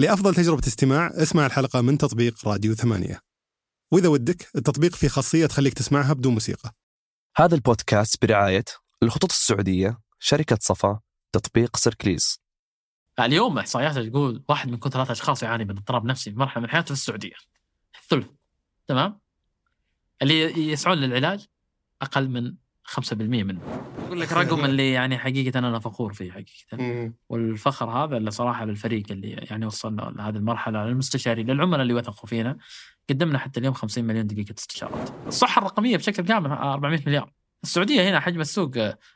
لأفضل 0.00 0.34
تجربة 0.34 0.62
استماع 0.66 1.10
اسمع 1.14 1.46
الحلقة 1.46 1.80
من 1.80 1.98
تطبيق 1.98 2.48
راديو 2.48 2.74
ثمانية. 2.74 3.20
وإذا 3.92 4.08
ودك 4.08 4.50
التطبيق 4.56 4.94
فيه 4.96 5.08
خاصية 5.08 5.46
تخليك 5.46 5.74
تسمعها 5.74 6.12
بدون 6.12 6.32
موسيقى. 6.32 6.72
هذا 7.36 7.54
البودكاست 7.54 8.24
برعاية 8.24 8.64
الخطوط 9.02 9.30
السعودية 9.30 9.98
شركة 10.18 10.58
صفا 10.60 11.00
تطبيق 11.32 11.76
Circlys. 11.76 12.40
اليوم 13.20 13.58
إحصائيات 13.58 13.98
تقول 13.98 14.44
واحد 14.48 14.68
من 14.68 14.76
كل 14.76 14.90
ثلاثة 14.90 15.12
اشخاص 15.12 15.42
يعاني 15.42 15.64
من 15.64 15.76
اضطراب 15.78 16.04
نفسي 16.04 16.30
في 16.30 16.38
مرحلة 16.38 16.62
من 16.62 16.70
حياته 16.70 16.86
في 16.86 16.92
السعودية. 16.92 17.34
الثلث 18.02 18.26
تمام؟ 18.86 19.20
اللي 20.22 20.70
يسعون 20.72 20.98
للعلاج 20.98 21.46
أقل 22.02 22.28
من 22.28 22.54
5% 22.90 23.12
منه. 23.12 23.60
أقول 24.06 24.20
لك 24.20 24.32
رقم 24.42 24.64
اللي 24.64 24.92
يعني 24.92 25.18
حقيقة 25.18 25.58
أنا 25.58 25.78
فخور 25.78 26.12
فيه 26.12 26.32
حقيقة. 26.32 27.12
والفخر 27.28 27.90
هذا 27.90 28.16
اللي 28.16 28.30
صراحة 28.30 28.64
للفريق 28.64 29.02
اللي 29.10 29.30
يعني 29.30 29.66
وصلنا 29.66 30.12
لهذه 30.16 30.36
المرحلة 30.36 30.84
للمستشارين 30.84 31.50
للعملاء 31.50 31.82
اللي 31.82 31.94
وثقوا 31.94 32.28
فينا 32.28 32.56
قدمنا 33.10 33.38
حتى 33.38 33.60
اليوم 33.60 33.74
50 33.74 34.04
مليون 34.04 34.26
دقيقة 34.26 34.54
استشارات. 34.58 35.10
الصحة 35.26 35.58
الرقمية 35.58 35.96
بشكل 35.96 36.22
كامل 36.22 36.50
400 36.50 37.00
مليار. 37.06 37.32
السعودية 37.62 38.10
هنا 38.10 38.20
حجم 38.20 38.40
السوق 38.40 38.70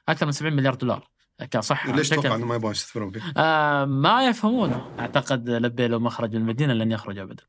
أكثر 0.08 0.26
من 0.26 0.32
70 0.32 0.56
مليار 0.56 0.74
دولار 0.74 1.08
كصحة 1.50 1.92
ليش 1.92 2.08
تتوقع 2.08 2.34
إنه 2.34 2.46
ما 2.46 2.54
يبغون 2.54 2.72
يستثمرون 2.72 3.10
فيه؟ 3.10 3.20
آه 3.36 3.84
ما 3.84 4.28
يفهمونه 4.28 4.90
أعتقد 4.98 5.50
لبي 5.50 5.88
لو 5.88 6.00
ما 6.00 6.10
خرج 6.10 6.30
من 6.34 6.40
المدينة 6.40 6.72
لن 6.72 6.92
يخرج 6.92 7.18
ابدا. 7.18 7.42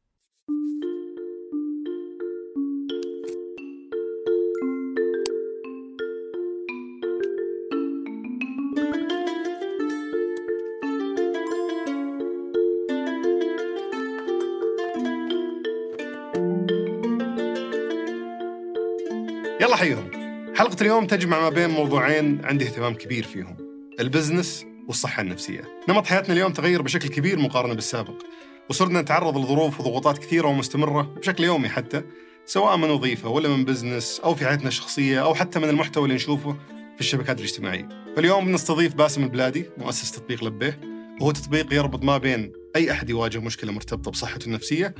يلا 19.75 19.83
حيهم 19.83 20.09
حلقة 20.55 20.77
اليوم 20.81 21.07
تجمع 21.07 21.39
ما 21.39 21.49
بين 21.49 21.69
موضوعين 21.69 22.45
عندي 22.45 22.65
اهتمام 22.65 22.93
كبير 22.93 23.23
فيهم. 23.23 23.57
ال 23.99 24.07
business 24.07 24.65
والصحة 24.87 25.21
النفسية. 25.21 25.79
نمط 25.89 26.07
حياتنا 26.07 26.33
اليوم 26.33 26.53
تغير 26.53 26.81
بشكل 26.81 27.09
كبير 27.09 27.39
مقارنة 27.39 27.73
بالسابق. 27.73 28.21
وصرنا 28.69 29.01
نتعرض 29.01 29.37
لظروف 29.37 29.79
وضغوطات 29.79 30.17
كثيرة 30.17 30.47
ومستمرة 30.47 31.01
بشكل 31.01 31.43
يومي 31.43 31.69
حتى 31.69 32.03
سواء 32.45 32.77
من 32.77 32.89
وظيفة 32.89 33.29
ولا 33.29 33.49
من 33.49 33.65
business 33.65 34.19
أو 34.19 34.35
في 34.35 34.45
حياتنا 34.45 34.67
الشخصية 34.67 35.23
أو 35.23 35.35
حتى 35.35 35.59
من 35.59 35.69
المحتوى 35.69 36.03
اللي 36.03 36.15
نشوفه 36.15 36.51
في 36.95 37.01
الشبكات 37.01 37.39
الاجتماعية. 37.39 37.89
فاليوم 38.15 38.45
بنستضيف 38.45 38.95
باسم 38.95 39.23
البلادي 39.23 39.65
مؤسس 39.77 40.11
تطبيق 40.11 40.43
لبيه. 40.43 40.79
وهو 41.21 41.31
تطبيق 41.31 41.73
يربط 41.73 42.03
ما 42.03 42.17
بين 42.17 42.51
أي 42.75 42.91
أحد 42.91 43.09
يواجه 43.09 43.39
مشكلة 43.39 43.71
مرتبطة 43.71 44.11
بصحته 44.11 44.45
النفسية 44.45 44.95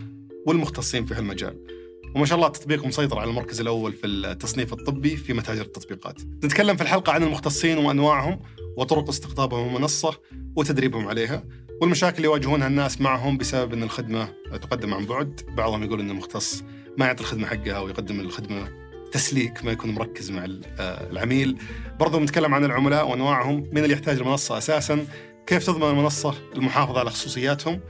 والمختصين 0.46 1.06
في 1.06 1.14
هالمجال. 1.14 1.75
وما 2.16 2.26
شاء 2.26 2.36
الله 2.36 2.48
التطبيق 2.48 2.86
مسيطر 2.86 3.20
على 3.20 3.30
المركز 3.30 3.62
الأول 3.62 3.94
في 3.94 4.08
التصنيف 4.08 4.74
الطبي 4.74 5.18
في 5.18 5.34
متاجر 5.34 5.62
التطبيقات. 5.62 6.22
نتكلم 6.44 6.76
في 6.76 6.84
الحلقة 6.84 7.12
عن 7.12 7.24
المختصين 7.24 7.78
وأنواعهم 7.78 8.40
وطرق 8.78 9.10
استقطابهم 9.10 9.76
المنصة 9.76 10.20
وتدريبهم 10.56 11.08
عليها 11.08 11.44
والمشاكل 11.82 12.18
اللي 12.18 12.28
يواجهونها 12.28 12.68
الناس 12.68 13.02
معهم 13.02 13.38
بسبب 13.38 13.74
أن 13.74 13.84
الخدمة 13.84 14.34
تقدم 14.52 14.94
عن 14.94 15.06
بعد. 15.06 15.42
بعضهم 15.58 15.84
يقول 15.84 16.00
أن 16.00 16.10
المختص 16.10 16.64
ما 16.98 17.06
يعطي 17.06 17.22
الخدمة 17.22 17.48
حقها 17.48 17.80
ويقدم 17.80 18.20
الخدمة 18.20 18.70
تسليك 19.12 19.66
ما 19.66 19.72
يكون 19.72 19.92
مركز 19.92 20.32
مع 20.32 20.46
آه، 20.80 21.12
العميل. 21.12 21.58
برضو 22.00 22.20
بنتكلم 22.20 22.54
عن 22.54 22.66
العملاء 22.66 23.10
وأنواعهم 23.10 23.56
من 23.72 23.78
اللي 23.78 23.94
يحتاج 23.94 24.18
المنصة 24.18 24.58
أساسا 24.58 25.06
كيف 25.48 25.66
تضمن 25.66 25.90
المنصة 25.90 26.34
المحافظة 26.56 27.00
على 27.00 27.10
خصوصياتهم 27.10 27.82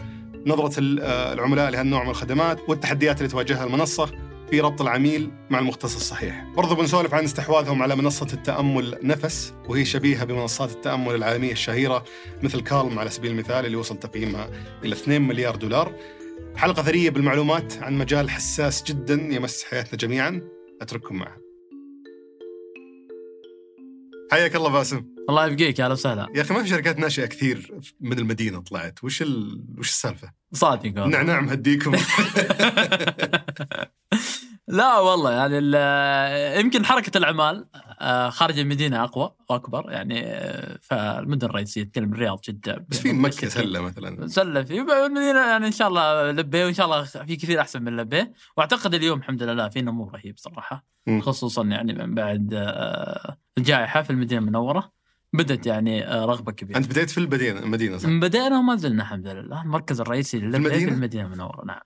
نظرة 0.45 0.99
آه، 1.01 1.33
العملاء 1.33 1.69
لهالنوع 1.69 2.03
من 2.03 2.09
الخدمات 2.09 2.59
والتحديات 2.69 3.17
اللي 3.17 3.29
تواجهها 3.29 3.63
المنصة 3.63 4.11
في 4.49 4.61
ربط 4.61 4.81
العميل 4.81 5.31
مع 5.49 5.59
المختص 5.59 5.95
الصحيح. 5.95 6.45
برضو 6.57 6.75
بنسولف 6.75 7.13
عن 7.13 7.23
استحواذهم 7.23 7.83
على 7.83 7.95
منصة 7.95 8.27
التأمل 8.33 8.99
نفس 9.03 9.53
وهي 9.67 9.85
شبيهة 9.85 10.23
بمنصات 10.25 10.71
التأمل 10.71 11.15
العالمية 11.15 11.51
الشهيرة 11.51 12.03
مثل 12.43 12.61
كالم 12.61 12.99
على 12.99 13.09
سبيل 13.09 13.31
المثال 13.31 13.65
اللي 13.65 13.77
وصل 13.77 13.99
تقييمها 13.99 14.49
إلى 14.83 14.95
2 14.95 15.21
مليار 15.21 15.55
دولار. 15.55 15.93
حلقة 16.55 16.83
ثرية 16.83 17.09
بالمعلومات 17.09 17.83
عن 17.83 17.97
مجال 17.97 18.29
حساس 18.29 18.83
جدا 18.83 19.13
يمس 19.13 19.63
حياتنا 19.63 19.97
جميعا. 19.97 20.41
أترككم 20.81 21.15
معها 21.15 21.44
حياك 24.31 24.55
الله 24.55 24.69
باسم. 24.69 25.05
الله 25.29 25.47
يبقيك 25.47 25.79
يا 25.79 25.83
أهلا 25.83 25.93
وسهلا. 25.93 26.27
يا 26.35 26.41
أخي 26.41 26.53
ما 26.53 26.63
في 26.63 26.69
شركات 26.69 26.99
ناشئة 26.99 27.25
كثير 27.25 27.71
من 28.01 28.19
المدينة 28.19 28.59
طلعت. 28.59 29.03
وش 29.03 29.21
ال... 29.21 29.65
وش 29.77 29.89
السالفة؟ 29.89 30.31
صادق. 30.53 31.01
والله. 31.01 31.07
نعناع 31.07 31.41
مهديكم. 31.41 31.95
لا 34.67 34.99
والله 34.99 35.31
يعني 35.31 35.57
يمكن 36.59 36.85
حركة 36.85 37.17
الأعمال 37.17 37.65
آه، 38.01 38.29
خارج 38.29 38.59
المدينة 38.59 39.03
أقوى 39.03 39.35
وأكبر 39.49 39.91
يعني 39.91 40.21
آه، 40.25 40.79
فالمدن 40.81 41.47
الرئيسية 41.47 41.83
تتكلم 41.83 42.13
الرياض 42.13 42.39
جده 42.49 42.85
بس 42.89 42.99
في 42.99 43.13
مكة 43.13 43.49
سلة 43.49 43.81
مثلا. 43.81 44.27
سلة 44.27 44.63
في 44.63 44.81
المدينة 44.81 45.39
يعني 45.39 45.67
إن 45.67 45.71
شاء 45.71 45.87
الله 45.87 46.31
لبيه 46.31 46.65
وإن 46.65 46.73
شاء 46.73 46.85
الله 46.85 47.03
في 47.03 47.35
كثير 47.35 47.61
أحسن 47.61 47.83
من 47.83 47.97
لبيه 47.97 48.33
وأعتقد 48.57 48.93
اليوم 48.93 49.19
الحمد 49.19 49.43
لله 49.43 49.69
في 49.69 49.81
نمو 49.81 50.09
رهيب 50.09 50.37
صراحة. 50.37 50.85
خصوصا 51.21 51.63
يعني 51.63 51.93
من 51.93 52.15
بعد 52.15 52.53
آه، 52.53 53.37
الجائحة 53.57 54.01
في 54.01 54.09
المدينة 54.09 54.41
المنورة. 54.41 54.91
بدت 55.33 55.65
يعني 55.65 56.03
رغبة 56.03 56.51
كبيرة. 56.51 56.77
أنت 56.77 56.87
بديت 56.87 57.09
في 57.09 57.17
المدينة 57.17 57.59
المدينة 57.59 57.97
صح؟ 57.97 58.09
بدأنا 58.09 58.59
وما 58.59 58.75
زلنا 58.75 59.03
الحمد 59.03 59.27
لله. 59.27 59.61
المركز 59.61 60.01
الرئيسي 60.01 60.39
للبيه 60.39 60.69
في؟ 60.69 60.87
المدينة 60.87 61.25
المنورة 61.25 61.65
نعم. 61.65 61.81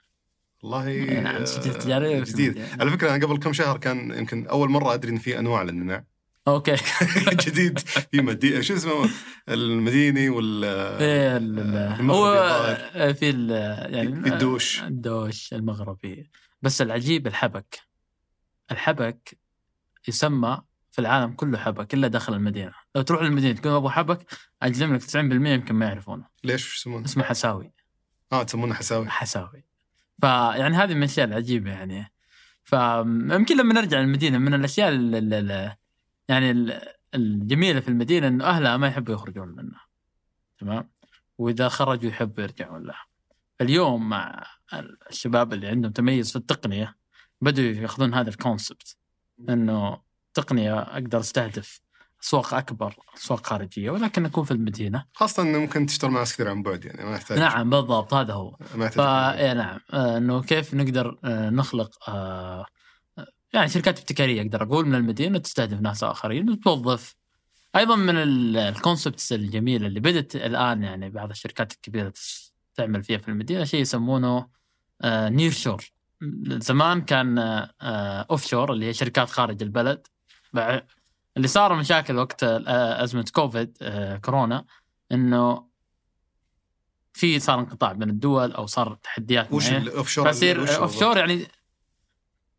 والله 0.63 0.87
آه، 1.19 1.43
في 1.45 1.59
جديد. 1.59 1.91
المدينة. 2.57 2.67
على 2.79 2.91
فكرة 2.91 3.15
أنا 3.15 3.25
قبل 3.25 3.37
كم 3.37 3.53
شهر 3.53 3.77
كان 3.77 4.11
يمكن 4.11 4.47
أول 4.47 4.69
مرة 4.69 4.93
أدري 4.93 5.11
إن 5.11 5.17
في 5.17 5.39
أنواع 5.39 5.61
للنعناع. 5.63 6.03
أوكي. 6.47 6.75
جديد. 7.45 7.79
في 7.79 8.21
مدي 8.21 8.63
شو 8.63 8.73
اسمه؟ 8.73 9.09
المديني 9.49 10.29
وال 10.29 10.65
المغربي 11.01 12.11
هو 12.13 12.33
الظاهر. 12.33 13.13
في 13.13 13.29
ال- 13.29 13.93
يعني 13.95 14.21
في 14.23 14.29
الدوش. 14.33 14.83
الدوش 14.83 15.53
المغربي. 15.53 16.29
بس 16.61 16.81
العجيب 16.81 17.27
الحبك. 17.27 17.79
الحبك 18.71 19.37
يسمى 20.07 20.61
في 20.91 20.99
العالم 20.99 21.33
كله 21.33 21.57
حبك 21.57 21.93
إلا 21.93 22.07
داخل 22.07 22.33
المدينة. 22.33 22.71
لو 22.95 23.01
تروح 23.01 23.21
للمدينة 23.21 23.59
تقول 23.59 23.73
أبو 23.73 23.89
حبك 23.89 24.25
أجزم 24.61 24.95
لك 24.95 25.03
90% 25.03 25.15
يمكن 25.15 25.75
ما 25.75 25.85
يعرفونه. 25.85 26.25
ليش؟ 26.43 26.77
يسمونه؟ 26.77 27.05
اسمه 27.05 27.23
حساوي. 27.23 27.71
آه 28.31 28.43
تسمونه 28.43 28.73
حساوي. 28.73 29.09
حساوي. 29.09 29.63
فيعني 30.21 30.77
هذه 30.77 30.93
من 30.93 30.97
الأشياء 30.97 31.27
العجيبة 31.27 31.71
يعني. 31.71 32.11
فيمكن 32.63 33.57
لما 33.57 33.73
نرجع 33.73 33.99
للمدينة 33.99 34.37
من 34.37 34.53
الأشياء 34.53 34.89
ال 34.89 35.15
ال 35.15 35.33
ال 35.33 35.75
يعني 36.29 36.51
ال- 36.51 36.81
الجميلة 37.15 37.79
في 37.79 37.87
المدينة 37.87 38.27
إنه 38.27 38.45
أهلها 38.45 38.77
ما 38.77 38.87
يحبوا 38.87 39.13
يخرجون 39.13 39.47
منها. 39.47 39.85
تمام؟ 40.59 40.89
وإذا 41.37 41.69
خرجوا 41.69 42.09
يحبوا 42.09 42.43
يرجعون 42.43 42.83
لها. 42.83 43.05
اليوم 43.61 44.09
مع 44.09 44.45
الشباب 45.09 45.53
اللي 45.53 45.67
عندهم 45.67 45.91
تميز 45.91 46.31
في 46.31 46.35
التقنية 46.35 46.95
بدوا 47.41 47.63
ياخذون 47.63 48.13
هذا 48.13 48.29
ال 48.29 48.38
concept 48.38 48.95
إنه 49.49 50.01
تقنية 50.33 50.79
أقدر 50.79 51.19
أستهدف 51.19 51.81
اسواق 52.23 52.53
أكبر 52.53 52.95
اسواق 53.17 53.47
خارجية 53.47 53.91
ولكن 53.91 54.25
أكون 54.25 54.43
في 54.43 54.51
المدينة. 54.51 55.05
خاصة 55.13 55.43
إنه 55.43 55.57
ممكن 55.57 55.85
تشتغل 55.85 56.11
مع 56.11 56.19
ناس 56.19 56.33
كثير 56.33 56.49
عن 56.49 56.63
بعد 56.63 56.85
يعني 56.85 57.03
ما 57.03 57.15
يحتاج. 57.15 57.39
نعم 57.39 57.69
بالضبط 57.69 58.13
هذا 58.13 58.33
هو. 58.33 58.55
ما 58.75 58.89
فا 58.89 59.39
إيه 59.39 59.53
نعم. 59.53 59.79
آه، 59.93 60.17
إنه 60.17 60.41
كيف 60.41 60.73
نقدر 60.73 61.17
آه، 61.23 61.49
نخلق 61.49 62.09
آه، 62.09 62.65
يعني 63.53 63.69
شركات 63.69 63.99
ابتكارية 63.99 64.41
أقدر 64.41 64.63
أقول 64.63 64.85
من 64.85 64.95
المدينة 64.95 65.39
تستهدف 65.39 65.81
ناس 65.81 66.03
آخرين 66.03 66.49
وتوظف. 66.49 67.15
أيضا 67.75 67.95
من 67.95 68.15
ال 68.57 68.66
concepts 68.66 69.33
الجميلة 69.33 69.87
اللي 69.87 69.99
بدأت 69.99 70.35
الآن 70.35 70.83
يعني 70.83 71.09
بعض 71.09 71.29
الشركات 71.29 71.73
الكبيرة 71.73 72.13
تعمل 72.75 73.03
فيها 73.03 73.17
في 73.17 73.27
المدينة 73.27 73.63
شيء 73.63 73.81
يسمونه 73.81 74.47
near 75.05 75.51
shore 75.51 75.91
زمان 76.47 77.01
كان 77.01 77.37
off 77.81 78.47
shore 78.47 78.73
اللي 78.73 78.85
هي 78.85 78.93
شركات 78.93 79.29
خارج 79.29 79.63
البلد 79.63 80.07
اللي 81.39 81.47
صار 81.47 81.75
مشاكل 81.75 82.17
وقت 82.17 82.43
آه، 82.43 83.03
أزمة 83.03 83.25
كوفيد 83.33 83.77
آه، 83.81 84.17
كورونا 84.17 84.65
إنه 85.11 85.69
في 87.13 87.39
صار 87.39 87.59
انقطاع 87.59 87.91
بين 87.91 88.09
الدول 88.09 88.51
أو 88.51 88.65
صار 88.65 88.97
تحديات 89.03 89.53
وش 89.53 89.69
معينة. 89.69 89.83
ال 89.83 89.90
off 89.90 90.09
shore 90.09 90.31
فيصير 90.31 90.77
off 90.77 90.99
shore 90.99 91.17
يعني 91.17 91.47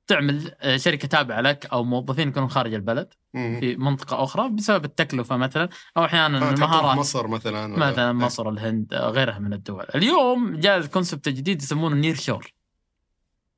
تعمل 0.06 0.54
آه، 0.60 0.76
شركة 0.76 1.08
تابعة 1.08 1.40
لك 1.40 1.66
أو 1.66 1.84
موظفين 1.84 2.28
يكونون 2.28 2.50
خارج 2.50 2.74
البلد 2.74 3.14
في 3.32 3.76
منطقة 3.76 4.24
أخرى 4.24 4.48
بسبب 4.48 4.84
التكلفة 4.84 5.36
مثلا 5.36 5.68
أو 5.96 6.04
أحيانا 6.04 6.50
المهارات 6.50 6.98
مصر 6.98 7.28
مثلا 7.28 7.66
مثلا 7.66 8.12
مصر 8.12 8.48
الهند 8.48 8.94
غيرها 8.94 9.38
من 9.38 9.52
الدول. 9.52 9.86
اليوم 9.94 10.56
جاء 10.56 10.78
ال 10.78 10.84
concept 10.84 11.28
الجديد 11.28 11.62
يسمونه 11.62 11.96
near 11.96 12.14
shore. 12.14 12.52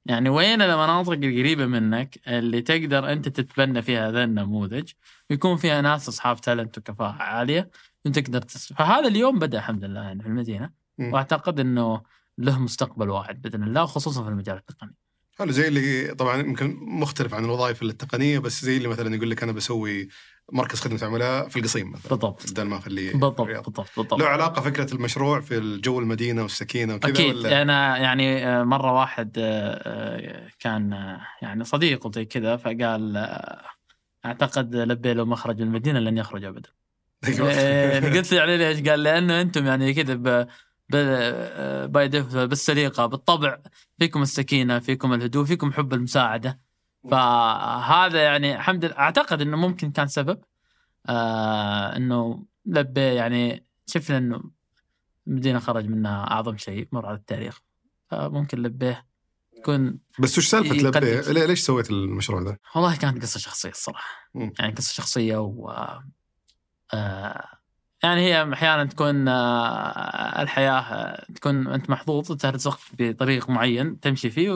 يعني 0.07 0.29
وين 0.29 0.63
المناطق 0.63 1.13
القريبة 1.13 1.67
منك 1.67 2.29
اللي 2.29 2.63
تقدر 2.63 3.13
أنت 3.13 3.29
تتبنى 3.29 3.83
فيها 3.83 4.09
هذا 4.09 4.25
النموذج 4.25 4.93
ويكون 5.31 5.57
فيها 5.57 5.81
ناس 5.81 6.09
أصحاب 6.09 6.41
talent 6.41 6.79
وكفاءة 6.79 7.23
عالية 7.23 7.71
وتقدر 8.05 8.43
تس... 8.43 8.73
فهذا 8.73 9.09
اليوم 9.09 9.39
بدأ 9.39 9.59
الحمد 9.59 9.85
لله 9.85 10.03
يعني 10.03 10.23
في 10.23 10.29
المدينة 10.29 10.71
مم. 10.99 11.13
وأعتقد 11.13 11.61
إنه 11.61 12.03
له 12.39 12.59
مستقبل 12.59 13.11
واعد 13.11 13.43
بإذن 13.43 13.63
الله 13.63 13.87
خصوصا 13.87 14.23
في 14.23 14.29
المجال 14.29 14.57
التقني. 14.57 14.95
حلو 15.39 15.51
زي 15.51 15.69
اللي 15.69 16.15
طبعا 16.15 16.37
يمكن 16.37 16.79
مختلف 16.81 17.35
عن 17.35 17.45
الوظائف 17.45 17.83
التقنية 17.83 18.39
بس 18.39 18.65
زي 18.65 18.77
اللي 18.77 18.89
مثلا 18.89 19.15
يقول 19.15 19.31
لك 19.31 19.43
أنا 19.43 19.53
بسوي 19.53 20.09
مركز 20.53 20.81
خدمة 20.81 21.05
عملاء 21.05 21.49
في 21.49 21.59
القصيم 21.59 21.91
مثلا. 21.93 22.09
بالضبط. 22.11 22.51
بدل 22.51 22.63
ما 22.63 22.77
اخليه 22.77 23.13
بالضبط. 23.13 23.41
بالضبط 23.41 23.91
بالضبط. 23.97 24.21
له 24.21 24.27
علاقة 24.27 24.63
فكرة 24.63 24.95
المشروع 24.95 25.41
في 25.41 25.59
الجو 25.59 25.99
المدينة 26.01 26.43
والسكينة 26.43 26.95
وكذا 26.95 27.11
أكيد. 27.13 27.35
ولا؟ 27.37 27.63
أنا 27.63 27.97
يعني 27.99 28.47
آه، 28.47 28.63
مرة 28.63 28.93
واحد 28.93 29.37
آه، 29.39 29.43
آه، 29.85 30.49
كان 30.61 31.17
يعني 31.43 31.65
صديق 31.65 32.07
وزي 32.07 32.25
كذا 32.25 32.57
فقال 32.57 33.17
أعتقد 34.25 34.77
لبي 34.77 35.15
له 35.15 35.25
مخرج 35.25 35.61
المدينة 35.61 35.99
لن 35.99 36.19
يخرج 36.19 36.45
ابدا. 36.45 36.69
إيه، 37.29 38.01
قلت 38.19 38.33
له 38.33 38.39
يعني 38.39 38.57
ليش؟ 38.57 38.89
قال 38.89 39.03
لأنه 39.03 39.41
أنتم 39.41 39.67
يعني 39.67 39.95
كذا 39.95 40.15
ب 40.15 40.47
ب- 40.89 41.93
باي 41.93 42.09
بالسليقة 42.33 43.07
بالطبع 43.07 43.59
فيكم 43.99 44.23
السكينة 44.23 44.79
فيكم 44.79 45.13
الهدوء 45.13 45.45
فيكم 45.45 45.73
حب 45.73 45.95
المساعدة. 45.95 46.61
فهذا 47.11 48.23
يعني 48.23 48.57
الحمد 48.57 48.85
لله 48.85 48.99
أعتقد 48.99 49.41
إنه 49.41 49.57
ممكن 49.57 49.91
كان 49.93 50.07
سبب 50.07 50.41
آه 51.09 51.97
إنه 51.97 52.45
لبي 52.67 53.01
يعني 53.15 53.67
شفنا 53.87 54.19
إنه 54.19 54.43
المدينة 55.27 55.59
خرج 55.59 55.87
منها 55.87 56.31
أعظم 56.31 56.57
شيء 56.57 56.89
مر 56.93 57.07
على 57.07 57.17
التاريخ 57.17 57.61
فممكن 58.11 58.59
لبيه 58.63 59.07
يكون 59.59 59.99
بس 60.19 60.39
وش 60.39 60.49
سالفة. 60.49 60.75
لبيه؟ 60.75 61.21
ليه- 61.21 61.47
ليش 61.47 61.61
سويت 61.61 61.91
المشروع 61.91 62.43
ذا؟ 62.43 62.57
والله 62.75 62.97
كانت 62.97 63.23
قصة 63.23 63.41
شخصية 63.41 63.71
الصراحة 63.71 64.31
مم. 64.35 64.53
يعني 64.59 64.73
قصة 64.73 64.93
شخصية 64.93 65.37
و 65.37 65.71
آه 66.95 67.49
يعني 68.03 68.21
هي 68.21 68.53
أحيانا 68.53 68.85
تكون 68.85 69.29
آه 69.29 70.43
الحياة 70.43 70.81
آه، 70.81 71.25
تكون 71.35 71.67
أنت 71.67 71.91
محظوظ 71.91 72.31
وترزق 72.31 72.81
بطريق 72.99 73.51
معين 73.51 74.01
تمشي 74.01 74.31
فيه 74.31 74.51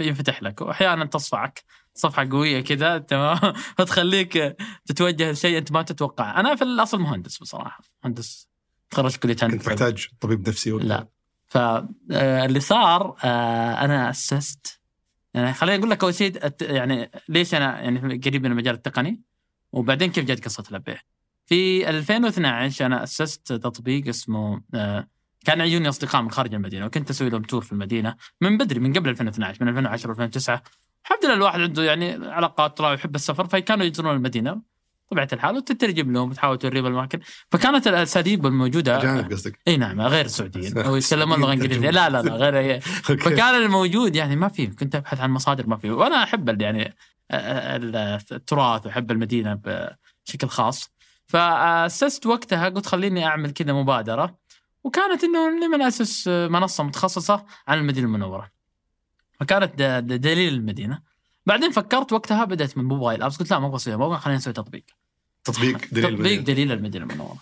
وينفتح 0.00 0.42
لك. 0.42 0.60
وأحيانا 0.60 1.04
تصفعك 1.04 1.64
صفحه 1.94 2.28
قوية 2.30 2.60
كذا 2.60 2.98
تمام؟ 2.98 3.38
وتخليك 3.78 4.56
تتوجه 4.86 5.30
لشيء 5.30 5.58
أنت 5.58 5.72
ما 5.72 5.82
تتوقع 5.82 6.40
أنا 6.40 6.54
في 6.54 6.64
الأصل 6.64 7.00
مهندس 7.00 7.38
بصراحة. 7.38 7.80
مهندس 8.04 8.48
تخرجت 8.90 9.16
كلية 9.16 9.34
كنت 9.34 9.44
هندسه 9.44 9.70
محتاج 9.70 10.08
طبيب 10.20 10.48
نفسي 10.48 10.72
ولا؟ 10.72 10.84
لا. 10.84 11.08
فاللي 11.46 12.60
صار 12.60 13.16
آه، 13.24 13.84
أنا 13.84 14.10
أسست. 14.10 14.80
يعني 15.34 15.54
خليني 15.54 15.78
أقول 15.78 15.90
لك 15.90 16.02
أول 16.02 16.14
شيء 16.14 16.52
يعني 16.60 17.10
ليش 17.28 17.54
أنا 17.54 17.80
يعني 17.80 18.20
قريب 18.24 18.42
من 18.42 18.50
المجال 18.50 18.74
التقني؟ 18.74 19.22
وبعدين 19.72 20.10
كيف 20.12 20.24
جت 20.24 20.44
قصة 20.44 20.64
لبيه. 20.70 21.09
في 21.50 21.88
2012 21.90 22.86
أنا 22.86 23.02
أسست 23.02 23.52
تطبيق 23.52 24.08
اسمه 24.08 24.62
آه، 24.74 25.08
كان 25.44 25.60
يجوني 25.60 25.88
أصدقاء 25.88 26.22
من 26.22 26.30
خارج 26.30 26.54
المدينة 26.54 26.86
وكنت 26.86 27.10
أسوي 27.10 27.30
لهم 27.30 27.42
تور 27.42 27.60
في 27.62 27.72
المدينة 27.72 28.16
من 28.40 28.58
بدري 28.58 28.80
من 28.80 28.92
قبل 28.92 29.08
2012 29.10 29.62
من 29.64 29.68
2010 29.68 30.10
2009 30.10 30.62
الحمد 31.04 31.24
لله 31.24 31.34
الواحد 31.34 31.60
عنده 31.60 31.82
يعني 31.82 32.26
علاقات 32.26 32.76
طلع 32.76 32.92
يحب 32.92 33.14
السفر 33.14 33.46
فكانوا 33.46 33.86
يزورون 33.86 34.16
المدينة 34.16 34.60
طبيعه 35.10 35.28
الحال 35.32 35.56
وتترجم 35.56 36.12
لهم 36.12 36.30
وتحاول 36.30 36.58
توريهم 36.58 36.86
الأماكن. 36.86 37.20
فكانت 37.50 37.86
الأساليب 37.86 38.46
الموجودة 38.46 38.98
اجانب 38.98 39.32
قصدك؟ 39.32 39.58
إي 39.68 39.76
نعم 39.76 40.00
غير 40.00 40.24
السعوديين 40.24 40.78
أو 40.78 40.96
يتكلمون 40.96 41.40
لغة 41.40 41.52
إنجليزية. 41.52 41.90
لا 41.90 42.10
لا 42.10 42.22
لا 42.22 42.34
غير 42.34 42.80
فكان 43.24 43.54
الموجود 43.62 44.16
يعني 44.16 44.36
ما 44.36 44.48
في 44.48 44.66
كنت 44.66 44.94
أبحث 44.94 45.20
عن 45.20 45.30
مصادر 45.30 45.66
ما 45.66 45.76
في. 45.76 45.90
وأنا 45.90 46.22
أحب 46.22 46.60
يعني 46.62 46.94
ال- 47.32 47.96
التراث 48.32 48.86
وأحب 48.86 49.10
المدينة 49.10 49.54
بشكل 49.54 50.48
خاص. 50.48 50.90
فأسست 51.30 52.26
وقتها 52.26 52.68
قلت 52.68 52.86
خليني 52.86 53.26
أعمل 53.26 53.50
كذا 53.50 53.72
مبادرة. 53.72 54.38
وكانت 54.84 55.24
إنه 55.24 55.66
لمن 55.66 55.82
أسس 55.82 56.28
منصة 56.28 56.84
متخصصة 56.84 57.44
عن 57.68 57.78
المدينة 57.78 58.06
المنورة. 58.06 58.50
فكانت 59.40 59.82
دليل 60.02 60.54
المدينة. 60.54 61.02
بعدين 61.46 61.70
فكرت 61.70 62.12
وقتها 62.12 62.44
بدأت 62.44 62.78
من 62.78 62.84
موبايل 62.84 63.22
آبس. 63.22 63.36
قلت 63.36 63.50
لا 63.50 63.58
ما 63.58 63.66
أبغى 63.66 63.76
اسويها 63.76 63.96
موقع 63.96 64.18
خلينا 64.18 64.38
نسوي 64.38 64.52
تطبيق. 64.52 64.84
تطبيق 65.44 65.78
دليل 65.78 65.88
تطبيق 65.88 66.06
المدينة. 66.06 66.42
دليل 66.42 66.72
المدينة 66.72 67.04
المنورة. 67.04 67.38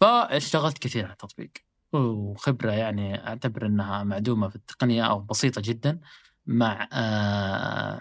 فاشتغلت 0.00 0.78
كثير 0.78 1.04
على 1.04 1.12
التطبيق. 1.12 1.50
وخبرة 1.92 2.70
يعني 2.70 3.28
أعتبر 3.28 3.66
إنها 3.66 4.04
معدومة 4.04 4.48
في 4.48 4.56
التقنية 4.56 5.02
أو 5.02 5.20
بسيطة 5.20 5.60
جدا 5.64 6.00
مع 6.46 6.88
آه 6.92 8.00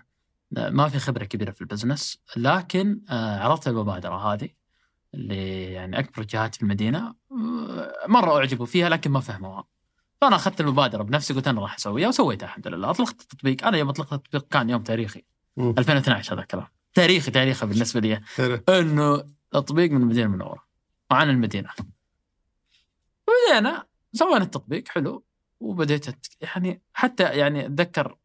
ما 0.51 0.89
في 0.89 0.99
خبرة 0.99 1.23
كبيرة 1.23 1.51
في 1.51 1.61
البزنس. 1.61 2.19
لكن 2.37 3.01
آه 3.09 3.39
عرضت 3.39 3.67
المبادرة 3.67 4.33
هذه. 4.33 4.58
اللي 5.13 5.63
يعني 5.63 5.99
أكبر 5.99 6.23
جهات 6.23 6.55
في 6.55 6.63
المدينة 6.63 7.15
مرة 8.07 8.37
أعجبوا 8.37 8.65
فيها 8.65 8.89
لكن 8.89 9.11
ما 9.11 9.19
فهموها. 9.19 9.63
فأنا 10.21 10.35
أخذت 10.35 10.61
المبادرة 10.61 11.03
بنفسي 11.03 11.33
قلت 11.33 11.47
أنا 11.47 11.61
راح 11.61 11.75
أسويها 11.75 12.07
وسويتها 12.07 12.45
الحمد 12.45 12.67
لله. 12.67 12.89
أطلقت 12.89 13.21
التطبيق. 13.21 13.65
أنا 13.65 13.77
يوم 13.77 13.89
أطلقت 13.89 14.13
التطبيق 14.13 14.47
كان 14.47 14.69
يوم 14.69 14.83
تاريخي 14.83 15.23
مم. 15.57 15.75
2012 15.77 16.33
هذا 16.33 16.41
الكلام 16.41 16.67
تاريخي 16.93 17.31
تاريخي 17.31 17.65
بالنسبة 17.65 17.99
لي. 17.99 18.21
إنه 18.69 19.23
تطبيق 19.51 19.91
من 19.91 20.01
المدينة 20.01 20.25
المنورة 20.25 20.63
وعن 21.11 21.29
المدينة. 21.29 21.69
وبدينا 23.27 23.85
سوينا 24.13 24.43
التطبيق 24.43 24.87
حلو. 24.87 25.23
وبديت 25.59 26.05
يعني 26.41 26.81
حتى 26.93 27.23
يعني 27.23 27.65
أتذكر 27.65 28.17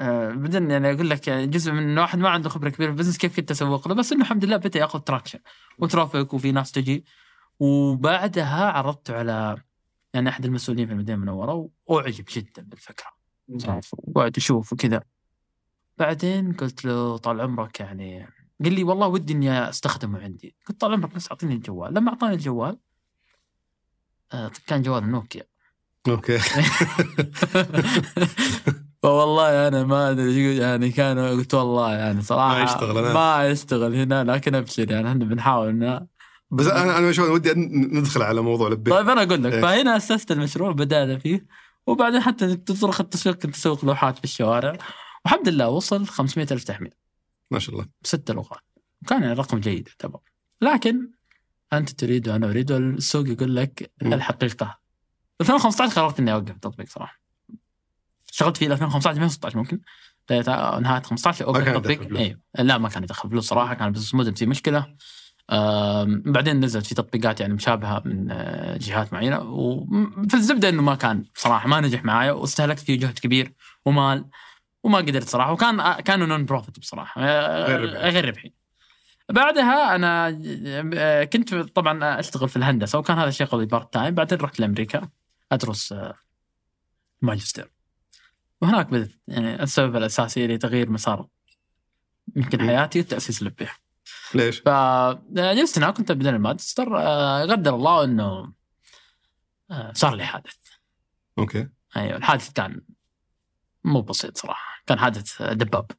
آه، 0.00 0.32
بدنا 0.32 0.72
يعني 0.72 0.92
أقول 0.92 1.10
لك 1.10 1.28
يعني 1.28 1.46
جزء 1.46 1.72
من 1.72 1.98
واحد 1.98 2.18
ما 2.18 2.28
عنده 2.28 2.48
خبرة 2.48 2.68
كبيرة 2.68 2.88
في 2.88 2.92
ال 2.92 2.95
business 2.95 3.18
كيف 3.18 3.36
كنت 3.36 3.50
اسوق 3.50 3.88
له 3.88 3.94
بس 3.94 4.12
إنه 4.12 4.22
الحمد 4.22 4.44
لله 4.44 4.56
بدأ 4.56 4.80
ياخذ 4.80 5.00
traction 5.00 5.38
و 5.78 5.85
traffic 5.85 6.34
وفي 6.34 6.52
ناس 6.52 6.72
تجي. 6.72 7.04
وبعدها 7.58 8.64
عرضته 8.64 9.18
على 9.18 9.56
يعني 10.14 10.28
أحد 10.28 10.44
المسؤولين 10.44 10.86
في 10.86 10.92
المدينة 10.92 11.18
المنورة 11.18 11.68
وأعجب 11.86 12.24
جدا 12.30 12.62
بالفكرة. 12.62 13.10
وقعد 14.02 14.38
يشوف 14.38 14.72
وكذا. 14.72 15.02
بعدين 15.98 16.52
قلت 16.52 16.84
له 16.84 17.16
طال 17.16 17.40
عمرك 17.40 17.80
يعني 17.80 18.26
قال 18.64 18.74
لي 18.74 18.84
والله 18.84 19.06
ودي 19.06 19.32
إني 19.32 19.68
أستخدمه 19.68 20.22
عندي. 20.22 20.54
قلت 20.68 20.80
طال 20.80 20.92
عمرك 20.92 21.14
بس 21.14 21.30
أعطيني 21.30 21.54
الجوال. 21.54 21.94
لما 21.94 22.10
أعطاني 22.10 22.34
الجوال 22.34 22.78
آه، 24.32 24.50
كان 24.66 24.82
جوال 24.82 25.10
نوكيا. 25.10 25.44
أوكي. 26.08 26.38
فوالله 29.02 29.68
أنا 29.68 29.84
ما 29.84 30.10
أدري 30.10 30.56
يعني 30.56 30.90
كانوا 30.90 31.30
قلت 31.30 31.54
والله 31.54 31.92
يعني 31.92 32.22
صراحة 32.22 32.58
ما 32.58 32.62
يشتغل 32.62 32.98
هنا. 32.98 33.12
ما 33.12 33.48
يشتغل 33.48 33.94
هنا 33.94 34.24
لكن 34.24 34.54
أبشر 34.54 34.90
يعني 34.90 35.08
إحنا 35.08 35.24
بنحاول 35.24 35.68
إنه 35.68 36.06
بس 36.50 36.66
أنا 36.66 36.98
أنا 36.98 37.12
شو 37.12 37.34
ودي 37.34 37.52
ندخل 37.56 38.22
على 38.22 38.40
موضوع 38.40 38.68
لبيه 38.68 38.92
طيب 38.92 39.08
أنا 39.08 39.22
أقول 39.22 39.44
لك 39.44 39.52
إيه. 39.52 39.60
فهنا 39.60 39.96
أسست 39.96 40.32
المشروع 40.32 40.72
بدأنا 40.72 41.18
فيه 41.18 41.46
وبعدين 41.86 42.20
حتى 42.20 42.56
تطرق 42.56 43.00
التسويق 43.00 43.36
كنت 43.36 43.54
اسوق 43.54 43.84
لوحات 43.84 44.18
في 44.18 44.24
الشوارع 44.24 44.78
والحمد 45.24 45.48
لله 45.48 45.68
وصل 45.68 46.06
500 46.06 46.46
ألف 46.50 46.64
تحميل. 46.64 46.94
ما 47.50 47.58
شاء 47.58 47.74
الله. 47.74 47.86
بست 48.02 48.30
لغات. 48.30 48.60
وكان 49.02 49.22
يعني 49.22 49.34
رقم 49.34 49.60
جيد 49.60 49.88
يعتبر. 49.88 50.20
لكن 50.60 51.10
أنت 51.72 51.90
تريد 51.90 52.28
وأنا 52.28 52.50
أريد 52.50 52.72
والسوق 52.72 53.28
يقول 53.28 53.56
لك. 53.56 53.90
الحقيقة. 54.02 54.78
2015 55.40 56.00
قررت 56.00 56.20
إني 56.20 56.32
أوقف 56.32 56.50
التطبيق 56.50 56.88
صراحة. 56.88 57.19
اشتغلت 58.32 58.56
فيه 58.56 58.66
2015 58.66 59.10
2016 59.10 59.58
ممكن؟ 59.58 59.80
نهاية 60.80 61.02
15 61.02 61.44
اوقف 61.44 61.58
ما 61.58 61.64
كان 61.64 61.76
التطبيق 61.76 61.96
يدخل 62.00 62.08
فلوس. 62.08 62.20
أيوه 62.20 62.38
لا 62.58 62.78
ما 62.78 62.88
كان 62.88 63.02
يدخل 63.02 63.30
فلوس 63.30 63.46
صراحة 63.48 63.74
كان 63.74 63.92
business 63.92 64.14
model 64.14 64.36
فيه 64.36 64.46
مشكلة. 64.46 64.94
بعدين 66.08 66.60
نزلت 66.60 66.86
في 66.86 66.94
تطبيقات 66.94 67.40
يعني 67.40 67.54
مشابهة 67.54 68.02
من 68.04 68.30
آه، 68.30 68.76
جهات 68.76 69.12
معينة. 69.12 69.38
وفي 69.40 70.34
الزبدة 70.34 70.68
إنه 70.68 70.82
ما 70.82 70.94
كان 70.94 71.24
صراحة 71.34 71.68
ما 71.68 71.80
نجح 71.80 72.04
معايا 72.04 72.32
واستهلكت 72.32 72.80
فيه 72.80 72.98
جهد 72.98 73.18
كبير 73.18 73.52
ومال 73.84 74.24
وما 74.82 74.98
قدرت 74.98 75.28
صراحة. 75.28 75.52
وكان 75.52 75.80
آه، 75.80 76.00
كانوا 76.00 76.26
non 76.26 76.44
profit 76.44 76.78
بصراحة. 76.78 77.22
آه، 77.24 77.66
غير 77.66 77.80
ربحي. 77.82 78.10
غير 78.10 78.28
ربحي. 78.28 78.52
بعدها 79.30 79.94
أنا 79.94 80.30
كنت 81.24 81.54
طبعا 81.54 82.20
أشتغل 82.20 82.48
في 82.48 82.56
الهندسة 82.56 82.98
وكان 82.98 83.18
هذا 83.18 83.30
شغلي 83.30 83.66
part 83.66 83.92
time 83.92 84.14
بعدين 84.14 84.38
رحت 84.38 84.60
لأمريكا 84.60 85.08
أدرس 85.52 85.94
ماجستير. 87.22 87.79
وهناك 88.60 88.86
بدأت 88.86 89.10
يعني 89.28 89.62
السبب 89.62 89.96
الأساسي 89.96 90.46
لتغيير 90.46 90.90
مسار 90.90 91.26
يمكن 92.36 92.62
مم. 92.62 92.68
حياتي 92.68 93.02
تاسيس 93.02 93.42
لبيه 93.42 93.72
ليش؟ 94.34 94.58
فجلست 94.60 95.78
هناك 95.78 95.94
كنت 95.94 96.10
ابدا 96.10 96.30
الماجستير 96.30 96.98
آه، 96.98 97.42
قدر 97.42 97.74
الله 97.74 98.04
إنه 98.04 98.52
آه، 99.70 99.92
صار 99.94 100.14
لي 100.14 100.24
حادث. 100.24 100.56
أوكي. 101.38 101.68
أيوه 101.96 102.16
الحادث 102.16 102.52
كان 102.52 102.80
مو 103.84 104.00
بسيط 104.02 104.38
صراحة 104.38 104.82
كان 104.86 104.98
حادث 104.98 105.42
دباب. 105.42 105.90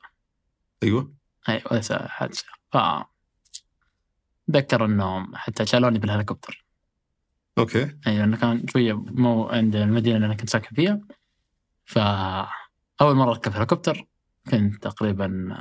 أيوه. 0.84 1.14
أيوه 1.50 1.64
ليس 1.72 1.94
حادث. 1.94 2.42
ف 2.72 2.78
أتذكر 4.50 4.86
إنه 4.86 5.36
حتى 5.36 5.66
شالوني 5.66 6.00
بالهليكوبتر. 6.00 6.66
أوكي. 7.58 7.98
أيوه 8.08 8.24
إنه 8.24 8.38
كان 8.38 8.68
شوية 8.68 8.94
مو 8.94 9.50
عند 9.50 9.76
المدينة 9.76 10.16
اللي 10.16 10.26
أنا 10.26 10.36
كنت 10.36 10.50
ساكن 10.50 10.76
فيها. 10.76 11.02
فأول 11.92 13.16
مرة 13.16 13.32
أركب 13.32 13.56
هليكوبتر 13.56 14.08
كنت 14.52 14.84
تقريبا 14.84 15.56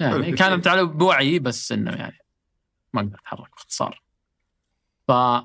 يعني. 0.00 0.32
كانت 0.32 0.66
على 0.68 0.84
بوعي 0.84 1.38
بس 1.38 1.72
إنه 1.72 1.90
يعني 1.90 2.18
ما 2.92 3.00
أقدر 3.00 3.18
أتحرك 3.18 3.50
باختصار 3.50 4.02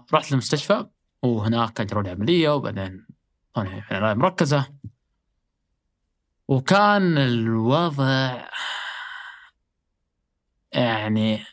فرحت 0.07 0.31
المستشفى 0.31 0.85
وهناك 1.21 1.81
اجروا 1.81 2.03
لي 2.03 2.09
عملية 2.09 2.55
وبعدين 2.55 3.07
وأنا 3.55 3.81
في 3.81 3.91
العنايه 3.91 4.11
المركزه 4.11 4.73
وكان 6.47 7.17
الوضع 7.17 8.41
يعني 10.71 11.43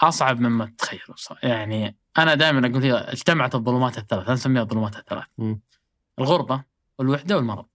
أصعب 0.00 0.40
مما 0.40 0.66
تتخيل 0.66 1.00
يعني 1.42 1.96
أنا 2.18 2.34
دائما 2.34 2.66
أقول 2.66 2.82
هي 2.82 2.92
اجتمعت 2.92 3.54
الظلمات 3.54 3.98
الثلاث 3.98 4.24
أنا 4.24 4.34
أسميها 4.34 4.62
الظلمات 4.62 4.96
الثلاث. 4.96 5.26
الغربة 6.18 6.64
والوحدة 6.98 7.36
والمرض. 7.36 7.66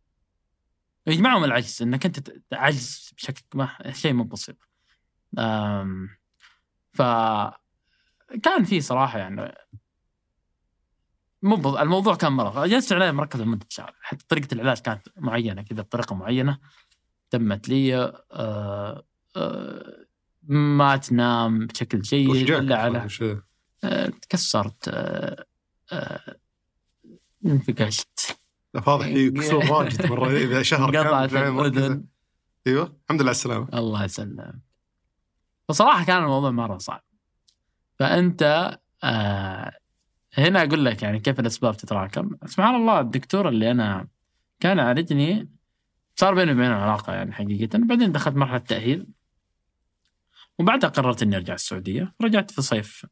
يجمعهم 1.08 1.44
العجز 1.44 1.82
إنك 1.82 2.06
أنت 2.06 2.32
عجز 2.53 3.13
بشكل 3.18 3.44
ما 3.53 3.70
شيء 3.92 4.13
مو 4.13 4.24
بسيط. 4.24 4.58
ف 6.92 7.01
كان 8.44 8.63
في 8.63 8.82
صراحة 8.82 9.20
يعني 9.20 9.56
مو 11.42 11.77
الموضوع 11.80 12.15
كان 12.15 12.32
مرض. 12.32 12.68
جلست 12.70 12.94
عنايه 12.94 13.12
مركزه 13.12 13.44
لمدة 13.44 13.65
شهر. 13.70 13.96
حتى 14.01 14.25
طريقة 14.27 14.53
العلاج 14.53 14.80
كانت 14.80 15.08
معينة 15.18 15.62
كذا 15.62 15.82
بطريقة 15.82 16.15
معينة. 16.15 16.60
تمت 17.30 17.70
لي 17.70 17.96
أه 17.96 19.03
أه 19.36 20.03
ما 20.44 20.98
تنام 20.98 21.68
بشكل 21.68 22.01
جيد؟ 22.01 22.50
إلا 22.50 22.77
على 22.77 23.08
آه، 23.84 24.08
تكسرت 24.08 24.88
آه، 24.88 25.46
انفقشت 28.75 28.86
فاضح 28.86 29.06
في 29.06 29.32
كسور 29.32 29.72
واجد 29.72 30.06
مرة. 30.06 30.30
إذا 30.46 30.62
شهر 30.62 30.89
انقطعت 30.89 31.34
المركزة. 31.34 31.86
الأذن. 31.88 32.06
أيوه. 32.68 32.84
الحمد 33.03 33.22
لله 33.22 33.30
على 33.30 33.32
السلامة. 33.32 33.68
الله 33.74 34.03
يسلم 34.03 34.62
فصراحة 35.70 36.06
كان 36.06 36.24
الموضوع 36.24 36.51
مرة 36.51 36.77
صعب. 36.77 37.03
فأنت 38.00 38.72
آه 39.03 39.72
هنا 40.34 40.63
أقول 40.63 40.86
لك 40.86 41.03
يعني 41.03 41.20
كيف 41.20 41.39
الأسباب 41.39 41.77
تتراكم. 41.77 42.30
سبحان 42.46 42.75
الله 42.75 43.00
الدكتور 43.00 43.50
اللي 43.50 43.72
أنا 43.72 44.08
كان 44.60 44.77
يعالجني 44.77 45.50
صار 46.15 46.34
بيني 46.34 46.51
وبينه 46.51 46.75
علاقة 46.75 47.13
يعني 47.13 47.32
حقيقة. 47.34 47.80
بعدين 47.80 48.12
دخلت 48.12 48.36
مرحلة 48.36 48.58
تاهيل 48.58 49.08
وبعدها 50.60 50.89
قررت 50.89 51.24
إني 51.24 51.36
أرجع 51.36 51.53
السعودية. 51.53 52.13
رجعت 52.22 52.51
في 52.51 52.62
صيف 52.62 53.06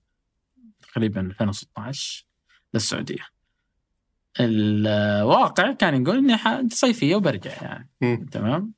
تقريبا 0.81 1.21
2016 1.21 2.25
للسعودية. 2.73 3.40
الواقع 4.39 5.71
كان 5.71 6.03
يقول 6.03 6.17
إني 6.17 6.69
صيفيه 6.69 7.15
وبرجع 7.15 7.51
يعني. 7.51 7.89
مم. 8.01 8.25
تمام؟ 8.31 8.73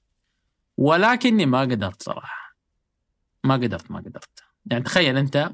ولكني 0.78 1.46
ما 1.46 1.62
قدرت 1.62 2.04
صراحة. 2.04 2.56
ما 3.44 3.54
قدرت 3.54 3.92
ما 3.92 4.00
قدرت. 4.00 4.44
يعني 4.66 4.84
تخيل 4.84 5.18
أنت 5.18 5.52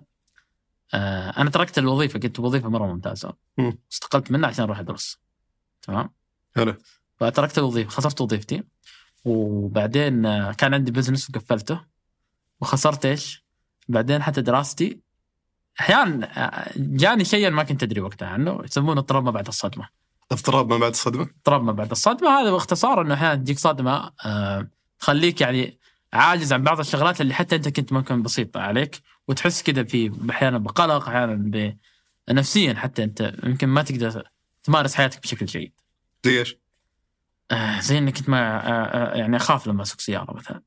آه 0.93 1.29
أنا 1.29 1.49
تركت 1.49 1.77
الوظيفة 1.77 2.19
كنت 2.19 2.39
وظيفة 2.39 2.69
مرة 2.69 2.85
ممتازة. 2.85 3.33
مم. 3.57 3.77
استقلت 3.91 4.31
منها 4.31 4.49
عشان 4.49 4.63
أروح 4.63 4.79
أدرس. 4.79 5.19
تمام؟ 5.81 6.09
حلو. 6.55 6.75
فتركت 7.17 7.57
الوظيفة 7.57 7.89
خسرت 7.89 8.21
وظيفتي. 8.21 8.63
وبعدين 9.25 10.25
آه، 10.25 10.51
كان 10.51 10.73
عندي 10.73 10.91
بزنس 10.91 11.29
وقفلته. 11.29 11.85
وخسرت 12.61 13.05
إيش؟ 13.05 13.45
بعدين 13.87 14.23
حتى 14.23 14.41
دراستي 14.41 15.01
أحيانا 15.79 16.45
آه، 16.45 16.71
جاني 16.75 17.25
شيء 17.25 17.49
ما 17.49 17.63
كنت 17.63 17.83
أدري 17.83 18.01
وقتها 18.01 18.27
عنه 18.27 18.61
يسمونه 18.65 18.99
اضطراب 18.99 19.23
ما 19.23 19.31
بعد 19.31 19.47
الصدمة 19.47 19.87
اضطراب 20.31 20.69
ما 20.69 20.77
بعد 20.77 20.91
الصدمة 20.91 21.21
اضطراب 21.21 21.63
ما 21.63 21.71
بعد 21.71 21.91
الصدمة 21.91 22.29
هذا 22.29 22.51
باختصار 22.51 23.01
إنه 23.01 23.13
أحيانا 23.13 23.35
تجيك 23.35 23.59
صدمة 23.59 24.11
آه، 24.25 24.67
تخليك 24.99 25.41
يعني 25.41 25.79
عاجز 26.13 26.53
عن 26.53 26.63
بعض 26.63 26.79
الشغلات 26.79 27.21
اللي 27.21 27.33
حتى 27.33 27.55
أنت 27.55 27.67
كنت 27.67 27.93
ممكن 27.93 28.21
بسيطة 28.21 28.59
عليك 28.59 29.01
وتحس 29.27 29.63
كذا 29.63 29.83
في 29.83 30.11
أحيانا 30.29 30.57
بقلق 30.57 31.07
أحيانا 31.07 31.75
نفسيا 32.29 32.73
حتى 32.73 33.03
أنت 33.03 33.33
يمكن 33.43 33.67
ما 33.67 33.81
تقدر 33.81 34.29
تمارس 34.63 34.95
حياتك 34.95 35.21
بشكل 35.21 35.45
جيد. 35.45 35.73
زي 36.25 36.39
إيش؟ 36.39 36.57
آه، 37.51 37.79
زي 37.79 37.97
إنك 37.97 38.17
انت 38.17 38.29
ما 38.29 38.67
آه، 38.67 38.69
آه، 38.69 39.17
يعني 39.17 39.37
أخاف 39.37 39.67
لما 39.67 39.81
أسوق 39.81 39.99
سيارة 39.99 40.33
مثلا. 40.33 40.61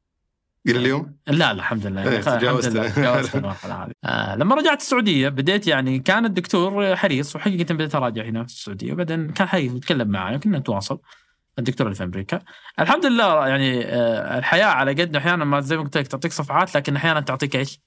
إلى 0.67 0.79
اليوم؟ 0.79 1.17
لا 1.27 1.35
لا 1.35 1.51
الحمد 1.51 1.87
لله 1.87 2.01
يعني 2.01 2.17
الحمد 2.17 2.39
تجاوزت. 2.39 2.73
لله 2.73 2.89
تجاوزت 2.89 3.35
المرحلة 3.37 3.85
هذه 3.85 3.93
آه 4.05 4.37
لما 4.37 4.55
رجعت 4.55 4.81
السعودية 4.81 5.29
بديت 5.29 5.67
يعني 5.67 5.99
كان 5.99 6.25
الدكتور 6.25 6.97
حريص 6.97 7.37
وحقيقة 7.37 7.75
بديت 7.75 7.95
أراجع 7.95 8.25
هنا 8.25 8.45
في 8.45 8.53
السعودية 8.53 8.93
وبعدين 8.93 9.31
كان 9.31 9.49
حريص 9.49 9.73
يتكلم 9.73 10.09
معي 10.09 10.39
كنا 10.39 10.59
نتواصل 10.59 11.01
الدكتور 11.59 11.87
اللي 11.87 11.97
في 11.97 12.05
أمريكا 12.05 12.41
الحمد 12.81 13.07
لله 13.07 13.49
يعني 13.49 13.85
آه 13.85 14.39
الحياة 14.39 14.67
على 14.67 14.91
قد 14.91 15.17
أحيانا 15.17 15.45
ما 15.45 15.61
زي 15.61 15.77
ما 15.77 15.83
قلت 15.83 15.97
لك 15.97 16.07
تعطيك 16.07 16.33
صفعات 16.33 16.77
لكن 16.77 16.97
أحيانا 16.97 17.21
تعطيك 17.21 17.57
إيش؟ 17.57 17.81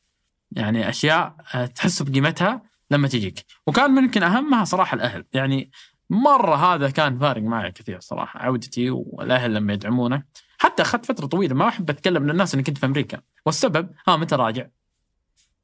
يعني 0.51 0.89
أشياء 0.89 1.35
آه 1.55 1.65
تحس 1.65 2.01
بقيمتها 2.01 2.61
لما 2.91 3.07
تجيك 3.07 3.45
وكان 3.67 3.91
ممكن 3.91 4.23
أهمها 4.23 4.63
صراحة 4.63 4.95
الأهل 4.95 5.25
يعني 5.33 5.71
مرة 6.09 6.55
هذا 6.55 6.89
كان 6.89 7.19
فارق 7.19 7.41
معي 7.41 7.71
كثير 7.71 7.99
صراحة 7.99 8.39
عودتي 8.39 8.89
والأهل 8.89 9.53
لما 9.53 9.73
يدعمونك 9.73 10.25
حتى 10.65 10.81
أخذت 10.81 11.05
فترة 11.05 11.25
طويلة 11.25 11.55
ما 11.55 11.67
أحب 11.67 11.89
أتكلم 11.89 12.27
للناس 12.27 12.53
إني 12.53 12.63
كنت 12.63 12.77
في 12.77 12.85
أمريكا 12.85 13.21
والسبب 13.45 13.89
ها 14.07 14.17
متى 14.17 14.35
راجع؟ 14.35 14.67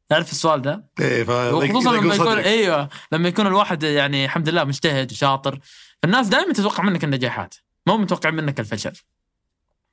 تعرف 0.09 0.31
السؤال 0.31 0.61
ده؟ 0.61 0.85
إيه 0.99 1.53
وخصوصا 1.53 1.91
لما 1.97 2.15
يكون. 2.15 2.37
أيوه 2.37 2.89
لما 3.11 3.29
يكون 3.29 3.47
الواحد 3.47 3.83
يعني 3.83 4.25
الحمد 4.25 4.49
لله 4.49 4.63
مجتهد 4.63 5.11
وشاطر 5.11 5.59
الناس 6.03 6.27
دائما 6.27 6.53
تتوقع 6.53 6.83
منك 6.83 7.03
النجاحات 7.03 7.55
مو 7.87 7.97
متوقع 7.97 8.29
منك 8.29 8.59
الفشل 8.59 8.93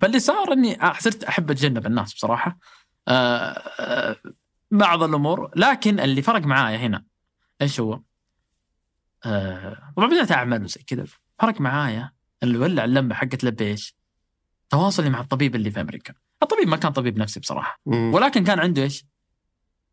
فاللي 0.01 0.19
صار 0.19 0.53
إني 0.53 0.79
صرت 0.99 1.25
أحب 1.25 1.51
أتجنب 1.51 1.87
الناس 1.87 2.15
بصراحة 2.15 2.59
آه 3.09 3.13
آه 3.81 4.17
بعض 4.71 5.03
الأمور 5.03 5.51
لكن 5.57 6.01
اللي 6.01 6.23
فرق 6.23 6.43
معايا 6.43 6.77
هنا 6.79 7.05
إيش 7.63 7.81
هو؟ 7.81 8.01
آه 9.25 9.93
طبعا 9.97 10.09
بدأت 10.09 10.33
أعمل 10.33 10.65
وزي 10.65 10.81
كذا 10.87 11.05
فرق 11.39 11.61
معايا 11.61 12.13
اللي 12.43 12.59
ولع 12.59 12.85
اللمبه 12.85 13.15
حقت 13.15 13.45
لبيه 13.45 13.98
تواصلي 14.71 15.11
مع 15.11 15.21
الطبيب 15.21 15.55
اللي 15.55 15.71
في 15.71 15.81
أمريكا. 15.81 16.15
الطبيب 16.43 16.69
ما 16.69 16.77
كان 16.77 16.93
طبيب 16.93 17.19
نفسي 17.19 17.41
بصراحة. 17.41 17.81
مم. 17.87 18.15
ولكن 18.15 18.45
كان 18.45 18.59
عنده 18.59 18.83
إيش؟ 18.83 19.05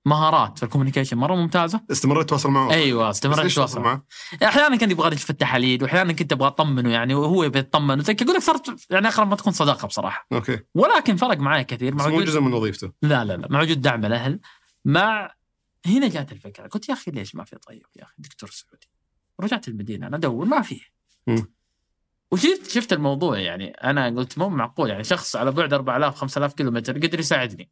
مهارات 0.06 0.58
في 0.58 0.64
ال 0.64 0.68
communication 0.68 1.18
مرة 1.18 1.36
ممتازة. 1.36 1.82
استمريت 1.92 2.30
تواصل 2.30 2.50
معه. 2.50 2.72
أيوه 2.72 3.14
ليش 3.26 3.56
تواصل 3.56 3.82
معه؟ 3.82 4.06
أحيانا 4.44 4.76
كان 4.76 4.92
يبغى 4.92 5.16
يشوف 5.16 5.30
التحاليل 5.30 5.84
وأحيانا 5.84 6.14
كنت 6.14 6.34
أبغى 6.34 6.48
أطمنه 6.48 6.92
يعني 6.92 7.14
وهو 7.14 7.44
يبي 7.44 7.60
يطمن. 7.60 8.02
أقول 8.02 8.36
لك 8.36 8.42
صارت 8.42 8.92
يعني 8.92 9.08
أقرب 9.08 9.30
ما 9.30 9.36
تكون 9.36 9.54
صداقة 9.54 9.88
بصراحة. 9.88 10.28
أوكي. 10.34 10.60
ولكن 10.76 11.16
فرق 11.16 11.38
معي 11.38 11.64
كثير. 11.64 11.96
مع 11.96 12.08
مو 12.08 12.16
وجود 12.16 12.28
جزء 12.28 12.40
من 12.40 12.54
وظيفته. 12.54 12.92
لا 13.02 13.26
لا 13.26 13.38
لا 13.38 13.48
مع 13.50 13.62
وجود 13.62 13.82
دعم 13.82 14.06
الأهل. 14.06 14.40
مع 14.86 15.32
هنا 15.86 16.08
جات 16.08 16.32
الفكرة. 16.32 16.68
قلت 16.68 16.90
يا 16.90 16.94
أخي 16.94 17.12
ليش 17.12 17.36
ما 17.36 17.44
في 17.44 17.56
طيب؟ 17.56 17.86
يا 17.96 18.04
أخي 18.04 18.14
دكتور 18.18 18.50
سعودي. 18.50 18.90
رجعت 19.42 19.68
المدينة 19.68 20.08
أنا 20.08 20.18
أدور 20.18 20.46
ما 20.46 20.62
فيه. 20.62 20.82
مم. 21.28 21.55
وجيت 22.36 22.70
شفت 22.70 22.94
الموضوع 22.94 23.40
يعني. 23.40 23.70
أنا 23.70 24.06
قلت 24.08 24.38
مو 24.38 24.50
معقول 24.50 24.90
يعني 24.90 25.04
شخص 25.04 25.36
على 25.36 25.52
بعد 25.52 25.74
4000 25.74 26.16
5000 26.16 26.54
كيلو 26.54 26.72
متر 26.72 26.94
قدر 26.94 27.20
يساعدني. 27.20 27.70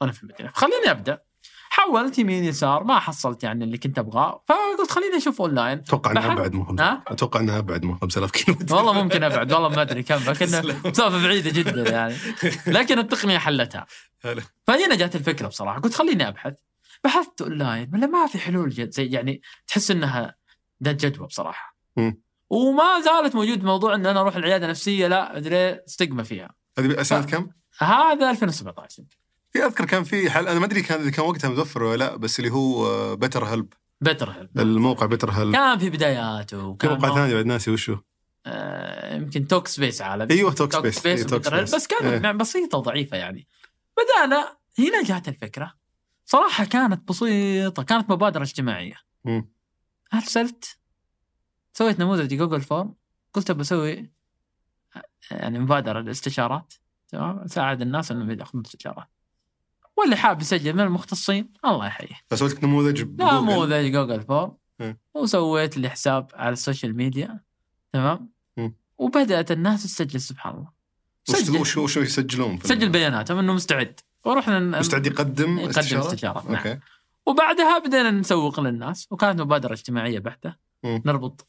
وأنا 0.00 0.12
في 0.12 0.22
المدينة. 0.22 0.50
خليني 0.54 0.90
أبدأ. 0.90 1.22
حولت 1.70 2.18
يمين 2.18 2.44
يسار 2.44 2.84
ما 2.84 2.98
حصلت 2.98 3.44
يعني 3.44 3.64
اللي 3.64 3.78
كنت 3.78 3.98
أبغاه. 3.98 4.42
فقلت 4.48 4.90
خليني 4.90 5.16
أشوف 5.16 5.40
أونلاين. 5.40 5.78
أتوقع 5.78 6.10
إنها. 6.10 6.32
ابعد 6.32 6.54
من؟ 6.54 6.80
أتوقع 6.80 7.40
إنها 7.40 7.58
ابعد 7.58 7.84
من 7.84 7.98
5000 7.98 8.30
كيلو 8.30 8.56
متر 8.60 8.74
والله 8.74 8.92
ممكن 9.02 9.22
أبعد 9.22 9.52
والله 9.52 9.68
ما 9.68 9.82
أدري 9.82 10.02
كم 10.02 10.30
لكن 10.30 10.46
مسافه 10.90 11.22
بعيدة 11.22 11.50
جدا 11.50 11.90
يعني. 11.90 12.14
لكن 12.66 12.98
التقنية 12.98 13.38
حلتها. 13.38 13.86
فهنا 14.66 14.94
جات 14.94 15.16
الفكرة 15.16 15.48
بصراحة. 15.48 15.80
قلت 15.80 15.94
خليني 15.94 16.28
أبحث. 16.28 16.54
بحثت 17.04 17.42
أونلاين 17.42 17.90
ولا 17.94 18.06
ما 18.06 18.26
في 18.26 18.38
حلول 18.38 18.70
جد 18.70 18.90
زي 18.90 19.06
يعني 19.06 19.42
تحس 19.66 19.90
إنها 19.90 20.34
ذات 20.84 21.06
جدوى 21.06 21.26
بصراحة. 21.26 21.76
وما 22.52 23.00
زالت 23.00 23.34
موجود 23.34 23.64
موضوع 23.64 23.94
إن 23.94 24.06
أنا 24.06 24.20
أروح 24.20 24.36
العيادة 24.36 24.64
النفسيه 24.66 25.06
لا 25.06 25.36
أدري 25.36 25.80
ستيغما 25.86 26.22
فيها 26.22 26.54
هذه 26.78 27.02
سنه 27.02 27.22
كم؟ 27.26 27.48
هذا 27.78 28.30
2017 28.30 29.02
في 29.50 29.64
أذكر 29.64 29.84
كان 29.84 30.04
في 30.04 30.30
حل 30.30 30.48
أنا 30.48 30.58
ما 30.60 30.66
أدري 30.66 30.82
كان 30.82 31.10
كان 31.10 31.24
وقتها 31.24 31.50
متوفر 31.50 31.82
ولا 31.82 31.96
لا 31.96 32.16
بس 32.16 32.38
اللي 32.38 32.50
هو 32.50 33.16
بتر 33.16 33.44
هلب 33.44 33.72
بتر 34.00 34.30
هيلب. 34.30 34.60
الموقع 34.60 35.06
بتر 35.06 35.30
هلب 35.30 35.52
كان 35.52 35.78
في 35.78 35.90
بداياته 35.90 36.64
وكان 36.66 36.90
موقع 36.90 37.08
مو- 37.08 37.14
ثاني 37.14 37.34
بعد 37.34 37.46
ناسي 37.46 37.70
وشو 37.70 37.96
آه، 38.46 39.16
يمكن 39.16 39.46
Talkspace 39.46 40.02
عالمي 40.02 40.34
أيوه 40.34 40.52
Talk 40.52 40.72
Talkspace 40.72 40.98
space 40.98 41.20
إيه، 41.20 41.26
Talk. 41.26 41.44
Space. 41.46 41.74
بس 41.74 41.86
كانت 41.86 42.24
إيه. 42.24 42.32
بسيطة 42.32 42.78
وضعيفة 42.78 43.16
يعني 43.16 43.46
بدأنا 43.96 44.56
هنا 44.78 45.02
جات 45.02 45.28
الفكرة 45.28 45.72
صراحة 46.26 46.64
كانت 46.64 47.08
بسيطة 47.08 47.82
كانت 47.82 48.10
مبادرة 48.10 48.42
اجتماعية. 48.42 48.94
أرسلت 50.14 50.78
سويت 51.72 52.00
نموذج 52.00 52.34
Google 52.34 52.60
Form 52.60 52.94
قلت 53.34 53.52
بسوي 53.52 54.10
يعني 55.30 55.58
مبادرة 55.58 56.00
للاستشارات 56.00 56.74
تمام 57.08 57.38
أساعد 57.38 57.82
الناس 57.82 58.12
إنهم 58.12 58.30
ياخذون 58.30 58.62
استشارات 58.66 59.08
واللي 59.96 60.16
حاب 60.16 60.40
يسجل 60.40 60.72
من 60.72 60.80
المختصين 60.80 61.52
الله 61.64 61.86
يحييه 61.86 62.20
فسويت 62.26 62.64
نموذج 62.64 63.02
بجوجل. 63.02 63.34
نموذج 63.34 63.92
Google 63.92 64.22
Form 64.22 64.56
إيه. 64.80 64.98
وسويت 65.14 65.76
لي 65.76 65.88
حساب 65.88 66.30
على 66.34 66.52
ال 66.52 66.58
social 66.58 66.96
media 66.96 67.40
تمام 67.92 68.32
مم. 68.56 68.74
وبدأت 68.98 69.52
الناس 69.52 69.82
تسجل 69.82 70.20
سبحان 70.20 70.54
الله 70.54 70.70
سجل. 71.24 71.60
وش 71.60 71.76
وش 71.76 71.96
يسجلون 71.96 72.58
سجل 72.64 72.88
بياناتهم 72.88 73.38
إنه 73.38 73.52
مستعد 73.52 74.00
ورحنا 74.24 74.58
مستعد 74.58 75.06
يقدم 75.06 75.58
يقدم 75.58 75.68
استشارات؟ 75.68 76.06
استشارات 76.06 76.44
نعم. 76.44 76.56
أوكي 76.56 76.78
وبعدها 77.26 77.78
بدينا 77.78 78.10
نسوق 78.10 78.60
للناس 78.60 79.08
وكانت 79.10 79.40
مبادرة 79.40 79.72
اجتماعية 79.72 80.18
بحتة 80.18 80.54
مم. 80.82 81.02
نربط 81.06 81.46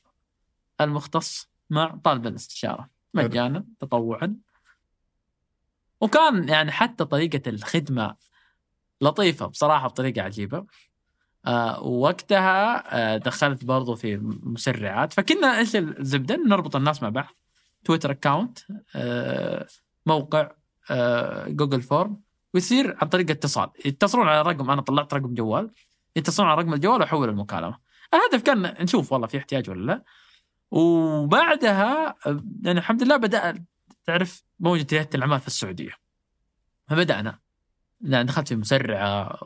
المختص 0.81 1.49
مع 1.69 1.99
طالب 2.03 2.27
الاستشارة. 2.27 2.89
مجانا 3.13 3.65
تطوعا. 3.79 4.35
وكان 6.01 6.49
يعني 6.49 6.71
حتى 6.71 7.05
طريقة 7.05 7.49
الخدمة 7.49 8.15
لطيفة 9.01 9.45
بصراحة 9.45 9.87
بطريقة 9.87 10.21
عجيبة. 10.21 10.65
آه 11.45 11.83
وقتها 11.83 12.83
آه 12.95 13.17
دخلت 13.17 13.65
برضو 13.65 13.95
في 13.95 14.17
مسرعات. 14.43 15.13
فكنا 15.13 15.57
إيش 15.57 15.75
الزبده 15.75 16.35
نربط 16.35 16.75
الناس 16.75 17.03
مع 17.03 17.09
بعض. 17.09 17.33
Twitter 17.83 18.11
account 18.11 18.59
آه 18.95 19.67
موقع 20.05 20.51
آه 20.91 21.47
Google 21.47 21.81
Form 21.81 22.21
ويصير 22.53 22.97
عن 23.01 23.09
طريق 23.09 23.29
اتصال. 23.29 23.69
يتصلون 23.85 24.27
على 24.27 24.41
رقم 24.41 24.71
أنا 24.71 24.81
طلعت 24.81 25.13
رقم 25.13 25.33
جوال. 25.33 25.71
يتصلون 26.15 26.49
على 26.49 26.61
رقم 26.61 26.73
الجوال 26.73 27.01
وأحول 27.01 27.29
المكالمة. 27.29 27.79
الهدف 28.13 28.45
كان 28.45 28.61
نشوف 28.61 29.11
والله 29.11 29.27
في 29.27 29.37
احتياج 29.37 29.69
ولا 29.69 29.85
لا. 29.85 30.03
وبعدها 30.71 32.15
يعني 32.63 32.79
الحمد 32.79 33.03
لله 33.03 33.17
بدأ 33.17 33.65
تعرف 34.05 34.43
موجة 34.59 34.87
رياده 34.91 35.09
الأعمال 35.15 35.39
في 35.39 35.47
السعودية. 35.47 35.91
فبدأنا. 36.87 37.39
لأن 38.01 38.25
دخلت 38.25 38.47
في 38.47 38.55
مسرعه 38.55 39.39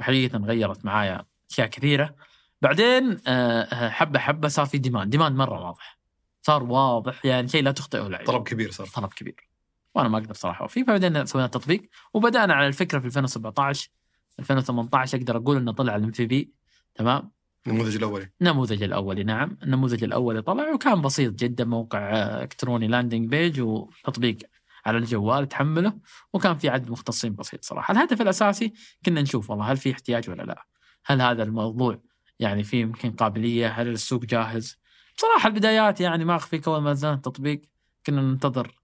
وحقيقه 0.00 0.38
غيرت 0.38 0.84
معايا 0.84 1.24
أشياء 1.50 1.66
كثيرة. 1.66 2.14
بعدين 2.62 3.20
آه، 3.26 3.88
حبة 3.88 4.18
حبة 4.18 4.48
صار 4.48 4.66
في 4.66 4.78
demand 4.78 5.10
demand 5.10 5.36
مرة 5.36 5.60
واضح. 5.66 5.98
صار 6.42 6.62
واضح 6.62 7.24
يعني 7.24 7.48
شيء 7.48 7.62
لا 7.62 7.70
تخطئه 7.70 8.06
العين. 8.06 8.26
طلب 8.26 8.42
كبير 8.42 8.70
صار. 8.70 8.86
طلب 8.86 9.12
كبير. 9.12 9.50
وأنا 9.94 10.08
ما 10.08 10.18
أقدر 10.18 10.34
صراحة 10.34 10.66
فيه 10.66 10.84
فبدينا 10.84 11.24
سوينا 11.24 11.46
التطبيق 11.46 11.88
وبدأنا 12.14 12.54
على 12.54 12.66
الفكرة 12.66 12.98
في 12.98 13.06
2017 13.06 13.90
2018 14.38 15.18
أقدر 15.18 15.36
أقول 15.36 15.56
إنه 15.56 15.72
طلع 15.72 15.96
ال 15.96 16.10
MVP 16.10 16.52
تمام؟ 16.94 17.30
النموذج 17.66 17.96
الأولي. 17.96 18.30
النموذج 18.40 18.82
الأولي 18.82 19.24
نعم. 19.24 19.58
النموذج 19.62 20.04
الأولي 20.04 20.42
طلع 20.42 20.74
وكان 20.74 21.02
بسيط 21.02 21.34
جدا 21.34 21.64
موقع 21.64 22.10
إلكتروني 22.42 22.88
landing 22.88 23.28
page 23.28 23.60
وتطبيق 23.60 24.38
على 24.86 24.98
الجوال 24.98 25.48
تحمله 25.48 25.92
وكان 26.32 26.56
في 26.56 26.68
عدد 26.68 26.90
مختصين 26.90 27.34
بسيط 27.34 27.64
صراحة. 27.64 27.92
الهدف 27.92 28.20
الأساسي 28.20 28.72
كنا 29.06 29.22
نشوف 29.22 29.50
والله 29.50 29.72
هل 29.72 29.76
في 29.76 29.92
احتياج 29.92 30.30
ولا 30.30 30.42
لا. 30.42 30.66
هل 31.04 31.20
هذا 31.22 31.42
الموضوع 31.42 32.00
يعني 32.38 32.62
فيه 32.62 32.80
يمكن 32.80 33.12
قابلية؟ 33.12 33.68
هل 33.68 33.88
السوق 33.88 34.24
جاهز؟ 34.24 34.78
بصراحة 35.16 35.48
البدايات 35.48 36.00
يعني 36.00 36.24
ما 36.24 36.36
اخفيك 36.36 36.68
اول 36.68 36.82
ما 36.82 36.92
نزلنا 36.92 37.14
التطبيق 37.14 37.62
كنا 38.06 38.22
ننتظر 38.22 38.79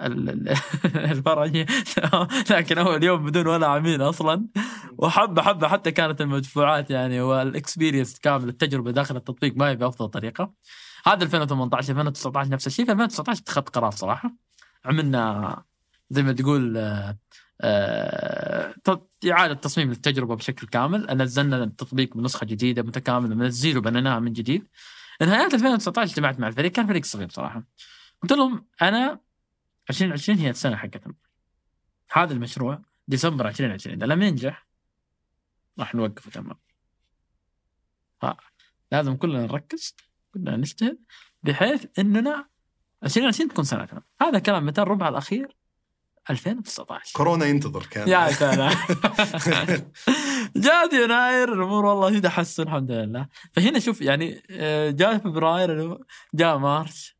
الفرج 1.12 1.66
لكن 2.50 2.78
اول 2.78 3.04
يوم 3.04 3.26
بدون 3.26 3.46
ولا 3.46 3.66
عميل 3.66 4.02
أصلا. 4.02 4.46
وحبه 4.98 5.42
حبه 5.42 5.68
حتى 5.68 5.90
كانت 5.90 6.20
المدفوعات 6.20 6.90
يعني 6.90 7.20
وال 7.20 7.36
experience 7.36 8.18
كامل 8.18 8.48
التجربة 8.48 8.90
داخل 8.90 9.16
التطبيق 9.16 9.56
ما 9.56 9.68
هي 9.68 9.76
بأفضل 9.76 10.08
طريقة. 10.08 10.52
هذا 11.06 11.24
2018 11.24 11.90
2019 11.90 12.50
نفس 12.50 12.66
الشيء. 12.66 12.84
في 12.84 12.92
2019 12.92 13.42
اتخذت 13.42 13.68
قرار 13.68 13.90
صراحة. 13.90 14.34
عملنا 14.84 15.62
زي 16.10 16.22
ما 16.22 16.32
تقول 16.32 16.76
آه، 16.76 17.18
آه، 17.60 18.74
إعادة 19.30 19.54
تصميم 19.54 19.88
للتجربة 19.88 20.36
بشكل 20.36 20.66
كامل. 20.66 21.06
نزلنا 21.10 21.64
التطبيق 21.64 22.16
بنسخة 22.16 22.44
جديدة 22.44 22.82
متكاملة 22.82 23.34
من 23.34 23.46
الزيرو 23.46 23.80
بنيناها 23.80 24.18
من 24.18 24.32
جديد. 24.32 24.68
نهايات 25.22 25.54
2019 25.54 26.10
اجتمعت 26.10 26.40
مع 26.40 26.48
الفريق. 26.48 26.72
كان 26.72 26.86
فريق 26.86 27.04
صغير 27.04 27.28
صراحة. 27.28 27.64
قلت 28.22 28.32
لهم 28.32 28.66
أنا 28.82 29.20
2020 29.90 30.38
هي 30.38 30.50
السنة 30.50 30.76
حقتنا 30.76 31.14
هذا 32.12 32.32
المشروع 32.32 32.78
ديسمبر 33.08 33.48
2020 33.48 33.96
إذا 33.96 34.06
لم 34.06 34.22
ينجح 34.22 34.66
راح 35.78 35.94
نوقفه 35.94 36.30
تمام. 36.30 36.56
لازم 38.92 39.16
كلنا 39.16 39.42
نركز 39.42 39.94
كلنا 40.34 40.56
نجتهد 40.56 40.98
بحيث 41.42 41.86
إننا 41.98 42.48
2020 43.04 43.48
تكون 43.48 43.64
سنتنا. 43.64 44.02
هذا 44.20 44.38
كلام 44.38 44.66
متى؟ 44.66 44.82
الربع 44.82 45.08
الأخير 45.08 45.56
2019 46.30 47.12
كورونا 47.16 47.46
ينتظر 47.46 47.86
كان. 47.86 48.08
يا 48.08 48.32
سلام. 48.32 48.76
جاء 50.56 50.94
يناير 51.04 51.52
الأمور 51.52 51.84
والله 51.84 52.10
في 52.10 52.20
تحسن 52.20 52.62
الحمد 52.62 52.90
لله. 52.90 53.28
فهنا 53.52 53.78
شوف 53.78 54.00
يعني 54.00 54.42
آه، 54.50 54.90
جاء 54.90 55.18
فبراير 55.18 55.98
جاء 56.34 56.58
مارس. 56.58 57.14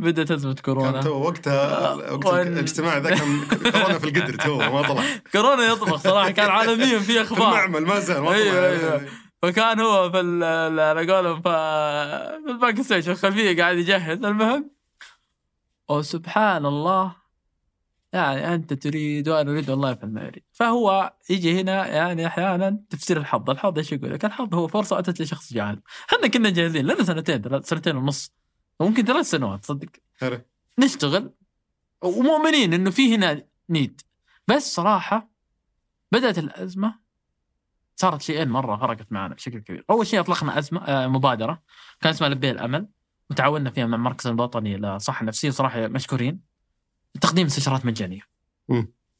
بدأت 0.00 0.30
ازمه 0.30 0.54
كان 0.54 0.62
كورونا 0.64 1.00
تو 1.02 1.10
وقتها 1.22 1.86
آه، 1.92 1.96
وقت 2.14 2.24
وإن- 2.26 2.34
الاجتماع 2.34 2.98
ذا 2.98 3.10
كان 3.16 3.40
كورونا 3.72 3.98
في 3.98 4.04
القدر 4.08 4.34
تو 4.34 4.56
ما 4.58 4.82
طلع. 4.82 5.02
كورونا 5.32 5.62
يطبخ 5.72 5.96
صراحة 5.96 6.30
كان 6.30 6.48
عالميا 6.50 6.98
في 6.98 7.00
في 7.00 7.20
أخبار. 7.22 7.48
المعمل 7.64 7.86
ما 7.86 8.00
زال 8.00 8.20
ما 8.20 8.26
طلع. 8.28 8.36
أيوه، 8.36 8.66
أيوه. 8.68 9.06
فكان 9.42 9.80
هو 9.80 10.10
في 10.10 10.18
على 10.80 11.12
قولهم 11.12 11.42
في 11.42 12.50
ال 12.50 12.80
backstage 12.82 13.02
في 13.04 13.10
الخلفية 13.10 13.56
قاعد 13.62 13.76
يجهز. 13.76 14.24
المهم 14.24 14.70
وسبحان 15.88 16.66
الله 16.66 17.20
يعني 18.12 18.54
أنت 18.54 18.72
تريد 18.72 19.28
وأنا 19.28 19.50
أريد 19.50 19.70
والله 19.70 19.90
يفعل 19.90 20.10
ما 20.12 20.22
يريد 20.22 20.42
فهو 20.52 21.12
يجي 21.30 21.60
هنا 21.60 21.86
يعني 21.86 22.26
أحيانا 22.26 22.80
تفسير 22.90 23.16
الحظ. 23.16 23.50
الحظ 23.50 23.78
إيش 23.78 23.92
يقول؟ 23.92 24.12
لك 24.12 24.24
الحظ 24.24 24.54
هو 24.54 24.66
فرصة 24.68 24.98
أتت 24.98 25.20
لشخص 25.20 25.52
جاهل. 25.52 25.80
إحنا 26.12 26.28
كنا 26.28 26.50
جاهزين 26.50 26.86
لنا 26.86 27.04
سنتين 27.04 27.62
سنتين 27.62 27.96
ونص. 27.96 28.32
وممكن 28.80 29.04
ثلاث 29.04 29.30
سنوات 29.30 29.64
صدق. 29.64 29.88
نشتغل. 30.78 31.34
ومؤمنين 32.02 32.74
إنه 32.74 32.90
في 32.90 33.14
هنا 33.14 33.46
need 33.70 34.00
بس 34.48 34.74
صراحة 34.74 35.30
بدأت 36.12 36.38
الأزمة. 36.38 36.98
صارت 37.96 38.22
شيئين 38.22 38.48
مرة 38.48 38.76
فرقت 38.76 39.12
معنا 39.12 39.34
بشكل 39.34 39.58
كبير، 39.58 39.84
أول 39.90 40.06
شيء 40.06 40.20
أطلقنا 40.20 40.58
أزمة 40.58 40.84
آه، 40.84 41.06
مبادرة. 41.06 41.62
كان 42.00 42.10
اسمها 42.10 42.28
لبي 42.28 42.50
الامل 42.50 42.88
وتعاوننا 43.30 43.70
فيها 43.70 43.86
مع 43.86 43.96
المركز 43.96 44.26
الوطني 44.26 44.76
للصحه 44.76 45.20
النفسية. 45.20 45.50
صراحة 45.50 45.86
مشكورين. 45.86 46.40
تقديم 47.20 47.46
استشارات 47.46 47.86
مجانية. 47.86 48.22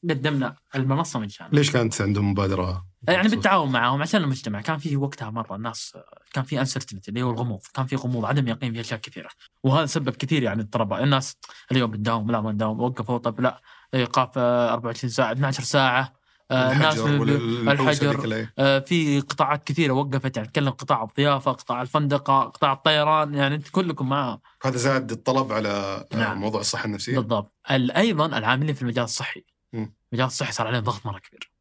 قدمنا 0.09 0.55
المنصة 0.75 1.19
مجانا. 1.19 1.49
ليش 1.53 1.71
كانت 1.71 2.01
عندهم 2.01 2.31
مبادرة؟ 2.31 2.85
يعني 3.07 3.27
بالتعاون 3.29 3.71
معهم 3.71 4.01
عشان 4.01 4.23
المجتمع 4.23 4.61
كان 4.61 4.77
في 4.77 4.97
وقتها 4.97 5.29
مرة 5.29 5.55
الناس 5.55 5.97
كان 6.33 6.43
في 6.43 6.59
انسرتينتي 6.59 7.09
اللي 7.09 7.21
هو 7.23 7.31
الغموض 7.31 7.59
كان 7.73 7.85
في 7.85 7.95
غموض 7.95 8.25
عدم 8.25 8.47
يقين 8.47 8.73
في 8.73 8.79
أشياء 8.79 8.99
كثيرة 8.99 9.29
وهذا 9.63 9.85
سبب 9.85 10.09
كثير 10.09 10.43
يعني 10.43 10.61
اضطراب 10.61 10.93
الناس 10.93 11.37
اليوم 11.71 11.91
بنداوم 11.91 12.31
لا 12.31 12.41
ما 12.41 12.51
نداوم 12.51 12.79
وقفوا 12.81 13.17
طب 13.17 13.39
لا 13.41 13.61
ايقاف 13.93 14.29
آه، 14.37 14.73
24 14.73 15.09
ساعة 15.11 15.31
12 15.31 15.63
ساعة 15.63 16.13
آه، 16.51 16.71
الناس 16.71 16.97
الحجر 16.99 17.21
والحوسة 17.21 18.11
الحجر 18.11 18.47
آه، 18.59 18.79
في 18.79 19.19
قطاعات 19.19 19.63
كثيرة 19.63 19.93
وقفت 19.93 20.37
يعني 20.37 20.49
تكلم 20.49 20.69
قطاع 20.69 21.03
الضيافة 21.03 21.51
قطاع 21.51 21.81
الفندقة 21.81 22.39
قطاع 22.43 22.73
الطيران 22.73 23.33
يعني 23.33 23.55
انت 23.55 23.69
كلكم 23.69 24.09
معاه 24.09 24.41
هذا 24.63 24.77
زاد 24.77 25.11
الطلب 25.11 25.51
على 25.51 25.69
آه، 26.13 26.15
نعم. 26.17 26.39
موضوع 26.41 26.61
الصحة 26.61 26.85
النفسية 26.85 27.15
بالضبط 27.19 27.53
ال- 27.71 27.91
أيضا 27.91 28.25
العاملين 28.25 28.75
في 28.75 28.81
المجال 28.81 29.03
الصحي. 29.03 29.43
المجال 30.11 30.27
الصحي 30.27 30.51
صار 30.51 30.67
عليهم 30.67 30.83
ضغط 30.83 31.05
مرة 31.05 31.19
كبير. 31.19 31.51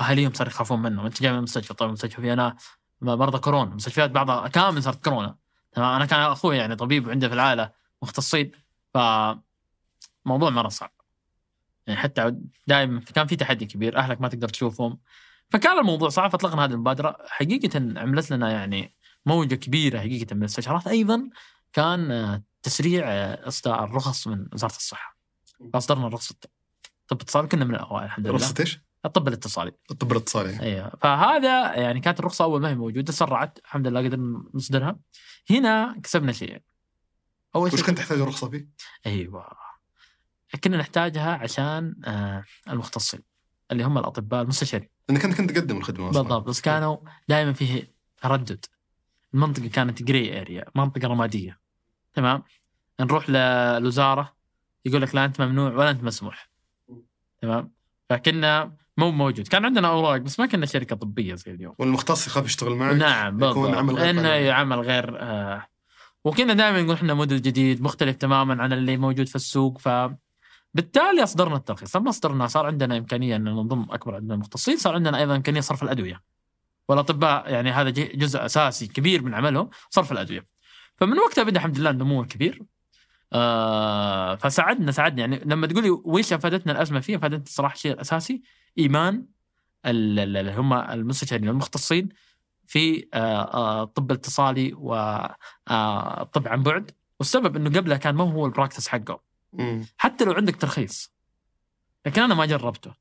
أهاليهم 0.00 0.32
صار 0.32 0.46
يخافون 0.46 0.82
منه. 0.82 1.06
انت 1.06 1.22
جاي 1.22 1.32
من 1.32 1.38
المستشفى 1.38 1.74
طيب 1.74 1.88
المستشفى 1.88 2.22
في 2.22 2.32
أنا 2.32 2.56
مرضى 3.00 3.38
كورونا. 3.38 3.74
مستشفيات 3.74 4.10
بعضها 4.10 4.48
كامل 4.48 4.82
صارت 4.82 5.04
كورونا. 5.04 5.36
تمام؟ 5.72 5.94
أنا 5.94 6.06
كان 6.06 6.20
أخوي 6.20 6.56
يعني 6.56 6.76
طبيب 6.76 7.06
وعنده 7.06 7.28
في 7.28 7.34
العائلة 7.34 7.70
مختصين. 8.02 8.52
ف 8.94 8.98
موضوع 10.24 10.50
مرة 10.50 10.68
صعب. 10.68 10.92
يعني 11.86 12.00
حتى 12.00 12.36
دائما 12.66 13.00
كان 13.00 13.26
في 13.26 13.36
تحدي 13.36 13.66
كبير. 13.66 13.96
أهلك 13.96 14.20
ما 14.20 14.28
تقدر 14.28 14.48
تشوفهم. 14.48 14.98
فكان 15.50 15.78
الموضوع 15.78 16.08
صعب. 16.08 16.30
فأطلقنا 16.30 16.64
هذه 16.64 16.70
المبادرة. 16.70 17.16
حقيقة 17.28 18.00
عملت 18.00 18.30
لنا 18.30 18.50
يعني 18.50 18.94
موجة 19.26 19.54
كبيرة 19.54 19.98
حقيقة 19.98 20.34
من 20.34 20.40
الاستشارات 20.40 20.86
أيضا 20.86 21.30
كان 21.72 22.42
تسريع 22.62 23.04
إصدار 23.48 23.84
الرخص 23.84 24.26
من 24.26 24.48
وزارة 24.52 24.76
الصحة. 24.76 25.16
فأصدرنا 25.72 26.08
رخصه 26.08 26.34
طب 27.12 27.20
اتصال 27.20 27.48
كنا 27.48 27.64
من 27.64 27.74
الأوائل 27.74 28.04
الحمد 28.04 28.26
لله. 28.26 28.36
رخصة 28.36 28.54
إيش؟ 28.60 28.80
الطب 29.04 29.28
الاتصالي. 29.28 29.72
الطب 29.90 30.12
الاتصالي. 30.12 30.60
أيوه 30.60 30.92
فهذا 31.00 31.74
يعني 31.74 32.00
كانت 32.00 32.20
الرخصة 32.20 32.44
أول 32.44 32.60
ما 32.60 32.68
هي 32.68 32.74
موجودة 32.74 33.12
سرعت 33.12 33.58
الحمد 33.64 33.86
لله 33.86 34.00
قدرنا 34.00 34.44
نصدرها. 34.54 34.98
هنا 35.50 36.00
كسبنا 36.02 36.32
شيئين 36.32 36.60
أول 37.54 37.66
وش 37.66 37.76
شيء 37.76 37.84
كنت 37.84 37.98
تحتاج 37.98 38.20
الرخصة 38.20 38.50
فيه؟ 38.50 38.68
أيوه. 39.06 39.46
كنا 40.64 40.76
نحتاجها 40.76 41.32
عشان 41.32 41.94
آه 42.04 42.44
المختصين 42.70 43.20
اللي 43.70 43.84
هم 43.84 43.98
الأطباء 43.98 44.42
المستشارين. 44.42 44.88
انك 45.10 45.24
انت 45.24 45.34
كنت 45.34 45.50
تقدم 45.50 45.76
الخدمة 45.76 46.10
أصلا. 46.10 46.22
بالضبط 46.22 46.46
بس 46.46 46.60
كانوا 46.60 46.96
دائما 47.28 47.52
فيه 47.52 47.94
تردد 48.22 48.64
المنطقة 49.34 49.68
كانت 49.68 50.02
جري 50.02 50.40
اريا 50.40 50.64
منطقة 50.74 51.08
رمادية. 51.08 51.60
تمام؟ 52.14 52.42
نروح 53.00 53.30
للوزاره 53.30 54.36
يقول 54.84 55.02
لك 55.02 55.14
لا 55.14 55.24
أنت 55.24 55.40
ممنوع 55.40 55.72
ولا 55.72 55.90
أنت 55.90 56.04
مسموح. 56.04 56.51
تمام؟ 57.42 57.70
فكنا 58.10 58.76
مو 58.96 59.10
موجود. 59.10 59.48
كان 59.48 59.64
عندنا 59.64 59.88
أوراق 59.88 60.16
بس 60.16 60.40
ما 60.40 60.46
كنا 60.46 60.66
شركة 60.66 60.96
طبية 60.96 61.34
زي 61.34 61.52
اليوم. 61.52 61.74
والمختص 61.78 62.26
يخاف 62.26 62.44
يشتغل 62.44 62.74
معك 62.74 62.94
نعم 62.96 63.36
يكون 63.36 63.54
بالضبط. 63.54 63.76
عمل 63.76 63.94
غير 63.94 64.10
إنه. 64.10 64.52
عمل 64.52 64.80
غير 64.80 65.20
آه. 65.20 65.66
وكنا 66.24 66.54
دائما 66.54 66.82
نقول 66.82 66.94
إحنا 66.94 67.14
موديل 67.14 67.42
جديد 67.42 67.82
مختلف 67.82 68.16
تماما 68.16 68.62
عن 68.62 68.72
اللي 68.72 68.96
موجود 68.96 69.28
في 69.28 69.36
السوق 69.36 69.78
ف 69.78 69.88
بالتالي 70.74 71.22
أصدرنا 71.22 71.56
الترخيص 71.56 71.96
لما 71.96 72.08
اصدرنا 72.08 72.46
صار 72.46 72.66
عندنا 72.66 72.98
إمكانية 72.98 73.36
إن 73.36 73.44
نضم 73.44 73.86
أكبر 73.90 74.14
عدد 74.14 74.24
من 74.24 74.32
المختصين 74.32 74.76
صار 74.76 74.94
عندنا 74.94 75.18
أيضا 75.18 75.36
إمكانية 75.36 75.60
صرف 75.60 75.82
الأدوية. 75.82 76.22
والأطباء 76.88 77.52
يعني 77.52 77.70
هذا 77.70 77.90
جزء 77.90 78.44
أساسي 78.44 78.86
كبير 78.86 79.22
من 79.22 79.34
عملهم 79.34 79.70
صرف 79.90 80.12
الأدوية. 80.12 80.46
فمن 80.96 81.18
وقتها 81.18 81.44
بدأ 81.44 81.56
الحمد 81.56 81.78
لله 81.78 81.90
النمو 81.90 82.22
الكبير 82.22 82.62
آه 83.32 84.34
فساعدنا 84.34 84.92
ساعدنا. 84.92 85.20
يعني 85.20 85.40
لما 85.44 85.66
تقولي 85.66 85.90
وش 85.90 86.32
أفادتنا 86.32 86.72
الأزمة 86.72 87.00
فيه 87.00 87.16
أفادتنا 87.16 87.44
صراحة 87.46 87.74
الشيء 87.74 87.92
الاساسي 87.92 88.42
إيمان 88.78 89.26
ال- 89.86 90.18
ال- 90.18 90.36
اللي 90.36 90.52
هم 90.54 90.72
المستشارين 90.72 91.48
المختصين 91.48 92.08
في 92.66 93.08
آه، 93.14 93.16
آه، 93.42 93.82
الطب 93.82 94.10
الاتصالي 94.10 94.72
والطب 94.74 96.48
عن 96.48 96.62
بعد. 96.62 96.90
والسبب 97.18 97.56
إنه 97.56 97.70
قبلها 97.70 97.96
كان 97.96 98.14
ما 98.14 98.32
هو 98.32 98.46
البراكتس 98.46 98.88
حقه. 98.88 99.20
مم. 99.52 99.86
حتى 99.96 100.24
لو 100.24 100.32
عندك 100.32 100.56
ترخيص. 100.56 101.12
لكن 102.06 102.22
أنا 102.22 102.34
ما 102.34 102.46
جربته. 102.46 102.92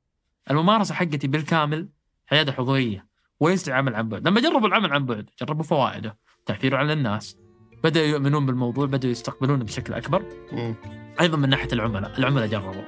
الممارسة 0.52 0.96
حقتي 0.96 1.28
بالكامل 1.28 1.90
عياده 2.32 2.52
حضوريه 2.52 3.08
وليس 3.40 3.68
العمل 3.68 3.96
عن 3.96 4.10
بعد؟ 4.10 4.28
لما 4.28 4.42
جربوا 4.42 4.68
العمل 4.68 4.94
عن 4.94 5.06
بعد 5.06 5.30
جربوا 5.42 5.64
فوائده 5.64 6.18
تأثيره 6.46 6.78
على 6.78 6.94
الناس. 6.94 7.38
بدأوا 7.84 8.06
يؤمنون 8.06 8.46
بالموضوع 8.46 8.86
بدأوا 8.86 9.12
يستقبلونه 9.12 9.64
بشكل 9.64 9.94
أكبر. 9.94 10.26
مم. 10.52 10.76
أيضا 11.22 11.38
من 11.38 11.50
ناحية 11.50 11.68
العملاء 11.74 12.20
العملاء 12.20 12.48
جربوا. 12.48 12.84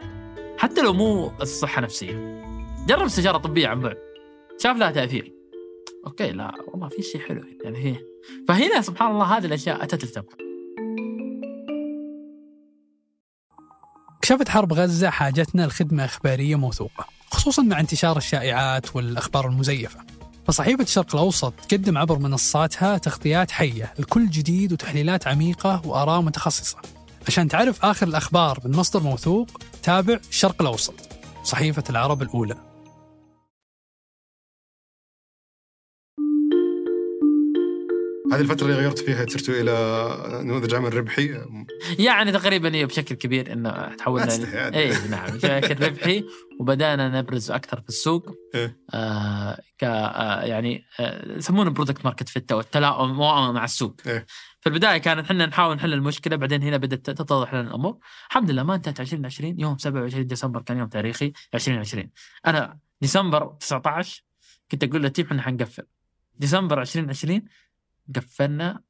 حتى 0.58 0.82
لو 0.82 0.94
مو 0.94 1.32
الصحة 1.42 1.82
نفسية. 1.82 2.44
جرب 2.88 3.02
استشاره 3.02 3.38
طبية 3.38 3.68
عن 3.68 3.80
بعد. 3.80 3.98
شاف 4.60 4.78
لها 4.78 4.92
تأثير. 4.92 5.34
أوكي 6.06 6.32
لا 6.32 6.56
والله 6.68 6.88
في 6.88 7.02
شيء 7.02 7.22
حلو 7.22 7.44
يعني 7.64 7.78
هي. 7.78 7.96
فهنا 8.48 8.82
سبحان 8.82 9.12
الله 9.12 9.38
هذه 9.38 9.46
الأشياء 9.46 9.84
أتت 9.84 10.04
لتبقى 10.06 10.38
كشفت 14.22 14.50
حرب 14.50 14.74
غزة 14.74 15.10
حاجتنا 15.10 15.68
لخدمة 15.68 16.06
إخبارية 16.06 16.56
موثوقة 16.56 17.06
خصوصا 17.32 17.62
مع 17.62 17.80
انتشار 17.80 18.18
الشائعات 18.18 18.96
والأخبار 18.96 19.48
المزيفة. 19.48 20.00
فصحيفة 20.48 20.84
الشرق 20.84 21.16
الأوسط 21.16 21.54
تقدم 21.70 21.98
عبر 21.98 22.20
منصاتها 22.20 22.98
تغطيات 22.98 23.52
حية 23.52 23.94
لكل 24.00 24.30
جديد 24.30 24.74
وتحليلات 24.74 25.28
عميقة 25.28 25.82
وآراء 25.86 26.22
متخصصة. 26.22 26.78
عشان 27.28 27.48
تعرف 27.48 27.86
آخر 27.86 28.08
الأخبار 28.08 28.60
من 28.66 28.78
مصدر 28.78 29.04
موثوق 29.04 29.62
تابع 29.84 30.20
الشرق 30.30 30.62
الأوسط 30.62 30.94
صحيفة 31.44 31.84
العرب 31.90 32.22
الأولى. 32.22 32.73
هذه 38.34 38.41
الفترة 38.41 38.65
اللي 38.65 38.78
غيرت 38.78 39.00
فيها 39.00 39.26
صرتوا 39.30 39.54
إلى 39.54 40.43
نموذج 40.43 40.76
عمل 40.76 40.93
ربحي. 40.93 41.41
يعني 42.00 42.32
تقريبا 42.32 42.86
بشكل 42.86 43.15
كبير 43.15 43.54
إنه 43.54 43.96
تحولنا 43.96 44.48
عادي. 44.54 44.78
اي 44.80 45.08
نعم 45.10 45.30
بشكل 45.30 45.86
ربحي. 45.86 46.24
وبدأنا 46.60 47.19
نبرز 47.22 47.52
أكثر 47.52 47.82
في 47.82 47.89
السوق. 47.89 48.30
إيه. 48.56 48.78
آه 48.93 49.62
ك 49.78 49.84
آه 49.84 50.41
يعني 50.41 50.86
آه 51.00 51.38
يسمونه 51.38 51.69
product 51.70 52.06
market 52.06 52.30
fit 52.30 52.52
أو 52.52 52.60
التلاؤم 52.60 53.17
مع 53.54 53.63
السوق. 53.63 53.96
إيه. 54.08 54.26
في 54.62 54.69
البداية 54.69 54.98
كانت 54.98 55.26
إحنا 55.26 55.46
نحاول 55.46 55.76
نحل 55.76 55.93
المشكلة 55.93 56.36
بعدين 56.36 56.63
هنا 56.63 56.78
بدأت 56.78 57.10
تتضح 57.10 57.54
لنا 57.54 57.67
الأمور. 57.67 57.98
الحمد 58.30 58.52
لله 58.52 58.63
ما 58.63 58.76
انتهت 58.76 59.00
2020 59.00 59.60
يوم 59.60 59.78
27 59.78 60.28
ديسمبر 60.28 60.62
كان 60.62 60.78
يوم 60.78 60.88
تاريخي 60.88 61.34
2020 61.54 62.10
أنا 62.48 62.80
ديسمبر 63.02 63.56
19 63.60 64.24
كنت 64.72 64.84
أقول 64.84 65.04
لل 65.04 65.11
team 65.11 65.26
إحنا 65.26 65.41
حنقفل. 65.41 65.84
ديسمبر 66.36 66.82
2020 66.82 67.41
قفلنا 68.16 68.84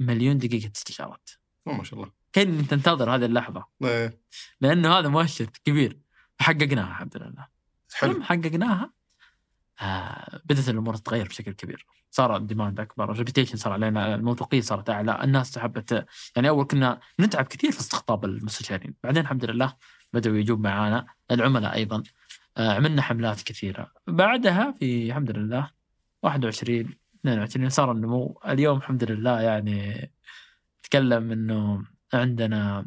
مليون 0.00 0.38
دقيقة 0.38 0.70
استشارات. 0.76 1.30
ما 1.66 1.84
شاء 1.84 2.00
الله. 2.00 2.12
كأن 2.32 2.66
تنتظر 2.68 3.14
هذه 3.14 3.24
اللحظة. 3.24 3.66
إيه. 3.84 4.20
لأنه 4.60 4.98
هذا 4.98 5.08
مؤشر 5.08 5.46
كبير. 5.64 5.98
حققناها 6.40 6.88
الحمد 6.88 7.16
لله 7.16 7.46
حلو. 7.94 8.12
لما 8.12 8.24
حققناها. 8.24 8.92
آه 9.80 10.40
بدأت 10.44 10.68
الأمور 10.68 10.96
تتغير 10.96 11.28
بشكل 11.28 11.52
كبير. 11.52 11.86
صار 12.10 12.36
ال 12.36 12.42
demand 12.42 12.80
أكبر. 12.80 13.12
ال 13.12 13.16
reputation 13.16 13.56
صار 13.56 13.72
علينا. 13.72 14.14
الموثوقية 14.14 14.60
صارت 14.60 14.90
أعلى. 14.90 15.24
الناس 15.24 15.58
حبت 15.58 16.06
يعني 16.36 16.48
أول 16.48 16.64
كنا 16.64 17.00
نتعب 17.20 17.44
كثير 17.44 17.72
في 17.72 17.80
استقطاب 17.80 18.24
المستشارين. 18.24 18.94
بعدين 19.04 19.22
الحمد 19.22 19.44
لله 19.44 19.76
بدأوا 20.12 20.36
يجون 20.36 20.60
معانا. 20.60 21.06
العملاء 21.30 21.74
أيضا. 21.74 22.02
آه 22.56 22.72
عملنا 22.72 23.02
حملات 23.02 23.42
كثيرة. 23.42 23.92
بعدها 24.06 24.74
في 24.78 25.06
الحمد 25.06 25.30
لله 25.30 25.70
21 26.22 26.96
22 27.28 27.68
صار 27.68 27.92
النمو 27.92 28.40
اليوم 28.48 28.78
الحمد 28.78 29.04
لله 29.04 29.40
يعني 29.40 30.10
تكلم 30.82 31.32
إنه 31.32 31.84
عندنا 32.14 32.86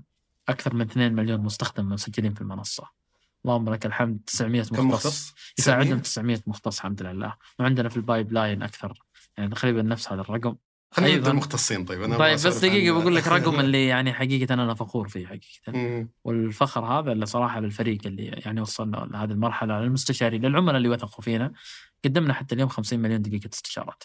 أكثر 0.50 0.76
من 0.76 0.82
2 0.82 1.14
مليون 1.14 1.40
مستخدم 1.40 1.90
مسجلين 1.90 2.34
في 2.34 2.42
المنصة. 2.42 2.90
اللهم 3.46 3.70
لك 3.70 3.86
الحمد 3.86 4.20
900 4.26 4.64
كم 4.64 4.88
مختص؟ 4.88 5.06
مختص؟ 5.06 5.36
يساعدهم 5.60 6.00
900 6.00 6.40
مختص 6.48 6.78
الحمد 6.78 7.02
لله. 7.02 7.36
وعندنا 7.60 7.90
في 7.90 7.98
ال 7.98 8.34
pipeline 8.34 8.64
أكثر. 8.64 9.04
يعني 9.38 9.50
تقريبا 9.50 9.82
نفس 9.82 10.12
هذا 10.12 10.22
الرقم. 10.22 10.56
خلينا. 10.92 11.18
نبدأ 11.18 11.32
المختصين 11.32 11.86
طيب. 11.86 12.02
أنا 12.02 12.18
طيب 12.18 12.34
بس 12.34 12.58
دقيقة 12.58 13.00
بقول 13.00 13.16
لك 13.16 13.28
رقم 13.38 13.60
اللي 13.60 13.88
يعني 13.88 14.14
حقيقة 14.14 14.54
أنا 14.54 14.74
فخور 14.74 15.08
فيه 15.08 15.28
حقيقة. 15.28 15.72
مم. 15.78 16.10
والفخر 16.24 16.86
هذا 16.86 17.12
اللي 17.12 17.26
صراحة 17.26 17.60
للفريق 17.60 18.00
اللي 18.06 18.26
يعني 18.26 18.62
وصلنا 18.62 19.08
لهذه 19.12 19.32
المرحلة 19.32 19.82
للمستشارين 19.82 20.46
للعملاء 20.46 20.78
اللي 20.78 20.90
وثقوا 20.90 21.24
فينا. 21.24 21.52
قدمنا 22.06 22.34
حتى 22.34 22.56
اليوم 22.56 22.70
50 22.70 23.00
مليون 23.00 23.22
دقيقة 23.22 23.50
استشارات. 23.54 24.04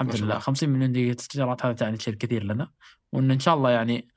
الحمد 0.00 0.16
لله. 0.16 0.24
الله. 0.24 0.38
50 0.38 0.68
مليون 0.68 0.92
دقيقة 0.92 1.20
استشارات 1.20 1.66
هذا 1.66 1.72
تعني 1.72 1.98
شيء 1.98 2.14
كثير 2.14 2.44
لنا 2.44 2.70
وإن 3.12 3.30
إن 3.30 3.38
شاء 3.38 3.54
الله 3.54 3.70
يعني 3.70 4.08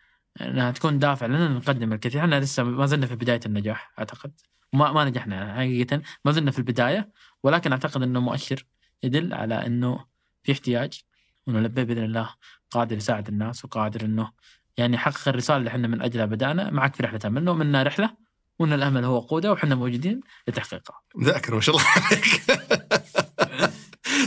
إنها 0.41 0.71
تكون 0.71 0.99
دافع 0.99 1.25
لنا 1.25 1.47
نقدم 1.47 1.93
الكثير. 1.93 2.21
إحنا 2.21 2.39
لسه 2.39 2.63
ما 2.63 2.85
زلنا 2.85 3.05
في 3.05 3.15
بداية 3.15 3.39
النجاح 3.45 3.91
أعتقد. 3.99 4.31
ما 4.73 4.91
ما 4.91 5.05
نجحنا 5.05 5.55
حقيقة 5.55 6.01
ما 6.25 6.31
زلنا 6.31 6.51
في 6.51 6.59
البداية 6.59 7.11
ولكن 7.43 7.71
أعتقد 7.71 8.03
إنه 8.03 8.19
مؤشر 8.19 8.65
يدل 9.03 9.33
على 9.33 9.65
إنه 9.65 10.05
في 10.43 10.51
احتياج 10.51 11.01
وإنه 11.47 11.59
لبيه 11.59 11.83
بإذن 11.83 12.03
الله 12.03 12.29
قادر 12.71 12.97
يساعد 12.97 13.27
الناس 13.27 13.65
وقادر 13.65 14.05
إنه 14.05 14.31
يعني 14.77 14.95
يحقق 14.95 15.27
الرسالة 15.27 15.57
اللي 15.57 15.69
إحنا 15.69 15.87
من 15.87 16.01
أجلها 16.01 16.25
بدأنا. 16.25 16.71
معك 16.71 16.95
في 16.95 17.03
رحلة 17.03 17.19
امل 17.25 17.43
منا 17.43 17.83
رحلة 17.83 18.17
وإن 18.59 18.73
الأمل 18.73 19.03
هو 19.03 19.19
قودة 19.19 19.51
وحنا 19.51 19.75
موجودين 19.75 20.19
لتحقيقها. 20.47 21.01
مذاكر 21.15 21.55
ما 21.55 21.61
شاء 21.61 21.75
الله 21.75 21.87
عليك. 21.87 22.41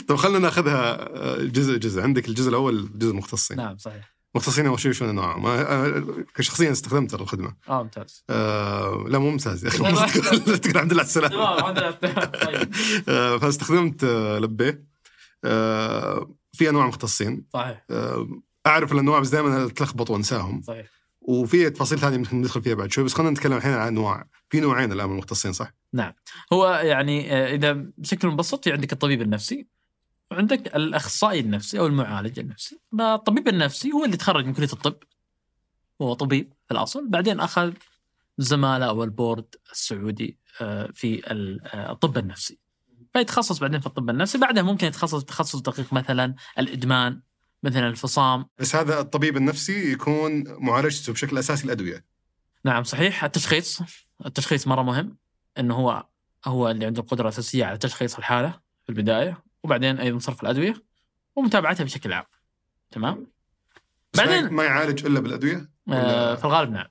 طيب 0.08 0.18
خلينا 0.18 0.38
ناخذها 0.38 1.08
آه، 1.16 1.42
جزء 1.42 1.76
جزء. 1.76 2.02
عندك 2.02 2.28
الجزء 2.28 2.48
الأول 2.48 2.88
جزء 2.98 3.10
المختصين 3.10 3.56
نعم 3.56 3.78
صحيح. 3.78 4.12
مختصين 4.34 4.66
أول 4.66 4.80
شيء 4.80 4.92
شو 4.92 5.10
انواعهم 5.10 5.46
آه، 5.46 6.24
كشخصيا 6.34 6.72
استخدمت 6.72 7.14
الخدمة. 7.14 7.54
آه 7.68 7.82
ممتاز. 7.82 8.24
آه 8.30 9.04
لا 9.08 9.18
مو 9.18 9.30
ممتاز 9.30 9.64
يا 9.64 9.68
أخي. 9.68 9.78
تقول 10.58 10.76
الحمد 10.76 10.92
لله 10.92 11.00
على 11.00 11.08
السلامه 11.08 11.34
تمام 11.34 11.64
عندنا 11.64 11.90
طيب. 11.90 12.68
آه، 13.08 13.38
فاستخدمت 13.38 14.04
آه، 14.04 14.38
لبيه 14.38 14.84
آه، 15.44 16.34
في 16.52 16.68
أنواع 16.68 16.86
مختصين. 16.86 17.44
صحيح. 17.52 17.84
آه، 17.90 18.28
أعرف 18.66 18.92
الأنواع 18.92 19.18
بس 19.20 19.28
دائما 19.28 19.66
اتلخبط 19.66 20.10
وأنساهم. 20.10 20.62
صحيح. 20.62 20.86
وفي 21.20 21.70
تفاصيل 21.70 21.98
ثانية 21.98 22.16
ممكن 22.18 22.36
ندخل 22.40 22.62
فيها 22.62 22.74
بعد 22.74 22.92
شوي 22.92 23.04
بس 23.04 23.14
خلينا 23.14 23.30
نتكلم 23.30 23.56
الحين 23.56 23.72
عن 23.72 23.86
انواع 23.86 24.26
في 24.50 24.60
نوعين 24.60 24.92
الآن 24.92 25.06
من 25.06 25.12
المختصين 25.12 25.52
صح؟ 25.52 25.74
هو 26.52 26.68
يعني 26.68 27.32
آه، 27.32 27.54
إذا 27.54 27.72
بشكل 27.72 28.28
مبسط 28.28 28.64
في 28.64 28.72
عندك 28.72 28.92
الطبيب 28.92 29.22
النفسي. 29.22 29.66
وعندك 30.32 30.76
الأخصائي 30.76 31.40
النفسي 31.40 31.78
أو 31.78 31.86
المعالج 31.86 32.38
النفسي. 32.38 32.80
الطبيب 33.00 33.48
النفسي 33.48 33.92
هو 33.92 34.04
اللي 34.04 34.16
تخرج 34.16 34.46
من 34.46 34.54
كلية 34.54 34.72
الطب. 34.72 34.96
هو 36.02 36.14
طبيب 36.14 36.52
في 36.66 36.74
الأصل. 36.74 37.08
بعدين 37.08 37.40
أخذ 37.40 37.72
زمالة 38.38 38.86
أو 38.86 39.04
البورد 39.04 39.54
السعودي 39.72 40.38
آه، 40.60 40.90
في 40.94 41.22
آه، 41.26 41.92
الطب 41.92 42.18
النفسي. 42.18 42.58
فيتخصص 43.12 43.58
بعدين 43.58 43.80
في 43.80 43.86
الطب 43.86 44.10
النفسي. 44.10 44.38
بعدها 44.38 44.62
ممكن 44.62 44.86
يتخصص 44.86 45.24
تخصص 45.24 45.60
دقيق 45.60 45.92
مثلا 45.92 46.34
الإدمان 46.58 47.20
مثلا 47.62 47.88
الفصام. 47.88 48.46
بس 48.58 48.76
هذا 48.76 49.00
الطبيب 49.00 49.36
النفسي 49.36 49.92
يكون 49.92 50.44
معالجته 50.48 51.12
بشكل 51.12 51.38
أساسي 51.38 51.64
الأدوية. 51.64 52.04
نعم 52.64 52.84
صحيح. 52.84 53.24
التشخيص 53.24 53.80
التشخيص 54.26 54.68
مرة 54.68 54.82
مهم. 54.82 55.16
إنه 55.58 55.74
هو 55.74 56.06
هو 56.44 56.70
اللي 56.70 56.86
عنده 56.86 57.02
القدرة 57.02 57.22
الأساسية 57.22 57.64
على 57.64 57.78
تشخيص 57.78 58.18
الحالة 58.18 58.50
في 58.84 58.88
البداية. 58.88 59.42
وبعدين 59.62 59.98
أيضا 59.98 60.18
صرف 60.18 60.42
الأدوية 60.42 60.74
ومتابعتها 61.36 61.84
بشكل 61.84 62.12
عام. 62.12 62.24
تمام؟ 62.90 63.26
بعدين 64.16 64.48
ما 64.48 64.64
يعالج 64.64 65.06
إلا 65.06 65.20
بالأدوية؟ 65.20 65.70
آه 65.88 66.34
في 66.34 66.44
الغالب 66.44 66.70
نعم. 66.70 66.86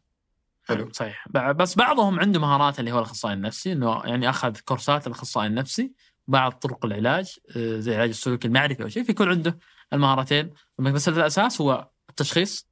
حلو. 0.67 0.89
صحيح. 0.91 1.27
بس 1.29 1.75
بعضهم 1.75 2.19
عنده 2.19 2.39
مهارات 2.39 2.79
اللي 2.79 2.91
هو 2.91 2.99
الأخصائي 2.99 3.33
النفسي 3.33 3.71
إنه 3.71 4.01
يعني 4.05 4.29
أخذ 4.29 4.57
كورسات 4.57 5.07
الأخصائي 5.07 5.47
النفسي 5.47 5.93
بعض 6.27 6.51
طرق 6.51 6.85
العلاج 6.85 7.39
آه، 7.55 7.79
زي 7.79 7.91
العلاج 7.91 8.09
السلوكي 8.09 8.47
المعرفي 8.47 8.83
أو 8.83 8.89
شيء 8.89 9.03
فيكون 9.03 9.29
عنده 9.29 9.57
المهارتين. 9.93 10.53
بس 10.79 11.09
الأساس 11.09 11.61
هو 11.61 11.89
التشخيص 12.09 12.67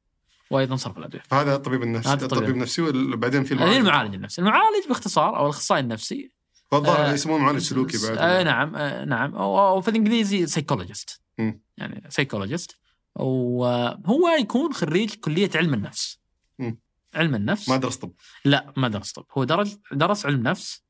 وأيضا 0.51 0.75
صرف 0.75 0.97
الأدوية. 0.97 1.21
فهذا 1.21 1.55
الطبيب 1.55 1.83
النفسي 1.83 2.09
هذا 2.09 2.25
الطبيب 2.25 2.49
النفسي. 2.49 2.81
وبعدين 2.81 3.43
في 3.43 3.53
المعالج. 3.53 3.75
المعالج 3.75 4.13
النفسي. 4.13 4.41
المعالج 4.41 4.87
باختصار 4.87 5.37
أو 5.37 5.45
الأخصائي 5.45 5.81
النفسي 5.81 6.31
فالظاهر 6.71 7.09
آه، 7.09 7.13
يسمونه 7.13 7.43
معالج 7.43 7.61
سلوكي 7.61 7.97
بعد. 8.07 8.17
آه 8.17 8.43
نعم 8.43 8.75
آه 8.75 9.05
نعم. 9.05 9.35
أو 9.35 9.59
أو 9.59 9.81
في 9.81 9.87
الإنجليزي 9.87 10.47
psychologist 10.47 11.21
مم. 11.37 11.61
يعني 11.77 12.03
psychologist 12.09 12.77
وهو 13.15 14.29
يكون 14.39 14.73
خريج 14.73 15.13
كلية 15.13 15.49
علم 15.55 15.73
النفس. 15.73 16.19
مم. 16.59 16.79
علم 17.15 17.35
النفس. 17.35 17.69
ما 17.69 17.77
درس 17.77 17.97
طب. 17.97 18.11
لا 18.45 18.73
ما 18.77 18.87
درس 18.87 19.11
طب. 19.11 19.25
هو 19.37 19.43
درج 19.43 19.75
درس 19.91 20.25
علم 20.25 20.43
نفس. 20.43 20.83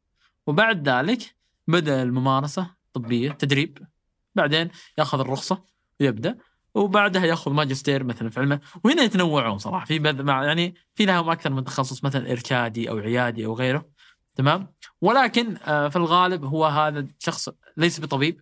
وبعد 0.48 0.90
ذلك 0.90 1.36
بدأ 1.68 2.04
الممارسة 2.04 2.72
الطبية 2.88 3.32
تدريب. 3.32 3.78
بعدين 4.36 4.70
يأخذ 4.98 5.20
الرخصة 5.20 5.64
ويبدا 6.00 6.38
وبعدها 6.76 7.26
يأخذ 7.26 7.52
ماجستير 7.52 8.04
مثلا 8.04 8.30
في 8.30 8.40
علمه. 8.40 8.60
وهنا 8.84 9.04
يتنوعون 9.04 9.58
صراحة. 9.58 9.86
في 9.86 10.24
يعني 10.28 10.76
في 10.96 11.06
لهم 11.06 11.30
أكثر 11.30 11.50
من 11.50 11.64
تخصص 11.64 12.04
مثلا 12.04 12.32
إرشادي 12.32 12.90
أو 12.90 12.98
عيادي 12.98 13.46
أو 13.46 13.54
غيره. 13.54 13.86
تمام؟ 14.40 14.74
ولكن 15.02 15.58
آه، 15.58 15.88
في 15.90 15.96
الغالب 15.96 16.46
هو 16.46 16.66
هذا 16.66 17.00
الشخص 17.00 17.50
ليس 17.78 18.00
بطبيب 18.00 18.42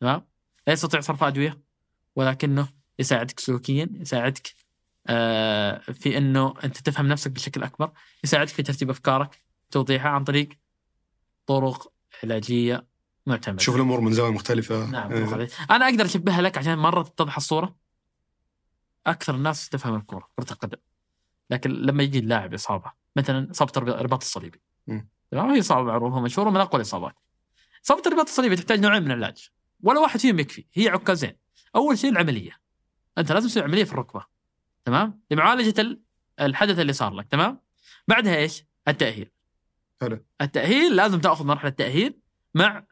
تمام؟ 0.00 0.26
لا 0.66 0.72
يستطيع 0.72 1.00
صرف 1.00 1.24
أدوية 1.24 1.60
ولكنه 2.16 2.68
يساعدك 2.98 3.40
سلوكيا 3.40 3.88
يساعدك 3.92 4.54
آه، 5.06 5.78
في 5.78 6.18
إنه 6.18 6.54
أنت 6.64 6.76
تفهم 6.76 7.08
نفسك 7.08 7.30
بشكل 7.30 7.62
أكبر 7.62 7.92
يساعدك 8.24 8.48
في 8.50 8.62
ترتيب 8.62 8.90
أفكارك 8.90 9.42
توضيحها 9.70 10.10
عن 10.10 10.24
طريق 10.24 10.48
طرق 11.46 11.92
علاجية 12.22 12.86
معتمدة. 13.26 13.58
تشوف 13.58 13.76
الأمور 13.76 14.00
من 14.00 14.12
زاوية 14.12 14.30
مختلفة. 14.32 14.86
نعم 14.86 15.12
إيه. 15.12 15.48
أنا 15.70 15.84
أقدر 15.88 16.04
أشبهها 16.04 16.42
لك 16.42 16.58
عشان 16.58 16.78
مرة 16.78 17.02
تتضح 17.02 17.36
الصورة. 17.36 17.76
أكثر 19.06 19.34
الناس 19.34 19.68
تفهم 19.68 19.94
الكورة 19.94 20.28
كرة 20.36 20.52
القدم. 20.52 20.78
لكن 21.50 21.70
لما 21.70 22.02
يجي 22.02 22.18
اللاعب 22.18 22.54
إصابة 22.54 22.92
مثلا 23.16 23.50
إصابة 23.50 23.72
الرب- 23.76 23.88
الرباط 24.00 24.22
الصليبي. 24.22 24.60
تمام؟ 25.30 25.50
هي 25.50 25.58
اصابه 25.58 25.82
معروفه 25.82 26.20
مشهورة 26.20 26.50
من 26.50 26.56
أقوى 26.56 26.80
الإصابات. 26.80 27.14
إصابة 27.84 28.02
الرباط 28.06 28.26
الصليبي 28.28 28.56
تحتاج 28.56 28.80
نوعين 28.80 29.02
من 29.02 29.10
العلاج. 29.10 29.48
ولا 29.82 30.00
واحد 30.00 30.20
فيهم 30.20 30.38
يكفي 30.38 30.64
هي 30.74 30.88
عكازين. 30.88 31.36
أول 31.76 31.98
شيء 31.98 32.10
العملية. 32.10 32.58
أنت 33.18 33.32
لازم 33.32 33.48
تسوي 33.48 33.62
عملية 33.62 33.84
في 33.84 33.92
الركبة. 33.92 34.24
تمام؟ 34.84 35.20
لمعالجة 35.30 35.80
ال- 35.80 36.00
الحدث 36.40 36.78
اللي 36.78 36.92
صار 36.92 37.14
لك 37.14 37.28
تمام؟ 37.28 37.60
بعدها 38.08 38.36
إيش؟ 38.36 38.64
التأهيل. 38.88 39.30
حلو. 40.00 40.24
التأهيل 40.40 40.96
لازم 40.96 41.20
تأخذ 41.20 41.44
مرحلة 41.44 41.70
تأهيل 41.70 42.20
مع 42.54 42.84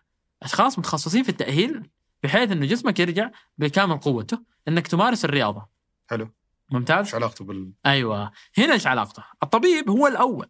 أشخاص 0.43 0.79
متخصصين 0.79 1.23
في 1.23 1.29
التأهيل 1.29 1.91
بحيث 2.23 2.53
إنه 2.53 2.67
جسمك 2.67 3.01
يرجع 3.01 3.31
بكامل 3.59 3.97
قوته 3.97 4.43
إنك 4.69 4.87
تمارس 4.87 5.25
الرياضة. 5.25 5.69
حلو. 6.11 6.29
ممتاز؟ 6.71 7.05
إيش 7.07 7.15
علاقته 7.15 7.45
بال؟ 7.45 7.73
أيوه. 7.87 8.33
هنا 8.59 8.73
إيش 8.73 8.87
علاقته؟ 8.87 9.25
الطبيب 9.43 9.91
هو 9.91 10.07
الأول. 10.07 10.49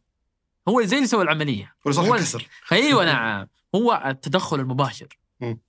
هو 0.69 0.83
زي 0.83 0.97
اللي 0.97 1.07
سوى 1.09 1.23
العملية. 1.23 1.75
هو- 1.89 2.15
الكسر. 2.15 2.49
أيوه 2.73 3.05
نعم. 3.05 3.49
هو 3.75 4.03
التدخل 4.07 4.61
المباشر. 4.61 5.09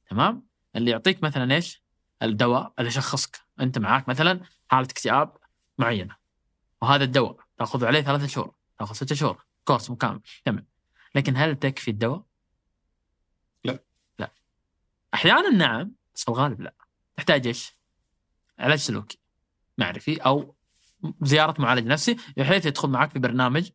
تمام؟ 0.10 0.48
اللي 0.76 0.92
يعطيك 0.92 1.24
مثلا 1.24 1.56
إيش؟ 1.56 1.84
الدواء 2.24 2.74
اللي 2.80 2.88
يشخصك. 2.88 3.40
أنت 3.60 3.78
معاك 3.80 4.10
مثلا 4.10 4.40
حالة 4.68 4.86
اكتئاب 4.86 5.38
معينة. 5.78 6.16
وهذا 6.82 7.04
الدواء 7.04 7.38
تأخذ 7.58 7.86
عليه 7.86 8.02
ثلاثة 8.02 8.28
شهور. 8.28 8.54
تأخذ 8.80 8.94
ستة 8.96 9.16
شهور. 9.16 9.46
كورس 9.66 9.90
مكمل 9.92 10.22
تمام. 10.46 10.68
لكن 11.16 11.38
هل 11.38 11.56
تكفي 11.56 11.92
الدواء؟ 11.92 12.24
لا. 13.64 13.80
لا. 14.20 14.32
أحيانا 15.14 15.50
نعم 15.50 15.92
بس 16.16 16.24
في 16.24 16.30
الغالب 16.30 16.62
لا. 16.62 16.74
تحتاج 17.18 17.48
إيش؟ 17.48 17.78
علاج 18.60 18.80
سلوكي. 18.80 19.20
معرفي 19.78 20.18
أو 20.18 20.56
زيارة 21.22 21.62
معالج 21.62 21.88
نفسي 21.88 22.18
بحيث 22.38 22.66
يدخل 22.66 22.90
معك 22.90 23.12
في 23.12 23.20
برنامج 23.20 23.70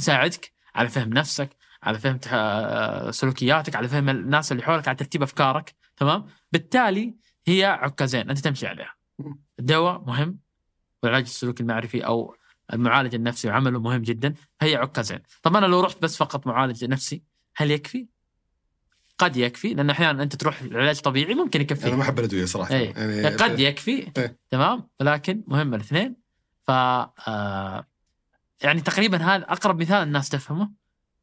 يساعدك 0.00 0.52
على 0.74 0.88
فهم 0.88 1.08
نفسك 1.08 1.50
على 1.82 1.98
فهم 1.98 2.16
تح- 2.18 3.10
سلوكياتك 3.10 3.76
على 3.76 3.88
فهم 3.88 4.08
الناس 4.08 4.52
اللي 4.52 4.62
حولك 4.62 4.88
على 4.88 4.96
ترتيب 4.96 5.22
أفكارك 5.22 5.74
تمام؟ 5.96 6.26
بالتالي 6.52 7.14
هي 7.46 7.64
عكازين 7.64 8.30
أنت 8.30 8.38
تمشي 8.38 8.66
عليها. 8.66 8.94
الدواء 9.58 10.04
مهم 10.06 10.38
والعلاج 11.02 11.22
السلوكي 11.24 11.62
المعرفي 11.62 12.06
أو 12.06 12.36
المعالج 12.72 13.14
النفسي 13.14 13.48
وعمله 13.48 13.80
مهم 13.80 14.02
جدا 14.02 14.34
هي 14.62 14.76
عكازين 14.76 15.20
طب 15.42 15.56
أنا 15.56 15.66
لو 15.66 15.80
رحت 15.80 16.02
بس 16.02 16.16
فقط 16.16 16.46
معالج 16.46 16.84
نفسي 16.84 17.22
هل 17.56 17.70
يكفي؟ 17.70 18.06
قد 19.18 19.36
يكفي 19.36 19.74
لأن 19.74 19.90
أحيانا 19.90 20.22
أنت 20.22 20.36
تروح 20.36 20.62
علاج 20.62 21.00
طبيعي 21.00 21.34
ممكن 21.34 21.60
يكفي. 21.60 21.88
أنا 21.88 21.96
ما 21.96 22.02
أحب 22.02 22.18
الأدوية 22.18 22.44
صراحة. 22.44 22.74
إيه. 22.74 22.92
يعني 22.96 23.36
قد 23.36 23.60
يكفي 23.60 24.12
إيه. 24.18 24.38
تمام؟ 24.50 24.88
ولكن 25.00 25.44
مهم 25.46 25.74
الاثنين. 25.74 26.16
ف 26.66 26.70
آه، 26.70 27.86
يعني 28.62 28.80
تقريبا 28.80 29.18
هذا 29.18 29.44
أقرب 29.48 29.80
مثال 29.80 30.02
الناس 30.02 30.28
تفهمه. 30.28 30.70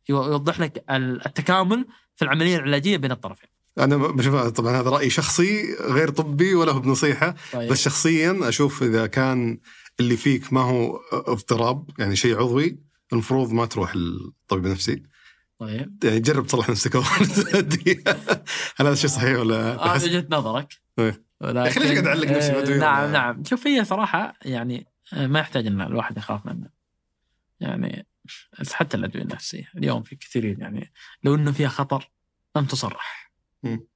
يو- 0.09 0.23
يوضح 0.23 0.59
لك 0.59 0.83
ال- 0.89 1.25
التكامل 1.25 1.85
في 2.15 2.25
العملية 2.25 2.55
العلاجية 2.57 2.97
بين 2.97 3.11
الطرفين. 3.11 3.49
أنا 3.79 3.97
بشوف 3.97 4.35
طبعا 4.35 4.79
هذا 4.81 4.89
رأي 4.89 5.09
شخصي 5.09 5.75
غير 5.81 6.09
طبي 6.09 6.53
ولا 6.53 6.71
هو 6.71 6.79
بنصيحة. 6.79 7.35
طيب. 7.53 7.71
بس 7.71 7.81
شخصيا 7.83 8.39
أشوف 8.49 8.83
إذا 8.83 9.07
كان 9.07 9.59
اللي 9.99 10.17
فيك 10.17 10.53
ما 10.53 10.61
هو 10.61 10.99
اضطراب 11.13 11.89
يعني 11.99 12.15
شيء 12.15 12.35
عضوي 12.39 12.79
المفروض 13.13 13.51
ما 13.51 13.65
تروح 13.65 13.95
للطبيب 13.95 14.65
النفسي. 14.65 15.03
طيب. 15.59 16.03
يعني 16.03 16.19
جرب 16.19 16.47
تصلح 16.47 16.69
نفسك 16.69 16.95
أول. 16.95 17.05
هل 18.77 18.85
هذا 18.87 18.95
شيء 18.95 19.09
صحيح 19.09 19.39
ولا 19.39 19.71
هذه 19.73 19.75
بحس 19.77 20.03
وجهة 20.03 20.25
نظرك. 20.29 20.73
إيه. 20.99 21.25
ولكن 21.41 21.81
ليش 21.81 21.91
قاعد 21.91 22.07
أعلق 22.07 22.27
نفسي؟ 22.31 22.51
آه، 22.51 22.77
نعم 22.77 23.11
نعم. 23.11 23.43
شوف 23.43 23.67
هي 23.67 23.85
صراحة 23.85 24.33
يعني 24.45 24.87
آه، 25.13 25.27
ما 25.27 25.39
يحتاج 25.39 25.67
إن 25.67 25.81
الواحد 25.81 26.17
يخاف 26.17 26.45
منها 26.45 26.69
يعني 27.59 28.07
حتى 28.71 28.97
الأدوية 28.97 29.23
النفسية 29.23 29.71
اليوم 29.77 30.03
في 30.03 30.15
كثيرين 30.15 30.61
يعني 30.61 30.93
لو 31.23 31.35
إنه 31.35 31.51
فيها 31.51 31.67
خطر 31.69 32.11
لم 32.55 32.65
تصرح 32.65 33.31
مم. 33.63 33.87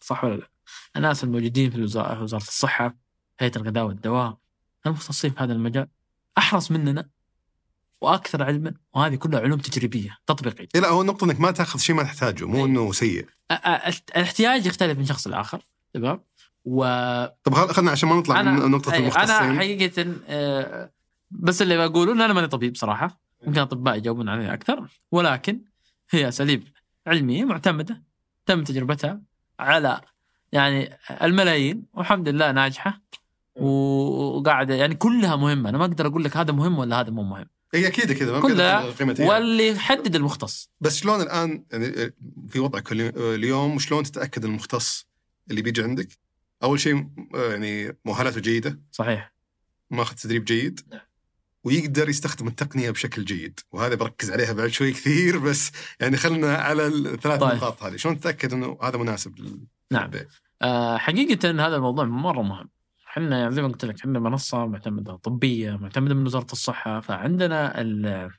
صح 0.00 0.24
ولا 0.24 0.34
لا؟ 0.36 0.50
الناس 0.96 1.24
الموجودين 1.24 1.70
في 1.70 1.82
وزارة 1.82 2.36
الصحة 2.36 2.96
هيئة 3.40 3.56
الغذاء 3.56 3.84
والدواء 3.84 4.38
المختصين 4.86 5.30
في 5.30 5.40
هذا 5.40 5.52
المجال 5.52 5.88
أحرص 6.38 6.70
مننا 6.70 7.08
وأكثر 8.00 8.42
علما 8.42 8.74
وهذه 8.94 9.14
كلها 9.14 9.40
علوم 9.40 9.58
تجريبية 9.58 10.18
تطبيقية 10.26 10.68
لا 10.80 10.88
هو 10.88 11.00
النقطة 11.00 11.24
إنك 11.24 11.40
ما 11.40 11.50
تأخذ 11.50 11.78
شيء 11.78 11.96
ما 11.96 12.02
تحتاجه 12.02 12.44
مو 12.44 12.56
إيه. 12.58 12.64
إنه 12.64 12.92
سيء 12.92 13.26
الاحتياج 14.16 14.66
يختلف 14.66 14.98
من 14.98 15.04
شخص 15.04 15.26
لآخر 15.26 15.62
تمام 15.94 16.20
و 16.64 16.84
طب 17.44 17.54
خل- 17.54 17.74
خلنا 17.74 17.90
عشان 17.90 18.08
ما 18.08 18.14
نطلع 18.16 18.42
من 18.42 18.70
نقطة 18.70 18.92
أي، 18.92 18.98
أنا 18.98 19.04
المختصين 19.06 19.58
حقيقة 19.58 20.14
آه، 20.28 20.92
بس 21.30 21.62
اللي 21.62 21.88
بقوله 21.88 22.12
إن 22.12 22.20
أنا 22.20 22.32
ماني 22.32 22.46
طبيب 22.48 22.76
صراحة. 22.76 23.20
يمكن 23.46 23.60
أطباء 23.60 23.96
يجاوبون 23.96 24.28
علي 24.28 24.52
أكثر. 24.54 24.88
ولكن 25.10 25.60
هي 26.10 26.28
أساليب 26.28 26.64
علمية 27.06 27.44
معتمدة 27.44 28.02
تم 28.46 28.64
تجربتها 28.64 29.20
على 29.60 30.00
يعني 30.52 30.96
الملايين. 31.22 31.84
والحمد 31.92 32.28
لله 32.28 32.52
ناجحة. 32.52 33.00
وقاعدة 33.56 34.74
يعني 34.74 34.94
كلها 34.94 35.36
مهمة. 35.36 35.68
أنا 35.68 35.78
ما 35.78 35.84
أقدر 35.84 36.06
أقول 36.06 36.24
لك 36.24 36.36
هذا 36.36 36.52
مهم 36.52 36.78
ولا 36.78 37.00
هذا 37.00 37.10
مو 37.10 37.22
مهم. 37.22 37.46
اي 37.74 37.86
أكيد 37.86 38.12
كذا 38.12 38.32
ما 38.32 38.40
كلها 38.40 38.94
واللي 39.20 39.68
يحدد 39.68 40.16
المختص. 40.16 40.70
بس 40.80 40.96
شلون 40.96 41.20
الآن 41.20 41.64
يعني 41.72 42.12
في 42.48 42.60
وضعك 42.60 42.92
اليو- 42.92 43.34
اليوم 43.34 43.78
شلون 43.78 44.02
تتأكد 44.02 44.44
المختص 44.44 45.06
اللي 45.50 45.62
بيجي 45.62 45.82
عندك؟ 45.82 46.08
أول 46.62 46.80
شيء 46.80 47.08
يعني 47.34 47.96
مؤهلاته 48.04 48.40
جيدة. 48.40 48.80
صحيح. 48.92 49.32
ماخذ 49.90 50.14
تدريب 50.16 50.44
جيد. 50.44 50.80
نعم. 50.92 51.00
ويقدر 51.64 52.08
يستخدم 52.08 52.48
التقنية 52.48 52.90
بشكل 52.90 53.24
جيد 53.24 53.60
وهذا 53.72 53.94
بركز 53.94 54.30
عليها 54.30 54.52
بعد 54.52 54.68
شوي 54.68 54.92
كثير 54.92 55.38
بس 55.38 55.72
يعني 56.00 56.16
خلنا 56.16 56.54
على 56.54 56.86
الثلاث 56.86 57.40
طيب. 57.40 57.56
نقاط 57.56 57.82
هذه 57.82 57.96
شلون 57.96 58.20
تتأكد 58.20 58.52
إنه 58.52 58.78
هذا 58.82 58.98
مناسب 58.98 59.38
لل- 59.38 59.66
نعم. 59.90 60.10
آه، 60.62 60.96
حقيقة 60.96 61.50
هذا 61.50 61.76
الموضوع 61.76 62.04
مرة 62.04 62.42
مهم. 62.42 62.68
إحنا 63.08 63.38
يعني 63.38 63.54
زي 63.54 63.62
ما 63.62 63.68
قلت 63.68 63.84
لك 63.84 64.06
عندنا 64.06 64.20
منصة 64.20 64.66
معتمدة 64.66 65.16
طبية 65.16 65.76
معتمدة 65.76 66.14
من 66.14 66.26
وزارة 66.26 66.52
الصحة 66.52 67.00
فعندنا 67.00 67.80
ال 67.80 68.30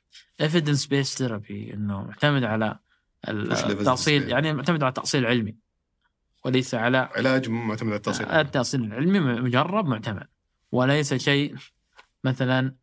evidence 0.42 0.82
based 0.86 1.18
therapy 1.18 1.74
إنه 1.74 2.02
معتمد 2.02 2.44
على 2.44 2.78
التأصيل؟ 3.28 4.28
يعني 4.28 4.52
معتمد 4.52 4.82
على 4.82 4.88
التأصيل 4.88 5.20
العلمي 5.20 5.56
وليس 6.44 6.74
على 6.74 6.98
علاج 7.16 7.48
معتمد 7.48 7.88
على 7.88 7.96
التوصيل 7.96 8.26
التأصيل 8.26 8.84
العلمي 8.84 9.20
مجرب 9.20 9.86
معتمد 9.86 10.26
وليس 10.72 11.14
شيء 11.14 11.54
مثلا 12.24 12.74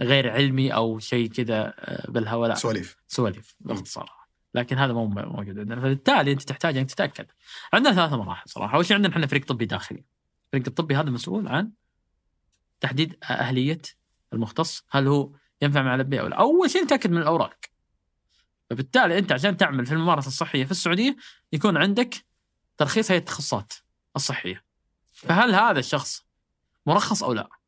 غير 0.00 0.30
علمي 0.30 0.74
أو 0.74 0.98
شيء 0.98 1.28
كذا 1.28 1.74
آه، 1.78 2.10
بالهواء 2.10 2.48
لا. 2.48 2.54
سواليف. 2.54 2.96
سواليف 3.08 3.56
باختصار. 3.60 4.10
لكن 4.54 4.78
هذا 4.78 4.92
مو 4.92 5.06
موجود 5.06 5.58
عندنا. 5.58 5.80
فبالتالي 5.80 6.32
أنت 6.32 6.42
تحتاج 6.42 6.76
أنك 6.76 6.90
تتأكد. 6.90 7.26
عندنا 7.72 7.94
ثلاث 7.94 8.12
مراحل 8.12 8.50
صراحة. 8.50 8.76
أول 8.76 8.86
شيء 8.86 8.96
عندنا 8.96 9.12
إحنا 9.12 9.26
فريق 9.26 9.44
طبي 9.44 9.64
داخلي. 9.64 10.04
الفريق 10.46 10.66
الطبي 10.66 10.96
هذا 10.96 11.10
مسؤول 11.10 11.48
عن 11.48 11.72
تحديد 12.80 13.16
أهلية 13.24 13.82
المختص 14.32 14.84
هل 14.90 15.06
هو 15.06 15.30
ينفع 15.62 15.82
مع 15.82 15.94
البيئه 15.94 16.20
أو 16.20 16.26
لا. 16.26 16.36
أول 16.36 16.70
شيء 16.70 16.84
نتاكد 16.84 17.10
من 17.10 17.18
الأوراق. 17.18 17.56
فبالتالي 18.70 19.18
أنت 19.18 19.32
عشان 19.32 19.56
تعمل 19.56 19.86
في 19.86 19.92
الممارسة 19.92 20.28
الصحية 20.28 20.64
في 20.64 20.70
السعودية 20.70 21.16
يكون 21.52 21.76
عندك 21.76 22.14
ترخيص 22.76 23.10
هيئة 23.10 23.20
التخصصات 23.20 23.72
الصحية. 24.16 24.64
فهل 25.12 25.54
هذا 25.54 25.78
الشخص 25.78 26.24
مرخص 26.86 27.22
أو 27.22 27.32
لا؟ 27.32 27.59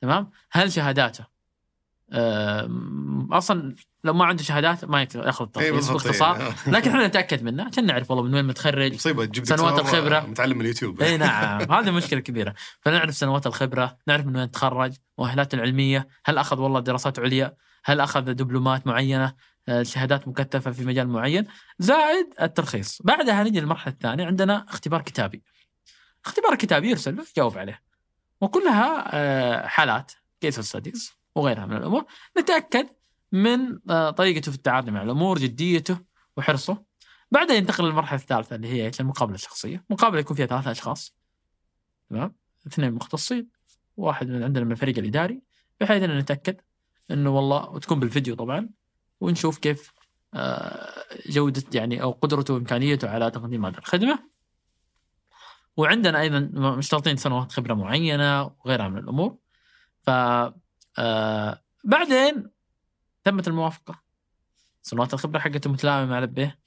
تمام؟ 0.00 0.30
هل 0.50 0.72
شهاداته؟ 0.72 1.24
آم، 2.12 3.32
أصلا 3.32 3.74
لو 4.04 4.12
ما 4.12 4.24
عنده 4.24 4.42
شهادات 4.42 4.84
ما 4.84 5.02
يأخذ 5.14 5.44
الترخيص 5.44 5.70
بالضبط 5.74 5.92
باختصار 5.92 6.36
إيه. 6.36 6.54
لكن 6.74 6.90
إحنا 6.90 7.06
نتأكد 7.06 7.42
منه 7.42 7.64
عشان 7.64 7.86
نعرف 7.86 8.10
والله 8.10 8.24
من 8.24 8.34
وين 8.34 8.44
متخرج 8.44 8.94
مصيبة 8.94 9.24
تجيب 9.24 9.44
سنوات 9.44 9.78
الخبرة. 9.78 10.20
متعلم 10.20 10.54
من 10.54 10.60
اليوتيوب. 10.60 11.02
اي 11.02 11.16
نعم. 11.16 11.60
هذه 11.72 11.90
مشكلة 11.90 12.20
كبيرة. 12.20 12.54
فنعرف 12.80 13.14
سنوات 13.14 13.46
الخبرة 13.46 13.98
نعرف 14.06 14.26
من 14.26 14.36
وين 14.36 14.50
تخرج 14.50 14.92
مؤهلاته 15.18 15.56
العلمية 15.56 16.08
هل 16.24 16.38
أخذ 16.38 16.60
والله 16.60 16.80
دراسات 16.80 17.18
عليا 17.18 17.54
هل 17.84 18.00
أخذ 18.00 18.20
دبلومات 18.20 18.86
معينة 18.86 19.34
آه، 19.68 19.82
شهادات 19.82 20.28
مكثفة 20.28 20.70
في 20.70 20.84
مجال 20.84 21.08
معين. 21.08 21.46
زائد 21.78 22.26
الترخيص. 22.42 23.02
بعدها 23.02 23.44
نجي 23.44 23.60
للمرحلة 23.60 23.92
الثانية 23.92 24.26
عندنا 24.26 24.66
اختبار 24.68 25.02
كتابي. 25.02 25.42
اختبار 26.24 26.54
كتابي 26.54 26.90
يرسل 26.90 27.16
له 27.16 27.24
يجاوب 27.36 27.58
عليه. 27.58 27.89
وكلها 28.40 29.10
آه، 29.12 29.66
حالات 29.66 30.12
case 30.40 30.60
studies 30.60 31.12
وغيرها 31.34 31.66
من 31.66 31.76
الأمور. 31.76 32.04
نتأكد 32.38 32.88
من 33.32 33.78
آه، 33.90 34.10
طريقته 34.10 34.50
في 34.50 34.56
التعامل 34.56 34.90
مع 34.92 35.02
الأمور 35.02 35.38
جديته 35.38 35.98
وحرصه. 36.36 36.82
بعدين 37.30 37.56
ينتقل 37.56 37.84
للمرحلة 37.84 38.18
الثالثة 38.18 38.56
اللي 38.56 38.68
هي؟ 38.68 38.90
المقابلة 39.00 39.34
الشخصية. 39.34 39.84
مقابلة 39.90 40.20
يكون 40.20 40.36
فيها 40.36 40.46
ثلاثة 40.46 40.70
أشخاص. 40.70 41.14
تمام؟ 42.10 42.34
اثنين 42.66 42.92
مختصين 42.92 43.48
واحد 43.96 44.28
من 44.28 44.42
عندنا 44.42 44.64
من 44.64 44.72
الفريق 44.72 44.98
الإداري 44.98 45.42
بحيث 45.80 46.02
أن 46.02 46.18
نتأكد 46.18 46.60
إنه 47.10 47.30
والله 47.30 47.70
وتكون 47.70 48.00
بالفيديو 48.00 48.34
طبعا 48.34 48.68
ونشوف 49.20 49.58
كيف 49.58 49.92
آه، 50.34 51.04
جودة 51.26 51.62
يعني 51.74 52.02
أو 52.02 52.10
قدرته 52.10 52.54
وإمكانيته 52.54 53.10
على 53.10 53.30
تقديم 53.30 53.66
هذه 53.66 53.78
الخدمة. 53.78 54.18
وعندنا 55.76 56.20
أيضا 56.20 56.50
مشترطين 56.54 57.16
سنوات 57.16 57.52
خبرة 57.52 57.74
معينة 57.74 58.42
وغيرها 58.64 58.88
من 58.88 58.98
الأمور. 58.98 59.36
ف 60.02 60.10
آه، 60.98 61.62
بعدين 61.84 62.50
تمت 63.24 63.48
الموافقة. 63.48 64.00
سنوات 64.82 65.14
الخبرة 65.14 65.38
حقته 65.38 65.70
متلائمة 65.70 66.10
مع 66.10 66.20
لبيه 66.20 66.58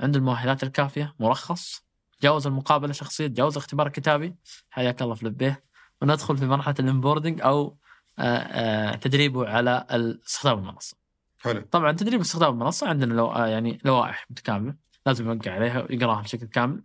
عنده 0.00 0.18
المؤهلات 0.18 0.62
الكافية 0.62 1.14
مرخص. 1.18 1.84
تجاوز 2.20 2.46
المقابلة 2.46 2.90
الشخصيه 2.90 3.26
تجاوز 3.26 3.52
الاختبار 3.56 3.86
الكتابي 3.86 4.34
حياك 4.70 5.02
الله 5.02 5.14
في 5.14 5.26
لبيه 5.26 5.64
وندخل 6.02 6.36
في 6.36 6.46
مرحلة 6.46 6.74
الانبوردنج 6.80 7.40
أو 7.42 7.76
آه، 8.18 8.22
آه، 8.22 8.94
تدريبه 8.96 9.48
على 9.48 9.86
استخدام 10.26 10.58
المنصة. 10.58 10.96
حلو. 11.38 11.60
طبعا 11.70 11.92
تدريب 11.92 12.20
استخدام 12.20 12.52
المنصة 12.52 12.88
عندنا 12.88 13.14
لو 13.14 13.32
يعني 13.32 13.78
لوائح 13.84 14.26
متكاملة. 14.30 14.74
لازم 15.06 15.30
يوقع 15.30 15.52
عليها 15.52 15.82
ويقراها 15.82 16.22
بشكل 16.22 16.46
كامل. 16.46 16.82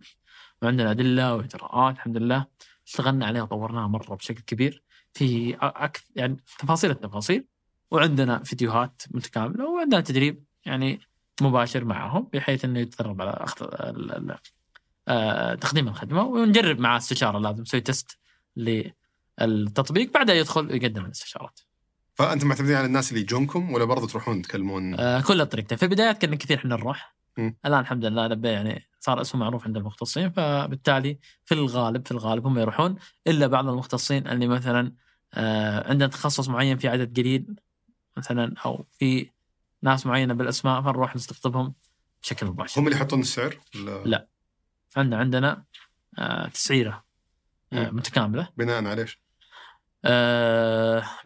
وعندنا 0.64 0.90
ادله 0.90 1.34
واجراءات 1.34 1.94
الحمد 1.94 2.16
لله. 2.16 2.46
اشتغلنا 2.86 3.26
عليها 3.26 3.42
وطورناها 3.42 3.86
مرة 3.86 4.14
بشكل 4.14 4.40
كبير. 4.40 4.82
في 5.12 5.56
أكثر 5.60 6.04
يعني 6.16 6.36
تفاصيل 6.58 6.90
التفاصيل. 6.90 7.44
وعندنا 7.90 8.42
فيديوهات 8.42 9.02
متكاملة 9.10 9.70
وعندنا 9.70 10.00
تدريب 10.00 10.44
يعني 10.66 11.00
مباشر 11.40 11.84
معهم 11.84 12.28
بحيث 12.32 12.64
إنه 12.64 12.78
يتدرب 12.80 13.22
على 13.22 13.44
ال- 13.60 14.38
آه، 15.08 15.54
تقديم 15.54 15.88
الخدمة. 15.88 16.22
ونجرب 16.22 16.78
معاه 16.78 16.96
استشارة 16.98 17.38
لازم 17.38 17.62
نسوي 17.62 17.80
تيست 17.80 18.18
للتطبيق. 18.56 20.12
بعدها 20.14 20.34
يدخل 20.34 20.66
ويقدم 20.66 21.04
الاستشارات. 21.04 21.60
فأنتم 22.14 22.48
معتمدين 22.48 22.76
على 22.76 22.86
الناس 22.86 23.10
اللي 23.10 23.20
يجونكم 23.22 23.72
ولا 23.72 23.84
برضه 23.84 24.06
تروحون 24.06 24.42
تكلمون؟ 24.42 25.00
آه، 25.00 25.20
كل 25.20 25.40
الطريقتين 25.40 25.78
في 25.78 25.84
البدايات 25.84 26.24
كنا 26.24 26.36
كثير 26.36 26.56
إحنا 26.58 26.76
نروح. 26.76 27.14
الآن 27.38 27.80
الحمد 27.80 28.04
لله 28.04 28.26
لبيه 28.26 28.50
يعني 28.50 28.82
صار 29.04 29.20
اسمه 29.20 29.40
معروف 29.40 29.66
عند 29.66 29.76
المختصين 29.76 30.30
فبالتالي 30.30 31.18
في 31.44 31.54
الغالب 31.54 32.06
في 32.06 32.10
الغالب 32.10 32.46
هم 32.46 32.58
يروحون 32.58 32.96
إلا 33.26 33.46
بعض 33.46 33.68
المختصين 33.68 34.26
اللي 34.28 34.46
مثلا 34.46 34.92
آه، 35.34 35.90
عندنا 35.90 36.08
تخصص 36.08 36.48
معين 36.48 36.78
في 36.78 36.88
عدد 36.88 37.20
قليل 37.20 37.56
مثلا 38.16 38.54
أو 38.64 38.86
في 38.98 39.30
ناس 39.82 40.06
معينة 40.06 40.34
بالأسماء 40.34 40.82
فنروح 40.82 41.16
نستقطبهم 41.16 41.74
بشكل 42.22 42.46
مباشر. 42.46 42.80
هم 42.80 42.86
اللي 42.86 42.96
يحطون 42.96 43.20
السعر 43.20 43.58
ولا 43.74 44.04
لا. 44.04 44.28
عندنا 44.96 45.18
عندنا 45.18 45.64
آه، 46.18 46.48
تسعيرة 46.48 47.04
آه،. 47.72 47.90
متكاملة 47.90 48.48
بناء 48.56 48.84
على 48.84 49.02
إيش؟ 49.02 49.20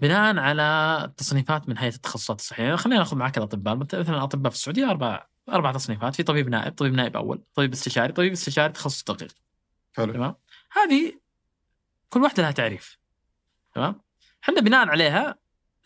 بناء 0.00 0.38
على 0.38 1.12
تصنيفات 1.16 1.68
من 1.68 1.78
هيئة 1.78 1.94
التخصصات 1.94 2.40
الصحيه 2.40 2.74
خلينا 2.74 2.98
نأخذ 2.98 3.16
معك 3.16 3.38
الأطباء 3.38 3.76
مثلا 3.76 4.00
الاطباء 4.00 4.50
في 4.50 4.56
السعودية 4.56 4.90
أربع 4.90 5.26
أربع 5.50 5.72
تصنيفات 5.72 6.14
في 6.14 6.22
طبيب 6.22 6.48
نائب 6.48 6.72
طبيب 6.72 6.94
نائب 6.94 7.16
أول 7.16 7.42
طبيب 7.54 7.72
استشاري 7.72 8.12
طبيب 8.12 8.32
استشاري 8.32 8.72
تخصص 8.72 9.04
دقيق 9.04 9.32
حلو. 9.96 10.12
تمام؟ 10.12 10.34
هذه 10.72 11.12
كل 12.08 12.22
واحدة 12.22 12.42
لها 12.42 12.50
تعريف. 12.50 12.98
تمام؟ 13.74 14.00
إحنا 14.44 14.60
بناء 14.60 14.88
عليها 14.88 15.38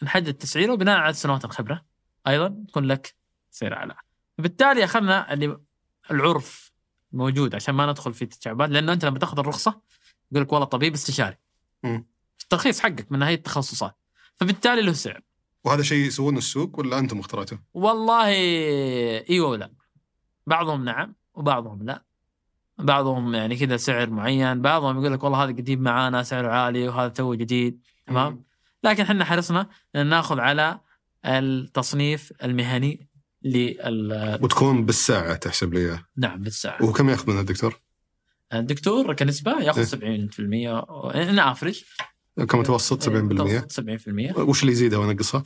نحدد 0.03 0.35
تسعيره 0.35 0.73
وبناء 0.73 0.99
على 0.99 1.13
سنوات 1.13 1.45
الخبرة 1.45 1.85
أيضا 2.27 2.65
يكون 2.69 2.85
لك 2.85 3.15
سعر 3.51 3.73
أعلى. 3.75 3.95
بالتالي 4.39 4.85
أخذنا 4.85 5.33
اللي 5.33 5.59
العرف 6.11 6.73
موجود 7.13 7.55
عشان 7.55 7.75
ما 7.75 7.87
ندخل 7.87 8.15
في 8.15 8.27
تشعبات 8.27 8.71
لأنه 8.71 8.93
أنت 8.93 9.05
لما 9.05 9.19
تأخذ 9.19 9.39
الرخصة 9.39 9.81
يقول 10.33 10.45
لك 10.45 10.53
والله 10.53 10.67
طبيب 10.67 10.95
استشاري. 10.95 11.39
الترخيص 12.43 12.81
حقك 12.81 13.13
من 13.13 13.23
هيئه 13.23 13.37
التخصصات. 13.37 13.97
فبالتالي 14.35 14.83
له 14.83 14.93
سعر. 14.93 15.21
وهذا 15.65 15.83
شيء 15.83 16.07
يسوونه 16.07 16.39
السوق 16.39 16.79
ولا 16.79 16.99
أنتم 16.99 17.19
اخترعتوه؟ 17.19 17.63
والله 17.75 18.27
إيوه 19.31 19.49
ولا. 19.49 19.73
بعضهم 20.47 20.85
نعم 20.85 21.15
وبعضهم 21.35 21.83
لا. 21.83 22.05
بعضهم 22.79 23.35
يعني 23.35 23.57
كذا 23.57 23.77
سعر 23.77 24.11
معين 24.11 24.63
بعضهم 24.63 25.01
يقول 25.01 25.13
لك 25.13 25.25
والله 25.25 25.45
هذا 25.45 25.53
قديم 25.53 25.81
معانا 25.81 26.23
سعره 26.23 26.49
عالي 26.49 26.89
وهذا 26.89 27.09
تو 27.09 27.35
جديد 27.35 27.81
تمام؟ 28.07 28.45
لكن 28.85 29.03
إحنا 29.03 29.25
حرصنا 29.25 29.69
إن 29.97 30.07
ناخذ 30.07 30.41
على 30.41 30.81
التصنيف 31.25 32.33
المهني 32.45 33.09
لل 33.43 34.39
وتكون 34.43 34.87
بالساعة 34.87 35.35
تحسب 35.37 35.75
لي 35.75 35.81
إياه. 35.81 36.05
نعم 36.17 36.43
بالساعة. 36.43 36.85
وكم 36.85 37.11
ياخذ 37.11 37.31
منها 37.31 37.41
الدكتور؟ 37.41 37.81
الدكتور 38.53 39.15
كنسبة. 39.15 39.61
ياخذ 39.61 39.85
70% 39.85 39.97
إن 41.15 41.39
افرج 41.39 41.85
كمتوسط 42.37 43.09
70% 43.09 43.09
متوسط 43.09 43.81
70% 43.81 44.39
وش 44.39 44.63
اللي 44.63 44.73
يزيدها 44.73 44.99
وينقصها؟ 44.99 45.45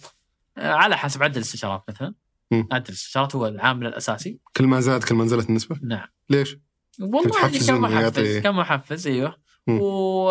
على 0.57 0.97
حسب 0.97 1.23
عدد 1.23 1.37
الاستشارات 1.37 1.85
مثلا. 1.89 2.15
عدد 2.53 2.89
الاستشارات 2.89 3.37
هو 3.37 3.47
العامل 3.47 3.87
الأساسي 3.87 4.39
كل 4.57 4.67
ما 4.67 4.81
زاد 4.81 5.05
كل 5.05 5.15
ما 5.15 5.25
نزلت 5.25 5.49
النسبة؟ 5.49 5.79
نعم 5.83 6.09
ليش؟ 6.31 6.59
والله 7.01 7.25
إنه 7.25 7.31
كمحفز 7.31 8.39
كمحفز 8.39 9.07
أيوه 9.07 9.37
مم. 9.67 9.79
و 9.81 10.31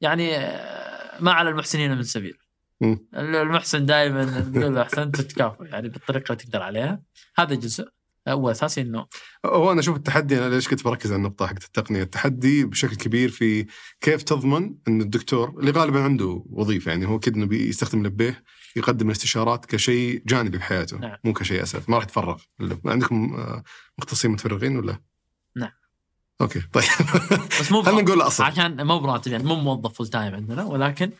يعني 0.00 0.36
آه، 0.36 1.22
ما 1.22 1.32
على 1.32 1.50
المحسنين 1.50 1.96
من 1.96 2.02
سبيل 2.02 2.38
مم. 2.80 3.06
المحسن 3.14 3.86
دائما 3.86 4.40
تقول 4.40 4.74
له 4.74 4.82
احسنت 4.82 5.16
تتكافئ 5.16 5.64
يعني 5.64 5.88
بالطريقة 5.88 6.32
اللي 6.32 6.44
تقدر 6.44 6.62
عليها 6.62 7.02
هذا 7.36 7.54
جزء 7.54 7.88
هو 8.32 8.50
أساسي 8.50 8.80
إنه 8.80 9.06
هو 9.46 9.72
أنا 9.72 9.80
أشوف 9.80 9.96
التحدي 9.96 10.38
أنا 10.38 10.54
ليش 10.54 10.68
كنت 10.68 10.84
بركز 10.84 11.12
على 11.12 11.18
النقطة 11.18 11.46
حقت 11.46 11.64
التقنية، 11.64 12.02
التحدي 12.02 12.64
بشكل 12.64 12.96
كبير 12.96 13.28
في 13.28 13.66
كيف 14.00 14.22
تضمن 14.22 14.74
إن 14.88 15.00
الدكتور 15.00 15.54
اللي 15.60 15.70
غالبا 15.70 16.02
عنده 16.02 16.44
وظيفة 16.50 16.90
يعني 16.90 17.06
هو 17.06 17.18
كذا 17.18 17.34
إنه 17.34 17.46
بيستخدم 17.46 18.06
لبيه 18.06 18.44
يقدم 18.76 19.06
الاستشارات 19.06 19.66
كشيء 19.66 20.22
جانبي 20.26 20.58
بحياته 20.58 20.98
نعم. 20.98 21.16
مو 21.24 21.32
كشيء 21.32 21.62
اساسي 21.62 21.84
ما 21.88 21.96
راح 21.96 22.04
يتفرغ 22.04 22.42
عندكم 22.84 23.34
آه، 23.34 23.64
مختصين 23.98 24.30
متفرغين 24.30 24.76
ولا؟ 24.76 24.98
نعم. 25.56 25.70
okay 26.40 26.60
طيب 26.72 26.84
بس 27.60 27.72
مو 27.72 27.82
خلينا 27.86 28.02
نقول 28.02 28.16
الاصل 28.16 28.44
عشان 28.44 28.86
مو 28.86 28.98
براتب 28.98 29.32
يعني 29.32 29.44
مو 29.44 29.54
موظف 29.54 29.92
full 29.92 30.06
time 30.06 30.34
عندنا 30.34 30.64
ولكن 30.64 31.10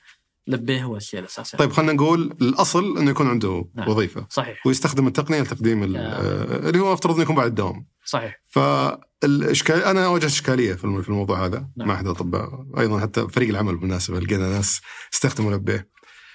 لبيه 0.49 0.85
هو 0.85 0.97
الشيء 0.97 1.21
الأساسي. 1.21 1.57
طيب 1.57 1.73
خلينا 1.73 1.93
نقول 1.93 2.37
الأصل 2.43 2.99
أنه 2.99 3.11
يكون 3.11 3.27
عنده 3.27 3.69
نعم. 3.75 3.89
وظيفة. 3.89 4.27
صحيح. 4.31 4.67
ويستخدم 4.67 5.07
التقنية 5.07 5.41
لتقديم 5.41 5.85
نعم. 5.85 5.97
آه، 5.97 6.69
اللي 6.69 6.81
هو 6.81 6.93
افترض 6.93 7.15
أنه 7.15 7.23
يكون 7.23 7.37
بعد 7.37 7.47
الدوام. 7.47 7.87
صحيح. 8.05 8.43
فالاشكال 8.47 9.83
أنا 9.83 10.09
واجهت 10.09 10.31
إشكالية 10.31 10.75
في 10.75 10.85
الموضوع 10.85 11.47
هذا 11.47 11.69
نعم. 11.77 11.89
مع 11.89 11.95
أحد 11.95 12.05
الأطباء. 12.05 12.67
أيضا 12.79 13.01
حتى 13.01 13.29
فريق 13.29 13.49
العمل 13.49 13.77
بالمناسبة 13.77 14.21
لقينا 14.21 14.49
ناس 14.49 14.81
استخدموا 15.15 15.53
لبيه. 15.53 15.89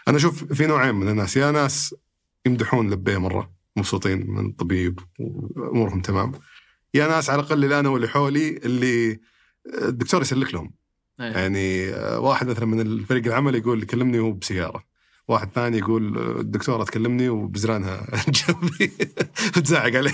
أنا 0.08 0.18
أشوف 0.18 0.44
في 0.44 0.66
نوعين 0.66 0.96
من 0.96 1.10
الناس. 1.10 1.38
يا 1.38 1.52
ناس 1.52 1.96
يمدحون 2.46 2.90
لبيه 2.90 3.18
مرة 3.18 3.54
مبسوطين 3.76 4.32
من 4.32 4.46
الطبيب 4.46 5.00
وأمورهم 5.20 6.02
تمام. 6.02 6.32
يا 6.94 7.08
ناس 7.08 7.30
على 7.30 7.40
الأقل 7.40 7.64
اللي 7.64 7.80
أنا 7.80 7.90
واللي 7.90 8.08
حولي 8.08 8.58
اللي 8.58 9.20
الدكتور 9.84 10.22
يسلك 10.22 10.54
لهم. 10.54 10.74
أيه. 11.20 11.26
يعني 11.32 11.90
آه، 11.94 12.20
واحد 12.20 12.48
مثلا 12.48 12.66
من 12.66 12.82
الفريق 12.82 13.26
العمل 13.26 13.56
يقول 13.56 13.84
كلمني 13.84 14.20
وهو 14.20 14.32
بسيارة. 14.32 14.84
واحد 15.28 15.50
ثاني 15.56 15.78
يقول 15.78 16.18
آه، 16.18 16.40
الدكتورة 16.42 16.84
تكلمني 16.84 17.30
وبزرانها 17.30 18.08
جنبي 18.28 18.88
تزعق 19.64 19.96
عليه 19.96 20.14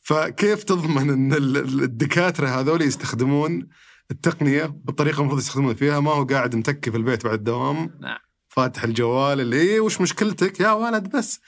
فكيف 0.00 0.64
تضمن 0.64 1.10
إن 1.10 1.32
ال- 1.32 1.56
ال- 1.56 1.82
الدكاترة 1.82 2.46
هذول 2.48 2.82
يستخدمون 2.82 3.68
التقنية 4.10 4.64
بالطريقة 4.66 5.20
المفروض 5.20 5.38
يستخدمون 5.40 5.74
فيها؟ 5.74 6.00
ما 6.00 6.10
هو 6.10 6.24
قاعد 6.24 6.56
متكي 6.56 6.90
في 6.90 6.96
البيت 6.96 7.24
بعد 7.24 7.34
الدوام 7.38 7.90
نعم. 8.00 8.18
فاتح 8.48 8.84
الجوال 8.84 9.40
اللي 9.40 9.56
إيه 9.56 9.80
وش 9.80 10.00
مشكلتك؟ 10.00 10.60
يا 10.60 10.72
ولد 10.72 11.16
بس. 11.16 11.40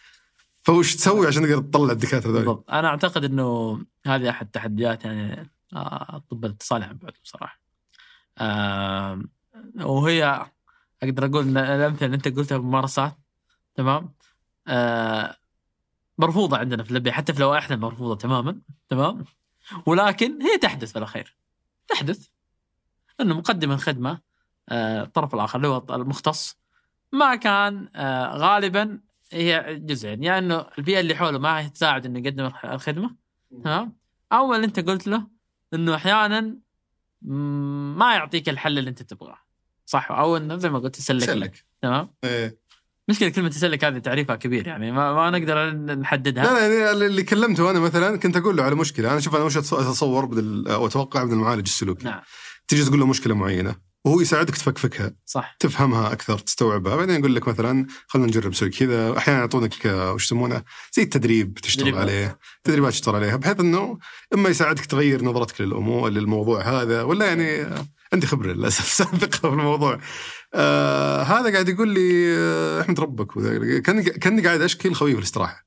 فوش 0.62 0.96
تسوي 0.96 1.26
عشان 1.26 1.42
تقدر 1.42 1.58
تطلع 1.62 1.92
الدكاترة 1.92 2.30
هذول؟ 2.30 2.38
بالضبط. 2.38 2.70
أنا 2.70 2.88
أعتقد 2.88 3.24
إنه 3.24 3.78
هذه 4.06 4.30
أحد 4.30 4.50
تحديات 4.50 5.04
يعني 5.04 5.50
آه، 5.72 6.22
طب 6.30 6.44
الاتصال 6.44 6.82
عن 6.82 6.96
بعد 7.02 7.12
بصراحة. 7.24 7.65
آه 8.38 9.22
وهي 9.80 10.46
أقدر 11.02 11.26
أقول 11.26 11.48
إن 11.48 11.56
الأمثلة 11.56 12.06
اللي 12.06 12.16
أنت 12.16 12.28
قلتها 12.28 12.58
بممارسات 12.58 13.18
تمام؟ 13.74 14.14
آه 14.68 15.36
مرفوضة 16.18 16.56
عندنا 16.58 16.82
في 16.82 16.90
اللبيه 16.90 17.10
حتى 17.12 17.32
في 17.32 17.40
لوائحنا 17.40 17.76
مرفوضة 17.76 18.16
تماما 18.16 18.60
تمام؟ 18.88 19.24
ولكن 19.86 20.42
هي 20.42 20.58
تحدث 20.58 20.92
في 20.92 20.98
الاخير 20.98 21.36
تحدث 21.88 22.28
انه 23.20 23.34
مقدم 23.38 23.72
الخدمه 23.72 24.20
آه، 24.68 25.02
الطرف 25.02 25.34
الآخر 25.34 25.56
اللي 25.56 25.68
هو 25.68 25.84
المختص. 25.90 26.56
ما 27.12 27.34
كان 27.36 27.88
آه، 27.96 28.36
غالبا 28.36 29.00
هي 29.32 29.78
جزئين 29.78 30.22
يا 30.24 30.38
إنه 30.38 30.66
البيئة 30.78 31.00
اللي 31.00 31.14
حوله 31.14 31.38
ما 31.38 31.60
هي 31.60 31.68
تساعد 31.68 32.06
إنه 32.06 32.18
يقدم 32.18 32.44
الخ- 32.44 32.64
الخدمة 32.64 33.16
تمام؟ 33.64 33.96
أو 34.32 34.54
اللي 34.54 34.66
أنت 34.66 34.80
قلت 34.80 35.06
له 35.06 35.26
إنه 35.74 35.94
أحيانا 35.94 36.56
ما 37.22 38.14
يعطيك 38.14 38.48
الحل 38.48 38.78
اللي 38.78 38.90
انت 38.90 39.02
تبغاه. 39.02 39.38
صح؟ 39.86 40.10
أو 40.10 40.36
إنه 40.36 40.56
زي 40.56 40.70
ما 40.70 40.78
قلت 40.78 40.98
يسلك 40.98 41.28
لك 41.28 41.64
تمام؟ 41.82 42.10
إيه. 42.24 42.58
مشكلة 43.08 43.28
كلمة 43.28 43.48
تسلك 43.48 43.84
هذه 43.84 43.98
تعريفها 43.98 44.36
كبير 44.36 44.66
يعني. 44.66 44.92
ما, 44.92 45.12
ما 45.12 45.38
نقدر 45.38 45.70
نحددها. 45.74 46.44
لا 46.44 46.68
لا 46.68 46.78
يعني 46.78 47.06
اللي 47.06 47.22
كلمته 47.22 47.70
أنا 47.70 47.80
مثلا 47.80 48.16
كنت 48.16 48.36
أقول 48.36 48.56
له 48.56 48.62
على 48.62 48.74
مشكلة. 48.74 49.12
أنا 49.12 49.20
شوف 49.20 49.36
أنا 49.36 49.44
وش 49.44 49.56
أتصور 49.56 50.24
أو 50.66 50.86
أتوقع 50.86 51.24
من 51.24 51.32
المعالج 51.32 51.66
السلوكي 51.66 52.04
نعم. 52.04 52.20
تجي 52.68 52.84
تقول 52.84 53.00
له 53.00 53.06
مشكلة 53.06 53.34
معينة. 53.34 53.85
وهو 54.06 54.20
يساعدك 54.20 54.56
تفكفكها. 54.56 55.12
صح. 55.26 55.56
تفهمها 55.60 56.12
أكثر 56.12 56.38
تستوعبها. 56.38 56.96
بعدين 56.96 57.18
يقول 57.20 57.34
لك 57.34 57.48
مثلا 57.48 57.86
خلينا 58.06 58.28
نجرب 58.28 58.50
نسوي 58.50 58.70
كذا. 58.70 59.18
أحيانا 59.18 59.40
يعطونك 59.40 59.86
آه، 59.86 60.12
وش 60.12 60.24
يسمونه؟ 60.24 60.62
زي 60.92 61.02
التدريب 61.02 61.54
تشتغل 61.54 61.80
تدريبات. 61.84 62.00
عليه. 62.02 62.38
تدريبات 62.64 62.92
تشتغل 62.92 63.14
عليها. 63.14 63.36
بحيث 63.36 63.60
إنه 63.60 63.98
إما 64.34 64.48
يساعدك 64.48 64.86
تغير 64.86 65.24
نظرتك 65.24 65.60
للأمور 65.60 66.10
للموضوع 66.10 66.62
هذا 66.62 67.02
ولا 67.02 67.26
يعني 67.26 67.62
آه، 67.62 67.86
عندي 68.12 68.26
خبرة 68.26 68.52
للأسف 68.52 68.88
سابقة 69.02 69.38
في 69.38 69.44
الموضوع. 69.46 70.00
آه 70.54 71.22
هذا 71.22 71.52
قاعد 71.52 71.68
يقول 71.68 71.88
لي 71.88 72.36
آه، 72.38 72.80
أحمد 72.80 73.00
ربك. 73.00 73.32
كاني 73.82 74.02
كأني 74.02 74.42
قاعد 74.46 74.60
أشكي 74.60 74.88
الخوي 74.88 75.12
في 75.12 75.18
الاستراحه 75.18 75.65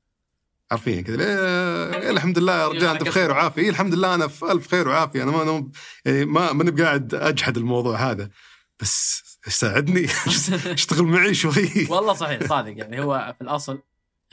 عارفين 0.71 1.03
كذا. 1.03 1.15
ليه 1.15 2.09
الحمد 2.09 2.39
لله 2.39 2.53
يا 2.61 2.67
رجال 2.67 2.89
أنت 2.89 3.03
بخير 3.03 3.31
وعافية. 3.31 3.61
إيه 3.61 3.69
الحمد 3.69 3.93
لله 3.93 4.15
أنا 4.15 4.27
في 4.27 4.51
ألف 4.51 4.67
خير 4.67 4.87
وعافية. 4.87 5.23
أنا 5.23 5.31
ما 5.31 5.41
أنا 5.43 5.69
يعني 6.05 6.25
ما 6.25 6.53
ماني 6.53 6.71
بقاعد 6.71 7.13
أجحد 7.15 7.57
الموضوع 7.57 7.97
هذا. 8.11 8.29
بس 8.79 9.23
ساعدني 9.47 10.05
أشتغل 10.65 11.03
معي 11.03 11.33
شوي. 11.33 11.87
والله 11.89 12.13
صحيح 12.13 12.43
صادق. 12.43 12.73
يعني 12.77 13.01
هو 13.01 13.33
في 13.37 13.43
الأصل 13.43 13.81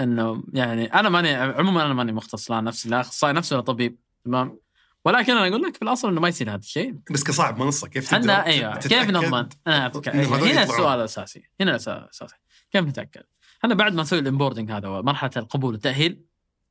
إنه 0.01 0.43
يعني 0.53 0.95
أنا 0.95 1.09
ماني 1.09 1.34
عموما 1.34 1.87
أنا 1.87 1.95
ماني 1.95 2.12
مختص 2.12 2.51
لا 2.51 2.61
نفسي 2.61 2.89
لا 2.89 3.01
أخصائي 3.01 3.32
نفسي 3.32 3.55
ولا 3.55 3.64
طبيب 3.64 3.99
تمام؟ 4.24 4.59
ولكن 5.05 5.32
أنا 5.32 5.49
أقول 5.49 5.62
لك 5.62 5.76
في 5.76 5.82
الأصل 5.82 6.09
إنه 6.09 6.20
ما 6.20 6.28
يصير 6.28 6.51
هذا 6.51 6.57
الشيء. 6.57 6.95
بس 7.11 7.24
كصاحب 7.24 7.59
منصة 7.59 7.89
كيف 7.89 8.14
إحنا 8.14 8.47
أيوه. 8.47 8.76
كيف 8.78 9.11
نضمن؟ 9.11 9.49
أنا 9.66 9.93
أتك- 9.93 10.09
هنا؟ 10.09 10.62
السؤال 10.62 10.99
الأساسي. 10.99 11.43
هنا 11.61 11.76
السؤال 11.76 11.97
الأساسي. 11.97 12.34
كيف 12.72 12.84
نتأكد؟ 12.84 13.22
إحنا 13.64 13.74
بعد 13.74 13.95
ما 13.95 14.03
نسوي 14.03 14.18
ال 14.18 14.23
onboarding 14.23 14.70
هذا 14.72 14.89
ومرحلة 14.89 15.30
القبول 15.37 15.72
والتأهيل 15.72 16.26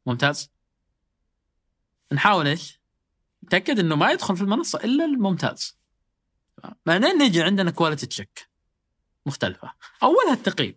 ممتاز. 0.06 0.52
نحاول 2.12 2.48
إيش؟ 2.48 2.80
نتأكد 3.44 3.80
إنه 3.80 3.96
ما 3.96 4.12
يدخل 4.12 4.36
في 4.38 4.42
المنصة 4.42 4.80
إلا 4.84 5.06
الممتاز. 5.06 5.78
بعدين 6.86 7.18
نجي 7.18 7.44
عندنا 7.44 7.72
quality 7.72 8.06
check 8.06 8.50
مختلفة. 9.26 9.74
أولها 10.04 10.34
التقييم. 10.34 10.76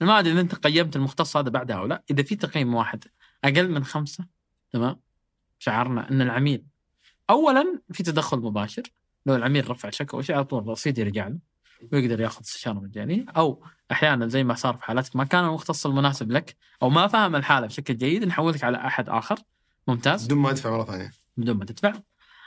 ما 0.00 0.18
أدري 0.18 0.32
إذا 0.32 0.40
أنت 0.40 0.54
قيمت 0.54 0.96
المختص 0.96 1.36
هذا 1.36 1.50
بعدها 1.50 1.76
أو 1.76 1.86
لا. 1.86 2.02
إذا 2.10 2.22
في 2.22 2.36
تقييم 2.36 2.74
واحد 2.74 3.04
أقل 3.44 3.68
من 3.70 3.84
خمسة 3.84 4.26
تمام؟ 4.70 5.00
شعرنا 5.58 6.10
إن 6.10 6.22
العميل 6.22 6.64
اولا 7.30 7.80
في 7.92 8.02
تدخل 8.02 8.38
مباشر. 8.38 8.82
لو 9.26 9.34
العميل 9.34 9.70
رفع 9.70 9.90
شكوى 9.90 10.22
شيء 10.22 10.36
على 10.36 10.44
طول 10.44 10.62
الرصيد 10.62 10.98
يرجع 10.98 11.28
له. 11.28 11.38
ويقدر 11.92 12.20
ياخذ 12.20 12.40
استشاره 12.40 12.80
مجانيه 12.80 13.24
أو 13.36 13.62
أحيانا 13.92 14.26
زي 14.26 14.44
ما 14.44 14.54
صار 14.54 14.76
في 14.76 14.84
حالتك 14.84 15.16
ما 15.16 15.24
كان 15.24 15.44
المختص 15.44 15.86
المناسب 15.86 16.32
لك 16.32 16.56
أو 16.82 16.90
ما 16.90 17.06
فهم 17.06 17.36
الحالة 17.36 17.66
بشكل 17.66 17.96
جيد 17.96 18.24
نحولك 18.24 18.64
على 18.64 18.78
أحد 18.78 19.08
آخر 19.08 19.38
ممتاز 19.88 20.24
بدون 20.24 20.38
ما 20.38 20.50
ادفع 20.50 20.70
مرة 20.70 20.84
ثانية 20.84 21.12
بدون 21.36 21.56
ما 21.56 21.64
تدفع. 21.64 21.92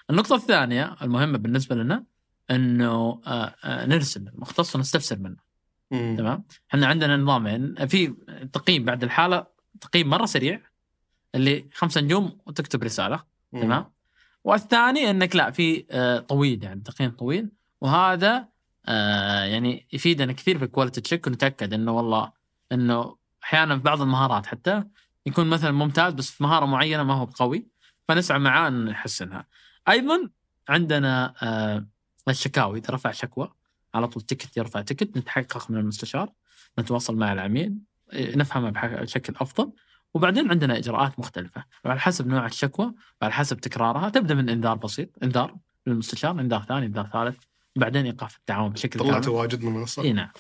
النقطة 0.10 0.36
الثانية 0.36 0.96
المهمة 1.02 1.38
بالنسبة 1.38 1.76
لنا 1.76 2.04
إنه 2.52 3.22
آه، 3.28 3.56
آه، 3.64 3.86
نرسل 3.86 4.28
المختص 4.28 4.76
ونستفسر 4.76 5.20
منه 5.20 5.38
مم. 5.92 6.16
تمام؟ 6.18 6.44
إحنا 6.70 6.88
عندنا 6.88 7.18
نظامين 7.18 7.88
في 7.88 8.08
تقييم 8.54 8.86
بعد 8.86 9.04
الحالة 9.04 9.48
تقييم 9.82 10.10
مرة 10.10 10.26
سريع 10.26 10.62
اللي 11.36 11.70
خمسة 11.74 12.02
نجوم 12.02 12.38
وتكتب 12.46 12.84
رسالة 12.84 13.24
مم. 13.54 13.62
تمام؟ 13.62 13.92
والثاني 14.44 15.10
إنك 15.10 15.36
لا 15.36 15.52
في 15.52 15.86
آه، 15.92 16.20
طويل 16.20 16.64
يعني 16.64 16.82
تقييم 16.82 17.12
طويل 17.12 17.50
وهذا 17.82 18.48
آه، 18.86 19.44
يعني 19.44 19.88
يفيدنا 19.94 20.34
كثير 20.34 20.58
في 20.58 20.66
ال 20.66 20.70
quality 20.70 21.02
check 21.02 21.28
ونتأكد 21.28 21.74
إنه 21.74 21.92
والله 21.92 22.32
إنه 22.72 23.16
أحيانا 23.44 23.78
في 23.78 23.84
بعض 23.84 24.02
المهارات 24.02 24.46
حتى 24.46 24.84
يكون 25.26 25.48
مثلا 25.48 25.72
ممتاز 25.72 26.14
بس 26.14 26.32
في 26.32 26.44
مهارة 26.44 26.66
معينة 26.66 27.04
ما 27.04 27.14
هو 27.14 27.26
قوي 27.26 27.68
فنسعى 28.08 28.40
معاه 28.40 28.68
ان 28.68 28.86
نحسنها. 28.86 29.48
أيضا 29.90 30.30
عندنا 30.70 31.34
آه، 31.44 31.86
الشكاوي 32.30 32.80
إذا 32.80 32.90
رفع 32.90 33.12
شكوى 33.12 33.52
على 33.94 34.08
طول 34.08 34.24
ticket 34.24 34.58
يرفع 34.58 34.82
ticket 34.82 35.18
نتحقق 35.18 35.72
من 35.72 35.78
المستشار 35.78 36.30
نتواصل 36.80 37.16
مع 37.16 37.34
العميل 37.34 37.78
إيه، 38.14 38.38
نفهمه 38.38 38.70
بشكل 38.70 39.34
أفضل. 39.42 39.72
وبعدين 40.14 40.52
عندنا 40.52 40.78
إجراءات 40.78 41.20
مختلفة. 41.20 41.64
وعلى 41.86 42.00
حسب 42.00 42.28
نوع 42.28 42.46
الشكوى 42.46 42.94
وعلى 43.22 43.34
حسب 43.34 43.58
تكرارها 43.58 44.10
تبدأ 44.10 44.34
من 44.34 44.50
إنذار 44.50 44.76
بسيط 44.76 45.10
إنذار 45.24 45.56
للمستشار 45.88 46.32
إنذار 46.32 46.64
ثاني 46.64 46.86
إنذار 46.86 47.08
ثالث. 47.14 47.44
وبعدين 47.78 48.06
ايقاف 48.06 48.38
التعاون 48.38 48.72
بشكل 48.72 49.00
كامل 49.00 49.12
طلعت 49.12 49.28
واجد 49.28 49.64
من 49.64 49.68
المنصه 49.68 50.04
إي 50.04 50.14
نعم. 50.14 50.32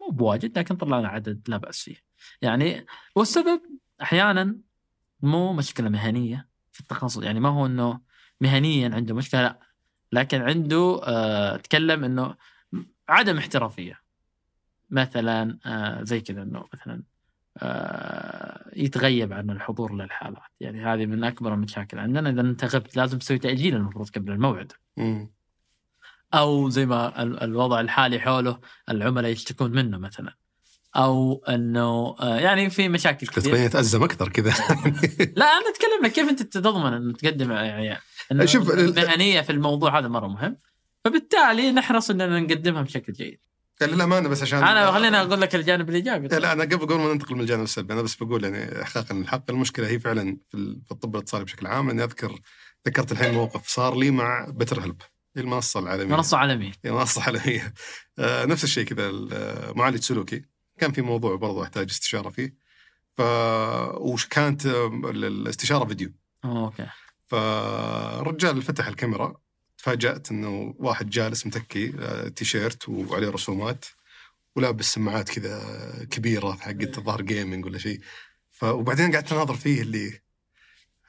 مو 0.00 0.08
بواجد 0.08 0.58
لكن 0.58 0.76
طلعنا 0.76 1.08
عدد 1.08 1.48
لا 1.48 1.56
بأس 1.56 1.82
فيه. 1.82 1.96
يعني 2.42 2.86
والسبب 3.16 3.60
أحيانا 4.02 4.56
مو 5.22 5.52
مشكلة 5.52 5.88
مهنية 5.88 6.48
في 6.72 6.80
التخصص. 6.80 7.22
يعني 7.22 7.40
ما 7.40 7.48
هو 7.48 7.66
إنه 7.66 8.00
مهنيا 8.40 8.94
عنده 8.94 9.14
مشكلة 9.14 9.42
لا. 9.42 9.58
لكن 10.12 10.42
عنده 10.42 11.00
آه 11.04 11.56
تكلم 11.56 12.04
إنه 12.04 12.34
عدم 13.08 13.38
احترافية. 13.38 14.00
مثلا 14.90 15.58
آه 15.66 16.02
زي 16.02 16.20
كذا 16.20 16.42
إنه 16.42 16.64
مثلا 16.74 17.02
آه 17.58 18.70
يتغيب 18.76 19.32
عن 19.32 19.50
الحضور 19.50 19.94
للحالات. 19.94 20.42
يعني 20.60 20.84
هذه 20.84 21.06
من 21.06 21.24
أكبر 21.24 21.54
المشاكل 21.54 21.98
عندنا. 21.98 22.30
إذا 22.30 22.40
انت 22.40 22.64
غبت 22.64 22.96
لازم 22.96 23.18
تسوي 23.18 23.38
تأجيل 23.38 23.76
المفروض 23.76 24.08
قبل 24.08 24.32
الموعد. 24.32 24.72
أو 26.34 26.68
زي 26.70 26.86
ما 26.86 27.22
ال- 27.22 27.42
الوضع 27.42 27.80
الحالي 27.80 28.20
حوله 28.20 28.58
العملاء 28.90 29.30
يشتكون 29.30 29.70
منه 29.70 29.98
مثلا. 29.98 30.34
أو 30.96 31.44
إنه 31.48 32.16
آه، 32.20 32.36
يعني 32.38 32.70
في 32.70 32.88
مشاكل 32.88 33.26
كثير 33.26 33.42
تبين 33.52 33.64
يتأزم 33.64 34.02
أكثر 34.02 34.28
كذا. 34.28 34.50
لا 35.36 35.44
أنا 35.46 35.70
أتكلم 35.70 36.04
لك 36.04 36.12
كيف 36.12 36.28
أنت 36.28 36.42
تضمن 36.42 36.92
انه 36.92 37.12
تقدم 37.12 37.50
يعني 37.52 37.98
إنه 38.32 38.44
شوف، 38.44 38.70
ال- 38.70 38.98
المهنيه 38.98 39.40
في 39.40 39.52
الموضوع 39.52 39.98
هذا 39.98 40.08
مرة 40.08 40.26
مهم. 40.26 40.56
فبالتالي 41.04 41.72
نحرص 41.72 42.10
إننا 42.10 42.40
نقدمها 42.40 42.82
بشكل 42.82 43.12
جيد. 43.12 43.38
للأمانة 43.82 44.28
بس 44.28 44.42
عشان 44.42 44.58
أنا 44.64 44.92
خليني 44.92 45.20
أقول 45.20 45.40
لك 45.40 45.54
الجانب 45.54 45.88
الإيجابي. 45.88 46.28
لا 46.28 46.52
أنا 46.52 46.62
قبل 46.64 46.76
قبل 46.78 46.94
ما 46.94 47.12
ننتقل 47.12 47.34
من 47.34 47.40
الجانب 47.40 47.62
السلبي 47.62 47.92
أنا 47.92 48.02
بس 48.02 48.14
بقول 48.14 48.44
يعني 48.44 48.82
احقاقا 48.82 49.14
الحق 49.14 49.50
المشكلة 49.50 49.88
هي 49.88 49.98
فعلا 50.00 50.36
في 50.50 50.56
ال- 50.56 50.82
في 50.86 50.92
الطب 50.92 51.14
الاتصالي 51.16 51.44
بشكل 51.44 51.66
عام. 51.66 51.90
اني 51.90 52.04
أذكر 52.04 52.38
ذكرت 52.88 53.12
الحين 53.12 53.34
موقف 53.34 53.68
صار 53.68 53.96
لي 53.96 54.10
مع 54.10 54.46
بتر 54.50 54.80
هيلب 54.80 55.02
المنصة 55.36 55.80
العالمية. 55.80 56.16
منصة 56.16 56.36
عالمية. 56.38 56.72
منصة 56.84 57.22
عالمية. 57.22 57.74
آه 58.18 58.44
نفس 58.44 58.64
الشيء 58.64 58.84
كذا 58.84 59.10
معالج 59.72 60.02
سلوكي 60.02 60.42
كان 60.78 60.92
في 60.92 61.02
موضوع 61.02 61.36
برضو 61.36 61.62
احتاج 61.62 61.90
استشارة 61.90 62.28
فيه. 62.28 62.54
ف 63.16 63.20
وش 63.96 64.26
كانت 64.26 64.66
آه، 64.66 64.86
الاستشارة 65.04 65.84
فيديو. 65.84 66.12
okay. 66.44 66.86
فالرجال 67.26 68.62
فتح 68.62 68.86
الكاميرا. 68.86 69.36
تفاجأت 69.78 70.30
إنه 70.30 70.74
واحد 70.78 71.10
جالس 71.10 71.46
متكي 71.46 71.92
آه، 71.98 72.28
تيشيرت 72.28 72.88
وعليه 72.88 73.28
رسومات 73.28 73.84
ولابس 74.56 74.94
سماعات 74.94 75.28
كذا 75.28 75.60
كبيرة 76.10 76.52
حقت 76.52 76.98
الظاهر 76.98 77.22
gaming 77.22 77.64
ولا 77.64 77.78
شيء. 77.78 78.00
ف 78.50 78.64
وبعدين 78.64 79.12
قعدت 79.12 79.32
أناظر 79.32 79.54
فيه 79.54 79.82
اللي 79.82 80.20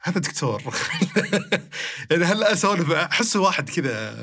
هذا 0.06 0.20
دكتور. 0.20 0.62
يعني 2.10 2.24
هلا 2.24 2.52
أسولف 2.52 2.90
احسه 2.90 3.40
واحد 3.40 3.70
كذا 3.70 4.14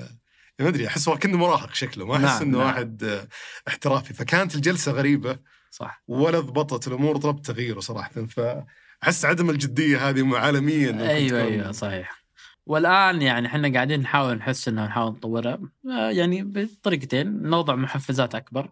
ما 0.59 0.67
أدري 0.67 0.87
احسه 0.87 1.15
كأنه 1.15 1.37
مراهق 1.37 1.73
شكله 1.73 2.05
ما 2.05 2.15
أحس 2.15 2.23
نعم، 2.23 2.41
إنه 2.41 2.57
نعم. 2.57 2.67
واحد 2.67 3.27
احترافي. 3.67 4.13
فكانت 4.13 4.55
الجلسة 4.55 4.91
غريبة 4.91 5.39
صح. 5.71 6.03
ولا 6.07 6.39
ضبطت 6.39 6.87
الأمور 6.87 7.17
طلبت 7.17 7.45
تغييره 7.45 7.79
صراحة. 7.79 8.25
فأحس 8.25 9.25
عدم 9.25 9.49
الجدية 9.49 10.09
هذه 10.09 10.37
عالميا 10.37 11.09
أيوه 11.09 11.41
أيوه 11.41 11.71
صحيح. 11.71 12.23
والآن 12.65 13.21
يعني 13.21 13.47
إحنا 13.47 13.73
قاعدين 13.73 13.99
نحاول 13.99 14.35
نحس 14.35 14.67
إنه 14.67 14.85
نحاول 14.85 15.11
نطورها. 15.11 15.59
آه، 15.89 16.09
يعني 16.09 16.43
بطريقتين 16.43 17.43
نوضع 17.43 17.75
محفزات 17.75 18.35
أكبر 18.35 18.71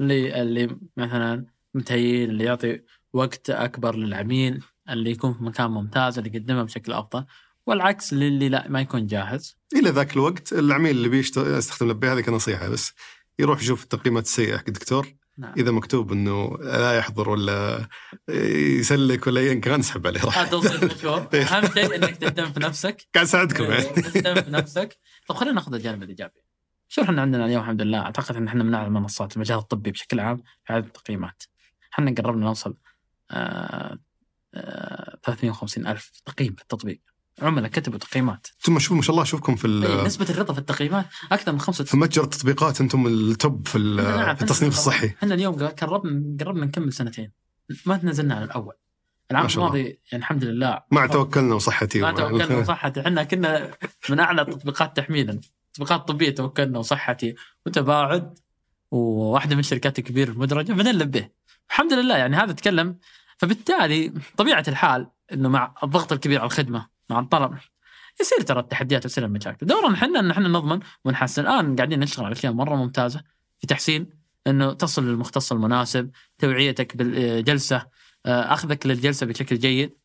اللي 0.00 0.42
اللي 0.42 0.76
مثلا 0.96 1.46
متهيئ 1.74 2.24
اللي 2.24 2.44
يعطي 2.44 2.80
وقت 3.12 3.50
أكبر 3.50 3.96
للعميل. 3.96 4.64
اللي 4.90 5.10
يكون 5.10 5.34
في 5.34 5.44
مكان 5.44 5.70
ممتاز 5.70 6.18
اللي 6.18 6.30
يقدمها 6.34 6.62
بشكل 6.62 6.92
أفضل. 6.92 7.24
والعكس 7.66 8.12
للي 8.12 8.48
لا 8.48 8.68
ما 8.68 8.80
يكون 8.80 9.06
جاهز. 9.06 9.56
إلى 9.76 9.90
ذاك 9.90 10.12
الوقت 10.12 10.52
العميل 10.52 10.96
اللي 10.96 11.08
بيشتغل 11.08 11.58
يستخدم 11.58 11.90
لبي 11.90 12.08
هذه 12.08 12.20
كنصيحة 12.20 12.68
بس. 12.68 12.92
يروح 13.38 13.60
يشوف 13.60 13.82
التقييمات 13.82 14.24
السيئة 14.24 14.56
حق 14.56 14.64
الدكتور. 14.68 15.14
نعم. 15.38 15.52
إذا 15.56 15.70
مكتوب 15.70 16.12
إنه 16.12 16.58
لا 16.60 16.98
يحضر 16.98 17.28
ولا 17.28 17.88
يسلك 18.28 19.26
ولا 19.26 19.40
ايا 19.40 19.54
كان 19.54 19.80
اسحب 19.80 20.06
عليه 20.06 20.20
راح. 20.24 20.52
مشهور 20.52 21.28
أهم 21.34 21.66
شيء 21.66 21.94
إنك 21.94 22.16
تهتم 22.16 22.52
في 22.52 22.60
نفسك. 22.60 23.06
قاعد 23.14 23.26
أساعدكم. 23.26 23.64
يعني 23.64 23.82
تهتم 23.82 24.42
في 24.42 24.50
نفسك. 24.50 24.98
طب 25.28 25.34
خلينا 25.34 25.54
ناخذ 25.54 25.74
الجانب 25.74 26.02
الإيجابي. 26.02 26.40
شو 26.88 27.02
إحنا 27.02 27.22
عندنا 27.22 27.46
اليوم؟ 27.46 27.62
الحمد 27.62 27.82
لله. 27.82 27.98
أعتقد 27.98 28.36
إن 28.36 28.48
إحنا 28.48 28.64
من 28.64 28.74
اعلى 28.74 28.86
المنصات 28.86 29.36
المجال 29.36 29.58
الطبي 29.58 29.90
بشكل 29.90 30.20
عام 30.20 30.36
في 30.36 30.72
عدد 30.72 30.86
التقييمات. 30.86 31.42
إحنا 31.92 32.14
قربنا 32.18 32.44
نوصل 32.44 32.76
آه 33.30 33.98
350 35.24 35.86
ألف 35.86 36.10
تقييم 36.26 36.54
في 36.54 36.62
التطبيق. 36.62 37.00
عملاء 37.42 37.70
كتبوا 37.70 37.98
تقييمات. 37.98 38.46
ثم 38.60 38.78
شوف 38.78 38.92
ما 38.96 39.02
شاء 39.02 39.10
الله 39.10 39.22
أشوفكم 39.22 39.56
في 39.56 39.68
نسبة 40.06 40.26
الرضا 40.30 40.52
في 40.52 40.58
التقييمات 40.58 41.06
أكثر 41.32 41.52
من 41.52 41.60
95 41.60 41.86
في 41.86 41.96
متجر 42.06 42.24
التطبيقات 42.24 42.80
أنتم 42.80 43.06
التوب 43.06 43.68
في 43.68 43.78
في 44.36 44.42
التصنيف 44.42 44.72
الصحي. 44.74 45.06
إحنا 45.06 45.34
اليوم 45.34 45.54
قربنا 45.66 46.36
قربنا 46.44 46.66
نكمل 46.66 46.92
سنتين. 46.92 47.32
ما 47.86 47.96
تنزلنا 47.96 48.34
على 48.34 48.44
الأول. 48.44 48.74
العام. 49.30 49.46
الماضي 49.46 49.82
يعني 49.82 49.98
الحمد 50.14 50.44
لله. 50.44 50.82
مع 50.90 51.06
توكلنا 51.06 51.54
وصحتي 51.54 52.00
ما 52.00 52.08
ومع- 52.10 52.18
توكلنا 52.18 52.56
وصحتي. 52.60 53.00
إحنا 53.00 53.24
كنا 53.24 53.70
من 54.10 54.20
أعلى 54.20 54.42
التطبيقات 54.42 54.96
تحميلا. 54.96 55.40
تطبيقات 55.74 56.08
طبيه 56.08 56.30
توكلنا 56.34 56.78
وصحتي 56.78 57.34
وتباعد 57.66 58.38
وواحدة 58.90 59.54
من 59.54 59.60
الشركات 59.60 59.98
الكبيرة 59.98 60.30
المدرجة 60.30 60.72
بنلب 60.72 61.10
به 61.10 61.28
الحمد 61.70 61.92
لله 61.92 62.16
يعني 62.16 62.36
هذا 62.36 62.52
تكلم 62.52 62.98
فبالتالي 63.36 64.12
طبيعة 64.36 64.64
الحال 64.68 65.10
إنه 65.32 65.48
مع 65.48 65.74
الضغط 65.82 66.12
الكبير 66.12 66.38
على 66.38 66.46
الخدمة 66.46 66.88
مع 67.10 67.20
الطلب 67.20 67.58
يصير 68.20 68.40
ترى 68.40 68.60
التحديات 68.60 69.04
ويصير 69.04 69.24
المشاكل. 69.24 69.66
دورنا 69.66 69.94
إحنا 69.94 70.20
إن 70.20 70.30
إحنا 70.30 70.48
نضمن 70.48 70.80
ونحسن. 71.04 71.42
الآن 71.42 71.76
قاعدين 71.76 72.00
نشتغل 72.00 72.24
على 72.24 72.32
أشياء 72.32 72.52
مرة 72.52 72.74
ممتازة 72.74 73.22
في 73.58 73.66
تحسين 73.66 74.10
إنه 74.46 74.72
تصل 74.72 75.04
للمختص 75.04 75.52
المناسب 75.52 76.10
توعيتك 76.38 76.96
بالجلسة 76.96 77.86
آه، 78.26 78.52
أخذك 78.52 78.86
للجلسة 78.86 79.26
بشكل 79.26 79.58
جيد. 79.58 79.96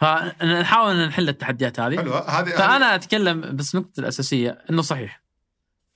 فنحاول 0.00 0.96
إن 0.96 1.08
نحل 1.08 1.28
التحديات 1.28 1.80
هذه. 1.80 1.96
حلو 1.96 2.14
هذه 2.14 2.50
فأنا 2.50 2.94
أتكلم 2.94 3.56
بس 3.56 3.74
النقطه 3.74 4.00
الأساسية 4.00 4.50
إنه 4.70 4.82
صحيح. 4.82 5.22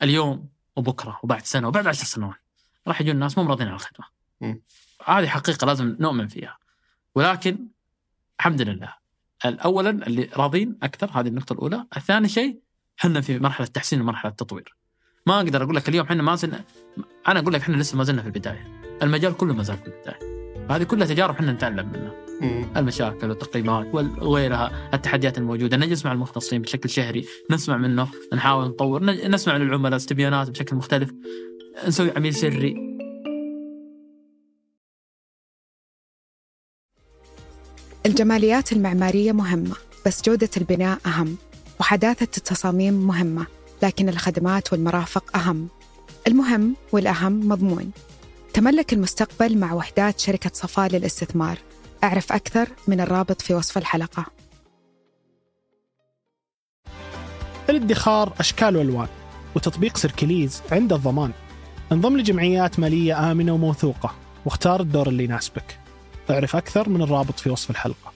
اليوم 0.03 0.49
وبكرة 0.77 1.21
وبعد 1.23 1.47
سنة 1.47 1.69
وبعد 1.69 1.87
عشر 1.87 2.05
سنوات 2.05 2.37
راح 2.89 3.01
يجون 3.01 3.15
الناس 3.15 3.39
مو 3.39 3.45
راضين 3.45 3.67
على 3.67 3.77
الخدمة. 3.77 4.07
مم. 4.41 4.63
هذه 5.05 5.27
حقيقة 5.27 5.67
لازم 5.67 5.97
نؤمن 6.01 6.27
فيها. 6.27 6.59
ولكن 7.15 7.59
الحمد 8.41 8.63
لله. 8.63 8.95
اولا 9.45 9.91
اللي 9.91 10.29
راضين 10.37 10.79
أكثر 10.83 11.11
هذه 11.13 11.29
النقطة 11.29 11.53
الأولى. 11.53 11.87
الثاني 11.97 12.29
شيء 12.29 12.61
إحنا 13.01 13.21
في 13.21 13.39
مرحلة 13.39 13.67
تحسين 13.67 14.01
ومرحلة 14.01 14.33
تطوير. 14.33 14.77
ما 15.27 15.37
أقدر 15.37 15.65
أقول 15.65 15.77
لك 15.77 15.89
اليوم 15.89 16.07
إحنا 16.07 16.23
ما 16.23 16.35
زلنا 16.35 16.65
أنا 17.29 17.41
أقول 17.41 17.55
لك 17.55 17.61
إحنا 17.61 17.77
لسه 17.77 17.99
ما 17.99 18.05
زلنا 18.05 18.23
في 18.23 18.29
البداية. 18.29 18.81
المجال 19.03 19.37
كله 19.37 19.55
ما 19.55 19.63
زال 19.63 19.77
في 19.77 19.87
البداية. 19.87 20.31
هذه 20.71 20.83
كلها 20.83 21.07
تجارب 21.07 21.35
إحنا 21.35 21.53
نتعلم 21.53 21.93
منها. 21.93 22.13
المشاكل 22.77 23.29
والتقييمات 23.29 23.95
وغيرها 23.95 24.95
التحديات 24.95 25.39
الموجودة. 25.39 25.77
نجلس 25.77 26.07
مع 26.07 26.13
المختصين 26.13 26.63
بشكل 26.63 26.91
شهري 26.91 27.27
نسمع 27.51 27.77
منه 27.77 28.09
نحاول 28.33 28.65
نطور 28.65 29.05
نسمع 29.05 29.57
للعملاء 29.57 29.97
استبيانات 29.97 30.51
بشكل 30.51 30.77
مختلف. 30.77 31.13
نسوي 31.87 32.11
عميل 32.17 32.35
سري. 32.35 33.00
الجماليات 38.07 38.73
المعمارية 38.73 39.33
مهمة 39.33 39.77
بس 40.07 40.23
جودة 40.23 40.49
البناء 40.57 40.99
أهم 41.07 41.37
وحداثة 41.81 42.29
التصاميم 42.37 42.95
مهمة 42.95 43.47
لكن 43.83 44.09
الخدمات 44.09 44.73
والمرافق 44.73 45.37
أهم. 45.37 45.69
المهم 46.27 46.77
والأهم 46.93 47.49
مضمون. 47.49 47.91
تملك 48.55 48.93
المستقبل 48.93 49.59
مع 49.59 49.73
وحدات 49.73 50.21
شركة 50.21 50.51
صفاء 50.55 50.89
للاستثمار. 50.89 51.59
أعرف 52.05 52.33
أكثر 52.33 52.69
من 52.89 53.01
الرابط 53.01 53.43
في 53.43 53.55
وصف 53.55 53.79
الحلقة. 53.79 54.27
الادخار 57.71 58.33
أشكال 58.41 58.77
وألوان 58.77 59.09
وتطبيق 59.57 59.97
سيركليز 59.97 60.63
عنده 60.73 60.97
الضمان. 60.97 61.33
انضم 61.93 62.17
لجمعيات 62.17 62.79
مالية 62.79 63.33
آمنة 63.33 63.53
وموثوقة 63.53 64.15
واختار 64.45 64.81
الدور 64.81 65.09
اللي 65.09 65.25
يناسبك. 65.25 65.79
اعرف 66.31 66.57
أكثر 66.57 66.89
من 66.89 67.03
الرابط 67.03 67.39
في 67.41 67.51
وصف 67.51 67.71
الحلقة. 67.71 68.13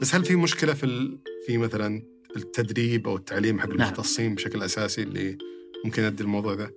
بس 0.00 0.14
هل 0.14 0.24
في 0.24 0.36
مشكلة 0.36 0.74
في 0.74 0.86
ال... 0.86 1.18
في 1.46 1.58
مثلا 1.58 2.02
التدريب 2.36 3.08
أو 3.08 3.16
التعليم 3.16 3.60
حق 3.60 3.66
نعم. 3.66 3.74
المختصين 3.74 4.34
بشكل 4.34 4.62
أساسي 4.62 5.02
اللي 5.02 5.38
ممكن 5.84 6.02
يؤدي 6.02 6.22
الموضوع 6.22 6.54
ذا؟ 6.54 6.70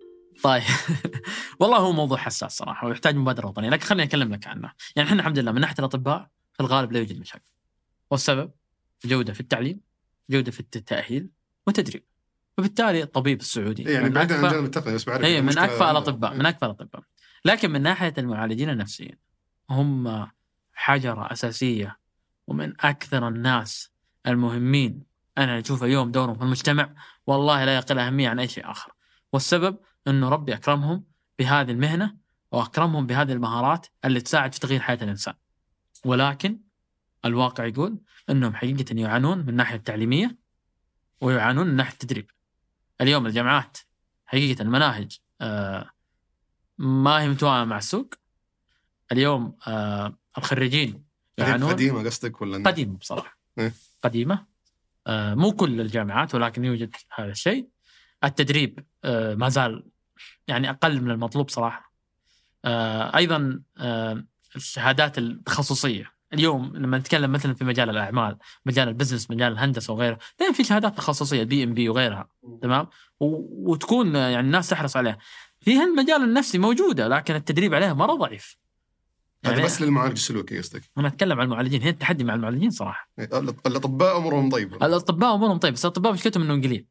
طيب. 0.44 0.64
والله 1.60 1.78
هو 1.78 1.92
موضوع 1.92 2.18
حساس 2.18 2.58
صراحة 2.58 2.88
ويحتاج 2.88 3.16
مبادرة 3.16 3.48
وطنية 3.48 3.70
لكن 3.70 3.84
خليني 3.84 4.04
أكلم 4.04 4.34
لك 4.34 4.48
عنه. 4.48 4.72
يعني 4.96 5.10
إحنا 5.10 5.20
الحمد 5.20 5.40
لله 5.40 5.52
من 5.52 5.62
ناحية 5.62 5.76
الأطباء 5.80 6.30
في 6.54 6.60
الغالب 6.60 6.92
لا 6.92 7.00
يوجد 7.00 7.20
مشاكل. 7.20 7.52
والسبب؟ 8.12 8.52
جودة 9.06 9.34
في 9.34 9.40
التعليم 9.40 9.82
جودة 10.30 10.52
في 10.52 10.60
التأهيل 10.60 11.30
وتدريب. 11.68 12.04
وبالتالي 12.60 13.04
الطبيب 13.04 13.40
السعودي 13.40 13.84
يعني 13.84 14.06
من 14.06 14.14
بعيدا 14.14 14.36
عن 14.38 14.42
أكفأ- 14.50 14.54
جانب 14.54 14.66
التقني 14.66 14.96
بس 14.96 15.04
بعرف 15.06 15.24
اي 15.24 15.42
من 15.42 15.60
عندنا. 15.60 15.92
الأطباء 15.92 16.34
من 16.34 16.46
أكفأ 16.46 16.66
الأطباء. 16.66 17.02
لكن 17.46 17.72
من 17.72 17.82
ناحية 17.82 18.14
المعالجين 18.18 18.70
النفسيين 18.70 19.18
هم 19.70 20.28
حجرة 20.74 21.32
أساسية 21.32 22.00
ومن 22.48 22.74
أكثر 22.80 23.28
الناس 23.28 23.92
المهمين. 24.28 25.04
أنا 25.38 25.60
أشوف 25.60 25.84
اليوم 25.84 26.12
دورهم 26.12 26.36
في 26.36 26.42
المجتمع 26.44 26.94
والله 27.28 27.66
لا 27.66 27.76
يقل 27.76 28.00
أهمية 28.00 28.30
عن 28.30 28.40
أي 28.40 28.48
شيء 28.48 28.72
آخر. 28.72 28.92
والسبب 29.34 29.78
إنه 30.08 30.30
ربي 30.30 30.54
أكرمهم 30.54 31.04
بهذه 31.40 31.72
المهنة 31.72 32.16
وأكرمهم 32.52 33.06
بهذه 33.08 33.32
المهارات 33.32 33.88
اللي 34.06 34.22
تساعد 34.22 34.54
في 34.54 34.60
تغيير 34.60 34.80
حياة 34.82 35.00
الإنسان. 35.02 35.34
ولكن 36.06 36.60
الواقع 37.26 37.66
يقول 37.66 38.00
إنهم 38.30 38.56
حقيقة 38.56 38.96
يعانون 38.96 39.38
من 39.38 39.50
الناحيه 39.50 39.76
التعليمية 39.76 40.38
ويعانون 41.22 41.68
من 41.68 41.76
ناحية 41.76 41.94
التدريب. 41.94 42.32
اليوم 43.02 43.26
الجامعات 43.26 43.78
حقيقة 44.26 44.62
المناهج 44.62 45.20
آه، 45.42 45.90
ما 46.78 47.22
هي 47.22 47.30
متوائمه 47.30 47.66
مع 47.66 47.78
السوق. 47.78 48.14
اليوم 49.12 49.58
آه، 49.68 50.18
الخريجين 50.38 51.04
يعانون. 51.38 51.70
قديمة 51.70 52.04
قصدك 52.04 52.42
ولا 52.42 52.70
قديمة 52.70 52.98
بصراحة. 52.98 53.38
إيه. 53.60 53.74
قديمة. 54.04 54.46
آه، 55.08 55.34
مو 55.34 55.52
كل 55.52 55.82
الجامعات 55.82 56.36
ولكن 56.36 56.66
يوجد 56.66 56.96
هذا 57.16 57.32
الشيء. 57.32 57.68
التدريب 58.24 58.86
ما 59.36 59.50
زال 59.50 59.86
يعني 60.48 60.70
أقل 60.70 61.02
من 61.02 61.12
المطلوب 61.12 61.50
صراحة. 61.50 61.94
أيضا 63.16 63.62
الشهادات 64.56 65.18
التخصصية. 65.18 66.12
اليوم 66.34 66.78
لما 66.78 66.98
نتكلم 66.98 67.32
مثلا 67.32 67.54
في 67.54 67.64
مجال 67.64 67.90
الأعمال 67.90 68.38
مجال 68.66 68.88
ال 68.88 68.93
business 68.93 69.32
مجال 69.32 69.52
الهندسة 69.52 69.94
وغيره 69.94 70.20
دائما 70.40 70.54
في 70.54 70.64
شهادات 70.64 70.98
تخصصية 70.98 71.44
PMP 71.44 71.90
وغيرها 71.90 72.30
تمام؟ 72.62 72.88
وتكون 73.20 74.16
يعني 74.16 74.40
الناس 74.40 74.70
تحرص 74.70 74.98
عليها. 74.98 75.18
في 75.62 75.84
المجال 75.84 76.24
النفسي 76.24 76.58
موجودة 76.58 77.08
لكن 77.08 77.36
التدريب 77.36 77.74
عليها 77.74 77.94
مرة 77.94 78.14
ضعيف. 78.14 78.58
هذا 79.46 79.64
بس 79.64 79.82
للمعالج 79.82 80.12
السلوكي 80.12 80.58
قصدك؟ 80.58 80.82
أنا 80.98 81.08
أتكلم 81.08 81.40
عن 81.40 81.46
المعالجين 81.46 81.82
هنا 81.82 81.90
التحدي 81.90 82.24
مع 82.24 82.34
المعالجين 82.34 82.70
صراحة. 82.70 83.10
الأطباء 83.68 84.18
امورهم 84.18 84.50
طيبه 84.50 84.86
الأطباء 84.86 85.36
امورهم 85.36 85.58
طيب 85.58 85.74
بس 85.74 85.86
الأطباء 85.86 86.14
مشكلتهم 86.14 86.44
إنهم 86.44 86.62
قليل. 86.62 86.88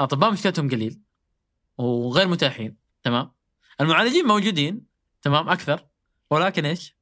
الأطباء 0.00 0.32
مشكلتهم 0.32 0.70
قليل 0.70 1.00
وغير 1.78 2.28
متاحين 2.28 2.76
تمام؟ 3.02 3.30
المعالجين 3.80 4.24
موجودين 4.24 4.86
تمام؟ 5.22 5.48
أكثر. 5.48 5.86
ولكن 6.30 6.64
إيش؟ 6.64 6.95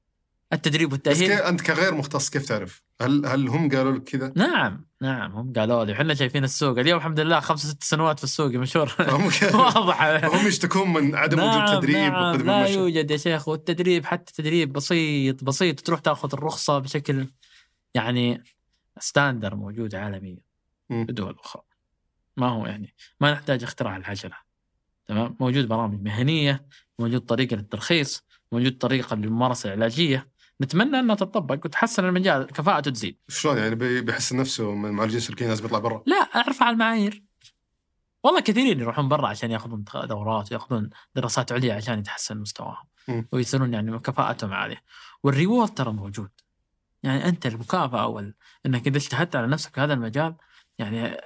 التدريب 0.54 0.88
بس 0.88 0.92
والتأهيل. 0.92 1.28
كيف 1.30 1.40
أنت 1.40 1.60
كغير 1.60 1.94
مختص 1.94 2.30
كيف 2.30 2.48
تعرف؟ 2.48 2.82
هل 3.00 3.26
هل 3.26 3.48
هم 3.48 3.70
قالوا 3.70 3.92
لك 3.92 4.04
كذا؟ 4.04 4.32
نعم 4.36 4.86
نعم 5.02 5.32
هم 5.32 5.52
قالوا 5.52 5.84
لي. 5.84 5.92
إحنا 5.92 6.14
شايفين 6.14 6.44
السوق. 6.44 6.78
اليوم 6.78 6.98
الحمد 6.98 7.20
لله 7.20 7.40
خمس 7.40 7.66
ست 7.66 7.84
سنوات 7.84 8.18
في 8.18 8.24
السوق 8.24 8.50
مشهور. 8.50 8.94
واضح. 9.54 10.24
هم 10.24 10.46
يشتكون 10.48 10.92
من 10.92 11.14
عدم 11.14 11.38
نعم 11.38 11.64
وجود 11.64 11.80
تدريب 11.80 11.96
نعم. 11.96 12.36
لا 12.36 12.60
المشي. 12.60 12.78
يوجد 12.78 13.10
يا 13.10 13.16
شيخ 13.16 13.48
والتدريب 13.48 14.04
حتى 14.04 14.32
تدريب 14.32 14.72
بسيط 14.72 15.44
بسيط. 15.44 15.80
تروح 15.80 16.00
تاخذ 16.00 16.28
الرخصة 16.32 16.78
بشكل 16.78 17.26
يعني 17.94 18.44
ستاندر 18.98 19.54
موجود 19.54 19.94
عالميا. 19.94 20.38
في 20.88 21.04
دول 21.04 21.36
أخرى 21.44 21.62
ما 22.36 22.48
هو 22.48 22.66
يعني 22.66 22.94
ما 23.20 23.32
نحتاج 23.32 23.62
اختراع 23.62 23.96
العجلة. 23.96 24.36
تمام؟ 25.06 25.36
موجود 25.40 25.68
برامج 25.68 26.02
مهنية 26.02 26.66
موجود 26.98 27.20
طريقة 27.20 27.56
للترخيص 27.56 28.24
موجود 28.52 28.78
طريقة 28.78 29.16
للممارسة 29.16 29.68
العلاجية. 29.74 30.28
نتمنى 30.62 31.00
أنها 31.00 31.14
تطبق 31.14 31.60
وتحسن 31.64 32.04
المجال 32.04 32.46
كفاءته 32.46 32.90
تزيد. 32.90 33.18
شلون 33.28 33.58
يعني 33.58 33.74
بي- 33.74 34.00
بيحسن 34.00 34.36
نفسه 34.36 34.74
من 34.74 34.90
معالجين 34.90 35.20
سلوكيين 35.20 35.50
لازم 35.50 35.64
يطلع 35.64 35.78
برا؟ 35.78 36.02
لا 36.06 36.16
ارفع 36.16 36.70
المعايير. 36.70 37.24
والله 38.24 38.40
كثيرين 38.40 38.80
يروحون 38.80 39.08
برا 39.08 39.28
عشان 39.28 39.50
ياخذون 39.50 39.84
دورات 40.04 40.52
وياخذون 40.52 40.90
دراسات 41.14 41.52
عليا 41.52 41.74
عشان 41.74 41.98
يتحسن 41.98 42.36
مستواهم. 42.38 42.86
ويصيرون 43.32 43.74
يعني 43.74 43.98
كفاءتهم 43.98 44.52
عالية. 44.52 44.82
والريورد 45.22 45.74
ترى 45.74 45.92
موجود. 45.92 46.30
يعني 47.02 47.28
أنت 47.28 47.46
المكافأة 47.46 48.06
وال... 48.06 48.34
إنك 48.66 48.86
إذا 48.86 48.96
اجتهدت 48.96 49.36
على 49.36 49.46
نفسك 49.46 49.74
في 49.74 49.80
هذا 49.80 49.94
المجال 49.94 50.34
يعني 50.78 51.16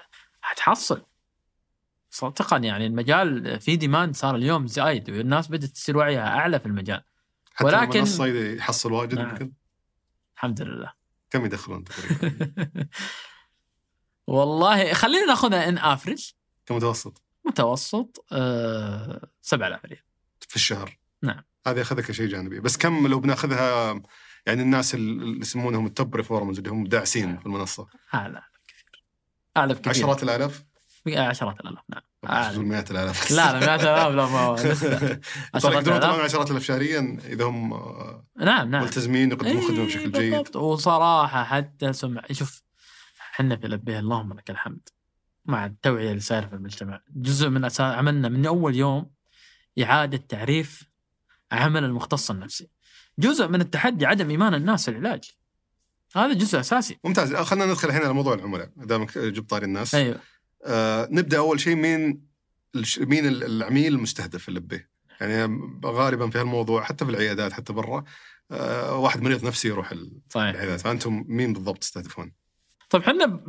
حتحصل. 0.40 1.02
صدقا 2.10 2.56
يعني 2.56 2.86
المجال 2.86 3.60
في 3.60 3.76
demand 3.76 4.16
صار 4.16 4.36
اليوم 4.36 4.66
زايد 4.66 5.10
والناس 5.10 5.48
بدأت 5.48 5.70
تصير 5.70 5.96
وعيها 5.96 6.28
أعلى 6.38 6.60
في 6.60 6.66
المجال. 6.66 7.02
حتى 7.59 7.66
ولكن- 7.66 7.92
المنصه 7.92 8.26
يحصل 8.26 8.92
واجد 8.92 9.14
نعم. 9.14 9.28
يمكن. 9.30 9.52
الحمد 10.36 10.62
لله. 10.62 10.92
كم 11.30 11.44
يدخلون 11.44 11.84
تقريبا؟ 11.84 12.50
والله 14.26 14.92
خلينا 14.94 15.26
ناخذها 15.26 15.68
on 15.68 15.78
average 15.78 16.32
كمتوسط. 16.66 17.22
متوسط 17.46 18.24
آه 18.32 19.28
7000 19.42 19.84
ريال. 19.84 20.02
في 20.40 20.56
الشهر. 20.56 20.98
نعم. 21.22 21.42
هذا 21.66 21.78
ياخذها 21.78 22.02
كشيء 22.02 22.26
جانبي. 22.28 22.61
بس 22.61 22.76
كم 22.76 23.06
لو 23.06 23.20
بناخذها 23.20 24.00
يعني 24.46 24.62
الناس 24.62 24.94
اللي 24.94 25.40
يسمونهم 25.40 25.86
ال 25.86 25.94
top 25.94 26.16
performers 26.16 26.59
اللي 26.59 26.70
هم 26.70 26.84
داعسين 26.84 27.38
في 27.38 27.46
المنصة. 27.46 27.88
أعلى 28.14 28.42
بكثير. 28.64 29.04
أعلى 29.56 29.74
بكثير. 29.74 29.90
عشرات 29.90 30.22
الآلاف؟ 30.22 30.64
عشرات 31.09 31.61
الآلاف 31.61 31.82
نعم. 31.88 32.02
أعلى. 32.26 32.58
مئات 32.58 32.90
الآلاف. 32.90 33.30
لا 33.30 33.52
لا 33.52 33.66
مئات 33.66 33.80
الاف 33.80 34.12
لا 34.12 34.26
ما 34.26 34.56
لسه. 34.72 34.98
طيب 34.98 35.20
عشرات 35.54 35.74
يقدرون 35.74 35.96
الالاف 35.96 36.20
عشرات 36.20 36.46
الالاف 36.46 36.64
شهريا 36.64 37.18
إذا 37.24 37.44
هم 37.44 37.72
آه، 37.72 38.26
نعم 38.38 38.70
نعم. 38.70 38.82
ملتزمين 38.82 39.30
يقدمون 39.30 39.62
خدمه 39.62 39.78
إيه، 39.78 39.86
بشكل 39.86 40.12
جيد؟ 40.12 40.32
بالضبط. 40.32 40.56
وصراحة 40.56 41.44
حتى 41.44 41.92
سمع 41.92 42.22
شوف 42.32 42.62
إحنا 43.34 43.56
في 43.56 43.68
لبيه 43.68 43.98
اللهم 43.98 44.32
لك 44.32 44.50
الحمد 44.50 44.88
مع 45.46 45.66
التوعية 45.66 46.08
اللي 46.08 46.20
صايرة 46.20 46.46
في 46.46 46.54
المجتمع. 46.54 47.00
جزء 47.16 47.48
من 47.48 47.64
أساس 47.64 47.80
عملنا 47.80 48.28
من 48.28 48.46
أول 48.46 48.76
يوم 48.76 49.10
إعادة 49.82 50.16
تعريف 50.28 50.82
عمل 51.52 51.84
المختص 51.84 52.30
النفسي. 52.30 52.68
جزء 53.18 53.48
من 53.48 53.60
التحدي 53.60 54.06
عدم 54.06 54.30
إيمان 54.30 54.54
الناس 54.54 54.84
في 54.84 54.90
العلاج. 54.96 55.30
هذا 56.16 56.32
جزء 56.32 56.60
أساسي. 56.60 56.98
ممتاز. 57.04 57.34
خلينا 57.34 57.66
ندخل 57.66 57.88
الحين 57.88 58.02
على 58.02 58.12
موضوع 58.14 58.34
العملاء. 58.34 58.70
دامك 58.76 59.18
جبت 59.18 59.50
طاري 59.50 59.64
الناس. 59.64 59.94
أيوه. 59.94 60.20
آه 60.68 61.08
نبدأ 61.10 61.38
أول 61.38 61.60
شيء 61.60 61.74
مين 61.76 62.28
مين 63.00 63.26
ال- 63.26 63.44
العميل 63.44 63.94
المستهدف 63.94 64.42
في 64.42 64.48
اللبه 64.48 64.84
يعني 65.20 65.60
غالبا 65.84 66.30
في 66.30 66.38
هالموضوع 66.38 66.82
حتى 66.84 67.04
في 67.04 67.10
العيادات 67.10 67.52
حتى 67.52 67.72
برا 67.72 68.04
آه 68.50 68.98
واحد 68.98 69.22
مريض 69.22 69.44
نفسي 69.46 69.68
يروح 69.68 69.94
صحيح. 70.30 70.48
العيادات. 70.48 70.80
فأنتم 70.80 71.24
مين 71.28 71.52
بالضبط 71.52 71.78
تستهدفون؟ 71.78 72.32
طيب 72.90 73.02
إحنا 73.02 73.40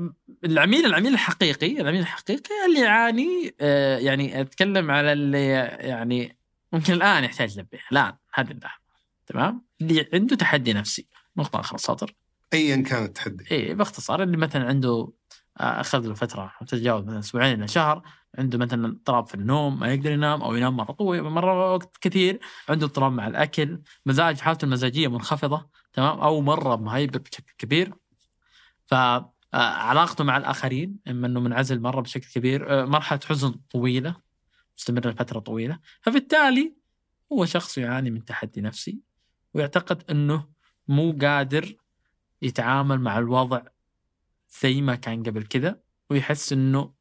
العميل 0.45 0.85
العميل 0.85 1.13
الحقيقي 1.13 1.81
العميل 1.81 1.99
الحقيقي 2.01 2.49
اللي 2.67 2.79
يعاني 2.81 3.55
آه، 3.61 3.97
يعني 3.97 4.41
أتكلم 4.41 4.91
على 4.91 5.13
اللي 5.13 5.45
يعني 5.79 6.37
ممكن 6.73 6.93
الآن 6.93 7.23
يحتاج 7.23 7.59
لبيه 7.59 7.79
الآن 7.91 8.13
هذه 8.33 8.51
اللحظه 8.51 8.81
تمام؟ 9.27 9.65
اللي 9.81 10.09
عنده 10.13 10.35
تحدي 10.35 10.73
نفسي. 10.73 11.07
نقطة 11.37 11.59
آخر 11.59 11.75
السطر 11.75 12.13
ايا 12.53 12.75
كان 12.75 13.03
التحدي. 13.05 13.45
اي 13.51 13.73
باختصار 13.73 14.23
اللي 14.23 14.37
مثلا 14.37 14.65
عنده 14.67 15.11
أخذ 15.59 16.07
له 16.07 16.13
فترة 16.13 16.51
تتجاوز 16.67 17.03
مثلا 17.03 17.19
أسبوعين 17.19 17.59
إلى 17.59 17.67
شهر 17.67 18.03
عنده 18.37 18.57
مثلا 18.57 18.87
اضطراب 18.87 19.27
في 19.27 19.35
النوم 19.35 19.79
ما 19.79 19.93
يقدر 19.93 20.11
ينام 20.11 20.41
أو 20.41 20.55
ينام 20.55 20.77
مرة 20.77 20.91
طويل 20.91 21.23
مرة 21.23 21.73
وقت 21.73 21.97
كثير 22.01 22.39
عنده 22.69 22.85
اضطراب 22.85 23.11
مع 23.11 23.27
الأكل 23.27 23.81
مزاج 24.05 24.39
حالته 24.39 24.65
المزاجية 24.65 25.07
منخفضة 25.07 25.69
تمام؟ 25.93 26.19
أو 26.19 26.41
مرة 26.41 26.75
مهيبر 26.75 27.19
بشكل 27.19 27.53
كبير. 27.57 27.93
فعلاقته 28.85 30.23
مع 30.23 30.37
الآخرين 30.37 30.95
إما 31.07 31.27
إنه 31.27 31.39
منعزل 31.39 31.81
مرة 31.81 32.01
بشكل 32.01 32.27
كبير 32.35 32.81
آه، 32.81 32.85
مرحلة 32.85 33.19
حزن 33.25 33.51
طويلة 33.71 34.15
مستمرة 34.77 35.09
لفترة 35.09 35.39
طويلة. 35.39 35.79
فبالتالي 36.01 36.75
هو 37.33 37.45
شخص 37.45 37.77
يعاني 37.77 38.11
من 38.11 38.25
تحدي 38.25 38.61
نفسي 38.61 38.99
ويعتقد 39.53 40.03
إنه 40.11 40.47
مو 40.87 41.17
قادر 41.21 41.75
يتعامل 42.41 43.01
مع 43.01 43.17
الوضع 43.17 43.61
زي 44.61 44.81
ما 44.81 44.95
كان 44.95 45.23
قبل 45.23 45.43
كذا 45.43 45.79
ويحس 46.09 46.53
إنه 46.53 46.93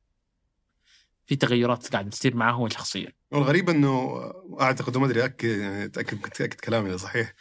في 1.27 1.37
تغيرات 1.37 1.93
قاعدة 1.93 2.11
تصير 2.11 2.37
معه 2.37 2.53
هو 2.53 2.69
شخصيا. 2.69 3.13
والغريب 3.31 3.71
إنه 3.71 4.21
أعتقد 4.61 4.97
وما 4.97 5.07
أدري 5.07 5.25
أكد 5.25 5.49
يعني 5.49 5.85
اتاكد 5.85 6.21
كنت 6.21 6.41
اكد 6.41 6.61
كلامي 6.61 6.89
إذا 6.89 6.97
صحيح 6.97 7.35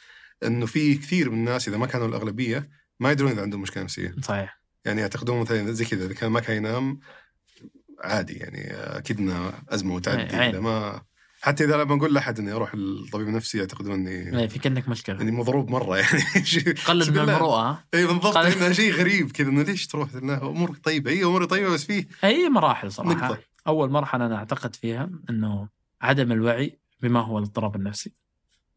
إنه 0.44 0.66
في 0.66 0.96
كثير 0.96 1.30
من 1.30 1.38
الناس 1.38 1.68
إذا 1.68 1.78
ما 1.78 1.88
كانوا 1.88 2.08
الأغلبية 2.08 2.70
ما 3.00 3.12
يدرون 3.12 3.32
إذا 3.32 3.42
عندهم 3.42 3.62
مشكلة 3.62 3.84
نفسية. 3.84 4.16
صحيح. 4.22 4.62
يعني 4.86 5.02
يعتقدون 5.02 5.42
مثلا 5.42 5.72
زي 5.72 5.86
كذا 5.86 6.06
إذا 6.06 6.14
كان 6.14 6.32
ما 6.32 6.40
كان 6.40 6.58
ينام 6.58 7.00
عادي 8.00 8.34
يعني 8.34 8.72
أكيد 8.74 9.20
انها 9.20 9.64
أزمة 9.70 9.96
وتعدي 9.96 10.36
عين. 10.36 10.50
إذا 10.50 10.60
ما 10.60 11.02
حتى 11.42 11.64
إذا 11.64 11.84
لما 11.84 11.96
أقول 11.96 12.14
لأحد 12.14 12.40
إني 12.40 12.52
أروح 12.52 12.76
للطبيب 12.76 13.28
النفسي 13.28 13.58
يعتقدون 13.58 13.94
إني 13.94 14.40
إيه، 14.40 14.48
في 14.48 14.60
كأنك 14.60 14.90
مشكلة. 14.90 15.22
إني 15.22 15.32
مضروب 15.32 15.70
مرة 15.70 15.98
يعني. 15.98 16.24
قلل 16.88 17.12
من. 17.12 17.20
المروءة 17.20 17.84
اي 17.94 18.08
بالضبط. 18.08 18.38
إنه 18.38 18.72
شيء 18.72 18.94
غريب 18.94 19.32
كذا 19.32 19.50
إنه 19.50 19.62
ليش 19.62 19.88
تروح؟ 19.88 20.16
لا، 20.16 20.42
أمورك 20.42 20.78
طيبة. 20.84 21.12
اي 21.12 21.24
أموري 21.24 21.48
طيبة 21.48 21.74
بس 21.74 21.86
فيه 21.86 22.08
أي 22.24 22.50
مراحل 22.50 22.92
صراحة. 22.92 23.14
نقطة. 23.14 23.40
أول 23.68 23.90
مرحلة 23.90 24.26
أنا 24.26 24.36
أعتقد 24.36 24.76
فيها 24.76 25.10
إنه 25.30 25.68
عدم 26.02 26.32
الوعي 26.32 26.80
بما 27.02 27.20
هو 27.20 27.38
الاضطراب 27.38 27.76
النفسي. 27.76 28.12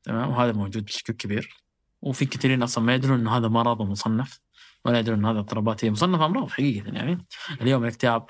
تمام؟ 0.03 0.31
وهذا 0.31 0.53
موجود 0.53 0.85
بشكل 0.85 1.13
كبير. 1.13 1.57
وفي 2.03 2.25
كثيرين 2.25 2.63
أصلا 2.63 2.85
ما 2.85 2.95
يدرون 2.95 3.21
انه 3.21 3.37
هذا 3.37 3.49
مرض 3.49 3.83
مصنف 3.83 4.41
ولا 4.85 4.99
يدرون 4.99 5.19
إن 5.19 5.25
هذا 5.25 5.39
اضطرابات 5.39 5.85
هي 5.85 5.91
مصنفة 5.91 6.27
أمراض 6.27 6.51
حقيقة 6.51 6.91
يعني. 6.93 7.27
اليوم 7.61 7.83
الاكتئاب 7.83 8.27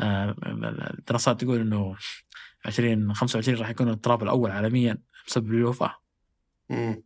آه، 0.00 0.34
الدراسات 0.98 1.40
تقول 1.40 1.60
إنه 1.60 1.96
20 2.66 3.14
25 3.14 3.58
راح 3.58 3.68
يكون 3.68 3.86
الاضطراب 3.88 4.22
الأول 4.22 4.50
عالميا 4.50 4.98
بسبب 5.26 5.50
الوفاه 5.52 5.94
مم. 6.70 7.02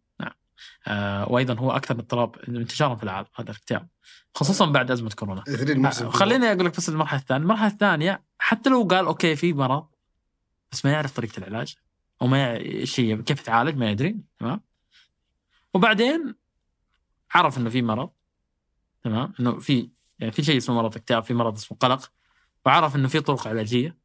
آه، 0.87 1.33
وأيضا 1.33 1.55
هو 1.55 1.71
أكثر 1.73 1.95
اضطراب 1.95 2.37
انتشارا 2.49 2.95
في 2.95 3.03
العالم 3.03 3.27
هذا 3.37 3.51
الاكتئاب 3.51 3.89
خصوصا 4.35 4.67
بعد 4.67 4.91
أزمة 4.91 5.11
كورونا. 5.11 5.45
آه، 6.07 6.11
خليني 6.11 6.53
أقول 6.53 6.67
لك 6.67 6.77
بس 6.77 6.89
المرحلة 6.89 7.21
الثانية، 7.21 7.43
المرحلة 7.43 7.67
الثانية 7.67 8.23
حتى 8.39 8.71
لو 8.71 8.83
قال 8.83 9.07
أوكي 9.07 9.37
في 9.37 9.53
مرض 9.53 9.87
بس 10.73 10.85
ما 10.85 10.93
يعرف 10.93 11.13
طريقة 11.17 11.39
العلاج 11.39 11.75
أو 12.23 12.27
ما 12.27 12.39
يع- 12.43 12.57
إيش 12.57 13.01
هي 13.01 13.17
كيف 13.23 13.41
يتعالج 13.41 13.77
ما 13.77 13.91
يدري. 13.91 14.17
تمام؟ 14.39 14.61
وبعدين 15.75 16.35
عرف 17.35 17.59
إنه 17.59 17.71
في 17.71 17.83
مرض. 17.83 18.11
تمام؟ 19.03 19.33
إنه 19.41 19.59
في 19.59 19.91
يعني 20.19 20.33
في 20.33 20.43
شيء 20.43 20.57
اسمه 20.57 20.75
مرض 20.75 20.97
اكتئاب 20.97 21.25
في 21.25 21.35
مرض 21.35 21.55
اسمه 21.57 21.79
قلق 21.79 22.13
وعرف 22.67 22.97
إنه 22.97 23.09
في 23.09 23.21
طرق 23.21 23.49
علاجية. 23.49 23.97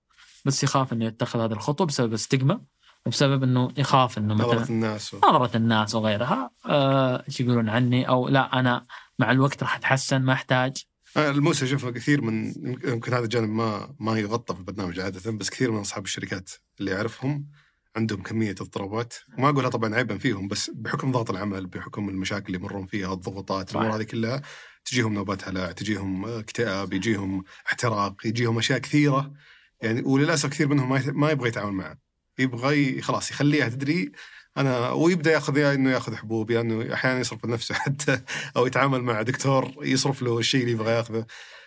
بس 0.48 0.64
يخاف 0.64 0.94
إنه 0.94 1.06
يتخذ 1.06 1.40
هذه 1.40 1.52
الخطوة 1.52 1.88
بسبب 1.88 2.14
الستيغما 2.14 2.62
وبسبب 3.06 3.44
إنه 3.44 3.72
يخاف 3.78 4.18
إنه 4.18 4.34
نظره 4.34 4.60
مثلا 4.60 4.70
الناس. 4.70 5.14
و... 5.14 5.18
نظرة 5.18 5.58
الناس 5.58 5.96
وغيرها. 5.96 6.52
آه، 6.66 7.24
يقولون 7.40 7.70
عني؟ 7.70 8.10
أو 8.10 8.28
لا 8.28 8.60
أنا 8.60 8.86
مع 9.20 9.32
الوقت 9.32 9.64
راح 9.64 9.76
أتحسن 9.76 10.22
ما 10.22 10.34
أحتاج. 10.34 10.84
آه، 11.18 11.30
الموسى 11.30 11.66
أشوف 11.66 11.86
كثير 11.86 12.22
من 12.22 12.54
يمكن 12.86 13.14
هذا 13.14 13.24
الجانب 13.24 13.50
ما 13.50 13.96
ما 14.00 14.20
يغطى 14.20 14.54
في 14.54 14.60
البرنامج 14.60 15.00
عادة 15.00 15.32
بس 15.32 15.50
كثير 15.50 15.72
من 15.72 15.80
أصحاب 15.80 16.04
الشركات 16.04 16.52
اللي 16.80 16.96
أعرفهم 16.96 17.48
عندهم 17.96 18.22
كمية 18.22 18.56
اضطرابات. 18.62 19.14
وما 19.38 19.50
أقولها 19.50 19.70
طبعا 19.70 19.96
عيبا 19.96 20.18
فيهم 20.18 20.48
بس 20.48 20.72
بحكم 20.76 21.12
ضغط 21.12 21.30
العمل 21.30 21.66
بحكم 21.66 22.10
المشاكل 22.10 22.46
اللي 22.48 22.58
يمرون 22.58 22.86
فيها 22.86 23.14
الضغوطات. 23.14 23.72
الأمور 23.72 23.96
هذه 23.96 24.04
كلها 24.04 24.42
تجيهم 24.86 25.14
نوبات 25.14 25.48
هلع 25.48 25.72
تجيهم 25.72 26.26
اكتئاب 26.26 26.94
يجيهم 26.94 27.44
احتراق 27.68 28.16
يجيهم 28.26 28.58
أشياء 28.58 28.80
كثيرة 28.80 29.34
يعني 29.82 30.02
وللأسف 30.02 30.50
كثير 30.50 30.68
منهم 30.68 31.02
ما 31.20 31.32
يبغى 31.32 31.48
يتعامل 31.50 31.72
معها 31.72 31.98
يبغى 32.40 33.02
خلاص 33.02 33.32
يخليها 33.32 33.70
تدري 33.70 34.12
أنا 34.58 34.92
ويبدأ 34.92 35.32
ياخذ 35.32 35.58
يا 35.58 35.74
إنه 35.74 35.92
ياخذ 35.92 36.16
حبوب 36.16 36.52
يا 36.52 36.62
إنه 36.62 36.94
أحيانا 36.94 37.20
يصرف 37.20 37.46
لنفسه 37.46 37.76
حتى 37.84 38.22
أو 38.58 38.68
يتعامل 38.68 39.02
مع 39.02 39.22
دكتور 39.22 39.74
يصرف 39.82 40.22
له 40.22 40.40
الشيء 40.40 40.62
اللي 40.62 40.72
يبغى 40.72 40.92
ياخذه 40.92 41.26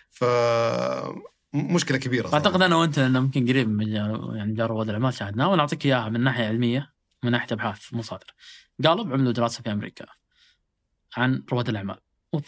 ف 0.09 0.23
مشكلة 1.53 1.97
كبيرة 1.97 2.27
صراحة. 2.27 2.37
أعتقد 2.37 2.61
أنا 2.61 2.75
وأنت 2.75 2.99
لأنه 2.99 3.19
ممكن 3.19 3.47
قريب 3.47 3.69
من 3.69 3.87
يعني 3.87 4.51
مجال 4.51 4.69
رواد 4.69 4.89
الاعمال 4.89 5.13
شاهدناه 5.13 5.49
وأنا 5.49 5.61
اعطيك 5.61 5.85
إياها 5.85 6.09
من 6.09 6.23
ناحية 6.23 6.45
علمية 6.45 6.93
ومن 7.23 7.31
ناحية 7.31 7.47
أبحاث 7.51 7.93
مصادر. 7.93 8.33
قالوا 8.85 9.05
عملوا 9.05 9.31
دراسة 9.31 9.63
في 9.63 9.71
أمريكا 9.71 10.05
عن 11.17 11.43
رواد 11.51 11.69
الأعمال 11.69 11.97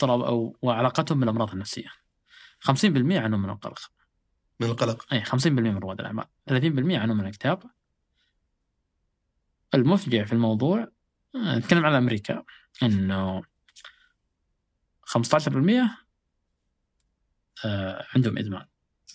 أو 0.03 0.57
وعلاقتهم 0.61 1.19
بالأمراض 1.19 1.51
النفسية. 1.51 1.87
50% 2.59 3.11
يعانون 3.11 3.41
من 3.41 3.49
القلق، 3.49 3.79
من 4.59 4.67
القلق. 4.67 5.13
اي 5.13 5.23
50% 5.23 5.47
من 5.47 5.77
رواد 5.77 5.99
الأعمال، 5.99 6.25
30% 6.49 6.93
يعانون 6.93 7.17
من 7.17 7.23
الاكتئاب. 7.23 7.63
المفجع 9.73 10.23
في 10.23 10.33
الموضوع 10.33 10.87
آه، 11.35 11.57
نتكلم 11.57 11.85
عن 11.85 11.93
أمريكا 11.93 12.43
إنه 12.83 13.43
15% 15.05 15.97
آه، 17.65 18.05
عندهم 18.15 18.37
إدمان، 18.37 18.65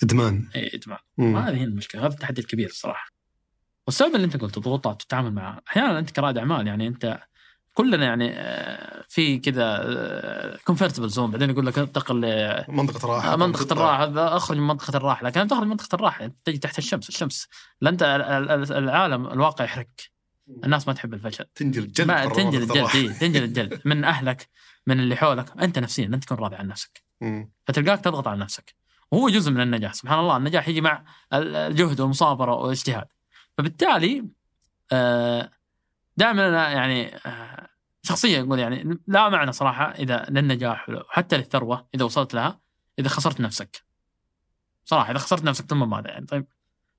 إدمان. 0.02 0.48
اي 0.56 0.70
إدمان. 0.74 0.98
هذه 1.18 1.56
هي 1.56 1.64
المشكلة. 1.64 2.06
هذا 2.06 2.14
التحدي 2.14 2.40
الكبير 2.40 2.68
الصراحة. 2.68 3.18
والسبب 3.86 4.14
اللي 4.14 4.24
أنت 4.24 4.36
قلته 4.36 4.60
ضغوطات 4.60 5.02
تتعامل 5.02 5.34
معها 5.34 5.62
أحيانا 5.68 5.98
أنت 5.98 6.10
كرائد 6.10 6.38
أعمال 6.38 6.66
يعني 6.66 6.86
أنت 6.86 7.22
كلنا 7.78 8.04
يعني 8.06 8.30
آه، 8.34 9.04
في 9.08 9.38
كذا 9.38 10.58
comfortable 10.64 11.08
zone 11.08 11.30
بعدين 11.30 11.50
يقول 11.50 11.66
لك 11.66 11.78
انتقل 11.78 12.16
منطقة 12.68 13.08
راحه 13.08 13.32
آه، 13.32 13.36
منطقة 13.36 13.72
الراحة. 13.72 14.04
هذا 14.04 14.36
أخرج 14.36 14.56
من 14.58 14.66
منطقة 14.66 14.96
الراحة. 14.96 15.24
لكن 15.26 15.48
تخرج 15.48 15.62
من 15.62 15.68
منطقة 15.68 15.94
الراحة. 15.96 16.24
انت 16.24 16.36
تجي 16.44 16.58
تحت 16.58 16.78
الشمس. 16.78 17.08
الشمس. 17.08 17.48
لا 17.80 17.90
أنت 17.90 18.02
ال- 18.02 18.50
ال- 18.50 18.72
العالم 18.72 19.26
الواقع 19.26 19.64
يحرق. 19.64 19.86
الناس 20.64 20.88
ما 20.88 20.94
تحب 20.94 21.14
الفشل. 21.14 21.44
تنجل 21.54 21.82
الجلد 21.82 22.06
ما 22.08 22.26
تنجل 22.26 22.62
الجلد. 22.62 22.86
إيه، 22.94 23.08
تنجل 23.12 23.42
الجلد. 23.48 23.80
من 23.84 24.04
أهلك 24.04 24.48
من 24.86 25.00
اللي 25.00 25.16
حولك. 25.16 25.46
أنت 25.62 25.78
نفسيا 25.78 26.06
لن 26.06 26.20
تكون 26.20 26.38
راضي 26.38 26.56
عن 26.56 26.68
نفسك. 26.68 27.02
فتلقاك 27.66 28.00
تضغط 28.00 28.28
على 28.28 28.40
نفسك. 28.40 28.74
وهو 29.12 29.28
جزء 29.28 29.50
من 29.50 29.60
النجاح. 29.60 29.94
سبحان 29.94 30.18
الله 30.18 30.36
النجاح 30.36 30.68
يجي 30.68 30.80
مع 30.80 31.04
ال- 31.32 31.56
الجهد 31.56 32.00
والمصابرة 32.00 32.54
والإجتهاد. 32.54 33.06
فبالتالي 33.58 34.24
آه، 34.92 35.50
دائما 36.18 36.48
أنا 36.48 36.70
يعني 36.70 37.16
آه، 37.16 37.68
شخصيا 38.02 38.40
أقول 38.40 38.58
يعني 38.58 38.98
لا 39.06 39.28
معنى 39.28 39.52
صراحة 39.52 39.90
إذا 39.90 40.26
للنجاح 40.28 40.88
وحتى 40.88 41.36
للثروة 41.36 41.88
إذا 41.94 42.04
وصلت 42.04 42.34
لها 42.34 42.60
إذا 42.98 43.08
خسرت 43.08 43.40
نفسك. 43.40 43.84
صراحة 44.84 45.10
إذا 45.10 45.18
خسرت 45.18 45.44
نفسك 45.44 45.64
ثم 45.64 45.90
ماذا 45.90 46.08
يعني؟ 46.08 46.26
طيب 46.26 46.46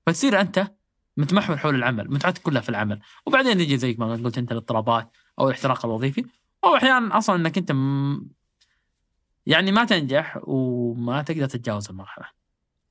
فتصير 0.05 0.41
أنت 0.41 0.71
متمحور 1.17 1.57
حول 1.57 1.75
العمل 1.75 2.11
متعتك 2.13 2.41
كلها 2.41 2.61
في 2.61 2.69
العمل. 2.69 3.01
وبعدين 3.25 3.59
يجي 3.59 3.77
زي 3.77 3.95
ما 3.99 4.13
قلت 4.13 4.37
أنت 4.37 4.51
الاضطرابات 4.51 5.11
أو 5.39 5.47
الاحتراق 5.49 5.85
الوظيفي 5.85 6.25
أو 6.63 6.75
أحيانا 6.75 7.17
أصلا 7.17 7.35
إنك 7.35 7.57
أنت 7.57 7.71
م... 7.71 8.21
يعني 9.45 9.71
ما 9.71 9.85
تنجح 9.85 10.39
وما 10.43 11.21
تقدر 11.21 11.45
تتجاوز 11.45 11.89
المرحلة. 11.89 12.38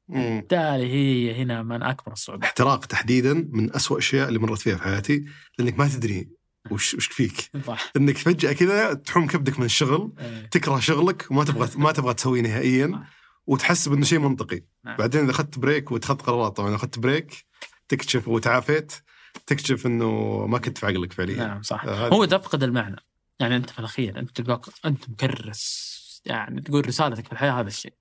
بالتالي 0.09 0.87
هي 0.87 1.43
هنا 1.43 1.63
من 1.63 1.83
أكبر 1.83 2.13
الصعوبات. 2.13 2.45
احتراق 2.45 2.85
تحديدا 2.87 3.49
من 3.51 3.77
أسوأ 3.77 3.97
الاشياء 3.97 4.29
اللي 4.29 4.39
مرت 4.39 4.59
فيها 4.59 4.77
في 4.77 4.83
حياتي 4.83 5.25
لأنك 5.59 5.79
ما 5.79 5.89
تدري 5.89 6.29
وش 6.71 6.95
وش 6.95 7.07
فيك. 7.07 7.51
صح. 7.67 7.91
إنك 7.97 8.17
فجأة 8.17 8.53
كذا 8.53 8.95
تحوم 8.95 9.27
كبدك 9.27 9.59
من 9.59 9.65
الشغل 9.65 10.13
إيه. 10.19 10.47
تكره 10.47 10.81
شغلك 10.81 11.27
وما 11.31 11.45
تبغى 11.45 11.69
ما 11.85 11.93
تبغى 11.93 12.15
تسويه 12.15 12.43
نهائيا 12.43 13.05
وتحسب 13.47 13.93
انه 13.93 14.05
شيء 14.05 14.19
منطقي. 14.19 14.63
نعم. 14.85 14.97
بعدين 14.97 15.23
إذا 15.23 15.31
أخذت 15.31 15.59
break 15.59 15.93
واتخذت 15.93 16.23
قرارات 16.23 16.57
طبعا 16.57 16.75
أخذت 16.75 16.99
break 16.99 17.45
تكتشف 17.89 18.29
وتعافيت 18.29 18.93
تكتشف 19.47 19.87
إنه 19.87 20.47
ما 20.47 20.59
كنت 20.59 20.79
في 20.79 20.87
عقلك 20.87 21.13
فعليا. 21.13 21.37
نعم 21.37 21.63
صح. 21.63 21.85
آه، 21.85 22.09
هو 22.09 22.25
تفقد 22.25 22.63
المعنى. 22.63 22.97
يعني 23.41 23.57
أنت 23.57 23.71
في 23.71 23.79
الأخير 23.79 24.19
أنت 24.19 24.31
تلقاك 24.31 24.75
أنت 24.85 25.11
مكرس. 25.11 25.99
يعني 26.27 26.61
تقول 26.61 26.89
رسالتك 26.89 27.27
في 27.27 27.33
الحياة 27.33 27.53
هذا 27.53 27.69
الشيء. 27.69 27.95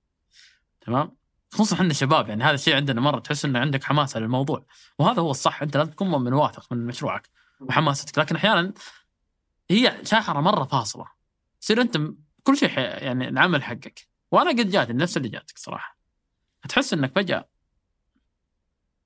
تمام؟ 0.80 1.17
خصوصا 1.50 1.76
إحنا 1.76 1.92
شباب 1.92 2.28
يعني 2.28 2.44
هذا 2.44 2.54
الشيء 2.54 2.76
عندنا 2.76 3.00
مرة 3.00 3.20
تحس 3.20 3.44
إنه 3.44 3.58
عندك 3.58 3.84
حماسه 3.84 4.20
للموضوع 4.20 4.66
وهذا 4.98 5.20
هو 5.20 5.30
الصح 5.30 5.62
أنت 5.62 5.76
لازم 5.76 5.90
تكون 5.90 6.08
مؤمن 6.08 6.32
واثق 6.32 6.72
من 6.72 6.86
مشروعك 6.86 7.28
وحماستك 7.60 8.18
لكن 8.18 8.36
أحيانا 8.36 8.72
هي 9.70 10.00
شاحرة 10.04 10.40
مرة 10.40 10.64
فاصلة. 10.64 11.06
تصير 11.60 11.80
أنت 11.80 11.98
كل 12.42 12.56
شيء 12.56 12.78
يعني 12.78 13.28
العمل 13.28 13.62
حقك. 13.62 14.08
وأنا 14.32 14.50
قد 14.50 14.70
جاتني 14.70 15.02
نفس 15.02 15.16
اللي 15.16 15.28
جاتك 15.28 15.58
صراحة. 15.58 15.98
تحس 16.68 16.92
إنك 16.92 17.12
فجأة 17.16 17.48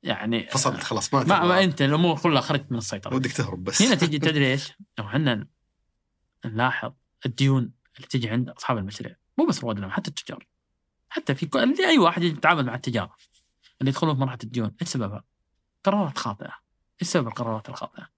يعني 0.02 0.46
فصلت 0.46 0.82
خلاص 0.82 1.14
ما, 1.14 1.24
ما. 1.24 1.44
ما 1.44 1.64
أنت 1.64 1.82
الأمور 1.82 2.18
كلها 2.18 2.40
خرجت 2.40 2.72
من 2.72 2.78
السيطرة. 2.78 3.14
ودك 3.14 3.32
تهرب 3.32 3.64
بس. 3.64 3.82
هنا 3.82 3.94
تجي 3.94 4.18
تدري 4.28 4.52
إيش؟ 4.52 4.72
لو 4.98 5.06
إحنا 5.06 5.46
نلاحظ 6.44 6.92
الديون 7.26 7.72
اللي 7.96 8.08
تجي 8.08 8.28
عند 8.28 8.48
أصحاب 8.48 8.78
المشاريع. 8.78 9.16
مو 9.38 9.46
بس 9.46 9.64
رواد 9.64 9.88
حتى 9.88 10.08
التجار. 10.08 10.46
حتى 11.12 11.34
في 11.34 11.46
كل 11.46 11.84
أي 11.84 11.98
واحد 11.98 12.22
يتعامل 12.22 12.66
مع 12.66 12.74
التجارة 12.74 13.16
اللي 13.80 13.90
يدخلون 13.90 14.14
في 14.14 14.20
مرحلة 14.20 14.38
الديون 14.44 14.74
إيش 14.80 14.88
سببها؟ 14.88 15.24
قرارات 15.84 16.18
خاطئة. 16.18 16.54
إيش 17.02 17.10
سبب 17.10 17.28
القرارات 17.28 17.68
الخاطئة؟ 17.68 18.08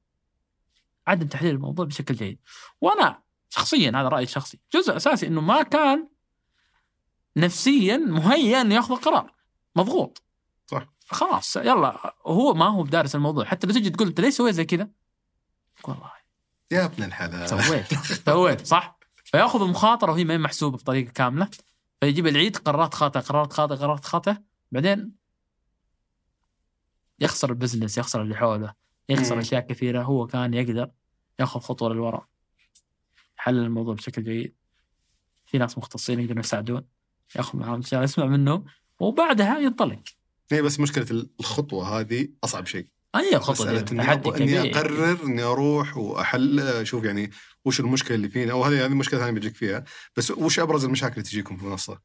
عدم 1.07 1.27
تحليل 1.27 1.55
الموضوع 1.55 1.85
بشكل 1.85 2.15
جيد. 2.15 2.39
وأنا 2.81 3.23
شخصيا 3.49 3.91
هذا 3.91 4.09
رأيي 4.09 4.25
الشخصي 4.25 4.59
جزء 4.75 4.97
أساسي 4.97 5.27
إنه 5.27 5.41
ما 5.41 5.63
كان 5.63 6.09
نفسيا 7.37 7.97
مهيئ 7.97 8.61
انه 8.61 8.75
ياخذ 8.75 8.93
القرار. 8.93 9.35
مضغوط. 9.77 10.23
صح. 10.67 10.87
خلاص 11.09 11.57
يلا 11.57 12.15
هو 12.27 12.55
ما 12.55 12.67
هو 12.67 12.83
بدارس 12.83 13.15
الموضوع. 13.15 13.45
حتى 13.45 13.67
لو 13.67 13.73
تجي 13.73 13.91
تقول 13.91 14.09
أنت 14.09 14.21
ليش 14.21 14.35
سويت 14.35 14.55
زي 14.55 14.65
كذا؟ 14.65 14.89
والله. 15.85 16.11
يا 16.71 16.85
ابن 16.85 17.03
الحلال. 17.03 17.49
سويت. 17.49 17.95
سويت 18.27 18.67
صح؟ 18.67 18.99
فياخذ 19.25 19.63
المخاطرة 19.63 20.13
وهي 20.13 20.25
ما 20.25 20.35
هي 20.35 20.39
محسوبة 20.39 20.77
بطريقة 20.77 21.11
كاملة. 21.13 21.49
فيجيب 22.05 22.27
العيد 22.27 22.57
قرارات 22.57 22.95
خاطئة 22.95 23.21
قرارات 23.21 23.53
خاطئة 23.53 23.77
قرارات 23.77 24.05
خاطئة. 24.05 24.43
بعدين 24.73 25.13
يخسر 27.21 27.51
ال 27.51 27.56
business 27.56 27.99
يخسر 27.99 28.23
اللي 28.23 28.37
حوله 28.37 28.75
يخسر. 29.09 29.39
أشياء 29.39 29.67
كثيرة. 29.67 30.03
هو 30.03 30.27
كان 30.27 30.55
يقدر 30.55 30.91
ياخذ 31.41 31.61
خطوة 31.61 31.93
للوراء 31.93 32.27
يحلل 33.39 33.65
الموضوع 33.65 33.95
بشكل 33.95 34.25
جيد. 34.25 34.55
في 35.47 35.59
ناس 35.59 35.79
مختصين 35.79 36.21
يقدرون 36.21 36.41
يساعدون 36.41 36.85
ياخذ 37.37 37.59
معهم 37.59 37.83
يسمع 37.93 38.27
منه 38.27 38.65
وبعدها 39.01 39.59
ينطلق. 39.59 40.03
هي 40.53 40.63
بس 40.63 40.81
مشكلة 40.81 41.27
الخطوة 41.41 42.01
هذه 42.01 42.29
أصعب 42.45 42.67
شيء. 42.67 42.87
أي 43.17 43.39
خطوة 43.39 43.71
إني, 43.71 44.71
أقرر 44.73 45.25
إني 45.25 45.43
أروح 45.43 45.97
وأحل 45.97 46.61
أشوف 46.61 47.05
يعني 47.05 47.31
وش 47.65 47.81
المشكلة 47.81 48.15
اللي 48.17 48.29
فينا 48.29 48.53
أو 48.53 48.65
هذه 48.65 48.85
هذه 48.87 48.95
مشكلة 48.95 49.21
ثانية 49.21 49.33
بجيك 49.33 49.55
فيها 49.57 49.85
بس 50.17 50.31
وش 50.31 50.59
أبرز 50.59 50.85
المشاكل 50.85 51.13
اللي 51.13 51.23
تجيكم 51.25 51.57
في 51.57 51.63
المنصة؟ 51.63 52.01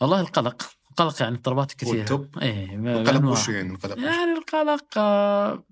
والله 0.00 0.20
القلق 0.20 0.70
القلق 0.90 1.22
يعني 1.22 1.34
اضطرابات 1.36 1.72
كثيرة 1.72 1.98
والتوب؟ 1.98 2.38
إيه 2.38 2.74
القلق. 2.76 3.24
وش 3.30 3.48
يعني 3.48 3.70
القلق؟ 3.72 3.98
يعني 3.98 4.32
القلق 4.38 4.98
آه، 4.98 5.64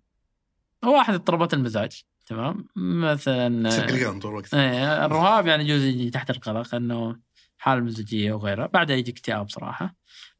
هو 0.84 1.00
احد 1.00 1.14
اضطرابات 1.14 1.54
المزاج 1.54 2.02
تمام 2.26 2.68
مثلا 2.76 3.68
تصير 3.70 3.84
آه، 3.84 3.86
قلقان 3.86 4.20
طول 4.20 4.30
الوقت 4.30 4.54
إيه، 4.54 5.04
الرهاب 5.06 5.46
يعني 5.46 5.64
يجوز 5.64 5.82
يجي 5.82 6.10
تحت 6.10 6.30
القلق 6.30 6.74
إنه 6.74 7.16
حالة 7.58 7.80
مزاجية 7.80 8.32
وغيرها 8.32 8.66
بعدها 8.66 8.96
يجي 8.96 9.10
اكتئاب 9.10 9.48
صراحة 9.50 9.94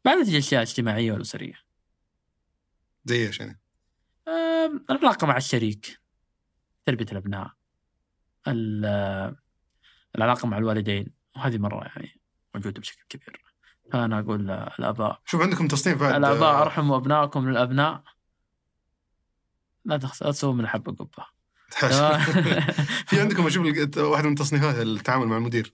بعدها 0.05 0.22
تجي 0.24 0.39
أشياء 0.39 0.62
اجتماعية 0.62 1.12
والاسريه 1.12 1.55
زي 3.05 3.26
إيش 3.26 3.41
يعني؟ 3.41 3.61
آم، 4.29 4.85
العلاقة 4.91 5.26
مع 5.26 5.37
الشريك 5.37 6.01
تربية 6.87 7.07
الأبناء 7.12 7.43
ال- 7.45 7.49
آه، 7.49 7.58
العلاقة 10.15 10.47
مع 10.47 10.59
الوالدين 10.59 11.07
وهذه 11.37 11.59
مرة 11.59 11.85
يعني 11.85 12.21
موجودة 12.55 12.81
بشكل 12.81 13.05
كبير. 13.09 13.43
فأنا 13.93 14.19
أقول 14.19 14.51
آه، 14.51 14.73
الاباء 14.79 15.21
شوف 15.25 15.43
عندكم 15.43 15.69
تصنيف 15.69 16.01
بعد 16.01 16.15
الأباء 16.15 16.63
أرحموا 16.63 16.97
أبنائكم 16.97 17.49
للأبناء. 17.49 18.03
لا 19.85 19.97
تسووا 19.97 20.55
من 20.55 20.61
الحبه 20.61 20.93
قبة؟ 20.93 21.39
في 23.09 23.21
عندكم 23.21 23.47
أشوف 23.47 23.67
واحدة 23.99 24.29
من 24.29 24.35
تصنيفات 24.35 24.77
التعامل 24.77 25.27
مع 25.27 25.37
المدير. 25.37 25.73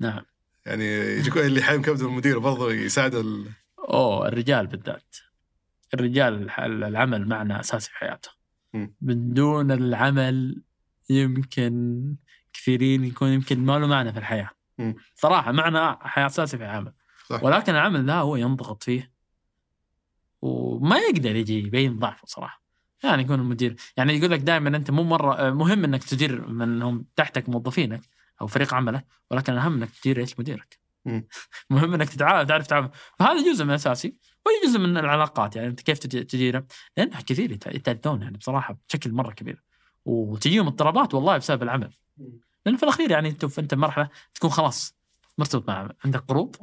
نعم. 0.00 0.22
يعني 0.66 0.84
يجيك 0.84 1.36
اللي 1.36 1.62
حايم 1.62 1.82
كبده 1.82 2.06
المدير 2.06 2.38
برضه 2.38 2.72
يساعده 2.72 3.20
ال... 3.20 3.46
أوه 3.78 4.28
الرجال 4.28 4.66
بالذات. 4.66 5.16
الرجال 5.94 6.50
العمل 6.60 7.28
معنا 7.28 7.60
أساسي 7.60 7.90
في 7.90 7.96
حياته. 7.96 8.30
من 9.00 9.32
دون 9.34 9.72
العمل 9.72 10.62
يمكن 11.12 12.16
كثيرين 12.52 13.04
يكون 13.04 13.28
يمكن 13.28 13.64
ما 13.64 13.78
له 13.78 13.86
معنى 13.86 14.12
في 14.12 14.18
الحياة. 14.18 14.50
مم. 14.78 14.94
صراحة 15.14 15.52
معنى 15.52 15.98
حياة 16.00 16.26
أساسي 16.26 16.58
في 16.58 16.64
العمل. 16.64 16.92
صح. 17.26 17.42
ولكن 17.44 17.72
العمل 17.74 18.06
ذا 18.06 18.14
هو 18.14 18.36
ينضغط 18.36 18.82
فيه. 18.82 19.12
وما 20.42 20.96
يقدر 20.98 21.36
يجي 21.36 21.58
يبين 21.58 21.98
ضعفه 21.98 22.26
صراحة. 22.26 22.62
يعني 23.04 23.22
يكون 23.22 23.40
المدير 23.40 23.76
يعني 23.96 24.12
يقول 24.16 24.30
لك 24.30 24.40
دائما 24.40 24.76
أنت 24.76 24.90
مو 24.90 25.02
مرة 25.02 25.50
مهم 25.50 25.84
إنك 25.84 26.04
تدير 26.04 26.48
منهم 26.48 27.06
تحتك 27.16 27.48
موظفينك 27.48 28.00
أو 28.40 28.46
فريق 28.46 28.74
عملك 28.74 29.06
ولكن 29.30 29.52
الاهم 29.52 29.74
إنك 29.74 29.90
تدير 29.90 30.18
إيش؟ 30.20 30.40
مديرك. 30.40 30.78
مهم 31.70 31.94
إنك 31.94 32.08
تتعامل 32.08 32.46
تعرف 32.46 32.66
تتعامل 32.66 32.90
فهذا 33.18 33.52
جزء 33.52 33.64
من 33.64 33.70
أساسي 33.70 34.16
وهي 34.46 34.54
جزء 34.70 34.78
من 34.78 34.96
العلاقات. 34.96 35.56
يعني 35.56 35.68
أنت 35.68 35.80
كيف 35.80 35.98
تدي- 35.98 36.24
تديره؟ 36.24 36.66
لانها 36.96 37.20
كثير 37.20 37.52
يت- 37.52 37.66
يتأذون 37.66 38.22
يعني 38.22 38.38
بصراحة 38.38 38.78
بشكل 38.88 39.12
مرة 39.12 39.32
كبير. 39.32 39.62
وتجيهم 40.04 40.66
اضطرابات 40.66 41.14
والله 41.14 41.36
بسبب 41.36 41.62
العمل. 41.62 41.92
لأن 42.66 42.76
في 42.76 42.82
الأخير 42.82 43.10
يعني 43.10 43.28
أنت 43.28 43.58
أنت 43.58 43.74
مرحلة 43.74 44.08
تكون 44.34 44.50
خلاص 44.50 44.94
مرتبط 45.38 45.68
مع. 45.68 45.88
عندك 46.04 46.24
قروض 46.28 46.56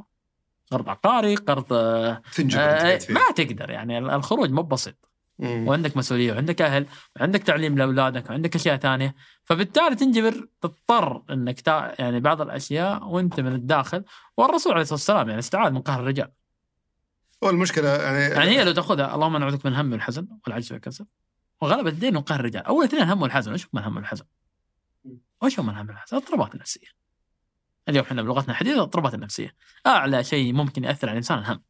قرض 0.72 0.90
عقاري 0.90 1.36
قرض 1.36 1.74
آه، 1.74 2.22
تنجبر 2.36 2.62
آه،. 2.62 3.00
ما 3.10 3.22
تقدر 3.36 3.70
يعني 3.70 3.98
الخروج 4.00 4.50
مو 4.50 4.62
بسيط. 4.62 5.10
وعندك 5.40 5.98
مسؤولية 5.98 6.34
وعندك 6.34 6.62
أهل 6.62 6.86
وعندك 7.20 7.44
تعليم 7.44 7.78
لأولادك 7.78 8.30
وعندك 8.30 8.56
أشياء 8.56 8.78
ثانية. 8.78 9.16
فبالتالي 9.44 9.96
تنجبر 9.96 10.48
تضطر 10.62 11.24
إنك 11.30 11.62
تا 11.62 11.96
يعني 12.00 12.20
بعض 12.20 12.42
الأشياء 12.42 13.08
وأنت 13.08 13.40
من 13.40 13.54
الداخل. 13.54 14.04
والرسول 14.38 14.72
عليه 14.72 14.82
الصلاة 14.82 14.96
والسلام 14.96 15.28
يعني 15.28 15.40
استعاذ 15.40 15.72
من 15.72 15.82
قهر 15.82 16.00
الرجال. 16.00 16.32
هو 17.44 17.50
المشكلة 17.50 17.90
يعني 17.90 18.20
يعني 18.20 18.50
هي 18.50 18.64
لو 18.64 18.72
تأخذها 18.72 19.16
اللهم 19.16 19.38
نعوذك 19.38 19.66
من 19.66 19.72
الهم 19.72 19.92
والحزن 19.92 20.28
والعجز 20.46 20.72
والكسل. 20.72 21.06
وغلبة 21.62 21.90
الدين 21.90 22.18
وقهر 22.18 22.40
الرجال. 22.40 22.66
أول 22.66 22.86
اثنين 22.86 23.02
الهم 23.02 23.22
والحزن 23.22 23.54
وش 23.54 23.66
هم 23.74 23.80
الهم 23.80 23.96
والحزن؟ 23.96 24.26
وش 25.44 25.60
هم 25.60 25.70
الهم 25.70 25.88
والحزن؟ 25.88 26.18
الاضطرابات 26.18 26.56
النفسيه 26.56 26.88
اليوم 27.90 28.06
إحنا 28.06 28.22
بلغتنا 28.22 28.52
الحديثه 28.52 28.76
الاضطرابات 28.76 29.14
النفسيه 29.14 29.56
أعلى 29.88 30.24
شيء 30.24 30.54
ممكن 30.54 30.84
يأثر 30.84 31.08
على 31.08 31.12
الإنسان 31.14 31.38
الهم. 31.38 31.62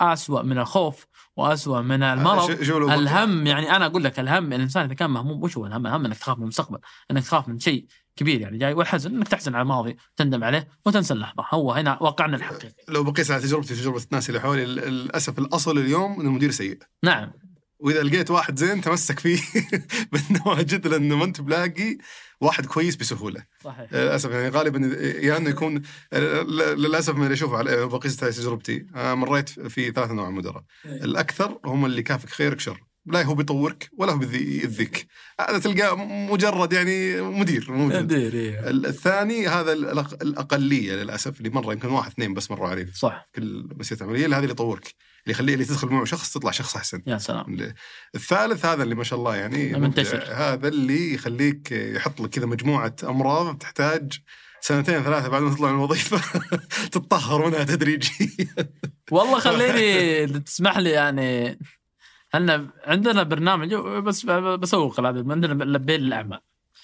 أسوأ 0.00 0.42
من 0.42 0.58
الخوف 0.58 1.06
وأسوأ 1.36 1.80
من 1.80 2.02
المرض. 2.02 2.50
لو 2.50 2.56
قلت- 2.86 2.92
الهم 2.98 3.46
يعني 3.46 3.76
أنا 3.76 3.86
أقول 3.86 4.04
لك 4.04 4.20
الهم 4.20 4.52
الإنسان 4.52 4.84
إذا 4.84 4.94
كان 4.94 5.10
مهموم 5.10 5.42
وش 5.42 5.56
هو 5.58 5.66
الهم؟ 5.66 5.86
الهم 5.86 6.04
إنك 6.06 6.18
تخاف 6.18 6.36
من 6.36 6.42
المستقبل، 6.42 6.78
إنك 7.10 7.22
تخاف 7.22 7.48
من 7.48 7.58
شيء 7.58 7.86
كبير 8.16 8.40
يعني 8.40 8.58
جاي. 8.58 8.72
والحزن 8.72 9.16
إنك 9.16 9.28
تحزن 9.28 9.54
على 9.54 9.62
الماضي، 9.62 9.96
تندم 10.16 10.44
عليه 10.44 10.68
وتنسى 10.86 11.14
اللحظة، 11.14 11.44
هو 11.50 11.72
هنا 11.72 12.02
واقعنا 12.02 12.36
الحقيقي. 12.36 12.74
لو 12.88 13.04
بقيس 13.04 13.30
على 13.30 13.42
تجربتي 13.42 13.74
وتجربه 13.74 14.02
الناس 14.10 14.28
اللي 14.28 14.40
حولي 14.40 14.64
ال- 14.64 14.74
للأسف 14.74 15.38
الأصل 15.38 15.78
اليوم 15.78 16.20
ان 16.20 16.26
المدير 16.26 16.50
سيء. 16.50 16.78
نعم. 17.04 17.32
وإذا 17.84 18.02
لقيت 18.02 18.30
واحد 18.30 18.58
زين 18.58 18.80
تمسك 18.80 19.18
فيه. 19.18 19.40
بالنواجد 20.12 20.86
لأنه 20.86 21.16
ما 21.16 21.24
أنت 21.24 21.40
بلاقي 21.40 21.98
واحد 22.40 22.66
كويس 22.66 22.96
بسهولة. 22.96 23.44
صحيح. 23.64 23.92
للأسف 23.92 24.30
يعني 24.30 24.48
غالبا 24.48 24.96
يا 25.02 25.36
إنه 25.36 25.50
يكون 25.50 25.82
للأسف 26.76 27.14
من 27.14 27.22
اللي 27.22 27.34
أشوفه 27.34 27.56
على 27.56 27.86
بقيس 27.86 28.16
تجربتي 28.16 28.86
أنا 28.94 29.14
مريت 29.14 29.48
في 29.48 29.90
ثلاث 29.90 30.10
انواع 30.10 30.30
مدراء. 30.30 30.64
الأكثر 30.84 31.58
هم 31.64 31.86
اللي 31.86 32.02
كافك 32.02 32.28
خيرك 32.28 32.60
شر. 32.60 32.80
لا 33.06 33.22
هو 33.22 33.34
بيطورك 33.34 33.90
ولا 33.98 34.12
هو 34.12 34.18
بيذي- 34.18 34.60
يؤذيك 34.62 35.06
هذا 35.40 35.58
تلقاه 35.58 35.94
مجرد 36.32 36.72
يعني 36.72 37.20
مدير 37.20 37.66
موجود 37.72 38.02
مدير. 38.02 38.34
إيه. 38.34 38.70
ال- 38.70 38.86
الثاني 38.86 39.48
هذا 39.48 39.72
الأقلية 39.72 40.92
للأسف 40.92 41.38
اللي 41.38 41.50
مرة 41.50 41.72
يمكن 41.72 41.88
واحد 41.88 42.10
اثنين 42.10 42.34
بس 42.34 42.50
مروا 42.50 42.68
عليه. 42.68 42.86
صح. 42.94 43.28
كل 43.34 43.68
مسيرة 43.76 44.02
عملية 44.04 44.26
هذا 44.26 44.38
اللي 44.38 44.50
يطورك 44.50 44.82
اللي 45.24 45.32
يخليه 45.32 45.54
اللي 45.54 45.64
تدخل 45.64 45.88
معه 45.88 46.04
شخص 46.04 46.32
تطلع 46.32 46.50
شخص 46.50 46.76
أحسن. 46.76 47.02
يا 47.06 47.18
سلام. 47.18 47.54
ال- 47.54 47.74
الثالث 48.14 48.64
هذا 48.66 48.82
اللي 48.82 48.94
ما 48.94 49.04
شاء 49.04 49.18
الله 49.18 49.36
يعني 49.36 49.72
منتشر. 49.72 50.24
هذا 50.32 50.68
اللي 50.68 51.14
يخليك 51.14 51.72
يحط 51.72 52.20
لك 52.20 52.30
كذا 52.30 52.46
مجموعة 52.46 52.96
أمراض 53.04 53.58
تحتاج 53.58 54.12
سنتين 54.60 55.02
ثلاثة 55.02 55.28
بعد 55.28 55.42
ما 55.42 55.54
تطلع 55.54 55.68
من 55.70 55.74
الوظيفة. 55.78 56.20
تتطهر 56.92 57.46
منها 57.48 57.64
تدريجيا. 57.64 58.46
والله 59.10 59.38
خليني 59.38 60.26
تسمح 60.46 60.78
لي 60.78 60.90
يعني 60.90 61.58
إحنا 62.34 62.70
عندنا 62.84 63.22
برنامج 63.22 63.74
بس 63.74 64.26
بسوق 64.26 65.00
هذا 65.00 65.32
عندنا 65.32 65.64
لبين 65.64 66.00
الأعمال. 66.00 66.40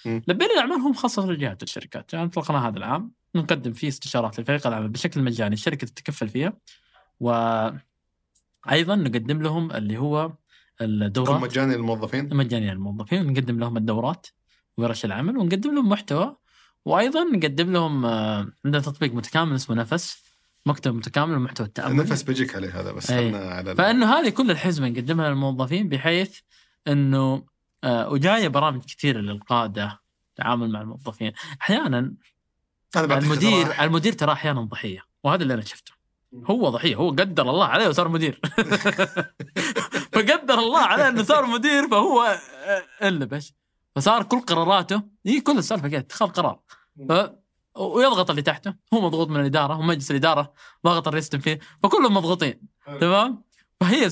لبين 0.07 0.49
الأعمال 0.51 0.77
هو 0.77 0.89
مخصص 0.89 1.19
للجهات 1.19 1.63
والشركات 1.63 2.13
يعني 2.13 2.27
اطلقناه 2.27 2.69
هذا 2.69 2.79
العام 2.79 3.13
نقدم 3.35 3.73
فيه 3.73 3.89
استشارات 3.89 4.41
لفريق 4.41 4.67
العمل 4.67 4.89
بشكل 4.89 5.23
مجاني 5.23 5.55
الشركة 5.55 5.87
تتكفل 5.87 6.29
فيها. 6.29 6.53
وأيضا 7.21 7.81
نقدم 8.97 9.43
لهم 9.43 9.73
اللي 9.73 9.99
هو 9.99 10.33
الدورات. 10.81 11.43
مجاني 11.43 11.77
للموظفين 11.77 12.37
مجانية 12.37 12.73
للموظفين 12.73 13.27
ونقدم 13.27 13.59
لهم 13.59 13.77
الدورات 13.77 14.27
ورش 14.77 15.05
العمل 15.05 15.37
ونقدم 15.37 15.75
لهم 15.75 15.89
محتوى. 15.89 16.37
وأيضا 16.85 17.25
نقدم 17.25 17.73
لهم 17.73 18.07
آه، 18.07 18.53
عندنا 18.65 18.83
تطبيق 18.83 19.15
متكامل 19.15 19.55
اسمه 19.55 19.77
نفس. 19.77 20.30
مكتب 20.67 20.95
متكامل 20.95 21.35
لمحتوى 21.35 21.67
التأمل 21.67 21.97
نفس 21.97 22.23
بيجيك 22.23 22.57
عليه 22.57 22.81
هذا 22.81 22.93
بس 22.93 23.11
أي. 23.11 23.35
على 23.35 23.75
فإنه 23.75 24.15
هذه 24.15 24.29
كل 24.29 24.51
الحزمة 24.51 24.89
نقدمها 24.89 25.29
للموظفين 25.29 25.89
بحيث 25.89 26.39
إنه 26.89 27.45
آه، 27.85 28.09
وجاية 28.09 28.49
برامج 28.49 28.85
كثيرة 28.85 29.21
للقادة 29.21 30.01
تعامل 30.37 30.73
مع 30.73 30.81
الموظفين 30.81 31.33
أحيانا 31.63 32.15
المدير 32.97 33.61
اقتراح. 33.61 33.81
المدير 33.81 34.13
ترى 34.13 34.33
أحيانا 34.33 34.61
ضحية 34.61 35.03
وهذا 35.25 35.43
اللي 35.43 35.55
أنا 35.55 35.63
شفته 35.63 35.93
هو 36.35 36.69
ضحية 36.69 36.97
هو 36.97 37.11
قدر 37.11 37.51
الله 37.51 37.65
عليه 37.65 37.89
وصار 37.89 38.09
مدير 38.09 38.41
فقدر 40.13 40.59
الله 40.59 40.81
عليه 40.81 41.09
إنه 41.09 41.23
صار 41.23 41.47
مدير 41.47 41.89
فهو 41.89 42.23
آه، 42.23 43.07
انلبش 43.09 43.53
فصار 43.97 44.23
كل 44.23 44.41
قراراته 44.41 45.03
هي 45.27 45.41
كل 45.41 45.59
السالفة 45.59 45.89
كذا 45.89 45.99
اتخاذ 45.99 46.29
قرار. 46.29 46.61
ويضغط 47.81 48.31
اللي 48.31 48.43
تحته 48.43 48.75
هو 48.95 49.01
مضغوط 49.01 49.29
من 49.29 49.41
الإدارة 49.41 49.79
ومجلس 49.79 50.11
الإدارة 50.11 50.53
ضاغط 50.85 51.09
الرئيس 51.09 51.25
التنفيذي 51.25 51.61
فكلهم 51.83 52.15
مضغوطين 52.15 52.61
تمام 53.01 53.43
فهي. 53.81 54.11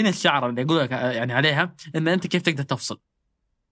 هنا 0.00 0.08
الشعره 0.08 0.46
اللي 0.46 0.62
أقول 0.62 0.78
لك 0.80 0.90
يعني 0.90 1.32
عليها 1.32 1.74
إن 1.96 2.08
أنت 2.08 2.26
كيف 2.26 2.42
تقدر 2.42 2.62
تفصل 2.62 2.98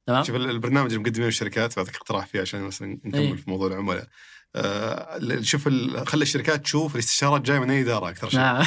تمام 0.06 0.24
شوف 0.24 0.36
ال- 0.36 0.50
البرنامج 0.50 0.86
اللي 0.92 0.98
مقدمينه 1.02 1.28
الشركات 1.28 1.76
بعطيك 1.76 1.96
اقتراح 1.96 2.26
فيه 2.26 2.40
عشان 2.40 2.60
مثلا 2.60 2.98
نكمل 3.04 3.20
إيه. 3.20 3.34
في 3.36 3.50
موضوع 3.50 3.66
العملاء 3.68 4.06
آه 4.56 5.40
شوف 5.40 5.68
خلي 6.08 6.22
الشركات 6.22 6.62
تشوف 6.62 6.94
الاستشارات 6.94 7.40
جاية 7.42 7.58
من 7.58 7.70
أي 7.70 7.80
إدارة 7.82 8.08
أكثر 8.08 8.28
شيء 8.28 8.40
نعم 8.40 8.64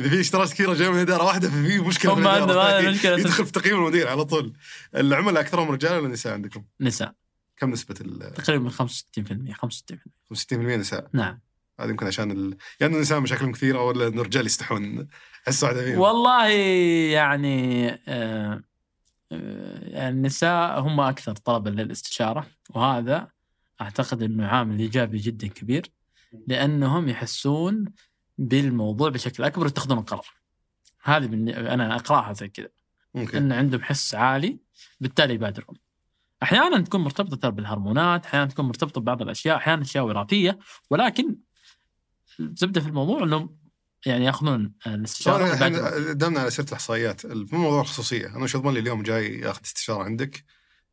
إذا 0.00 0.08
في 0.08 0.20
استشارات 0.20 0.52
كثيره 0.52 0.74
جاية 0.74 0.88
من 0.88 0.98
إدارة 0.98 1.24
واحدة 1.24 1.48
ففي 1.50 1.78
مشكلة 1.78 2.12
هم 2.12 2.28
عندهم. 2.28 2.58
المشكلة. 2.58 3.18
يدخل 3.18 3.46
في 3.46 3.52
تقييم 3.52 3.76
المدير 3.76 4.08
على 4.08 4.24
طول 4.24 4.52
العملاء 4.96 5.42
أكثرهم 5.42 5.70
رجال 5.70 5.98
ولا 5.98 6.08
نساء 6.08 6.32
عندكم؟ 6.32 6.64
نساء 6.80 7.12
كم 7.56 7.70
نسبة 7.70 7.94
ال 8.00 8.34
تقريبا 8.34 8.70
65% 8.70 8.74
65% 8.74 8.78
60% 10.34 10.54
نساء. 10.54 11.08
نعم. 11.12 11.40
هذا 11.80 11.90
يمكن 11.90 12.06
عشان 12.06 12.30
ال... 12.30 12.56
يعني 12.80 12.96
النساء 12.96 13.20
مشاكلهم 13.20 13.52
كثيره 13.52 13.82
ولا 13.84 14.06
إنه 14.06 14.20
الرجال 14.20 14.46
يستحون 14.46 15.08
واحدة 15.62 15.84
فيهم 15.84 15.98
والله 15.98 16.48
يعني 17.12 17.90
آه، 18.08 18.62
آه، 19.32 20.08
النساء 20.08 20.80
هم 20.80 21.00
أكثر 21.00 21.32
طلبا 21.32 21.70
للاستشارة 21.70 22.46
وهذا 22.70 23.28
أعتقد 23.80 24.22
إنه 24.22 24.46
عامل 24.46 24.78
إيجابي 24.78 25.18
جدا 25.18 25.46
كبير 25.46 25.90
لأنهم 26.46 27.08
يحسون 27.08 27.84
بالموضوع 28.38 29.08
بشكل 29.08 29.44
أكبر 29.44 29.64
ويتخذون 29.64 29.98
القرار. 29.98 30.26
هذه 31.02 31.26
من 31.26 31.48
أنا 31.48 31.96
أقرأها 31.96 32.32
زي 32.32 32.48
كذا. 32.48 32.68
إن 33.16 33.52
عندهم 33.52 33.82
حس 33.82 34.14
عالي 34.14 34.58
بالتالي 35.00 35.34
يبادرون. 35.34 35.76
أحيانا 36.42 36.80
تكون 36.80 37.00
مرتبطة 37.00 37.48
بالهرمونات، 37.48 38.26
أحيانا 38.26 38.46
تكون 38.46 38.64
مرتبطة 38.64 39.00
ببعض 39.00 39.22
الأشياء، 39.22 39.56
أحيانا 39.56 39.82
أشياء 39.82 40.04
وراثية 40.04 40.58
ولكن 40.90 41.36
الزبدة 42.40 42.80
في 42.80 42.86
الموضوع 42.88 43.22
إنهم 43.22 43.58
يعني 44.06 44.24
يأخذون 44.24 44.72
الاستشارة. 44.86 45.54
إحنا 45.54 45.68
دامنا 46.12 46.40
على 46.40 46.50
سيرة 46.50 46.66
الإحصائيات 46.66 47.26
موضوع 47.26 47.80
الخصوصية 47.80 48.26
أنا 48.26 48.42
وش 48.44 48.56
أضمن 48.56 48.74
لي 48.74 48.80
اليوم 48.80 49.02
جاي 49.02 49.38
ياخذ 49.40 49.60
استشارة 49.64 50.02
عندك 50.02 50.44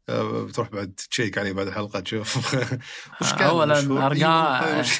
آه، 0.09 0.43
بتروح 0.43 0.69
بعد 0.69 0.93
تشيك 1.11 1.37
عليه 1.37 1.51
بعد 1.53 1.67
الحلقة 1.67 1.99
تشوف 1.99 2.37
وش 3.21 3.33
كان؟ 3.33 3.49
أرقام- 4.09 4.13
أيوة، 4.63 4.79
وش- 4.79 4.99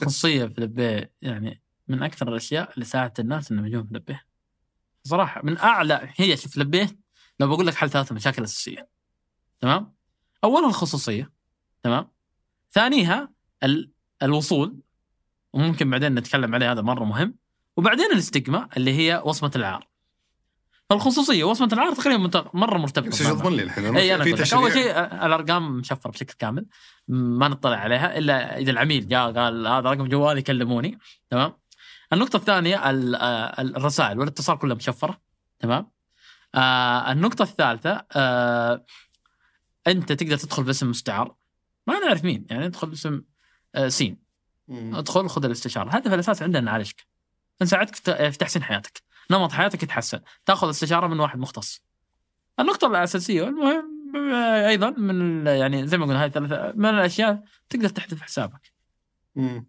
خصوصية 0.00 0.44
في 0.46 0.60
لبيه 0.60 1.12
يعني 1.22 1.62
من 1.88 2.02
أكثر 2.02 2.28
الأشياء 2.28 2.72
اللي 2.74 2.84
ساعدت 2.84 3.20
الناس 3.20 3.52
إنهم 3.52 3.66
يجون 3.66 3.86
في 3.86 3.94
لبيه. 3.94 4.22
صراحة 5.04 5.40
من 5.44 5.58
أعلى 5.58 6.08
هي 6.16 6.36
شوف 6.36 6.56
لبيه 6.58 6.88
لو 7.40 7.46
بقول 7.48 7.66
لك 7.66 7.74
حل 7.74 7.90
ثلاث 7.90 8.12
مشاكل 8.12 8.44
أساسية. 8.44 8.88
تمام؟ 9.62 9.94
اولها 10.44 10.68
الخصوصية 10.68 11.32
تمام؟ 11.82 12.08
ثانيها 12.70 13.32
ال... 13.62 13.92
الوصول 14.22 14.80
وممكن 15.52 15.90
بعدين 15.90 16.14
نتكلم 16.14 16.54
عليه 16.54 16.72
هذا 16.72 16.80
مرة 16.82 17.04
مهم. 17.04 17.34
وبعدين 17.76 18.12
الاستجما 18.12 18.68
اللي 18.76 18.92
هي 18.98 19.22
وصمة 19.24 19.50
العار. 19.56 19.88
فالخصوصية 20.90 21.44
ووصمه 21.44 21.68
العار 21.72 21.94
تقريبا 21.94 22.50
مرة 22.54 22.78
مرتبطة 22.78 23.08
بس. 23.08 23.26
اضمن 23.26 23.56
لي 23.56 23.62
الحين؟ 23.62 23.96
إي 23.96 24.14
أنا 24.14 24.24
في 24.24 24.54
أول 24.54 24.72
شيء 24.72 24.90
الأرقام 25.00 25.78
مشفرة 25.78 26.10
بشكل 26.10 26.34
كامل. 26.38 26.66
ما 27.08 27.48
نطلع 27.48 27.76
عليها 27.76 28.18
إلا 28.18 28.58
إذا 28.58 28.70
العميل 28.70 29.08
جاء 29.08 29.32
قال 29.32 29.66
هذا 29.66 29.90
رقم 29.90 30.08
جوالي 30.08 30.42
كلموني. 30.42 30.98
تمام؟ 31.30 31.52
النقطة 32.12 32.36
الثانية 32.36 32.90
ال- 32.90 33.16
الرسائل 33.76 34.18
والإتصال 34.18 34.58
كلها 34.58 34.76
مشفرة. 34.76 35.20
تمام؟ 35.58 35.90
آه 36.54 37.12
النقطة 37.12 37.42
الثالثة 37.42 38.04
آه 38.12 38.84
أنت 39.86 40.12
تقدر 40.12 40.36
تدخل 40.36 40.62
باسم 40.62 40.90
مستعار. 40.90 41.34
ما 41.86 41.98
نعرف 41.98 42.24
مين 42.24 42.46
يعني 42.50 42.66
أدخل 42.66 42.88
باسم 42.88 43.22
آه 43.74 43.88
سين. 43.88 44.18
مم. 44.68 44.94
ادخل 44.94 45.28
خذ 45.28 45.44
الاستشاره 45.44 45.90
هذا 45.90 46.08
في 46.08 46.14
الأساس 46.14 46.42
عندنا 46.42 46.60
نعالجك 46.60 47.06
نساعدك 47.62 47.96
ت- 47.96 48.10
في 48.10 48.38
تحسين 48.38 48.62
حياتك. 48.62 49.02
نمط 49.30 49.52
حياتك 49.52 49.82
يتحسن. 49.82 50.20
تأخذ 50.46 50.70
استشاره 50.70 51.06
من 51.06 51.20
واحد 51.20 51.38
مختص. 51.38 51.82
النقطة 52.60 52.86
الأساسية 52.86 53.42
والمهم 53.42 53.92
آه، 54.34 54.68
أيضا 54.68 54.90
من 54.90 55.46
يعني 55.46 55.86
زي 55.86 55.98
ما 55.98 56.06
قلنا 56.06 56.22
هاي 56.22 56.30
ثلاثة 56.30 56.72
من 56.76 56.86
الأشياء 56.88 57.42
تقدر 57.68 57.88
تحذف 57.88 58.20
حسابك. 58.22 58.72
مم. 59.34 59.66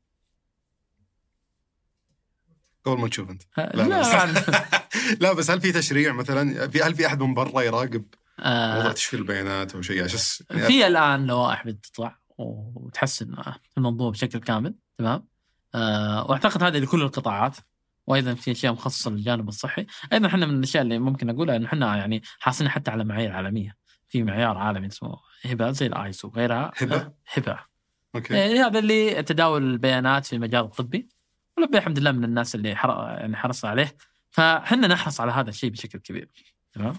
قبل 2.86 3.02
ما 3.02 3.08
تشوف 3.08 3.30
أنت. 3.30 3.42
لا, 3.58 3.72
لا، 3.74 3.84
لا. 3.84 4.32
لا. 4.32 4.66
لا 5.22 5.34
بس 5.34 5.52
هل 5.52 5.62
في 5.62 5.72
تشريع 5.72 6.14
مثلا؟ 6.14 6.68
في 6.68 6.82
هل 6.82 6.96
في 6.96 7.08
أحد 7.08 7.22
من 7.24 7.34
برا 7.34 7.62
يراقب 7.62 8.06
موضوع 8.40 8.90
آه 8.90 8.92
تشفير 8.92 9.20
البيانات 9.20 9.76
أو 9.76 9.82
شيء. 9.82 10.04
عشان 10.04 10.20
في 10.68 10.88
الآن 10.88 11.26
لوائح 11.26 11.68
بتطلع 11.68 12.20
وتحسن 12.38 13.36
الموضوع 13.78 14.12
بشكل 14.12 14.40
كامل 14.40 14.76
تمام؟ 14.98 15.28
آه 15.76 16.26
وأعتقد 16.30 16.64
هذه 16.64 16.80
لكل 16.80 17.02
القطاعات. 17.02 17.58
وأيضا 18.08 18.34
في 18.34 18.52
أشياء 18.52 18.74
مخصصة 18.74 19.12
للجانب 19.12 19.48
الصحي. 19.48 19.86
أيضا 20.14 20.28
إحنا 20.28 20.46
من 20.46 20.58
الأشياء 20.58 20.84
اللي 20.84 21.00
ممكن 21.00 21.30
أقولها 21.30 21.56
انه 21.56 21.68
إحنا 21.68 21.98
يعني 21.98 22.22
حاصلين 22.40 22.70
حتى 22.70 22.92
على 22.92 23.04
معايير 23.04 23.32
عالمية. 23.32 23.76
في 24.08 24.24
معيار 24.24 24.58
عالمي 24.58 24.88
اسمه 24.88 25.18
هبة 25.46 25.72
زي 25.72 25.86
الايسو 25.86 26.28
وغيرها. 26.28 26.72
هبة؟ 26.78 26.96
آه، 26.96 27.14
هبة. 27.34 27.60
أوكي. 28.16 28.36
إيه 28.36 28.66
هذا 28.66 28.80
اللي 28.80 29.24
تداول 29.24 29.64
البيانات 29.64 30.26
في 30.26 30.36
المجال 30.36 30.62
الطبي. 30.62 31.10
ولبي 31.58 31.78
الحمد 31.78 32.00
لله 32.00 32.12
من 32.12 32.24
الناس 32.24 32.56
اللي 32.56 32.76
حر... 32.76 32.90
يعني 32.90 33.38
حرص 33.38 33.66
عليه. 33.66 33.96
فإحنا 34.30 34.88
نحرص 34.88 35.22
على 35.22 35.32
هذا 35.32 35.50
الشيء 35.50 35.70
بشكل 35.70 36.00
كبير 36.00 36.30
تمام؟ 36.74 36.96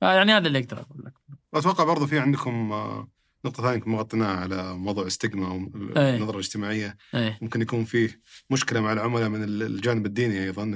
فيعني 0.00 0.32
هذا 0.32 0.46
اللي 0.46 0.58
أقدر 0.58 0.80
أقول 0.80 1.02
لك. 1.06 1.12
أتوقع 1.54 1.84
برضو 1.84 2.06
في 2.06 2.18
عندكم 2.18 2.72
آه، 2.72 3.08
نقطة 3.44 3.62
ثانية 3.62 3.74
يمكن 3.74 3.90
ما 3.90 3.98
غطيناها 3.98 4.36
على 4.36 4.74
موضوع 4.74 5.06
استجما 5.06 5.52
أي. 5.96 6.12
والنظرة 6.12 6.34
الاجتماعية. 6.34 6.96
إيه. 7.14 7.38
ممكن 7.42 7.62
يكون 7.62 7.84
فيه 7.84 8.20
مشكلة 8.50 8.80
مع 8.80 8.92
العملاء 8.92 9.28
من 9.28 9.42
ال- 9.44 9.62
الجانب 9.62 10.06
الديني 10.06 10.44
أيضا 10.44 10.74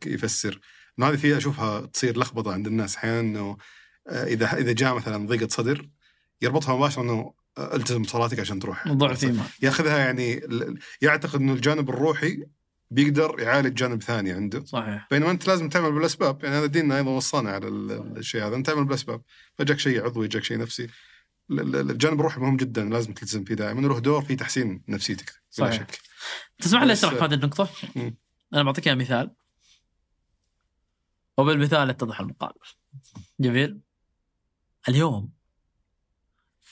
كيف 0.00 0.06
يفسر. 0.06 0.60
هذه 1.02 1.16
فيها 1.16 1.36
أشوفها 1.36 1.80
تصير 1.86 2.18
لخبطة 2.18 2.52
عند 2.52 2.66
الناس 2.66 2.96
أحيانا 2.96 3.20
إنه 3.20 3.56
آه، 4.08 4.24
إذا 4.24 4.58
إذا 4.58 4.72
جاء 4.72 4.94
مثلا 4.94 5.26
ضيقة 5.26 5.48
صدر 5.48 5.88
يربطها 6.42 6.76
مباشرة 6.76 7.02
إنه 7.02 7.32
آه، 7.58 7.76
التزم 7.76 8.02
بصلاتك 8.02 8.40
عشان 8.40 8.58
تروح. 8.58 8.86
موضوع 8.86 9.14
في 9.14 9.26
ما 9.32 9.44
ياخذها 9.62 9.98
يعني 9.98 10.40
يعتقد 11.02 11.40
إنه 11.40 11.52
الجانب 11.52 11.90
الروحي 11.90 12.44
بيقدر 12.90 13.36
يعالج 13.40 13.74
جانب 13.74 14.02
ثاني 14.02 14.32
عنده. 14.32 14.64
صحيح. 14.64 15.06
بينما 15.10 15.30
أنت 15.30 15.46
لازم 15.48 15.68
تعمل 15.68 15.92
بالأسباب. 15.92 16.44
يعني 16.44 16.56
هذا 16.56 16.66
ديننا 16.66 16.96
أيضا 16.96 17.10
وصانا 17.10 17.50
على 17.50 17.68
ال- 17.68 18.18
الشيء 18.18 18.46
هذا. 18.46 18.56
أنت 18.56 18.66
تعمل 18.66 18.84
بالأسباب. 18.84 19.22
فجاك 19.58 19.78
شيء 19.78 20.04
عضوي 20.04 20.28
جاك 20.28 20.44
شيء 20.44 20.58
نفسي. 20.58 20.84
ال- 21.50 21.60
ال- 21.76 21.90
الجانب 21.90 22.20
الروحي 22.20 22.40
مهم 22.40 22.56
جدا. 22.56 22.84
لازم 22.84 23.14
تلتزم 23.14 23.44
فيه 23.44 23.54
دائما. 23.54 23.80
له 23.80 23.98
دور 23.98 24.22
في 24.24 24.36
تحسين 24.36 24.82
نفسيتك 24.88 25.26
بلا 25.30 25.40
صحيح. 25.50 25.72
شك. 25.74 26.00
تسمح 26.58 26.82
لي 26.82 26.92
أشرح 26.92 27.14
في 27.14 27.24
هذه 27.24 27.34
النقطة؟ 27.34 27.68
مم. 27.96 28.16
أنا 28.54 28.62
بعطيك 28.62 28.88
مثال. 28.88 29.30
وبالمثال 31.36 31.90
يتضح 31.90 32.20
المقال 32.20 32.52
جميل. 33.40 33.80
اليوم 34.88 35.32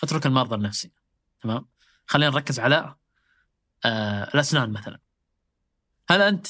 أترك 0.03 0.27
المرضى 0.27 0.55
النفسي 0.55 0.93
تمام؟ 1.43 1.67
خلينا 2.07 2.31
نركز 2.31 2.61
على 2.61 2.95
آه 3.85 4.25
الأسنان 4.35 4.71
مثلا. 4.73 5.01
هل 6.11 6.23
أنت 6.23 6.47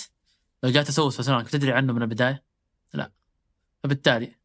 لو 0.63 0.71
جاء 0.71 0.83
تسوس 0.85 1.15
في 1.15 1.21
اسنانك 1.21 1.49
تدري 1.49 1.73
عنه 1.73 1.93
من 1.93 2.03
البداية؟ 2.03 2.45
لا. 2.95 3.13
فبالتالي 3.83 4.37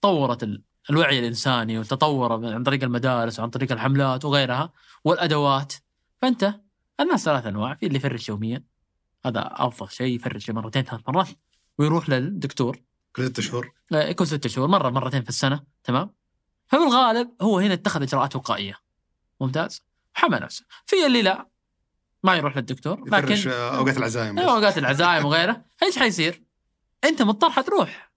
تطورت 0.00 0.42
ال- 0.42 0.62
الوعي 0.90 1.18
الإنساني 1.18 1.78
وتطور 1.78 2.32
عن 2.54 2.62
طريق 2.62 2.82
المدارس 2.84 3.38
وعن 3.38 3.50
طريق 3.50 3.72
الحملات 3.72 4.24
وغيرها 4.24 4.72
والأدوات. 5.04 5.72
فأنت 6.22 6.60
الناس 7.00 7.24
ثلاث 7.24 7.46
أنواع 7.46 7.74
في 7.74 7.86
اللي 7.86 7.96
يفرش 7.96 8.28
يوميا 8.28 8.64
هذا 9.26 9.48
أفضل 9.52 9.90
شيء 9.90 10.14
يفرش 10.16 10.50
مرتين 10.50 10.82
ثلاث 10.82 11.00
مرات 11.08 11.28
ويروح 11.78 12.08
للدكتور. 12.08 12.82
كل 13.16 13.26
ست 13.26 13.40
شهور؟ 13.40 13.72
كل 14.18 14.26
ست 14.26 14.46
شهور 14.46 14.68
مرة 14.68 14.90
مرتين 14.90 15.22
في 15.22 15.28
السنة 15.28 15.64
تمام؟ 15.84 16.14
فبالغالب 16.66 17.30
هو 17.42 17.58
هنا 17.58 17.74
اتخذ 17.74 18.02
إجراءات 18.02 18.36
وقائية. 18.36 18.78
ممتاز؟ 19.40 19.82
حمى 20.14 20.38
نفسه. 20.38 20.64
في 20.86 21.06
اللي 21.06 21.22
لا 21.22 21.48
ما 22.24 22.36
يروح 22.36 22.56
للدكتور 22.56 23.08
لكن 23.08 23.50
آه، 23.50 23.78
أوقات 23.78 23.96
العزايم 23.96 24.38
أيوه 24.38 24.52
أوقات 24.52 24.78
العزايم 24.78 25.24
وغيره 25.24 25.64
إيش 25.82 25.98
حيصير؟ 25.98 26.42
أنت 27.04 27.22
مضطر 27.22 27.50
حتروح. 27.50 28.12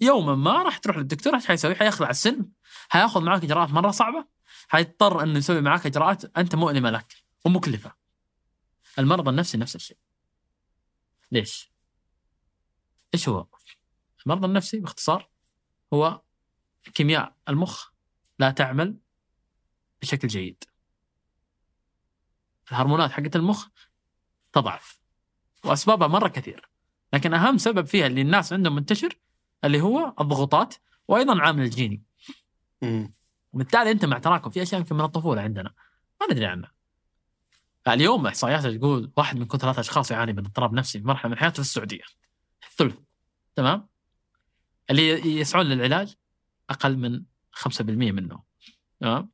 يوما 0.00 0.34
ما 0.34 0.62
راح 0.62 0.78
تروح 0.78 0.96
للدكتور 0.96 1.34
إيش 1.34 1.46
حيسوي؟ 1.46 1.74
حيخلع 1.74 2.10
السن 2.10 2.48
حيأخذ 2.88 3.22
معك 3.22 3.44
إجراءات 3.44 3.70
مرة 3.70 3.90
صعبة 3.90 4.26
حيضطر 4.68 5.22
إنه 5.22 5.38
يسوي 5.38 5.60
معك 5.60 5.86
إجراءات 5.86 6.38
أنت 6.38 6.54
مؤلمة 6.54 6.90
لك 6.90 7.16
ومكلفة 7.44 7.92
المرضى 8.98 9.30
النفسي 9.30 9.58
نفس 9.58 9.76
الشيء 9.76 9.96
ليش؟ 11.32 11.72
إيش 13.14 13.28
هو؟ 13.28 13.46
المرضى 14.26 14.46
النفسي 14.46 14.80
باختصار 14.80 15.28
هو 15.92 16.22
كيمياء 16.94 17.36
المخ 17.48 17.90
لا 18.38 18.50
تعمل 18.50 18.96
بشكل 20.02 20.28
جيد 20.28 20.64
الهرمونات 22.72 23.10
حقت 23.10 23.36
المخ 23.36 23.68
تضعف 24.52 25.00
وأسبابها 25.64 26.08
مرة 26.08 26.28
كثير. 26.28 26.68
لكن 27.12 27.34
أهم 27.34 27.58
سبب 27.58 27.86
فيها 27.86 28.06
اللي 28.06 28.20
الناس 28.20 28.52
عندهم 28.52 28.74
منتشر 28.74 29.18
اللي 29.64 29.80
هو 29.80 30.14
الضغوطات 30.20 30.74
وأيضا 31.08 31.32
العامل 31.32 31.62
الجيني. 31.62 32.02
وبالتالي 33.52 33.90
أنت 33.90 34.04
مع 34.04 34.18
تراكم 34.18 34.50
في 34.50 34.62
أشياء 34.62 34.80
يمكن 34.80 34.94
من 34.96 35.04
الطفولة 35.04 35.42
عندنا. 35.42 35.74
ما 36.20 36.26
ندري 36.32 36.46
عنها. 36.46 36.72
اليوم 37.88 38.26
إحصائيات 38.26 38.66
تقول 38.66 39.12
واحد 39.16 39.36
من 39.36 39.44
كل 39.44 39.58
ثلاثة 39.58 39.80
اشخاص 39.80 40.10
يعاني 40.10 40.32
من 40.32 40.38
اضطراب 40.38 40.72
نفسي 40.72 41.00
في 41.00 41.06
مرحلة 41.06 41.30
من 41.30 41.38
حياته 41.38 41.54
في 41.54 41.60
السعودية. 41.60 42.02
ثلث 42.76 42.96
تمام؟ 43.54 43.88
اللي 44.90 45.08
يسعون 45.40 45.66
للعلاج 45.66 46.14
أقل 46.70 46.96
من 46.96 47.22
5% 47.52 48.12
منه 48.12 48.42
تمام؟ 49.00 49.30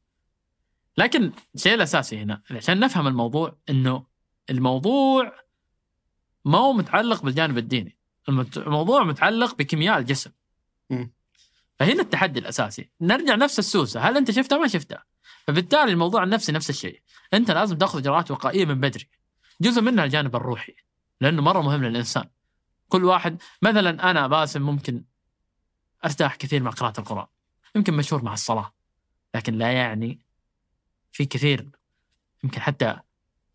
لكن 0.98 1.32
الشيء 1.54 1.74
الأساسي 1.74 2.18
هنا 2.22 2.42
عشان 2.50 2.80
نفهم 2.80 3.06
الموضوع 3.06 3.56
إنه 3.70 4.06
الموضوع 4.50 5.32
ما 6.44 6.58
هو 6.58 6.72
متعلق 6.72 7.22
بالجانب 7.22 7.58
الديني. 7.58 7.98
الموضوع 8.56 9.04
متعلق 9.04 9.54
بكيمياء 9.54 9.98
الجسم. 9.98 10.30
فهنا 11.78 12.02
التحدي 12.02 12.40
الأساسي. 12.40 12.90
نرجع 13.00 13.34
نفس 13.34 13.58
السوسه 13.58 14.00
هل 14.00 14.16
أنت 14.16 14.30
شفتها 14.30 14.58
ما 14.58 14.68
شفتها 14.68 15.04
فبالتالي 15.46 15.92
الموضوع 15.92 16.22
النفسي 16.22 16.52
نفس 16.52 16.70
الشيء. 16.70 17.02
أنت 17.34 17.50
لازم 17.50 17.78
تأخذ 17.78 17.98
اجراءات 17.98 18.30
وقائية 18.30 18.64
من 18.64 18.80
بدري. 18.80 19.08
جزء 19.60 19.82
منها 19.82 20.04
الجانب 20.04 20.36
الروحي 20.36 20.74
لأنه 21.20 21.42
مرة 21.42 21.60
مهم 21.60 21.84
للإنسان. 21.84 22.24
كل 22.88 23.04
واحد 23.04 23.42
مثلا 23.62 24.10
أنا 24.10 24.26
باسم 24.26 24.62
ممكن 24.62 25.04
أرتاح 26.04 26.36
كثير 26.36 26.62
مع 26.62 26.70
قراءة 26.70 27.00
القرآن. 27.00 27.26
يمكن 27.74 27.94
مشهور 27.94 28.22
مع 28.22 28.32
الصلاة 28.32 28.72
لكن 29.34 29.54
لا 29.54 29.72
يعني 29.72 30.27
في 31.12 31.24
كثير 31.24 31.68
يمكن 32.44 32.60
حتى 32.60 32.96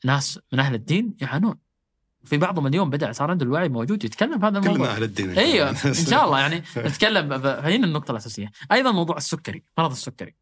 ناس 0.06 0.40
من 0.54 0.60
أهل 0.60 0.74
الدين 0.76 1.16
يعانون. 1.22 1.58
في 2.26 2.38
بعضهم 2.38 2.68
اليوم 2.68 2.90
بدأ 2.90 3.12
صار 3.12 3.32
عنده 3.32 3.46
الوعي 3.46 3.70
موجود 3.70 4.04
يتكلم 4.04 4.40
في 4.40 4.46
هذا 4.46 4.60
كلنا 4.60 4.72
الموضوع 4.72 4.96
أهل 4.96 5.04
الدين. 5.04 5.38
إيوه 5.38 5.70
إن 5.86 5.94
شاء 5.94 6.26
الله 6.26 6.40
يعني 6.40 6.64
نتكلم 6.78 7.42
فهنا 7.42 7.86
النقطة 7.88 8.12
الأساسية. 8.12 8.52
أيضا 8.72 8.92
موضوع 8.92 9.18
السكري 9.18 9.64
مرض 9.78 9.92
السكري. 9.92 10.36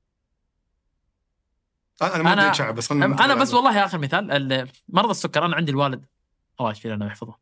أنا 2.01 2.23
ما 2.23 2.35
أنا- 2.35 2.59
ادري 2.59 2.71
بس 2.73 2.91
أنا 2.91 3.35
بس 3.35 3.53
والله 3.53 3.85
اخر 3.85 3.97
مثال 3.97 4.31
ال- 4.31 4.69
مرض 4.89 5.09
السكر 5.09 5.45
أنا 5.45 5.55
عندي 5.55 5.71
الوالد 5.71 6.05
الله 6.59 6.71
يشفيه 6.71 6.89
لنا 6.89 7.05
ويحفظه 7.05 7.35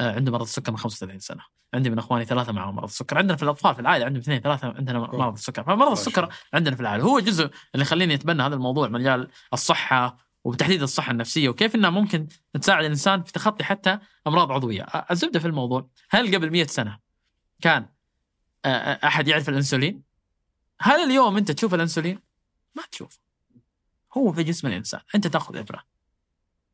عنده 0.00 0.32
مرض 0.32 0.42
السكر 0.42 0.72
من 0.72 0.78
35 0.78 1.18
سنة. 1.18 1.42
عندي 1.74 1.90
من 1.90 1.98
إخواني 1.98 2.24
ثلاثة 2.24 2.52
معهم 2.52 2.74
مرض 2.74 2.84
السكر. 2.84 3.18
عندنا 3.18 3.36
في 3.36 3.42
الأطفال 3.42 3.74
في 3.74 3.80
العائلة 3.80 4.04
عندهم 4.04 4.20
اثنين 4.22 4.40
ثلاثة 4.40 4.68
عندنا 4.68 4.98
مرض 4.98 5.32
السكر. 5.32 5.62
فمرض 5.64 5.90
السكر 5.90 6.28
عندنا 6.54 6.74
في 6.74 6.80
العائلة. 6.80 7.04
هو 7.04 7.20
جزء 7.20 7.44
اللي 7.44 7.82
يخليني 7.82 8.14
أتبنى 8.14 8.42
هذا 8.42 8.54
الموضوع 8.54 8.88
مجال 8.88 9.28
الصحة 9.52 10.16
وبتحديد 10.44 10.82
الصحة 10.82 11.12
النفسية 11.12 11.48
وكيف 11.48 11.74
إنها 11.74 11.90
ممكن 11.90 12.26
تساعد 12.60 12.84
الإنسان 12.84 13.22
في 13.22 13.32
تخطي 13.32 13.64
حتى 13.64 13.98
أمراض 14.26 14.52
عضوية. 14.52 14.82
الزبدة 14.82 15.40
في 15.40 15.46
الموضوع. 15.46 15.90
هل 16.10 16.34
قبل 16.34 16.50
100 16.50 16.66
سنة 16.66 16.98
كان 17.60 17.88
آه، 18.64 18.68
آه، 18.68 19.06
أحد 19.06 19.28
يعرف 19.28 19.48
الإنسولين؟ 19.48 20.02
هل 20.80 21.00
اليوم 21.00 21.36
أنت 21.36 21.50
تشوف 21.50 21.74
الإنسولين؟ 21.74 22.18
ما 22.74 22.82
تشوف. 22.92 23.20
هو 24.16 24.32
في 24.32 24.42
جسم 24.42 24.66
الإنسان. 24.66 25.00
أنت 25.14 25.26
تأخذ 25.26 25.56
إبرة. 25.56 25.82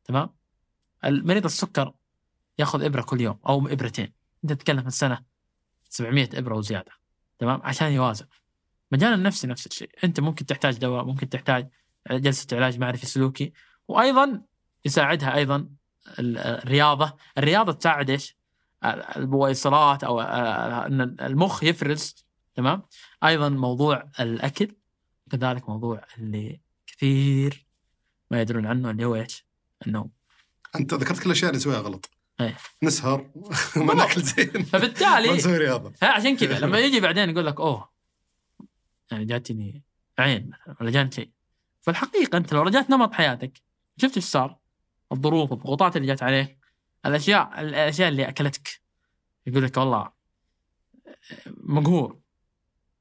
تمام؟ 0.03 0.29
المريض 1.05 1.45
السكر 1.45 1.93
ياخذ 2.59 2.83
إبرة 2.83 3.01
كل 3.01 3.21
يوم 3.21 3.39
أو 3.47 3.67
إبرتين. 3.67 4.13
أنت 4.43 4.53
تتكلم 4.53 4.81
في 4.81 4.87
السنة 4.87 5.19
700 5.89 6.29
إبرة 6.33 6.55
وزيادة. 6.55 6.91
تمام؟ 7.39 7.61
عشان 7.63 7.91
يوازن. 7.91 8.25
مجال 8.91 9.13
النفسي 9.13 9.47
نفس 9.47 9.67
الشيء. 9.67 9.89
أنت 10.03 10.19
ممكن 10.19 10.45
تحتاج 10.45 10.77
دواء 10.77 11.05
ممكن 11.05 11.29
تحتاج 11.29 11.69
جلسة 12.11 12.57
علاج 12.57 12.79
معرفي 12.79 13.05
سلوكي. 13.05 13.53
وأيضا 13.87 14.41
يساعدها 14.85 15.35
أيضا 15.35 15.69
ال- 16.19 16.37
الرياضة. 16.37 17.17
الرياضة 17.37 17.71
تساعد 17.71 18.09
إيش؟ 18.09 18.37
البويصلات 19.17 20.03
أو 20.03 20.21
إن 20.21 21.01
المخ 21.21 21.63
يفرز. 21.63 22.15
تمام؟ 22.55 22.83
أيضا 23.23 23.49
موضوع 23.49 24.09
الأكل. 24.19 24.75
كذلك 25.31 25.69
موضوع 25.69 26.05
اللي 26.17 26.61
كثير 26.87 27.65
ما 28.31 28.41
يدرون 28.41 28.65
عنه 28.65 28.89
اللي 28.89 29.05
هو 29.05 29.15
إيش؟ 29.15 29.45
النوم. 29.87 30.11
أنت 30.75 30.93
ذكرت 30.93 31.19
كل 31.19 31.25
الاشياء 31.25 31.49
اللي 31.49 31.57
نسويها 31.59 31.79
غلط. 31.79 32.09
إيه. 32.41 32.57
نسهر. 32.83 33.29
ما 33.75 33.93
ناكل 33.93 34.21
زين. 34.21 34.51
ما 34.55 34.63
فبالتالي 34.63 35.31
نسوي 35.37 35.57
رياضه 35.57 35.93
عشان 36.01 36.37
كذا 36.37 36.59
لما 36.59 36.79
يجي 36.79 36.99
بعدين 36.99 37.29
يقول 37.29 37.45
لك 37.45 37.59
أوه. 37.59 37.89
يعني 39.11 39.25
جاتني 39.25 39.83
عين 40.19 40.49
مثلا 40.49 40.75
ولا 40.81 40.91
جاني 40.91 41.11
شيء. 41.11 41.29
فالحقيقة 41.81 42.37
أنت 42.37 42.53
لو 42.53 42.61
رجعت 42.61 42.89
نمط 42.89 43.13
حياتك 43.13 43.51
شفت 43.97 44.15
إيش 44.15 44.25
صار؟ 44.25 44.57
الظروف 45.11 45.53
الضغوطات 45.53 45.95
اللي 45.95 46.07
جات 46.07 46.23
عليك 46.23 46.57
الأشياء 47.05 47.61
الأشياء 47.61 48.09
اللي 48.09 48.29
أكلتك. 48.29 48.81
يقول 49.47 49.63
لك 49.63 49.77
والله 49.77 50.09
مقهور. 51.57 52.17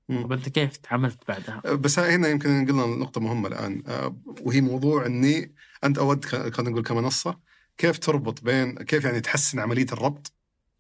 طب 0.09 0.33
أنت 0.33 0.49
كيف 0.49 0.77
تعاملت 0.77 1.29
بعدها؟ 1.29 1.61
بس 1.75 1.99
هنا 1.99 2.29
يمكن 2.29 2.67
قلنا 2.67 2.87
نقطة 2.87 3.21
مهمة 3.21 3.49
الآن. 3.49 3.83
آه، 3.87 4.17
وهي 4.41 4.61
موضوع 4.61 5.07
أني 5.07 5.55
أنت 5.85 5.99
أود 5.99 6.25
ك- 6.25 6.55
خلينا 6.55 6.71
نقول 6.71 6.83
كمنصة. 6.83 7.39
كيف 7.79 7.99
تربط 7.99 8.43
بين 8.43 8.75
كيف 8.75 9.05
يعني 9.05 9.21
تحسن 9.21 9.59
عملية 9.59 9.87
الربط 9.93 10.33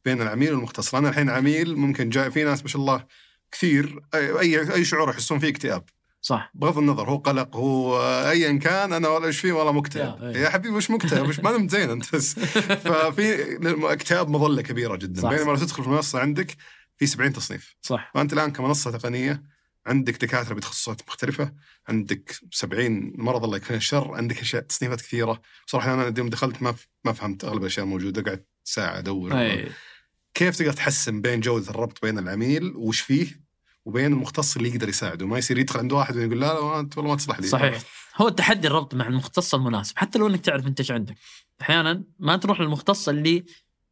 بين 0.05 0.22
العميل 0.22 0.53
والمختص 0.53 0.94
أنا 0.94 1.09
الحين 1.09 1.30
عميل 1.30 1.76
ممكن 1.76 2.09
جاي 2.11 2.30
في 2.30 2.44
ناس 2.44 2.62
ما 2.62 2.68
شاء 2.68 2.80
الله 2.82 3.05
كثير 3.53 4.01
أي, 4.14 4.74
أي 4.74 4.84
شعور 4.84 5.11
يحسون 5.11 5.38
فيه 5.38 5.49
اكتئاب. 5.49 5.84
صح. 6.22 6.51
بغض 6.55 6.78
النظر 6.78 7.11
هو 7.11 7.16
قلق 7.16 7.57
هو 7.57 8.01
ايا 8.30 8.59
كان 8.59 8.92
أنا 8.92 9.09
ولا 9.09 9.26
إيش 9.26 9.40
فيه 9.40 9.53
والله 9.53 9.72
مكتئب. 9.72 10.22
يا-. 10.22 10.30
يا 10.38 10.49
حبيبي 10.51 10.74
وش 10.74 10.90
مكتئب؟ 10.90 11.28
وش 11.28 11.40
ما 11.40 11.59
نمت 11.59 11.70
زين 11.70 11.90
أنت 11.90 12.05
ففي 12.86 13.57
اكتئاب 13.92 14.28
مظلة 14.30 14.62
كبيرة 14.62 14.97
جدا. 14.97 15.20
صح، 15.20 15.28
بينما 15.28 15.51
لو. 15.51 15.57
تدخل 15.57 15.82
في 15.82 15.88
المنصه 15.88 16.20
عندك 16.20 16.57
في 16.97 17.07
70 17.07 17.32
تصنيف. 17.32 17.76
صح. 17.82 18.11
فأنت 18.14 18.32
الآن 18.32 18.53
كمنصة 18.53 18.90
تقنية 18.90 19.42
عندك 19.87 20.24
دكاترة 20.24 20.55
بتخصصات 20.55 21.01
مختلفة 21.09 21.53
عندك 21.89 22.41
70 22.51 23.12
مرض 23.16 23.45
الله 23.45 23.57
يكفينا 23.57 23.76
الشر 23.76 24.14
عندك 24.14 24.41
أشياء 24.41 24.62
تصنيفات 24.62 25.01
كثيرة. 25.01 25.43
صراحة 25.66 25.95
أنا 25.95 26.14
يوم 26.18 26.28
دخلت 26.28 26.62
ما 26.62 26.74
ما 27.05 27.12
فهمت 27.12 27.45
أغلب 27.45 27.61
الأشياء 27.61 27.87
الموجودة 27.87 28.22
قعدت 28.22 28.47
ساعة 28.64 28.99
أدور 28.99 29.41
أي. 29.41 29.68
كيف 30.34 30.57
تقدر 30.57 30.72
تحسن 30.72 31.20
بين 31.20 31.41
جودة 31.41 31.70
الربط 31.70 32.03
بين 32.03 32.18
العميل 32.18 32.72
وش 32.76 33.01
فيه 33.01 33.41
وبين 33.84 34.12
المختص 34.12 34.57
اللي 34.57 34.68
يقدر 34.68 34.89
يساعده؟ 34.89 35.26
ما 35.26 35.39
يصير 35.39 35.59
يدخل 35.59 35.78
عند 35.78 35.93
واحد 35.93 36.16
ويقول 36.16 36.41
لا 36.41 36.47
لا 36.47 36.80
أنت 36.80 36.99
والله 36.99 37.11
ما 37.11 37.16
تصلح 37.16 37.41
لي. 37.41 37.47
صحيح. 37.47 37.82
هو 38.16 38.28
التحدي 38.28 38.68
الربط 38.68 38.95
مع 38.95 39.07
المختص 39.07 39.55
المناسب 39.55 39.99
حتى 39.99 40.18
لو 40.18 40.26
إنك 40.26 40.41
تعرف 40.41 40.66
إنت 40.66 40.80
إيش 40.80 40.91
عندك. 40.91 41.16
أحيانا 41.61 42.05
ما 42.18 42.37
تروح 42.37 42.61
للمختص 42.61 43.09
اللي 43.09 43.45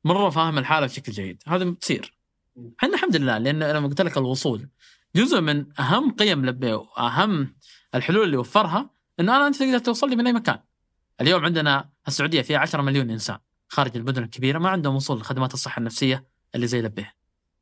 مرة 0.04 0.30
فاهم 0.30 0.58
الحالة 0.58 0.86
بشكل 0.86 1.12
جيد 1.12 1.42
هذا 1.46 1.64
بتصير. 1.64 2.14
إحنا 2.78 2.94
الحمد 2.94 3.16
لله 3.16 3.38
لأن 3.38 3.62
أنا 3.62 3.86
قلت 3.86 4.00
لك 4.00 4.18
الوصول 4.18 4.68
جزء 5.16 5.40
من 5.40 5.80
أهم 5.80 6.10
قيم 6.12 6.46
لبيه 6.46 6.74
واهم 6.74 7.56
الحلول 7.94 8.24
اللي 8.24 8.36
وفرها 8.36 8.90
إنه 9.20 9.36
أنا 9.36 9.46
أنت 9.46 9.56
تقدر 9.56 9.78
توصل 9.78 10.10
لي 10.10 10.16
من 10.16 10.26
أي 10.26 10.32
مكان. 10.32 10.58
اليوم 11.20 11.44
عندنا 11.44 11.90
السعودية 12.08 12.42
فيها 12.42 12.58
10 12.58 12.82
مليون 12.82 13.10
إنسان 13.10 13.38
خارج 13.68 13.96
المدن 13.96 14.22
الكبيرة 14.22 14.58
ما 14.58 14.68
عندهم 14.68 14.96
وصول 14.96 15.20
لخدمات 15.20 15.54
الصحة 15.54 15.78
النفسية 15.78 16.26
اللي 16.54 16.66
زي 16.66 16.82
لبيه 16.82 17.14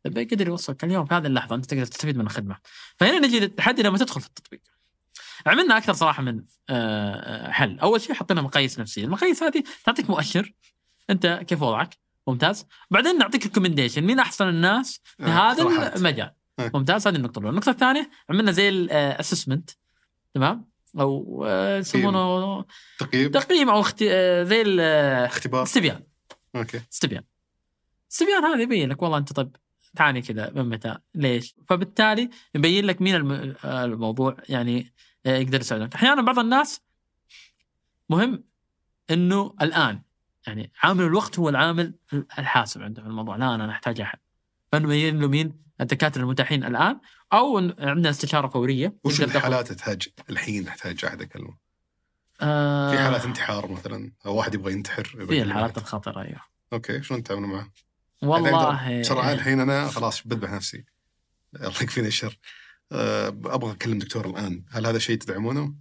لبيك 0.04 0.34
قدر 0.34 0.48
يوصلك 0.48 0.84
اليوم 0.84 1.06
في 1.06 1.14
هذه 1.14 1.26
اللحظة 1.26 1.56
أنت 1.56 1.66
تقدر 1.66 1.84
تستفيد 1.84 2.16
من 2.16 2.24
الخدمة. 2.24 2.56
فهنا 2.96 3.18
نجي 3.18 3.40
للتحدي 3.40 3.82
لما 3.82 3.98
تدخل 3.98 4.20
في 4.20 4.26
التطبيق. 4.26 4.60
عملنا 5.46 5.76
أكثر 5.76 5.92
صراحة 5.92 6.22
من 6.22 6.44
آه، 6.70 7.46
آه، 7.48 7.50
حل. 7.50 7.78
أول 7.78 8.00
شيء 8.00 8.14
حطينا 8.14 8.42
مقاييس 8.42 8.78
نفسية. 8.78 9.04
المقاييس 9.04 9.42
هذه 9.42 9.64
تعطيك 9.84 10.10
مؤشر. 10.10 10.52
أنت 11.10 11.44
كيف 11.48 11.62
وضعك؟ 11.62 11.98
ممتاز. 12.26 12.66
بعدين 12.90 13.18
نعطيك 13.18 13.42
recommendation 13.42 14.02
مين 14.02 14.18
أحسن 14.18 14.48
الناس 14.48 15.00
في 15.04 15.24
آه، 15.26 15.52
هذا. 15.52 15.96
المجال. 15.96 16.32
ممتاز 16.58 17.08
هذه 17.08 17.16
النقطة 17.16 17.38
الأولى. 17.38 17.50
النقطة 17.50 17.70
الثانية 17.70 18.10
عملنا 18.30 18.52
زي 18.52 18.68
ال 18.68 18.77
assessment 18.77 19.70
تمام؟ 20.34 20.72
أو 21.00 21.44
آه، 21.48 21.78
يسمونه 21.78 22.64
تقييم. 22.98 23.30
تقييم 23.30 23.70
أو 23.70 23.80
اخت... 23.80 24.02
آه، 24.02 24.42
زي 24.42 24.80
آه، 24.80 25.26
اختبار. 25.26 25.62
استبيان. 25.62 26.02
أوكي. 26.56 26.80
استبيان. 26.92 27.22
استبيان 28.12 28.44
هذا 28.44 28.62
يبين 28.62 28.88
لك 28.88 29.02
والله 29.02 29.18
أنت 29.18 29.32
طيب 29.32 29.56
تعاني 29.96 30.22
كذا 30.22 30.50
من 30.50 30.68
متى 30.68 30.98
ليش؟ 31.14 31.54
فبالتالي 31.68 32.30
يبين 32.54 32.84
لك 32.84 33.02
مين 33.02 33.14
الم... 33.14 33.54
آه، 33.64 33.84
الموضوع 33.84 34.36
يعني 34.48 34.92
آه، 35.26 35.36
يقدر 35.36 35.60
يساعدك. 35.60 35.94
أحيانا 35.94 36.22
بعض 36.22 36.38
الناس 36.38 36.80
مهم 38.08 38.44
إنه 39.10 39.54
الآن 39.62 40.02
يعني 40.46 40.72
عامل 40.82 41.04
الوقت 41.04 41.38
هو 41.38 41.48
العامل 41.48 41.94
الحاسم 42.38 42.82
عنده 42.82 43.02
في 43.02 43.08
الموضوع. 43.08 43.36
لا 43.36 43.54
أنا 43.54 43.70
أحتاج 43.70 44.00
أحد. 44.00 44.18
فنبين 44.72 45.20
له 45.20 45.28
مين 45.28 45.62
الدكاترة 45.82 46.22
المتاحين 46.22 46.64
الآن 46.64 47.00
أو 47.32 47.58
عندنا 47.78 48.10
استشارة 48.10 48.48
فورية 48.48 48.96
وش 49.04 49.20
الحالات 49.22 49.72
تحتاج 49.72 50.08
الحين 50.30 50.64
تحتاج 50.64 51.04
أحد 51.04 51.22
اكلمه؟ 51.22 51.56
آه 52.40 52.90
في 52.90 52.98
حالات 52.98 53.24
انتحار 53.24 53.72
مثلا 53.72 54.12
أو 54.26 54.36
واحد 54.36 54.54
يبغى 54.54 54.72
ينتحر 54.72 55.10
يبغى 55.14 55.26
في 55.26 55.42
الحالات. 55.42 55.78
الخطرة 55.78 56.22
أيوه 56.22 56.40
أوكي 56.72 57.02
شلون 57.02 57.22
تتعاملوا 57.22 57.48
معه؟ 57.48 57.70
والله 58.22 59.02
ترى 59.02 59.32
الحين 59.32 59.60
أنا 59.60 59.88
خلاص 59.88 60.26
بذبح 60.26 60.50
نفسي 60.50 60.84
الله 61.54 61.82
يكفيني 61.82 62.08
الشر 62.08 62.38
أه، 62.92 63.28
أبغى 63.28 63.72
أكلم 63.72 63.98
دكتور 63.98 64.26
الآن 64.26 64.64
هل 64.70 64.86
هذا 64.86 64.98
شيء 64.98 65.16
تدعمونه؟ 65.16 65.74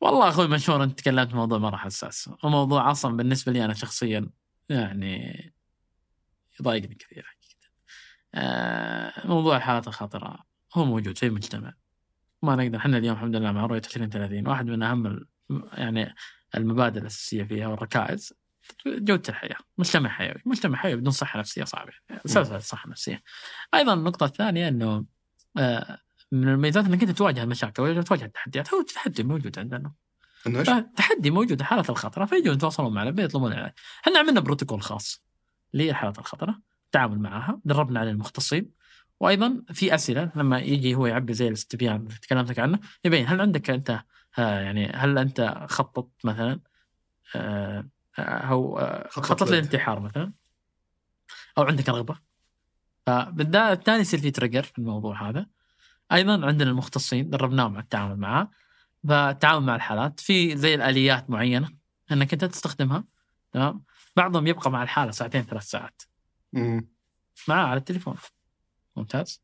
والله 0.00 0.28
أخوي 0.28 0.48
مشهور 0.48 0.84
أنت 0.84 0.98
تكلمت 0.98 1.34
موضوع 1.34 1.58
مرة 1.58 1.76
حساس 1.76 2.30
وموضوع 2.44 2.90
أصلا 2.90 3.16
بالنسبة 3.16 3.52
لي 3.52 3.64
أنا 3.64 3.74
شخصيا 3.74 4.30
يعني 4.68 5.52
يضايقني 6.60 6.94
كثير 6.94 7.26
آه 7.26 7.39
موضوع 9.24 9.56
الحالات 9.56 9.88
الخطرة 9.88 10.38
هو 10.74 10.84
موجود 10.84 11.18
في 11.18 11.26
المجتمع 11.26 11.72
ما 12.42 12.56
نقدر 12.56 12.78
إحنا 12.78 12.98
اليوم 12.98 13.16
الحمد 13.16 13.36
لله 13.36 13.52
مع 13.52 13.66
رؤيه 13.66 13.78
2030 13.86 14.46
واحد 14.48 14.66
من 14.66 15.06
ال- 15.06 15.26
يعني 15.72 16.14
المبادئ 16.54 17.00
الأساسية 17.00 17.44
فيها 17.44 17.66
والركائز 17.66 18.32
جودة 18.86 19.22
الحياة، 19.28 19.56
مجتمع 19.78 20.08
حيوي، 20.10 20.42
مجتمع 20.46 20.78
حيوي 20.78 21.00
بدون 21.00 21.10
صحة 21.12 21.38
نفسية 21.38 21.64
صعب 21.64 21.88
يعني 22.10 22.20
أساس 22.26 22.52
الصحه 22.52 22.84
النفسيه. 22.84 23.22
أيضا 23.74 23.94
النقطة 23.94 24.26
الثانية 24.26 24.68
إنه 24.68 25.04
آه 25.58 25.98
من 26.32 26.48
الميزات 26.48 26.84
إنك 26.84 27.02
أنت 27.02 27.10
تواجه 27.10 27.42
المشاكل 27.42 27.82
وتواجه 27.82 28.24
التحديات، 28.24 28.74
هو 28.74 28.80
التحدي 28.80 29.22
موجود 29.22 29.58
عندنا. 29.58 29.92
تحدي 30.96 31.30
موجود 31.30 31.62
حالات 31.62 31.90
الخطرة 31.90 32.24
فيجون 32.24 32.54
يتواصلون 32.54 32.94
معنا 32.94 33.10
بيطلبون 33.10 33.52
العلاج. 33.52 33.72
إحنا 34.02 34.18
عملنا 34.18 34.40
بروتوكول 34.40 34.82
خاص 34.82 35.24
للحالات 35.74 36.18
الخطرة 36.18 36.60
التعامل 36.90 37.18
معها 37.18 37.60
دربنا 37.64 38.00
على 38.00 38.10
المختصين. 38.10 38.70
وأيضا 39.20 39.62
في 39.72 39.94
أسئلة 39.94 40.32
لما 40.36 40.58
يجي 40.58 40.94
هو 40.94 41.06
يعبي 41.06 41.32
زي 41.34 41.48
الاستبيان 41.48 41.96
اللي 41.96 42.18
تكلمتك 42.22 42.58
عنه 42.58 42.80
يبين 43.04 43.26
هل 43.26 43.40
عندك 43.40 43.70
أنت 43.70 44.00
ها 44.34 44.60
يعني 44.60 44.92
هل 44.94 45.18
أنت 45.18 45.66
خطط 45.68 46.10
مثلا 46.24 46.60
آه، 47.36 47.84
أو 48.18 48.78
آه، 48.78 49.08
خطط 49.08 49.24
خطط 49.26 49.42
لد. 49.42 49.54
للانتحار 49.54 50.00
مثلا؟ 50.00 50.32
أو 51.58 51.62
عندك 51.62 51.88
رغبة؟ 51.88 52.18
فبالتالي 53.06 54.00
يصير 54.00 54.20
في 54.20 54.30
تريجر 54.30 54.62
في 54.62 54.78
الموضوع 54.78 55.28
هذا. 55.28 55.46
أيضا 56.12 56.46
عندنا 56.46 56.70
المختصين 56.70 57.30
دربناهم 57.30 57.72
على 57.74 57.82
التعامل 57.82 58.16
معها 58.16 58.50
فالتعامل 59.08 59.66
مع 59.66 59.76
الحالات 59.76 60.20
في 60.20 60.56
زي 60.56 60.74
الآليات 60.74 61.30
معينة 61.30 61.68
إنك 62.12 62.32
أنت 62.32 62.44
تستخدمها 62.44 63.04
تمام؟ 63.52 63.84
بعضهم 64.16 64.46
يبقى 64.46 64.70
مع 64.70 64.82
الحالة 64.82 65.10
ساعتين 65.10 65.42
ثلاث 65.42 65.62
ساعات. 65.62 66.02
معاه 67.48 67.66
على 67.66 67.78
التليفون. 67.78 68.16
ممتاز. 68.96 69.42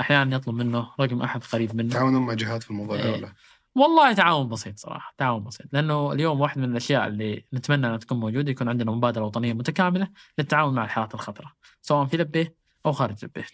أحيانا 0.00 0.36
يطلب 0.36 0.54
منه 0.54 0.90
رقم 1.00 1.22
أحد 1.22 1.44
قريب 1.44 1.76
منه. 1.76 1.94
تعاونون 1.94 2.22
مع 2.26 2.34
جهات 2.34 2.62
في 2.62 2.70
الموضوع 2.70 2.96
ده 2.96 3.04
إيه. 3.04 3.12
ولا؟ 3.12 3.34
والله 3.74 4.12
تعاون 4.12 4.48
بسيط 4.48 4.78
صراحة 4.78 5.14
تعاون 5.18 5.44
بسيط. 5.44 5.66
لأنه 5.72 6.12
اليوم 6.12 6.40
واحد 6.40 6.58
من 6.58 6.70
الأشياء 6.70 7.06
اللي 7.06 7.44
نتمنى 7.54 7.86
إنها 7.86 7.96
تكون 7.96 8.20
موجودة 8.20 8.50
يكون 8.50 8.68
عندنا 8.68 8.90
مبادرة 8.90 9.24
وطنية 9.24 9.52
متكاملة 9.52 10.08
للتعاون 10.38 10.74
مع 10.74 10.84
الحالات 10.84 11.14
الخطرة 11.14 11.52
سواء 11.82 12.06
في 12.06 12.16
لبيه 12.16 12.54
أو 12.86 12.92
خارج 12.92 13.24
لبيه 13.24 13.44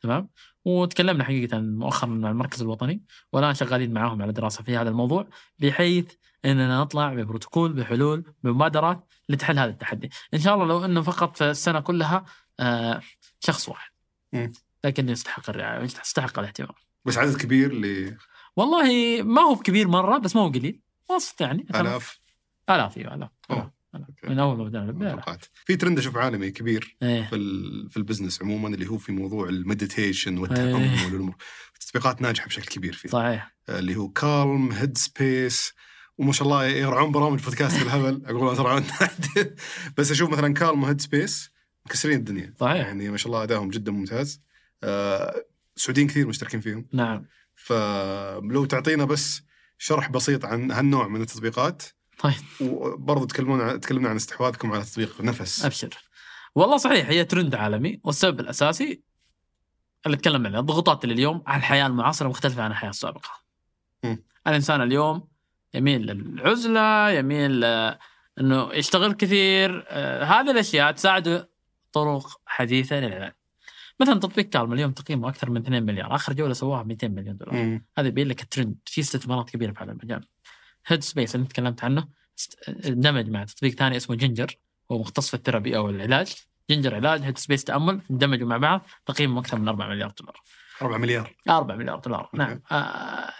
تمام؟ 0.00 0.28
وتكلمنا 0.64 1.24
حقيقة 1.24 1.58
مؤخرا 1.58 2.08
مع 2.08 2.30
المركز 2.30 2.62
الوطني 2.62 3.02
والآن 3.32 3.54
شغالين 3.54 3.92
معاهم 3.92 4.22
على 4.22 4.32
دراسة 4.32 4.64
في 4.64 4.76
هذا 4.76 4.88
الموضوع 4.88 5.28
بحيث 5.58 6.12
إننا 6.44 6.80
نطلع 6.80 7.14
ببروتوكول 7.14 7.72
بحلول 7.72 8.34
بمبادرات 8.42 9.08
لتحل 9.28 9.58
هذا 9.58 9.70
التحدي. 9.70 10.10
إن 10.34 10.38
شاء 10.38 10.54
الله 10.54 10.66
لو 10.66 10.84
إنه 10.84 11.02
فقط 11.02 11.36
في 11.36 11.50
السنة 11.50 11.80
كلها 11.80 12.24
آه 12.60 13.00
شخص 13.40 13.68
واحد. 13.68 13.90
لكن 14.84 15.08
يستحق 15.08 15.50
الرعاية 15.50 15.80
ويستحق 15.80 16.38
الاهتمام. 16.38 16.74
بس 17.04 17.18
عدد 17.18 17.36
كبير 17.36 17.74
ل 17.74 18.16
والله 18.56 19.22
ما 19.22 19.42
هو 19.42 19.56
كبير 19.56 19.88
مرة 19.88 20.18
بس 20.18 20.36
ما 20.36 20.42
هو 20.42 20.48
قليل. 20.48 20.80
وسط 21.10 21.40
يعني 21.40 21.66
آلاف. 21.74 22.20
آلاف 22.70 22.98
أيوه 22.98 23.14
آلاف. 23.14 23.30
من 24.24 24.38
أول 24.38 24.72
ما. 24.72 25.10
توقعت. 25.10 25.44
في 25.54 25.76
ترند 25.76 25.98
أشوف 25.98 26.16
عالمي 26.16 26.50
كبير 26.50 26.96
إيه. 27.02 27.22
في 27.22 27.36
في 27.90 27.96
ال 27.96 28.01
business 28.01 28.42
عموما 28.42 28.68
اللي 28.68 28.86
هو 28.86 28.98
في 28.98 29.12
موضوع 29.12 29.48
ال 29.48 29.56
meditation 29.56 30.34
إيه. 30.34 30.40
والتامل 30.40 31.04
والأمور. 31.04 31.36
التطبيقات 31.74 32.22
ناجحة 32.22 32.46
بشكل 32.46 32.66
كبير 32.66 32.92
فيه 32.92 33.08
صحيح. 33.08 33.54
اللي 33.68 33.96
هو 33.96 34.08
كالم 34.08 34.72
هيد 34.72 34.98
سبيس 34.98 35.72
وما 36.18 36.32
شاء 36.32 36.48
الله 36.48 36.66
يرعون 36.66 37.12
برامج 37.12 37.40
بودكاست 37.40 37.78
بالهبل. 37.78 38.22
أقول 38.26 38.56
ترعون 38.56 38.84
بس 39.96 40.10
أشوف 40.10 40.30
مثلا 40.30 40.54
كالم 40.54 40.82
وهيد 40.82 41.00
سبيس 41.00 41.50
مكسرين 41.86 42.18
الدنيا. 42.18 42.54
صحيح. 42.60 42.86
يعني 42.86 43.10
ما 43.10 43.16
شاء 43.16 43.26
الله 43.26 43.42
ادائهم 43.42 43.70
جدا 43.70 43.92
ممتاز. 43.92 44.40
آه، 44.82 45.44
سعوديين 45.76 46.06
كثير 46.06 46.26
مشتركين 46.26 46.60
فيهم. 46.60 46.86
نعم. 46.92 47.26
فلو 47.54 48.64
تعطينا 48.64 49.04
بس 49.04 49.42
شرح 49.78 50.10
بسيط 50.10 50.44
عن 50.44 50.70
هالنوع 50.70 51.08
من 51.08 51.20
التطبيقات 51.20 51.82
طيب 52.18 52.34
وبرضه 52.60 53.26
تكلمون 53.26 53.60
عن 53.60 53.80
تكلمنا 53.80 54.08
عن 54.08 54.16
استحواذكم 54.16 54.72
على 54.72 54.84
تطبيق 54.84 55.20
نفس 55.20 55.64
أبشر 55.64 55.88
والله 56.54 56.76
صحيح 56.76 57.08
هي 57.08 57.24
ترند 57.24 57.54
عالمي 57.54 58.00
والسبب 58.04 58.40
الأساسي 58.40 59.02
اللي 60.06 60.16
اتكلم 60.16 60.46
عنه 60.46 60.58
الضغوطات 60.58 61.04
اللي 61.04 61.14
اليوم 61.14 61.42
على 61.46 61.58
الحياة 61.58 61.86
المعاصرة 61.86 62.28
مختلفة 62.28 62.62
عن 62.62 62.70
الحياة 62.70 62.90
السابقة. 62.90 63.30
مم. 64.04 64.24
الإنسان 64.46 64.82
اليوم 64.82 65.28
يميل 65.74 66.02
للعزلة، 66.06 67.10
يميل 67.10 67.64
إنه 68.40 68.72
يشتغل 68.72 69.12
كثير، 69.12 69.84
آه، 69.88 70.24
هذه 70.24 70.50
الأشياء 70.50 70.92
تساعده 70.92 71.50
طرق 71.92 72.40
حديثة 72.46 73.00
للعلاج. 73.00 73.32
مثلا 74.00 74.20
تطبيق 74.20 74.48
كالم 74.48 74.72
اليوم 74.72 74.92
تقييمه 74.92 75.28
أكثر 75.28 75.50
من 75.50 75.60
2 75.60 75.82
مليار، 75.82 76.14
آخر 76.14 76.32
جولة 76.32 76.52
سواها 76.52 76.82
200 76.82 77.10
مليون 77.10 77.36
دولار. 77.36 77.54
هذا 77.98 78.08
يبين 78.08 78.28
لك 78.28 78.42
الترند 78.42 78.76
في 78.86 79.00
استثمارات 79.00 79.50
كبيرة 79.50 79.72
في 79.72 79.84
هذا 79.84 79.92
المجال. 79.92 80.24
هيد 80.86 81.02
سبيس 81.02 81.34
اللي 81.34 81.46
تكلمت 81.46 81.84
عنه. 81.84 82.08
اندمج 82.86 83.30
مع 83.30 83.44
تطبيق 83.44 83.74
ثاني 83.74 83.96
اسمه 83.96 84.16
جينجر 84.16 84.56
هو 84.92 84.98
مختص 84.98 85.28
في 85.28 85.34
ال 85.34 85.39
therapy 85.39 85.76
أو 85.76 85.90
العلاج. 85.90 86.34
جينجر 86.70 86.94
علاج 86.94 87.22
هيد 87.22 87.38
سبيس 87.38 87.64
تأمل 87.64 88.00
اندمجوا 88.10 88.48
مع 88.48 88.56
بعض 88.56 88.86
تقييمهم 89.06 89.38
أكثر 89.38 89.58
من 89.58 89.68
4 89.68 89.88
مليار 89.88 90.12
دولار. 90.20 90.40
4 90.82 90.98
مليار؟ 90.98 91.34
4 91.48 91.76
مليار 91.76 91.98
دولار. 91.98 92.30
نعم. 92.34 92.60
آه 92.72 93.30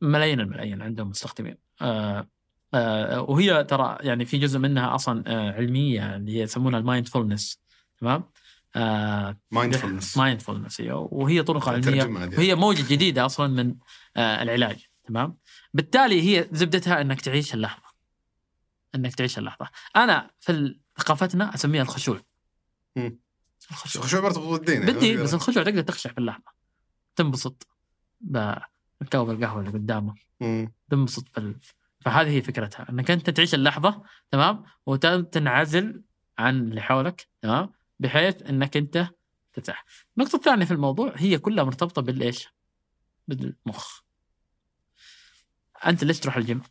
ملايين 0.00 0.40
الملايين 0.40 0.82
عندهم 0.82 1.08
مستخدمين. 1.08 1.56
آه 1.82 2.28
آه 2.74 3.20
وهي 3.20 3.64
ترى 3.64 3.98
يعني 4.00 4.24
في 4.24 4.38
جزء 4.38 4.58
منها 4.58 4.94
أصلا 4.94 5.24
آه 5.26 5.52
علمية 5.52 6.16
اللي 6.16 6.32
هي 6.32 6.40
يسمونها 6.40 6.78
ال 6.78 6.85
mindfulness 6.85 7.60
تمام؟ 8.00 8.24
آه 8.76 9.38
mindfulness. 9.50 10.16
mindfulness 10.16 10.82
وهي 10.90 11.42
طرق 11.42 11.68
علمية. 11.68 12.04
وهي 12.38 12.54
موجة 12.54 12.92
جديدة 12.92 13.26
أصلا 13.26 13.46
من 13.46 13.74
آه 14.16 14.42
العلاج 14.42 14.86
تمام؟ 15.04 15.36
بالتالي 15.74 16.22
هي 16.22 16.48
زبدتها 16.52 17.00
إنك 17.00 17.20
تعيش 17.20 17.54
اللحظة 17.54 17.94
إنك 18.94 19.14
تعيش 19.14 19.38
اللحظة 19.38 19.68
أنا 19.96 20.30
في 20.40 20.78
ثقافتنا 20.98 21.54
أسميها 21.54 21.82
الخشوع 21.82 22.20
مم. 22.96 23.18
الخشوع 23.70 24.02
خشوع 24.02 24.20
برضه 24.20 24.50
بالدين 24.50 24.80
يعني. 24.80 24.92
بالدين 24.92 25.22
بس 25.22 25.34
الخشوع 25.34 25.62
تقدر 25.62 25.82
تخشع 25.82 26.12
في 26.12 26.18
اللحظة 26.18 26.52
تنبسط 27.16 27.66
بكوب 28.20 29.30
القهوة 29.30 29.60
اللي 29.60 29.70
قدامك 29.70 30.26
مم. 30.40 30.72
تنبسط 30.90 31.24
بال... 31.36 31.56
فهذه 32.00 32.28
هي 32.28 32.42
فكرتها 32.42 32.90
إنك 32.90 33.10
أنت 33.10 33.30
تعيش 33.30 33.54
اللحظة 33.54 34.02
تمام 34.30 34.64
وتنعزل 34.86 36.02
عن 36.38 36.58
اللي 36.58 36.80
حولك 36.80 37.28
تمام 37.42 37.72
بحيث 38.00 38.42
إنك 38.42 38.76
أنت 38.76 39.08
ترتاح. 39.52 39.84
النقطة 40.18 40.36
الثانية 40.36 40.64
في 40.64 40.70
الموضوع 40.70 41.12
هي 41.16 41.38
كلها 41.38 41.64
مرتبطة 41.64 42.02
بالإيش؟ 42.02 42.48
بالمخ. 43.28 44.00
أنت 45.86 46.04
ليش 46.04 46.20
تروح 46.20 46.36
الجيم؟ 46.36 46.62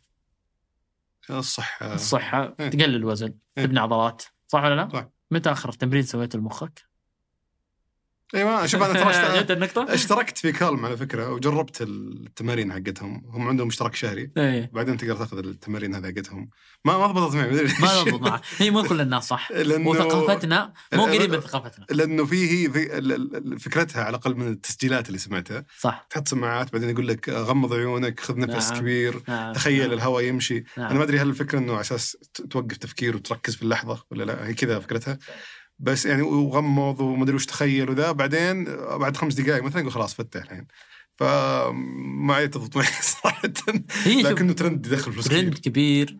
الصحة 1.30 1.94
الصحة 1.94 2.54
إيه. 2.60 2.68
تقلل 2.68 2.96
الوزن 2.96 3.34
إيه. 3.58 3.64
تبني 3.64 3.80
عضلات 3.80 4.22
صح 4.48 4.62
ولا 4.62 4.74
لا؟ 4.74 4.88
صح. 4.92 5.08
متى 5.30 5.52
آخر 5.52 5.72
تمرين 5.72 6.02
سويته 6.02 6.38
لمخك؟ 6.38 6.93
أيوه 8.34 8.66
شوف 8.66 8.82
أنا 8.82 9.12
ترى 9.44 9.54
النقطة؟ 9.56 9.94
اشتركت 9.94 10.38
في 10.38 10.52
كالم 10.52 10.86
على 10.86 10.96
فكرة 10.96 11.32
وجربت 11.32 11.82
التمارين 11.82 12.72
حقتهم. 12.72 13.22
هم 13.26 13.48
عندهم 13.48 13.68
اشتراك 13.68 13.94
شهري. 13.94 14.30
إيه. 14.36 14.70
بعدين 14.72 14.96
تقدر 14.96 15.16
تاخذ 15.16 15.38
التمارين 15.38 15.94
هذه 15.94 16.06
حقتهم. 16.06 16.50
ما 16.84 16.98
ما 16.98 17.06
ضبطت 17.06 17.34
معي 17.34 17.50
مدري 17.50 17.64
ما 17.80 17.86
ليش. 17.86 18.14
ضبط 18.14 18.20
معك. 18.20 18.40
هي 18.58 18.70
مو 18.70 18.82
كل 18.82 19.00
الناس 19.00 19.28
صح. 19.28 19.52
لأنه 19.68 19.88
وثقافتنا 19.88 20.72
مو 20.92 21.04
قريب 21.04 21.34
من 21.34 21.40
ثقافتنا. 21.40 21.86
لأنه 21.90 22.24
فيه 22.24 22.68
في 22.68 23.58
فكرتها 23.58 24.00
على 24.00 24.10
الأقل 24.10 24.34
من 24.34 24.48
التسجيلات 24.48 25.08
اللي 25.08 25.18
سمعتها. 25.18 25.64
صح. 25.78 26.06
تحط 26.10 26.28
سماعات 26.28 26.72
بعدين 26.72 26.90
يقول 26.90 27.08
لك 27.08 27.28
غمض 27.28 27.72
عيونك 27.72 28.20
خذ 28.20 28.38
نفس 28.38 28.70
نعم. 28.70 28.80
كبير 28.80 29.22
نعم. 29.28 29.52
تخيل 29.52 29.88
نعم. 29.88 29.92
الهواء 29.92 30.24
يمشي. 30.24 30.64
نعم. 30.76 30.86
أنا 30.86 30.98
ما 30.98 31.04
أدري 31.04 31.18
هل 31.18 31.28
الفكرة 31.28 31.58
إنه 31.58 31.72
على 31.72 31.80
أساس 31.80 32.16
توقف 32.50 32.76
تفكير 32.76 33.16
وتركز 33.16 33.56
في 33.56 33.62
اللحظة 33.62 34.04
ولا 34.10 34.24
لا. 34.24 34.46
هي 34.46 34.54
كذا 34.54 34.78
فكرتها. 34.78 35.18
بس 35.78 36.06
يعني 36.06 36.22
وغمض 36.22 37.00
وما 37.00 37.24
ادري 37.24 37.36
وش 37.36 37.46
تخيل 37.46 37.90
وذا 37.90 38.12
بعدين 38.12 38.64
بعد 38.98 39.16
خمس 39.16 39.34
دقائق 39.34 39.62
مثلا 39.62 39.80
يقول 39.80 39.92
خلاص 39.92 40.14
فتح 40.14 40.42
الحين. 40.42 40.66
فما 41.16 42.46
تضبط 42.46 42.76
معي 42.76 42.86
صراحة. 43.02 43.52
لكنه 44.06 44.52
ترند 44.52 44.86
يدخل 44.86 45.12
فلوس 45.12 45.24
ترند 45.24 45.58
كبير 45.58 46.18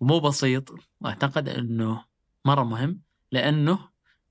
ومو 0.00 0.20
بسيط. 0.20 0.74
واعتقد 1.00 1.48
إنه 1.48 2.04
مرة 2.44 2.62
مهم 2.62 3.00
لأنه 3.32 3.88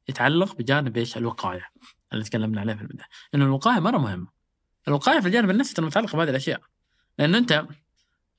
يتعلق 0.09 0.55
بجانب 0.55 0.97
إيش؟ 0.97 1.17
الوقاية 1.17 1.65
اللي 2.13 2.23
تكلمنا 2.23 2.61
عليه 2.61 2.73
في 2.73 2.81
البداية. 2.81 3.07
إنه 3.35 3.45
الوقاية 3.45 3.79
مرة 3.79 3.97
مهمه 3.97 4.27
الوقاية 4.87 5.19
في 5.19 5.27
الجانب 5.27 5.49
النفسي 5.49 5.73
ترى 5.73 5.85
متعلقة 5.85 6.17
بهذه 6.17 6.29
الأشياء. 6.29 6.61
لأنه 7.19 7.37
أنت 7.37 7.67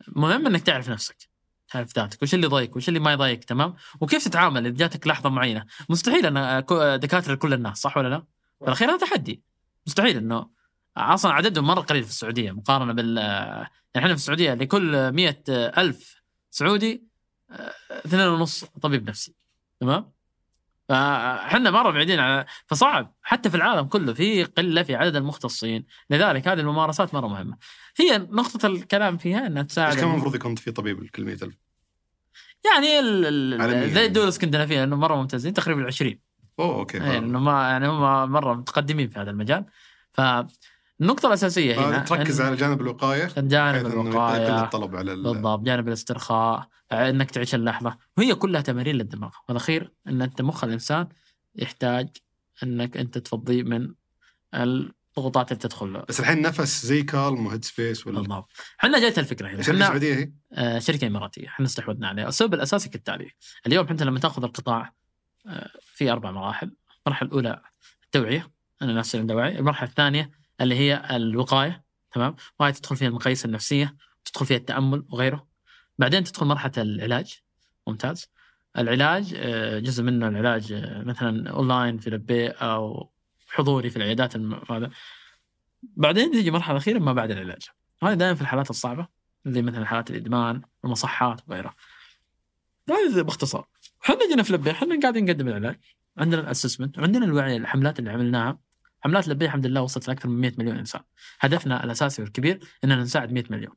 مهم 0.09 0.47
إنك 0.47 0.63
تعرف 0.63 0.91
نفسك. 0.91 1.28
تعرف 1.71 1.97
ذاتك. 1.97 2.23
وش 2.23 2.35
اللي 2.35 2.47
يضايقك 2.47 2.77
وش 2.77 2.89
اللي 2.89 3.01
ما 3.01 3.13
يضايقك 3.13 3.45
تمام؟ 3.45 3.75
وكيف 4.01 4.25
تتعامل 4.25 4.67
إذا 4.67 4.77
جاتك 4.77 5.07
لحظة 5.07 5.31
معينة؟ 5.31 5.65
مستحيل 5.89 6.27
أن 6.27 6.37
أكون 6.37 7.01
دكاترة 7.01 7.33
لكل 7.35 7.53
الناس 7.55 7.79
صح 7.79 7.97
ولا 7.97 8.09
لا؟ 8.09 8.25
في 8.59 8.65
الأخير 8.65 8.91
هذا 8.91 8.99
تحدي. 8.99 9.43
مستحيل 9.87 10.17
إنه 10.17 10.51
أصلا 10.97 11.33
عددهم 11.33 11.67
مرة 11.67 11.81
قليل 11.81 12.05
في 12.05 12.11
السعودية 12.11 12.53
مقارنة 12.53 12.93
بال 12.93 13.17
يعني 13.17 13.69
إحنا 13.97 14.09
في 14.09 14.21
السعودية 14.21 14.55
لكل 14.55 15.13
مئة 15.13 15.43
ألف 15.49 16.23
سعودي 16.51 17.05
آه، 17.51 17.73
اثنين 17.91 18.27
ونص 18.27 18.65
طبيب 18.65 19.09
نفسي. 19.09 19.35
تمام؟ 19.81 20.13
فاحنا 20.89 21.71
مره 21.71 21.91
بعيدين 21.91 22.21
على 22.21 22.47
فصعب. 22.67 23.15
حتى 23.23 23.51
في 23.51 23.57
العالم 23.57 23.87
كله 23.87 24.13
في 24.15 24.45
قلة 24.45 24.83
في 24.83 24.95
عدد 24.95 25.17
المختصين. 25.17 25.85
لذلك 26.11 26.49
هذه 26.49 26.61
الممارسات 26.61 27.15
مرة 27.15 27.27
مهمة. 27.27 27.57
هي 28.01 28.19
نقطة 28.19 28.67
الكلام 28.67 29.17
فيها 29.17 29.47
إنها 29.47 29.63
تساعد 29.63 29.97
كان 29.97 30.11
المفروض 30.11 30.35
يكون 30.35 30.55
في 30.55 30.71
طبيب 30.71 31.03
لكل 31.03 31.25
100000 31.25 31.55
يعني 32.65 32.99
ال-. 32.99 33.93
زي 33.95 34.07
الدول 34.07 34.25
الإسكندنافية 34.25 34.85
انه 34.85 34.97
مرة 34.97 35.15
ممتازين 35.15 35.53
تقريبا 35.55 35.87
20 35.87 36.19
أوه 36.59 36.75
أوكي 36.75 36.99
يعني 36.99 37.19
انه 37.19 37.39
ما 37.39 37.69
يعني 37.69 37.89
هم 37.89 38.33
مرة 38.33 38.55
متقدمين 38.55 39.09
في 39.09 39.19
هذا 39.19 39.31
المجال. 39.31 39.65
فالنقطه 40.99 41.27
الأساسية 41.29 41.89
هنا 41.89 41.99
تركز 41.99 42.39
إن- 42.41 42.45
على 42.45 42.57
جانب 42.57 42.81
الوقاية 42.81 43.27
جانب 43.37 43.87
يقل 43.87 44.01
الوقاية. 44.01 44.65
الطلب 44.65 44.97
على 44.97 45.13
ال- 45.13 45.23
بالضبط 45.23 45.61
جانب 45.63 45.89
الاسترخاء 45.89 46.69
إنك 46.93 47.31
تعيش 47.31 47.55
اللحظة. 47.55 47.97
وهي 48.17 48.35
كلها 48.35 48.61
تمارين 48.61 48.97
للدماغ. 48.97 49.31
والأخير 49.49 49.93
إن 50.09 50.23
أنت 50.23 50.43
مخ 50.43 50.65
الإنسان 50.65 51.09
يحتاج 51.55 52.09
إنك 52.63 52.97
أنت 52.97 53.19
تفضيه 53.19 53.63
من 53.63 53.95
الضغوطات 54.55 55.53
اللي 55.53 55.61
تدخل 55.63 55.93
له. 55.93 56.05
بس 56.09 56.21
الحين 56.21 56.43
نفس 56.43 56.87
زي 56.87 57.03
كالم 57.03 57.47
وهيد 57.47 57.65
سبيس 57.65 58.07
ولا؟ 58.07 58.21
بالضبط. 58.21 58.51
إحنا 58.81 59.09
جت 59.09 59.19
الفكرة 59.19 59.49
هنا. 59.49 59.63
شركه 59.63 59.79
سعوديه 59.87 60.15
هي؟ 60.15 60.33
آه، 60.53 60.79
شركة 60.79 61.07
إماراتية. 61.07 61.49
إحنا 61.49 61.67
استحوذنا 61.67 62.09
عليها. 62.09 62.29
السبب 62.29 62.55
الأساسي 62.55 62.89
كالتالي. 62.89 63.31
اليوم 63.67 63.87
انت 63.87 64.03
لما 64.03 64.19
تأخذ 64.21 64.45
القطاع 64.45 64.93
آه، 65.47 65.71
في 65.83 66.13
أربع 66.13 66.31
مراحل. 66.31 66.71
المرحلة 67.07 67.29
الأولى 67.29 67.63
التوعيه 68.05 68.51
ان 68.83 68.91
الناس 68.91 69.17
عندها 69.17 69.37
وعي 69.37 69.59
المرحلة 69.59 69.89
الثانية 69.89 70.31
اللي 70.61 70.75
هي 70.75 71.17
الوقاية 71.17 71.85
تمام؟ 72.13 72.37
وهي 72.61 72.73
تدخل 72.73 72.97
فيها 72.97 73.09
المقاييس 73.09 73.45
النفسية 73.45 73.97
تدخل 74.25 74.47
فيها 74.47 74.57
التأمل 74.57 75.07
وغيره. 75.09 75.47
بعدين 75.99 76.25
تدخل 76.25 76.47
مرحلة 76.47 76.73
العلاج 76.77 77.43
ممتاز. 77.87 78.31
العلاج 78.79 79.35
آه، 79.37 79.79
جزء 79.79 80.03
منه 80.03 80.29
العلاج 80.29 80.73
آه، 80.73 81.03
مثلا 81.03 81.51
اونلاين 81.51 81.99
في 81.99 82.11
لبيه 82.11 82.49
أو 82.49 83.11
حضوري 83.49 83.91
في 83.91 83.97
العيادات 83.97 84.37
هذا. 84.71 84.91
بعدين 85.83 86.31
تيجي 86.31 86.51
مرحلة 86.51 86.77
اخيره 86.77 86.99
ما 86.99 87.13
بعد 87.13 87.31
العلاج. 87.31 87.63
هذا 88.03 88.15
دائما 88.15 88.35
في 88.35 88.41
الحالات 88.41 88.71
الصعبة 88.71 89.09
زي 89.47 89.63
مثلا 89.63 89.87
حالات 89.87 90.11
الإدمان 90.11 90.63
المصحات 90.85 91.41
وغيرها. 91.49 91.75
هذا 92.91 93.23
باختصار. 93.23 93.69
إحنا 94.05 94.29
جينا 94.29 94.43
في 94.43 94.53
لبيه 94.53 94.71
إحنا 94.71 95.01
قاعدين 95.01 95.25
نقدم 95.25 95.49
العلاج. 95.49 95.79
عندنا 96.19 96.41
ال 96.41 96.46
assessment 96.46 96.99
وعندنا 96.99 97.25
الوعي 97.25 97.57
الحملات 97.57 97.99
اللي 97.99 98.11
عملناها. 98.11 98.59
حملات 99.01 99.29
لبيه 99.29 99.47
الحمد 99.47 99.67
لله 99.67 99.83
وصلت 99.83 100.09
لأكثر 100.09 100.29
من 100.29 100.41
100 100.41 100.53
مليون 100.59 100.77
إنسان. 100.77 101.01
هدفنا 101.41 101.85
الأساسي 101.85 102.23
والكبير 102.23 102.61
إننا 102.85 103.03
نساعد 103.03 103.33
100 103.33 103.45
مليون. 103.51 103.75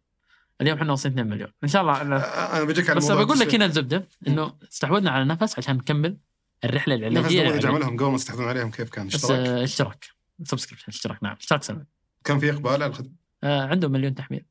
اليوم 0.62 0.78
إحنا 0.78 0.92
واصلين 0.92 1.14
2 1.14 1.30
مليون. 1.30 1.52
إن 1.64 1.68
شاء 1.68 1.82
الله 1.82 1.94
آه، 1.94 2.58
أنا 2.58 2.64
بجيك 2.64 2.90
على 2.90 2.98
بس 2.98 3.12
بقول 3.12 3.40
لك 3.40 3.56
هنا 3.56 3.66
الزبدة 3.66 4.08
إنه 4.28 4.54
استحوذنا 4.64 5.12
على 5.12 5.26
نفس 5.26 5.58
عشان 5.58 5.76
نكمل 5.76 6.18
الرحلة 6.64 6.96
نفس 6.96 7.04
العلاجية. 7.04 7.42
نموذج 7.42 7.56
للعلاج. 7.58 7.66
عملهم 7.66 7.98
قبل 7.98 8.12
ما 8.12 8.18
تستحوذون 8.18 8.48
عليهم 8.48 8.72
كيف 8.72 8.90
كان؟ 8.90 9.08
بس 9.08 9.16
اشتراك؟ 9.16 9.48
آه، 9.48 9.64
اشتراك. 9.64 10.06
subscription 10.44 10.86
اشتراك. 10.88 11.24
نعم. 11.24 11.36
اشتراك 11.40 11.64
سنوي. 11.64 11.86
كان 12.24 12.40
في 12.40 12.52
إقبال 12.52 12.72
على 12.72 12.86
الخدمه؟ 12.86 13.12
آه 13.44 13.68
عندهم 13.68 13.92
مليون 13.92 14.16
تحميل. 14.16 14.46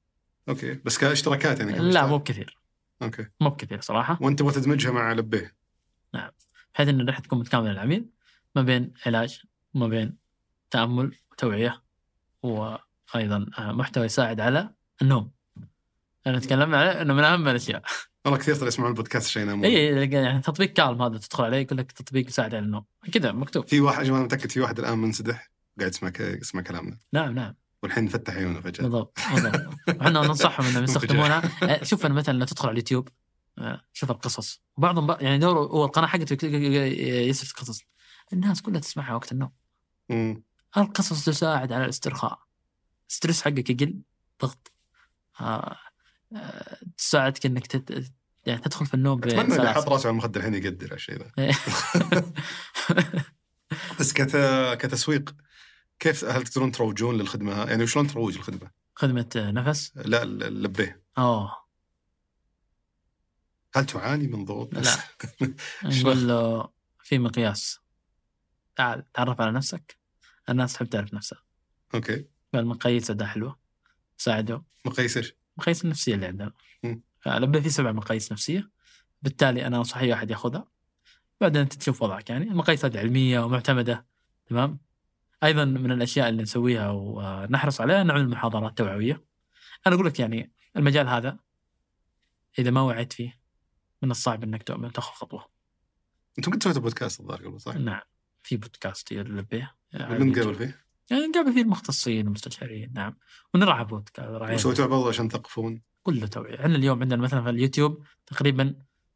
Okay. 0.49 0.75
بس 0.75 0.99
كاشتراكات 0.99 1.61
يعني 1.61 1.79
لا؟ 1.79 2.07
مو 2.07 2.19
بكثير. 2.19 2.59
Okay. 3.03 3.27
مو 3.41 3.51
بكثير 3.51 3.81
صراحة. 3.81 4.19
وأنت 4.21 4.39
تبغى 4.39 4.53
تدمجها 4.53 4.91
مع 4.91 5.13
لبيه؟ 5.13 5.55
بحيث 6.75 6.89
إن 6.89 7.01
الرحلة 7.01 7.23
تكون 7.23 7.39
متكاملة 7.39 7.73
للعميل 7.73 8.07
ما 8.57 8.63
بين 8.63 8.93
علاج 9.07 9.43
وما 9.75 9.89
بين 9.89 10.20
تأمل 10.71 11.17
وتوعيه 11.33 11.83
وأيضا 12.43 13.47
آه، 13.59 13.73
محتوى 13.73 14.05
يساعد 14.05 14.41
على 14.41 14.71
النوم. 15.03 15.31
انا 16.27 16.39
تكلمنا 16.39 16.81
عليه 16.81 17.03
إنه 17.03 17.15
من 17.15 17.25
أهم 17.25 17.49
الأشياء. 17.49 17.83
والله 18.25 18.39
كثير 18.39 18.55
ترى 18.55 18.67
يسمعون 18.69 18.91
البودكاست 18.91 19.27
عشان 19.29 19.43
ينامون 19.43 19.65
اي 19.65 20.11
يعني 20.11 20.41
تطبيق 20.41 20.73
كالم 20.73 21.03
هذا 21.03 21.19
تدخل 21.19 21.45
عليه 21.45 21.57
يقول 21.59 21.79
لك 21.79 21.93
تطبيق 21.93 22.27
يساعد 22.29 22.55
على 22.55 22.65
النوم. 22.65 22.85
كذا 23.13 23.33
مكتوب. 23.33 23.69
في 23.69 23.81
واحد 23.81 23.99
يا 24.03 24.05
جماعة 24.09 24.23
متأكد 24.23 24.51
في 24.51 24.61
واحد 24.61 24.79
الآن 24.79 24.99
منسدح 24.99 25.51
قاعد 25.79 25.91
يسمع 25.93 26.13
يسمع 26.21 26.63
كلامنا 26.63 26.97
نعم 27.13 27.35
نعم 27.35 27.55
والحين 27.83 28.07
فتح 28.09 28.35
عيونه 28.35 28.61
فجأة 28.61 28.83
بالضبط. 28.83 29.19
إحنا 29.89 30.09
ننصحهم 30.11 30.67
إنهم 30.67 30.85
يستخدمونها 30.89 31.43
آه، 31.63 31.85
شوف 31.85 32.07
أنا 32.07 32.15
مثلا 32.15 32.39
لو 32.39 32.45
تدخل 32.45 32.69
على 32.69 32.73
اليوتيوب 32.73 33.09
آه، 33.59 33.81
شوف 33.93 34.11
القصص 34.11 34.63
وبعضهم 34.77 35.07
بق- 35.07 35.23
يعني 35.23 35.39
دوره 35.39 35.59
هو 35.61 35.85
القناة 35.85 36.07
حقته 36.07 36.47
يسرد 36.47 37.51
قصص 37.61 37.83
الناس 38.33 38.63
كلها 38.63 38.81
تسمعها 38.81 39.15
وقت 39.15 39.33
النوم. 39.33 39.51
مم. 40.11 40.43
القصص 40.77 41.25
تساعد 41.25 41.73
على 41.73 41.85
الاسترخاء؟ 41.85 42.39
stress 43.09 43.43
حقك 43.43 43.71
يقل 43.71 44.03
ضغط. 44.43 44.73
آه، 45.41 45.77
آه، 46.37 46.79
تساعدك 46.97 47.47
إنك 47.47 47.67
تت... 47.67 48.13
يعني 48.47 48.61
تدخل 48.61 48.87
في 48.87 48.95
النوم 48.95 49.19
أتمنى 49.19 49.41
اللي 49.41 49.55
بسلاسة 49.55 49.89
راسه 49.89 50.07
على 50.07 50.13
المخدر 50.13 50.41
الحين 50.41 50.55
يقدر 50.55 50.95
الشيء 50.95 51.19
ذا 51.19 51.33
بس 54.01 54.13
كت... 54.13 54.37
كتسويق 54.81 55.35
كيف 55.99 56.25
هل 56.25 56.43
تقدرون 56.43 56.73
تروجون 56.73 57.19
للخدمة؟ 57.19 57.65
يعني 57.65 57.83
وشلون 57.83 58.07
تروج 58.07 58.37
الخدمة؟ 58.37 58.71
خدمة 58.95 59.31
نفس؟ 59.37 59.93
لا 59.97 60.23
اللبيه 60.23 61.03
أوه. 61.19 61.57
هل 63.75 63.87
تعاني 63.87 64.27
من 64.27 64.45
ضغوط؟ 64.45 64.75
لا. 64.75 64.97
نقول 65.85 66.29
له 66.29 66.69
في 67.03 67.19
مقياس. 67.19 67.81
تعال 68.77 69.13
تعرف 69.13 69.41
على 69.41 69.53
نفسك. 69.53 70.00
الناس 70.49 70.73
تحب 70.73 70.87
تعرف 70.87 71.15
نفسها. 71.15 71.43
أوكي. 71.95 72.25
فالمقاييس 72.53 73.11
ده 73.11 73.27
حلوة. 73.27 73.59
ساعده. 74.17 74.65
مقيس 74.85 75.17
إيش؟ 75.17 75.35
مقاييس 75.57 75.85
النفسية 75.85 76.15
اللي 76.15 76.27
عندنا. 76.27 76.53
فلبى 77.21 77.61
في 77.61 77.71
سبع 77.71 77.93
مقاييس 77.93 78.33
نفسية 78.33 78.71
بالتالي 79.23 79.67
أنا 79.67 79.77
أنصح 79.77 79.99
أي 79.99 80.15
أحد 80.15 80.31
ياخذها. 80.31 80.69
بعدين 81.41 81.63
أنت 81.63 81.75
تشوف 81.75 82.03
وضعك 82.03 82.31
يعني. 82.31 82.45
المقاييس 82.45 82.85
هذه 82.85 82.99
علمية 82.99 83.41
ومعتمدة. 83.41 84.07
تمام؟ 84.47 84.79
أيضا 85.45 85.65
من 85.65 85.93
الأشياء 85.93 86.29
اللي 86.29 86.43
نسويها 86.43 86.91
ونحرص 86.91 87.81
عليها 87.81 88.03
نعمل 88.03 88.29
محاضرات 88.29 88.79
توعوية. 88.79 89.25
أنا 89.87 89.95
أقول 89.95 90.07
لك 90.07 90.21
يعني 90.21 90.53
المجال 90.77 91.09
هذا 91.09 91.39
إذا 92.59 92.71
ما 92.71 92.81
وعيت 92.81 93.13
فيه 93.13 93.41
من 94.03 94.11
الصعب 94.11 94.43
أنك 94.43 94.63
تؤمن 94.63 94.93
تاخذ 94.93 95.13
خطوة. 95.13 95.51
أنتم 96.39 96.53
كنتوا 96.53 96.65
سويتوا 96.65 96.83
بودكاست 96.83 97.21
الظاهر 97.21 97.47
قبل 97.47 97.61
صح؟ 97.61 97.75
نعم. 97.75 98.01
في 98.43 98.57
بودكاست 98.57 99.13
يلبيه. 99.13 99.77
من 99.95 100.33
قبل 100.33 100.55
فيه؟ 100.55 100.81
يعني 101.11 101.27
نقابل 101.27 101.53
فيه 101.53 101.63
المختصين 101.63 102.25
والمستشارين 102.25 102.93
نعم. 102.95 103.17
ونرعى 103.55 103.85
بودكاست 103.85 104.29
رعاية 104.29 104.55
وسويتوها 104.55 104.89
برضه 104.89 105.09
عشان 105.09 105.29
تقفون. 105.29 105.83
كله 106.03 106.27
توعية. 106.27 106.55
إحنا 106.61 106.77
اليوم 106.77 107.03
عندنا 107.03 107.23
مثلا 107.23 107.43
في 107.43 107.51
اليوتيوب 107.51 108.05
تقريبا 108.27 108.75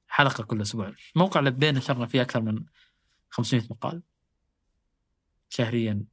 حلقة 0.08 0.44
كل 0.44 0.62
أسبوع. 0.62 0.92
موقع 1.16 1.40
لبيه 1.40 1.70
نشرنا 1.70 2.06
فيه 2.06 2.22
أكثر 2.22 2.40
من 2.40 2.64
500 3.30 3.62
مقال. 3.70 4.02
شهريا 5.48 6.04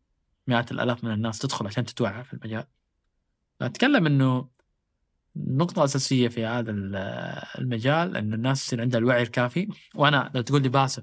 مئات 0.48 0.72
الآلاف 0.72 1.04
من 1.04 1.12
الناس 1.12 1.40
تدخل 1.40 1.68
عشان 1.68 1.86
تتوعى 1.86 2.24
في 2.24 2.34
المجال. 2.34 2.68
أتكلم 3.62 4.06
أنه 4.06 4.50
نقطة 5.36 5.84
أساسية 5.84 6.28
في 6.28 6.46
هذا 6.46 6.72
ال- 6.72 6.96
المجال 7.60 8.18
أن 8.18 8.34
الناس 8.34 8.66
يصير 8.66 8.82
عندها 8.82 9.00
الوعي 9.00 9.22
الكافي. 9.22 9.68
وأنا 9.96 10.32
لو 10.36 10.42
تقول 10.42 10.62
لي 10.62 10.70
باسم 10.70 11.02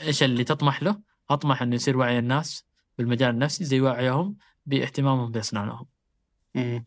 إيش 0.00 0.22
اللي 0.22 0.44
تطمح 0.44 0.82
له؟ 0.82 1.00
أطمح 1.30 1.62
أنه 1.62 1.74
يصير 1.74 1.96
وعي 1.96 2.18
الناس 2.18 2.64
بالمجال 2.98 3.30
النفسي 3.30 3.64
زي 3.64 3.80
وعيهم 3.80 4.36
باهتمامهم 4.66 5.32
بأسنانهم. 5.32 5.86
مم. 6.54 6.86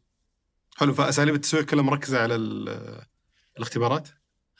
حلو. 0.77 0.93
فأساليب 0.93 1.35
التسويق 1.35 1.65
كلها 1.65 1.83
مركزة 1.83 2.21
على 2.21 2.35
ال- 2.35 3.01
الاختبارات؟ 3.57 4.09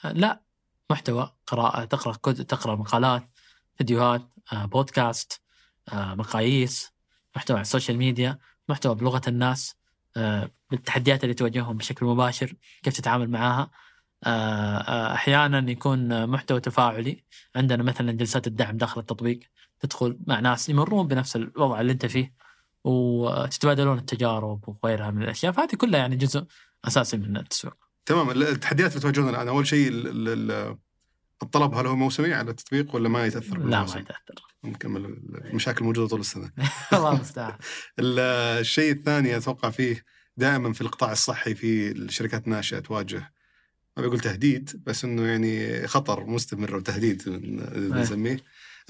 آه، 0.06 0.12
لا. 0.12 0.44
محتوى 0.90 1.36
قراءة 1.48 1.86
تقرأ 1.86 2.14
كتب 2.14 2.44
تقرأ 2.48 2.76
مقالات 2.76 3.30
فيديوهات 3.78 4.22
آه، 4.54 4.66
بودكاست 4.66 5.42
آه، 5.94 6.16
مقاييس 6.16 6.92
محتوى 7.36 7.56
على 7.56 7.62
السوشيال 7.62 7.98
ميديا 7.98 8.40
محتوى 8.70 8.96
بلغة 8.96 9.22
الناس 9.28 9.76
بالتحديات 10.72 11.24
اللي 11.24 11.34
تواجههم 11.34 11.78
بشكل 11.78 12.06
مباشر 12.06 12.54
كيف 12.84 12.94
تتعامل 12.94 13.30
معها. 13.30 13.72
أحيانا 15.16 15.72
يكون 15.72 16.28
محتوى 16.28 16.60
تفاعلي. 16.60 17.24
عندنا 17.56 17.84
مثلا 17.84 18.12
جلسات 18.12 18.48
الدعم 18.48 18.78
داخل 18.78 19.02
التطبيق. 19.02 19.40
تدخل 19.84 20.18
مع 20.28 20.40
ناس 20.40 20.70
يمرون 20.70 21.08
بنفس 21.08 21.36
الوضع 21.36 21.82
اللي 21.82 21.92
انت 21.94 22.06
فيه 22.06 22.34
وتتبادلون 22.84 23.98
التجارب 23.98 24.78
وغيرها 24.84 25.12
من 25.12 25.24
الأشياء. 25.24 25.52
فهذه 25.52 25.76
كلها 25.76 26.00
يعني 26.00 26.16
جزء 26.16 26.44
أساسي 26.86 27.18
من 27.18 27.38
التسويق. 27.38 27.74
تمام. 28.06 28.30
ال- 28.30 28.44
التحديات 28.44 28.90
اللي 28.92 29.02
تواجهون 29.02 29.30
الآن 29.30 29.48
أول 29.48 29.68
شيء 29.68 29.88
ال- 29.88 30.08
ال- 30.08 30.52
ال- 30.52 30.78
الطلب 31.44 31.74
هل 31.76 31.88
هو 31.88 31.96
موسمي 31.96 32.34
على 32.34 32.52
التطبيق 32.52 32.96
ولا 32.96 33.10
ما 33.10 33.26
يتأثر 33.26 33.58
لا؟ 33.58 33.80
ما 33.80 33.84
يتأثر. 33.84 34.44
ممكن 34.64 34.96
المشاكل 35.46 35.86
موجوده 35.86 36.08
طول 36.08 36.20
السنة. 36.20 36.52
الله 36.94 37.12
المستعان. 37.16 37.54
ال- 38.00 38.20
الشيء 38.60 38.92
الثاني 38.92 39.38
أتوقع 39.38 39.70
فيه 39.70 40.04
دائما 40.38 40.74
في 40.74 40.82
القطاع 40.82 41.12
الصحي 41.12 41.56
في 41.56 41.92
الشركات 41.92 42.46
الناشئه 42.46 42.80
تواجه 42.80 43.34
ما 43.98 44.04
بقول 44.08 44.20
تهديد 44.20 44.82
بس 44.86 45.06
إنه 45.06 45.22
يعني 45.28 45.88
خطر 45.88 46.26
مستمر 46.26 46.76
وتهديد 46.76 47.24
نسميه. 47.78 48.40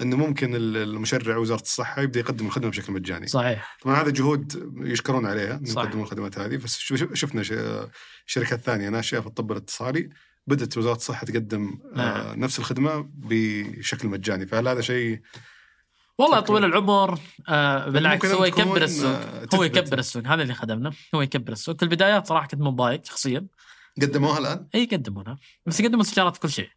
إنه 0.00 0.16
ممكن 0.16 0.54
ال- 0.54 0.76
المشرع 0.76 1.36
وزارة 1.36 1.60
الصحة 1.62 2.02
يبدأ 2.02 2.20
يقدم 2.20 2.46
الخدمة 2.46 2.70
بشكل 2.70 2.92
مجاني. 2.92 3.26
صحيح 3.26 3.76
طبعا 3.82 4.02
هذا 4.02 4.10
جهود 4.10 4.72
يشكرون 4.80 5.26
عليها 5.26 5.54
ان 5.54 5.64
صحيح. 5.64 5.84
يقدمون 5.86 6.04
الخدمات 6.04 6.38
هذه 6.38 6.56
بس 6.56 6.78
شفنا 7.14 7.42
شركات 8.26 8.60
ثانية 8.60 8.88
ناشئة 8.88 9.20
في 9.20 9.26
الطب 9.26 9.52
الاتصالي 9.52 10.08
بدأت 10.46 10.78
وزارة 10.78 10.96
الصحة 10.96 11.26
تقدم 11.26 11.78
آه، 11.94 11.96
نعم. 11.96 12.40
نفس 12.40 12.58
الخدمة 12.58 13.08
بشكل 13.14 14.08
مجاني 14.08 14.46
فهل 14.46 14.68
هذا 14.68 14.80
شيء 14.80 15.20
والله. 16.18 16.40
طويل 16.40 16.64
العمر 16.64 17.18
آه 17.48 17.88
بالعكس 17.88 18.24
ممكن 18.24 18.38
هو 18.38 18.44
يكبر 18.44 18.82
السوق 18.82 19.10
آه، 19.10 19.40
هو 19.40 19.44
تثبت. 19.46 19.76
يكبر 19.76 19.98
السوق 19.98 20.26
هذا 20.26 20.42
اللي 20.42 20.54
خدمنا 20.54 20.92
هو 21.14 21.22
يكبر 21.22 21.52
السوق 21.52 21.76
في 21.76 21.82
البدايات 21.82 22.26
صراحة 22.26 22.46
كنت 22.48 22.60
متضايق 22.60 23.04
شخصيا 23.04 23.46
قدموها 24.02 24.38
الآن؟ 24.38 24.68
إي 24.74 24.82
يقدمونها 24.82 25.38
بس 25.66 25.80
يقدموا 25.80 26.02
استشارات 26.02 26.36
كل 26.36 26.50
شيء 26.50 26.68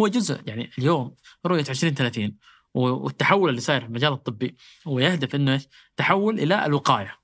هو 0.00 0.08
جزء 0.08 0.40
يعني 0.46 0.70
اليوم 0.78 1.14
رؤية 1.46 1.60
2030 1.68 2.36
و- 2.74 2.80
والتحول 2.88 3.50
اللي 3.50 3.60
صاير 3.60 3.80
في 3.80 3.86
المجال 3.86 4.12
الطبي 4.12 4.56
هو 4.86 4.98
يهدف 4.98 5.34
إنه؟ 5.34 5.60
تحول 5.96 6.38
إلى 6.40 6.66
الوقاية. 6.66 7.18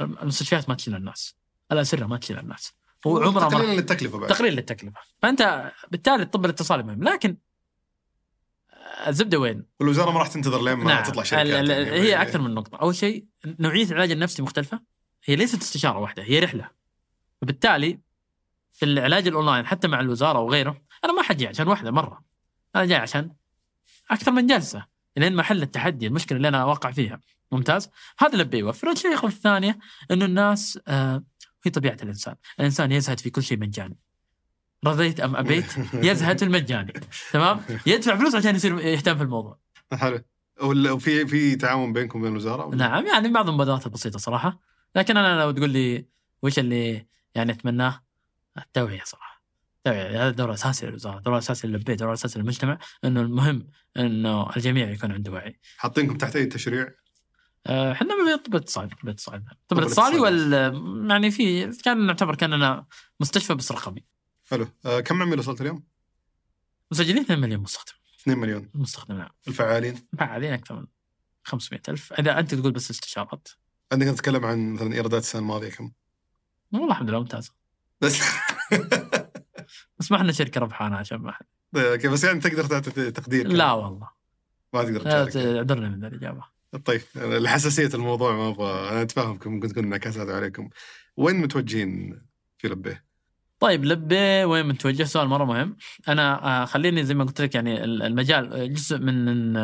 المستشفيات 0.00 0.68
ما 0.68 0.74
تشيل 0.74 0.94
الناس 0.94 1.36
الأسرة 1.72 2.06
ما 2.06 2.16
تشيل 2.16 2.38
الناس. 2.38 2.72
هو 3.06 3.18
عمره 3.22 3.30
ما 3.40 3.48
تقليلا 3.48 3.72
للتكلفة 3.72 4.18
بعد. 4.18 4.28
تقليل 4.30 4.54
للتكلفة. 4.54 5.00
فأنت 5.22 5.72
بالتالي 5.90 6.22
الطب 6.22 6.44
الاتصالي 6.44 6.82
مهم 6.82 7.02
لكن 7.04 7.36
الزبدة 9.06 9.38
وين؟ 9.38 9.64
والوزارة 9.80 10.10
ما 10.10 10.18
راح 10.18 10.28
تنتظر 10.28 10.62
لين 10.62 10.74
ما 10.78 11.00
تطلع 11.00 11.22
شركات 11.22 11.46
ال- 11.46 11.54
ال- 11.70 11.70
يعني. 11.70 11.90
هي 12.00 12.22
أكثر 12.22 12.40
من 12.40 12.54
نقطة. 12.54 12.76
أول 12.76 12.94
شيء 12.94 13.24
نوعية 13.46 13.84
العلاج 13.84 14.10
النفسي 14.10 14.42
مختلفة 14.42 14.80
هي 15.24 15.36
ليست 15.36 15.62
استشارة 15.62 15.98
واحدة 15.98 16.22
هي 16.22 16.38
رحلة. 16.38 16.70
وبالتالي 17.42 17.98
في 18.72 18.84
العلاج 18.84 19.26
الأونلاين 19.26 19.66
حتى 19.66 19.88
مع 19.88 20.00
الوزارة 20.00 20.38
وغيره 20.38 20.82
أنا 21.04 21.12
ما 21.12 21.22
حجي 21.22 21.46
عشان 21.46 21.68
واحدة 21.68 21.90
مرة. 21.90 22.24
أنا 22.76 22.84
جاي 22.84 22.98
عشان 22.98 23.30
أكثر 24.10 24.32
من 24.32 24.46
جلسة 24.46 24.86
لين 25.16 25.32
ما 25.32 25.40
احل 25.40 25.62
التحدي 25.62 26.06
المشكلة 26.06 26.36
اللي 26.36 26.48
أنا 26.48 26.64
واقع 26.64 26.90
فيها. 26.90 27.20
ممتاز؟ 27.52 27.90
هذا 28.18 28.32
اللي 28.32 28.44
بيوفر. 28.44 28.90
الشيء 28.90 29.26
الثانية 29.26 29.78
إنه 30.10 30.24
الناس 30.24 30.78
آه 30.88 31.24
هي 31.64 31.70
طبيعة 31.70 31.96
الإنسان. 32.02 32.34
الإنسان 32.60 32.92
يزهد 32.92 33.20
في 33.20 33.30
كل 33.30 33.42
شيء 33.42 33.58
مجاني. 33.58 33.96
رضيت 34.86 35.20
أم 35.20 35.36
أبيت؟ 35.36 35.76
يزهد 36.08 36.38
في 36.38 36.44
المجاني. 36.44 36.92
تمام؟ 37.32 37.60
يدفع 37.86 38.16
فلوس 38.16 38.34
عشان 38.34 38.56
يصير 38.56 38.80
يهتم 38.80 39.16
في 39.16 39.22
الموضوع. 39.22 39.58
حلو. 39.92 40.20
وفي 40.62 41.26
في 41.26 41.56
تعاون 41.56 41.92
بينكم 41.92 42.18
وبين 42.18 42.32
الوزارة؟ 42.32 42.66
ولا؟ 42.66 42.76
نعم 42.76 43.06
يعني 43.06 43.28
بعض 43.28 43.48
المبادرات 43.48 43.86
البسيطة 43.86 44.18
صراحة. 44.18 44.60
لكن 44.96 45.16
أنا 45.16 45.40
لو 45.40 45.50
تقول 45.50 45.70
لي 45.70 46.06
وش 46.42 46.58
اللي 46.58 47.06
يعني 47.34 47.52
أتمناه؟ 47.52 48.00
التوعيه 48.58 49.02
صراحة. 49.04 49.29
التوعيه 49.86 50.22
هذا 50.26 50.30
دور 50.30 50.54
أساسي 50.54 50.86
للوزارة 50.86 51.18
دور 51.20 51.38
أساسي 51.38 51.66
للبيت 51.66 51.98
دور 51.98 52.12
أساسي 52.12 52.38
للمجتمع 52.38 52.78
إنه 53.04 53.20
المهم 53.20 53.68
إنه 53.96 54.50
الجميع 54.56 54.90
يكون 54.90 55.12
عنده 55.12 55.32
وعي. 55.32 55.60
حاطينكم 55.76 56.18
تحت 56.18 56.36
أي 56.36 56.46
تشريع؟ 56.46 56.88
آه، 57.66 57.92
إحنا 57.92 58.08
بالطب 58.24 58.54
الاتصالي 58.54 58.88
طب 58.88 59.08
الطب 59.08 59.42
طب 59.68 59.78
الاتصالي. 59.78 60.18
وال 60.20 60.52
يعني 61.10 61.30
في 61.30 61.66
كان 61.84 62.06
نعتبر 62.06 62.34
كأننا 62.34 62.86
مستشفى 63.20 63.54
بس 63.54 63.72
رقمي. 63.72 64.04
حلو. 64.50 64.68
آه 64.86 65.00
كم 65.00 65.22
عميل 65.22 65.38
وصلت 65.38 65.60
اليوم؟ 65.60 65.84
مسجلين 66.90 67.22
2 67.22 67.40
مليون 67.40 67.60
مستخدم. 67.60 67.92
2 68.20 68.38
مليون. 68.38 68.70
مستخدم 68.74 69.16
نعم. 69.16 69.28
الفعالين؟ 69.48 69.94
فعالين 70.18 70.52
أكثر 70.52 70.74
من 70.76 70.86
500 71.44 71.82
ألف. 71.88 72.12
إذا 72.12 72.38
أنت 72.38 72.54
تقول 72.54 72.72
بس 72.72 72.90
استشارات. 72.90 73.48
عندك 73.92 74.06
نتكلم 74.06 74.44
عن 74.44 74.72
مثلا 74.72 74.92
إيرادات 74.94 75.22
السنة 75.22 75.42
الماضية 75.42 75.68
كم؟ 75.68 75.92
والله 76.72 76.88
الحمد 76.88 77.10
لله 77.10 77.18
ممتازة. 77.18 77.52
بس 78.00 78.20
بس 80.00 80.12
ما 80.12 80.16
إحنا 80.18 80.32
شركة 80.32 80.60
ربحانة 80.60 80.96
عشان 80.96 81.18
ما 81.18 81.32
حد 81.32 81.46
أوكي 81.76 82.08
بس 82.08 82.24
يعني 82.24 82.40
تقدر 82.40 82.64
تعطي 82.64 83.10
تقدير 83.10 83.48
كم؟ 83.48 83.56
لا 83.56 83.72
والله. 83.72 84.08
ما 84.74 84.82
تقدر 84.82 85.10
اعذرنا 85.10 85.88
من 85.88 86.04
الإجابة. 86.04 86.42
طيب 86.84 87.00
لحساسيه 87.16 87.90
الموضوع 87.94 88.36
ما 88.36 88.48
أبغى 88.48 88.88
أنا 88.90 89.02
أتفاهمكم 89.02 89.52
ممكن 89.52 89.68
تكون 89.68 89.84
انعكاسات 89.84 90.28
عليكم. 90.28 90.70
وين 91.16 91.36
متوجهين 91.36 92.22
في 92.58 92.68
لبيه؟ 92.68 93.04
طيب 93.60 93.84
لبيه 93.84 94.44
وين 94.44 94.66
متوجه؟ 94.68 95.04
سؤال 95.04 95.28
مرة 95.28 95.44
مهم. 95.44 95.76
أنا 96.08 96.62
آه، 96.62 96.64
خليني 96.64 97.04
زي 97.04 97.14
ما 97.14 97.24
قلت 97.24 97.40
لك 97.40 97.54
يعني 97.54 97.84
ال- 97.84 98.02
المجال 98.02 98.74
جزء 98.74 98.98
من 98.98 99.54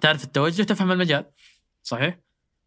تعرف 0.00 0.24
التوجه 0.24 0.62
تفهم 0.62 0.92
المجال 0.92 1.24
صحيح؟ 1.82 2.18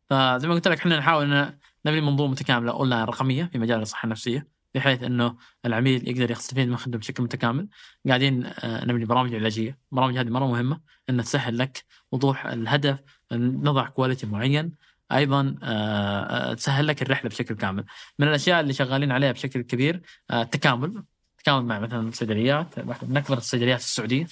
فزي 0.09 0.47
ما 0.47 0.53
قلت 0.53 0.67
لك 0.67 0.77
إحنا 0.77 0.97
نحاول 0.97 1.33
إن 1.33 1.57
نبني 1.85 2.01
منظومة 2.01 2.31
متكامله 2.31 2.71
أونلاين 2.71 3.03
رقمية 3.03 3.49
في 3.51 3.57
مجال 3.57 3.81
الصحة 3.81 4.05
النفسية. 4.05 4.47
بحيث 4.77 5.03
إنه 5.03 5.37
العميل 5.65 6.09
يقدر 6.09 6.31
يستفيد 6.31 6.67
من 6.67 6.73
الخدمه 6.73 6.97
بشكل 6.97 7.23
متكامل. 7.23 7.67
قاعدين 8.07 8.45
آه، 8.45 8.85
نبني 8.85 9.05
برامج 9.05 9.35
علاجية. 9.35 9.77
البرامج 9.91 10.17
هذه 10.17 10.29
مرة 10.29 10.45
مهمة 10.47 10.81
إنها 11.09 11.23
تسهل 11.23 11.57
لك 11.57 11.83
وضوح 12.11 12.45
الهدف 12.45 12.99
نضع 13.31 13.87
quality 13.87 14.27
معين. 14.27 14.71
أيضا 15.11 15.55
آه، 15.63 16.51
آه، 16.51 16.53
تسهل 16.53 16.87
لك 16.87 17.01
الرحلة 17.01 17.29
بشكل 17.29 17.55
كامل. 17.55 17.85
من 18.19 18.27
الأشياء 18.27 18.59
اللي 18.61 18.73
شغالين 18.73 19.11
عليها 19.11 19.31
بشكل 19.31 19.61
كبير 19.61 20.01
التكامل. 20.33 21.03
التكامل 21.37 21.65
مع 21.65 21.79
مثلا 21.79 22.07
الصيدليات 22.07 22.79
من 23.03 23.17
اكبر 23.17 23.37
الصيدليات 23.37 23.79
السعودية 23.79 24.27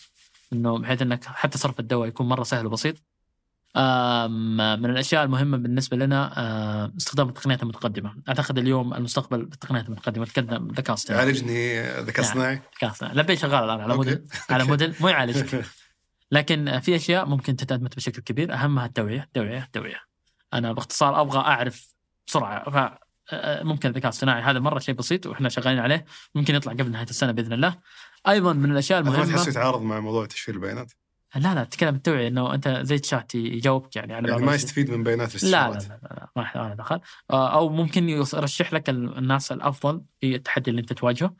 إنه 0.53 0.77
بحيث 0.77 1.01
إنك 1.01 1.23
حتى 1.26 1.57
صرف 1.57 1.80
الدواء 1.80 2.07
يكون 2.07 2.27
مرة 2.27 2.43
سهل 2.43 2.65
وبسيط. 2.65 3.15
من 3.76 4.89
الأشياء 4.89 5.23
المهمة 5.23 5.57
بالنسبة 5.57 5.97
لنا 5.97 6.91
استخدام 6.97 7.30
التقنيات 7.30 7.64
المتقدمة. 7.64 8.15
أعتقد 8.30 8.57
اليوم 8.57 8.93
المستقبل 8.93 9.45
بالتقنيات 9.45 9.85
المتقدمة 9.85 10.26
تقدم 10.26 10.68
ذكاء 10.68 10.93
اصطناعي. 10.93 11.23
يعالجني 11.23 11.81
ذكاء 11.81 12.22
نعم. 12.22 12.31
اصطناعي؟ 12.31 12.61
ذكاء 12.76 12.91
اصطناعي. 12.91 13.15
لبي 13.15 13.35
شغال 13.35 13.64
الآن 13.64 13.81
على. 13.81 13.95
موديل 13.95 14.23
على 14.49 14.64
موديل 14.64 14.95
مو 14.99 15.07
يعالجك. 15.07 15.65
لكن 16.31 16.80
في 16.80 16.95
أشياء 16.95 17.26
ممكن 17.26 17.56
تتأدمت 17.56 17.95
بشكل 17.95 18.22
كبير. 18.22 18.53
أهمها 18.53 18.85
التوعية 18.85 19.23
التوعيه 19.23 19.64
التوعيه 19.64 19.99
أنا 20.53 20.73
باختصار 20.73 21.22
أبغى 21.22 21.39
أعرف 21.39 21.95
بسرعة. 22.27 22.69
ف 22.69 23.06
آه، 23.34 23.64
ممكن 23.64 23.89
الذكاء 23.89 24.06
الاصطناعي 24.06 24.41
هذا 24.41 24.60
مرة 24.60 24.80
شيء 24.80 24.95
بسيط 24.95 25.26
وإحنا 25.26 25.49
شغالين 25.49 25.80
عليه 25.80 26.06
ممكن 26.35 26.56
يطلع 26.56 26.73
قبل 26.73 26.91
نهاية 26.91 27.10
السنة 27.10 27.31
بإذن 27.31 27.53
الله. 27.53 27.80
أيضا 28.27 28.53
من 28.53 28.72
الأشياء 28.72 29.03
ما 29.03 29.10
المهمة 29.10 29.35
تحسه 29.35 29.49
يتعارض 29.49 29.81
مع 29.81 29.99
موضوع 29.99 30.26
تشفير 30.26 30.56
البيانات. 30.56 30.91
لا 31.36 31.56
لا 31.56 31.64
تتكلم 31.64 31.95
التوعيه 31.95 32.28
إنه 32.28 32.53
أنت 32.53 32.80
زي 32.84 32.99
تشات 32.99 33.36
يجاوبك 33.36 33.95
يعني 33.95 34.14
على 34.14 34.30
يعني 34.30 34.45
ما. 34.45 34.56
يستفيد 34.56 34.91
من 34.91 35.03
بيانات 35.03 35.44
لا 35.44 35.49
لا 35.49 35.74
لا, 35.74 35.99
لا, 36.03 36.30
ما 36.36 36.52
له 36.56 36.74
دخل. 36.74 36.99
آه، 37.32 37.53
أو 37.53 37.70
ممكن 37.70 38.10
يرشح 38.10 38.74
لك 38.74 38.90
ال- 38.90 39.18
الناس 39.18 39.52
الأفضل 39.52 40.02
في 40.22 40.36
التحدي 40.36 40.70
اللي 40.70 40.82
أنت 40.82 40.94
تواجهه. 40.94 41.36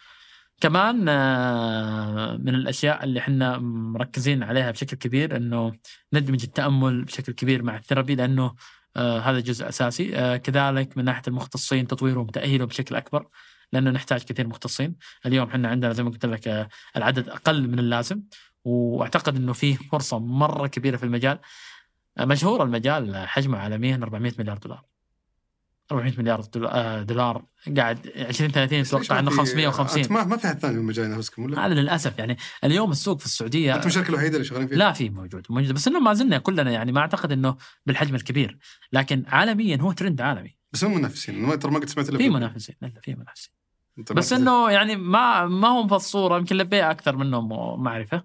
كمان 0.62 1.06
آه، 1.10 2.38
من 2.38 2.56
الأشياء 2.56 3.04
اللي 3.04 3.20
إحنا 3.20 3.58
مركزين 3.58 4.44
عليها 4.44 4.72
بشكل 4.72 4.98
كبير 4.98 5.36
إنه 5.38 5.74
ندمج 6.14 6.44
التأمل 6.44 7.04
بشكل 7.04 7.34
كبير 7.34 7.64
مع 7.64 7.76
الثيرابي 7.78 8.16
لأنه 8.16 8.56
آه، 8.98 9.20
هذا 9.20 9.40
جزء 9.40 9.70
أساسي. 9.70 10.40
كذلك 10.40 10.98
من 10.98 11.06
ناحية 11.06 11.22
المختصين 11.28 11.88
تطويرهم 11.88 12.26
وتأهيلهم 12.28 12.68
بشكل 12.68 12.96
أكبر 12.96 13.28
لأنه 13.74 13.92
نحتاج 13.92 14.24
كثير 14.24 14.48
مختصين. 14.48 14.96
اليوم 15.26 15.48
إحنا 15.48 15.68
عندنا 15.70 15.94
زي 15.94 16.04
ما 16.04 16.10
قلت 16.10 16.26
لك 16.26 16.68
العدد 16.98 17.30
أقل 17.30 17.68
من 17.68 17.80
اللازم. 17.80 18.22
واعتقد 18.66 19.36
إنه 19.36 19.54
في 19.54 19.74
فرصة 19.76 20.20
مرة 20.20 20.68
كبيرة 20.68 20.98
في 20.98 21.04
المجال. 21.04 21.40
مشهور 22.20 22.64
المجال 22.64 23.28
حجمه 23.28 23.58
عالميا 23.58 23.96
400 24.04 24.34
مليار 24.40 24.58
دولار. 24.58 24.84
400 25.92 26.14
مليار 26.18 26.42
دول- 26.42 26.66
آه، 26.68 27.02
دولار. 27.02 27.46
قاعد 27.78 28.12
20 28.18 28.52
30 28.52 28.80
أتوقع 28.80 29.20
انه 29.20 29.30
ليش 29.30 29.40
ما 29.40 29.46
في- 29.46 29.52
550 29.52 30.02
أنت 30.04 30.12
ما 30.12 30.24
ما 30.24 30.38
في 30.38 30.48
احد 30.48 30.60
ثاني 30.60 30.74
من 30.74 30.80
المجال 30.80 31.06
ينافسكم 31.06 31.44
ولا؟ 31.44 31.66
هذا 31.66 31.74
للأسف 31.74 32.20
يعني 32.20 32.38
اليوم 32.64 32.92
السوق 32.92 33.20
في 33.20 33.26
السعودية 33.26 33.76
أنتم 33.76 33.88
الشركة 33.88 34.10
الوحيدة 34.10 34.36
اللي 34.36 34.48
شغالين 34.48 34.68
فيها؟ 34.68 34.78
لا 34.78 34.92
في 34.92 35.10
موجود 35.10 35.46
موجود. 35.50 35.72
بس 35.74 35.88
إنه 35.88 36.00
ما 36.00 36.14
زلنا 36.14 36.38
كلنا 36.38 36.72
يعني 36.72 36.92
ما 36.92 37.00
أعتقد 37.00 37.32
إنه 37.32 37.56
بالحجم 37.86 38.16
الكبير. 38.16 38.58
لكن 38.94 39.24
عالميا 39.28 39.78
هو 39.82 39.92
ترند 39.92 40.22
عالمي. 40.22 40.56
بس 40.74 40.84
هم 40.84 40.94
منافسين. 40.98 41.60
ترى 41.60 41.72
ما 41.72 41.80
قد 41.80 41.90
سمعت 41.90 42.12
في 42.16 42.30
منافسين 42.30 42.76
لا 42.82 42.92
في 43.02 43.16
منافسين. 43.16 43.54
بس 44.12 44.34
إنه 44.34 44.70
يعني 44.72 44.96
ما 44.96 45.46
ما 45.46 45.68
هم 45.68 45.88
في 45.88 45.96
الصورة 45.96 46.38
يمكن 46.38 46.56
لبيه 46.58 46.92
أكثر 46.92 47.16
منهم 47.16 47.50
معرفه 47.84 48.24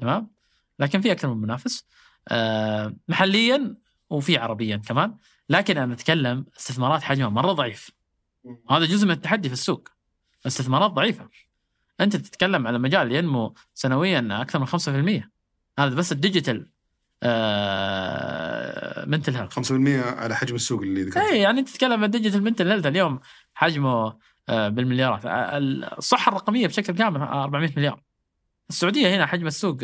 تمام؟ 0.00 0.30
لكن 0.78 1.00
في 1.00 1.12
أكثر 1.12 1.34
من 1.34 1.40
منافس. 1.40 1.86
آه 2.28 2.96
محليا 3.08 3.76
وفي 4.10 4.38
عربيا 4.38 4.76
كمان. 4.76 5.16
لكن 5.48 5.78
أنا 5.78 5.94
أتكلم 5.94 6.46
استثمارات 6.56 7.02
حجمها 7.02 7.28
مرة 7.28 7.52
ضعيف. 7.52 7.90
هذا 8.70 8.84
جزء 8.84 9.06
من 9.06 9.12
التحدي 9.12 9.48
في 9.48 9.54
السوق. 9.54 9.88
الاستثمارات 10.42 10.90
ضعيفة. 10.90 11.28
أنت 12.00 12.16
تتكلم 12.16 12.66
على 12.66 12.78
مجال 12.78 13.12
ينمو 13.12 13.54
سنويا 13.74 14.28
أكثر 14.30 14.58
من 14.58 14.66
5% 14.66 15.30
هذا 15.78 15.94
بس 15.94 16.12
ال 16.12 16.19
digital 16.19 16.70
آه 17.22 19.04
منتل 19.06 19.36
هيلث 19.36 19.72
5% 19.72 19.72
على 20.18 20.36
حجم 20.36 20.54
السوق 20.54 20.82
اللي 20.82 21.02
ذكرت 21.02 21.16
اي 21.16 21.40
يعني 21.40 21.62
تتكلم 21.62 21.92
عن 21.92 22.04
ال 22.04 22.09
digital 22.09 22.42
mental 22.42 22.68
health 22.68 22.86
اليوم 22.86 23.20
حجمه 23.54 24.18
آه، 24.48 24.68
بالمليارات. 24.68 25.20
الصحة 25.98 26.30
الرقمية 26.30 26.66
بشكل 26.66 26.94
كامل 26.94 27.20
آه، 27.20 27.44
400 27.44 27.70
مليار. 27.76 28.02
السعودية 28.70 29.16
هنا 29.16 29.26
حجم 29.26 29.46
السوق 29.46 29.78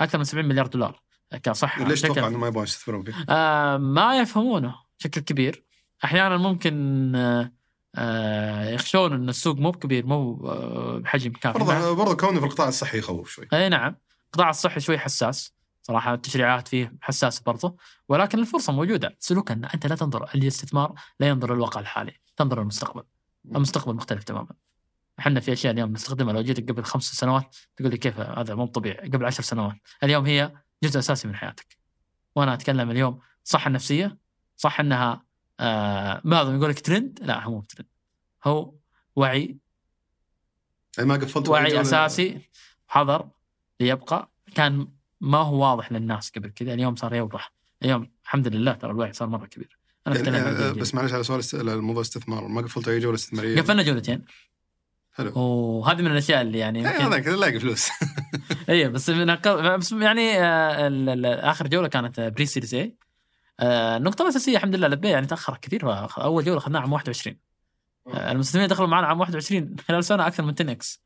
أكثر 0.00 0.18
من 0.18 0.24
70 0.24 0.44
مليار 0.48 0.66
دولار. 0.66 1.02
كصحه 1.42 1.84
ليش 1.84 2.00
تتوقع 2.00 2.28
إنه 2.28 2.38
ما 2.38 2.46
يبغون 2.46 2.64
يستثمرون 2.64 3.04
فيه؟ 3.04 3.14
آه 3.28 3.76
ما 3.76 4.18
يفهمونه 4.20 4.74
بشكل 4.98 5.20
كبير. 5.20 5.64
أحيانا 6.04 6.36
ممكن 6.36 7.12
آه 7.16 7.52
آه 7.96 8.70
يخشون 8.70 9.12
إن 9.12 9.28
السوق 9.28 9.56
مو 9.56 9.72
كبير 9.72 10.06
مو 10.06 10.48
آه 10.48 10.98
بحجم 10.98 11.32
كافي. 11.32 11.58
برضه 11.58 11.92
برضه 11.94 12.16
كونه 12.16 12.40
في 12.40 12.46
القطاع 12.46 12.68
الصحي 12.68 12.98
يخوف 12.98 13.30
شوي. 13.30 13.48
إي 13.52 13.68
نعم 13.68 13.96
القطاع 14.26 14.50
الصحي 14.50 14.80
شوي 14.80 14.98
حساس. 14.98 15.54
صراحة 15.82 16.14
التشريعات 16.14 16.68
فيه 16.68 16.94
حساسة 17.00 17.42
برضه. 17.46 17.76
ولكن 18.08 18.38
الفرصة 18.38 18.72
موجودة. 18.72 19.16
سلوك 19.18 19.50
ان 19.50 19.64
أنت 19.64 19.86
لا 19.86 19.94
تنظر 19.94 20.24
الاستثمار 20.34 20.94
لا 21.20 21.28
ينظر 21.28 21.54
للواقع 21.54 21.80
الحالي. 21.80 22.20
تنظر 22.36 22.60
للمستقبل. 22.60 23.02
المستقبل 23.56 23.94
مختلف 23.94 24.24
تماما. 24.24 24.50
إحنا 25.18 25.40
في 25.40 25.52
أشياء 25.52 25.72
اليوم 25.72 25.92
نستخدمها. 25.92 26.32
لو 26.32 26.42
جيتك 26.42 26.70
قبل 26.70 26.84
خمس 26.84 27.04
سنوات 27.04 27.56
تقول 27.76 27.90
لي 27.90 27.96
كيف 27.96 28.20
هذا 28.20 28.54
مو 28.54 28.66
طبيعي. 28.66 29.08
قبل 29.08 29.24
عشر 29.24 29.42
سنوات. 29.42 29.76
اليوم 30.02 30.26
هي 30.26 30.52
جزء 30.82 30.98
أساسي 30.98 31.28
من 31.28 31.34
حياتك. 31.34 31.78
وأنا 32.36 32.54
أتكلم 32.54 32.90
اليوم 32.90 33.20
صح 33.44 33.66
النفسيه 33.66 34.18
صح 34.56 34.80
إنها 34.80 35.24
آه 35.60 36.20
بعضهم 36.24 36.56
يقول 36.56 36.70
لك 36.70 36.80
ترند 36.80 37.18
لا 37.22 37.44
هو 37.44 37.50
مو 37.50 37.62
ترند 37.62 37.88
هو 38.44 38.74
وعي. 39.16 39.58
ما 40.98 41.14
قفلت 41.14 41.48
وعي 41.48 41.80
أساسي 41.80 42.40
حضر 42.88 43.28
ليبقى. 43.80 44.32
كان 44.54 44.88
ما 45.20 45.38
هو 45.38 45.62
واضح 45.62 45.92
للناس 45.92 46.30
قبل 46.30 46.50
كذا. 46.50 46.74
اليوم 46.74 46.96
صار 46.96 47.14
يوضح. 47.14 47.52
اليوم 47.82 48.12
الحمد 48.24 48.48
لله 48.48 48.72
ترى 48.72 48.90
الوعي 48.90 49.12
صار 49.12 49.28
مرة 49.28 49.46
كبير. 49.46 49.78
أنا 50.06 50.14
أتكلم 50.14 50.34
عن 50.34 50.54
يعني 50.54 50.72
جيل 50.72 50.80
بس 50.80 50.94
معلش 50.94 51.12
على 51.12 51.22
سؤال 51.22 51.68
الموضوع 51.68 52.02
استثمار. 52.02 52.48
ما 52.48 52.60
قفلتوا 52.60 52.92
أي 52.92 52.98
جولة 52.98 53.14
استثمارية؟ 53.14 53.60
قفلنا 53.60 53.82
جولتين. 53.82 54.24
حلو. 55.12 55.32
وهذه 55.38 56.02
من 56.02 56.10
الأشياء 56.10 56.40
اللي 56.42 56.58
يعني 56.58 56.78
إيه، 56.78 56.94
يمكن 56.94 57.04
هذا 57.04 57.18
كذا 57.18 57.36
لاقي 57.36 57.60
فلوس. 57.60 57.88
اي 58.68 58.88
بس 58.88 59.10
من 59.10 59.36
بس 59.76 59.92
يعني 59.92 60.40
آه، 60.40 61.50
آخر 61.50 61.66
جولة 61.66 61.88
كانت 61.88 62.20
pre 62.20 62.46
series 62.46 62.74
A 62.74 62.96
النقطة 63.60 64.22
الأساسية 64.22 64.56
الحمد 64.56 64.74
لله 64.74 64.88
لبيه 64.88 65.08
يعني 65.08 65.26
تأخرت 65.26 65.64
كثير 65.64 66.08
أول 66.18 66.44
جولة 66.44 66.58
أخذناها 66.58 66.82
عام 66.82 66.92
21 66.92 67.36
آه، 68.06 68.32
المستثمرين 68.32 68.68
دخلوا 68.68 68.88
معنا 68.88 69.06
عام 69.06 69.20
21 69.20 69.76
خلال 69.88 70.04
سنة 70.04 70.26
أكثر 70.26 70.42
من 70.42 70.54
10 70.60 70.70
x 70.70 71.02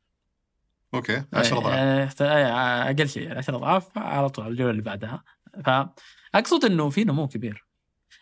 okay 0.93 1.23
10 1.33 1.59
ضعف 1.59 2.21
أقل 2.21 3.09
شيء 3.09 3.37
10 3.37 3.55
أضعاف 3.55 3.97
على 3.97 4.29
طول 4.29 4.47
الجولة 4.47 4.71
اللي 4.71 4.81
بعدها. 4.81 5.23
فاقصد 5.65 6.65
إنه 6.65 6.89
في 6.89 7.03
نمو 7.03 7.27
كبير. 7.27 7.65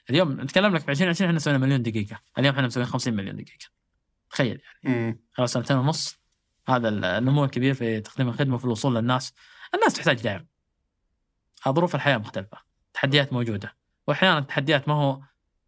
اليوم 0.10 0.42
نتكلم 0.42 0.76
لك 0.76 0.82
في 0.82 0.92
2020 0.92 1.30
إحنا 1.30 1.40
سوينا 1.40 1.60
مليون 1.60 1.82
دقيقة. 1.82 2.20
اليوم 2.38 2.56
إحنا 2.56 2.68
مسويين 2.68 2.90
50 2.90 3.14
مليون 3.14 3.36
دقيقة. 3.36 3.75
تخيل 4.30 4.62
يعني. 4.84 5.20
خلال 5.34 5.50
سنتين 5.50 5.78
ونص 5.78 6.20
هذا 6.70 6.90
النمو 6.90 7.46
الكبير 7.46 7.74
في 7.74 8.00
تقديم 8.00 8.30
الخدمة 8.30 8.58
في 8.58 8.66
الوصول 8.66 8.96
للناس 8.96 9.34
الناس 9.76 9.94
تحتاج 9.94 10.22
دعم 10.22 10.48
ظروف 11.70 11.96
الحياة 11.96 12.18
مختلفة 12.18 12.58
تحديات 12.94 13.34
موجودة 13.34 13.76
وأحيانا 14.08 14.38
التحديات 14.40 14.88
ما 14.88 14.94
هو 14.94 15.22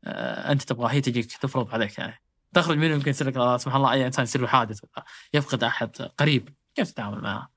آه، 0.04 0.52
أنت 0.52 0.62
تبغى 0.62 0.94
هي 0.94 1.02
تجيك 1.02 1.26
تفرض 1.38 1.72
عليك 1.72 1.98
يعني 1.98 2.22
تخرج 2.54 2.78
منه 2.78 2.94
يمكن 2.94 3.10
يصير 3.10 3.28
لك 3.28 3.58
سبحان 3.58 3.78
الله 3.78 3.92
أي 3.92 4.06
إنسان 4.06 4.24
يصير 4.24 4.42
له 4.42 4.48
حادث 4.48 4.84
ولا 4.84 5.06
يفقد 5.34 5.64
أحد 5.64 5.96
قريب 6.18 6.50
كيف 6.76 6.92
تتعامل 6.92 7.22
معه؟ 7.22 7.52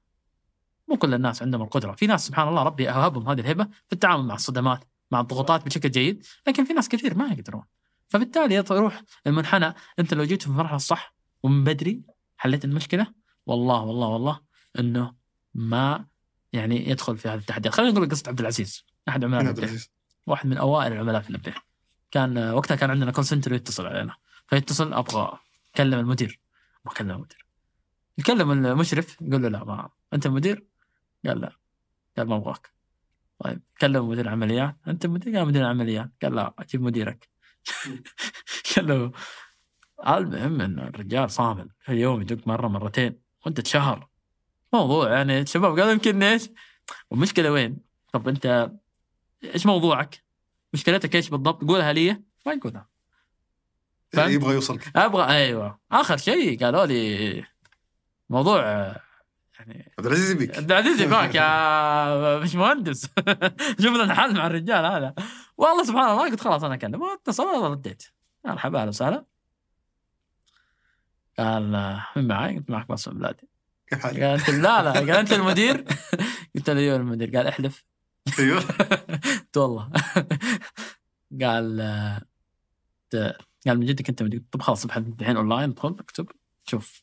مو 0.88 0.96
كل 0.96 1.14
الناس 1.14 1.42
عندهم 1.42 1.62
القدرة، 1.62 1.92
في 1.92 2.06
ناس 2.06 2.26
سبحان 2.26 2.48
الله 2.48 2.62
ربي 2.62 2.88
وهبهم 2.88 3.28
هذه 3.28 3.40
الهبة 3.40 3.64
في 3.64 3.92
التعامل 3.92 4.24
مع 4.24 4.34
الصدمات، 4.34 4.84
مع 5.10 5.20
الضغوطات 5.20 5.66
بشكل 5.66 5.90
جيد، 5.90 6.26
لكن 6.46 6.64
في 6.64 6.72
ناس 6.72 6.88
كثير 6.88 7.18
ما 7.18 7.26
يقدرون. 7.26 7.62
فبالتالي 8.10 8.54
يروح 8.54 9.02
المنحنى 9.26 9.74
انت 9.98 10.14
لو 10.14 10.24
جيت 10.24 10.42
في 10.42 10.48
المرحلة 10.48 10.76
الصح 10.76 11.14
ومن 11.42 11.64
بدري 11.64 12.02
حليت 12.36 12.64
المشكلة 12.64 13.06
والله 13.46 13.82
والله 13.82 14.08
والله 14.08 14.40
إنه 14.78 15.14
ما 15.54 16.06
يعني 16.52 16.90
يدخل 16.90 17.18
في 17.18 17.28
هذه 17.28 17.38
التحديات، 17.38 17.74
خلينا 17.74 17.92
نقول 17.92 18.08
قصة 18.08 18.28
عبد 18.28 18.40
العزيز، 18.40 18.84
أحد 19.08 19.24
عملاء 19.24 19.46
عبد 19.46 19.80
واحد 20.26 20.46
من 20.46 20.56
أوائل 20.56 20.92
العملاء 20.92 21.20
في 21.20 21.30
النبيه 21.30 21.54
كان 22.10 22.38
وقتها 22.38 22.74
كان 22.74 22.90
عندنا 22.90 23.10
كول 23.10 23.24
سنتر 23.24 23.52
يتصل 23.52 23.86
علينا. 23.86 24.14
فيتصل 24.46 24.92
أبغى 24.92 25.38
أكلم 25.74 25.98
المدير. 25.98 26.40
بكلم 26.84 27.10
المدير. 27.10 27.46
يكلم 28.18 28.50
المشرف 28.50 29.16
يقول 29.20 29.42
له 29.42 29.48
لا 29.48 29.64
ما 29.64 29.90
أنت 30.12 30.26
المدير 30.26 30.66
قال 31.26 31.40
لا. 31.40 31.56
قال 32.18 32.28
ما 32.28 32.36
أبغاك. 32.36 32.70
طيب 33.38 33.62
كلم 33.80 34.08
مدير 34.08 34.24
العمليات 34.24 34.76
أنت 34.88 35.04
المدير 35.04 35.36
قال 35.36 35.46
مدير 35.46 35.62
العمليات 35.62 36.10
قال 36.22 36.34
لا 36.34 36.54
أجيب 36.58 36.82
مديرك. 36.82 37.28
قال 40.06 40.22
المهم 40.22 40.60
إن 40.60 40.78
الرجال 40.78 41.30
صامل 41.30 41.70
في 41.80 41.92
اليوم 41.92 42.20
يدق 42.22 42.46
مرة 42.46 42.68
مرتين 42.68 43.20
وانت 43.46 43.60
تشهر 43.60 44.08
موضوع 44.72 45.12
يعني 45.12 45.40
الشباب 45.40 45.78
قالوا 45.78 45.92
يمكن 45.92 46.22
إيش؟ 46.22 46.48
والمشكلة 47.10 47.50
وين؟ 47.52 47.78
طب 48.12 48.28
أنت 48.28 48.70
إيش 49.44 49.66
موضوعك؟ 49.66 50.24
مشكلتك 50.72 51.16
إيش 51.16 51.28
بالضبط؟ 51.28 51.64
قولها 51.64 51.92
لي. 51.92 52.22
ما 52.46 52.52
يقولها. 52.52 52.88
فهمت؟ 54.12 54.30
يبغى 54.30 54.54
يوصلك. 54.54 54.96
أبغى 54.96 55.26
أيوه. 55.36 55.78
آخر 55.92 56.16
شيء 56.16 56.64
قالوا 56.64 56.86
لي 56.86 57.44
موضوع 58.30 58.62
يعني 59.58 59.92
عبد 59.98 60.06
العزيز 60.06 60.30
يبيك. 60.30 60.56
عبد 60.56 60.72
العزيز 60.72 61.00
يباك 61.00 61.34
يا 61.34 62.38
مش 62.42 62.54
مهندس 62.54 63.06
شوف 63.82 63.96
لنا 63.96 64.14
حل 64.14 64.34
مع 64.34 64.46
الرجال 64.46 64.84
هذا. 64.84 65.14
والله 65.60 65.84
سبحان 65.84 66.10
الله 66.10 66.30
قلت 66.30 66.40
خلاص 66.40 66.64
أنا 66.64 66.74
اكلمه 66.74 67.14
اتصل 67.14 67.42
والله 67.42 67.68
رديت. 67.68 68.02
مرحبا 68.44 68.80
أهلا 68.80 68.88
وسهلا. 68.88 69.24
قال 71.38 71.70
من 72.16 72.28
معي؟ 72.28 72.56
قلت 72.58 72.70
معك 72.70 72.88
باسم 72.88 73.10
بلادي. 73.18 73.48
كيف 73.86 73.98
حالك؟ 73.98 74.22
قال 74.22 74.38
انت 74.38 74.50
لا 74.50 74.82
لا. 74.82 74.92
قال 74.92 75.10
أنت 75.10 75.32
المدير؟ 75.32 75.84
قلت 76.54 76.70
له 76.70 76.80
أيوه 76.80 76.96
المدير. 76.96 77.36
قال 77.36 77.46
احلف. 77.46 77.84
أيوه. 78.38 78.60
قلت 78.60 79.56
والله. 79.56 79.90
قال 81.42 81.80
قال 83.66 83.78
من 83.78 83.86
جدك 83.86 84.08
أنت 84.08 84.22
مدير؟ 84.22 84.42
طب 84.52 84.62
خلاص 84.62 84.84
ابحث 84.84 85.02
الحين 85.20 85.36
اونلاين 85.36 85.70
ادخل 85.70 85.96
اكتب. 86.00 86.28
شوف. 86.66 87.02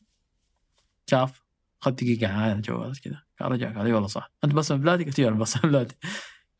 شاف. 1.10 1.44
خذ 1.80 1.90
دقيقة 1.90 2.32
على 2.32 2.52
الجوال 2.52 3.00
كذا. 3.00 3.22
قال 3.40 3.52
رجع. 3.52 3.72
قال 3.78 3.86
اي 3.86 3.92
والله 3.92 4.08
صح. 4.08 4.30
أنت 4.44 4.52
باسم 4.54 4.80
البلادي؟ 4.80 5.04
قلت 5.04 5.18
أيوه 5.18 5.30
باسم 5.30 5.70
البلادي. 5.70 5.94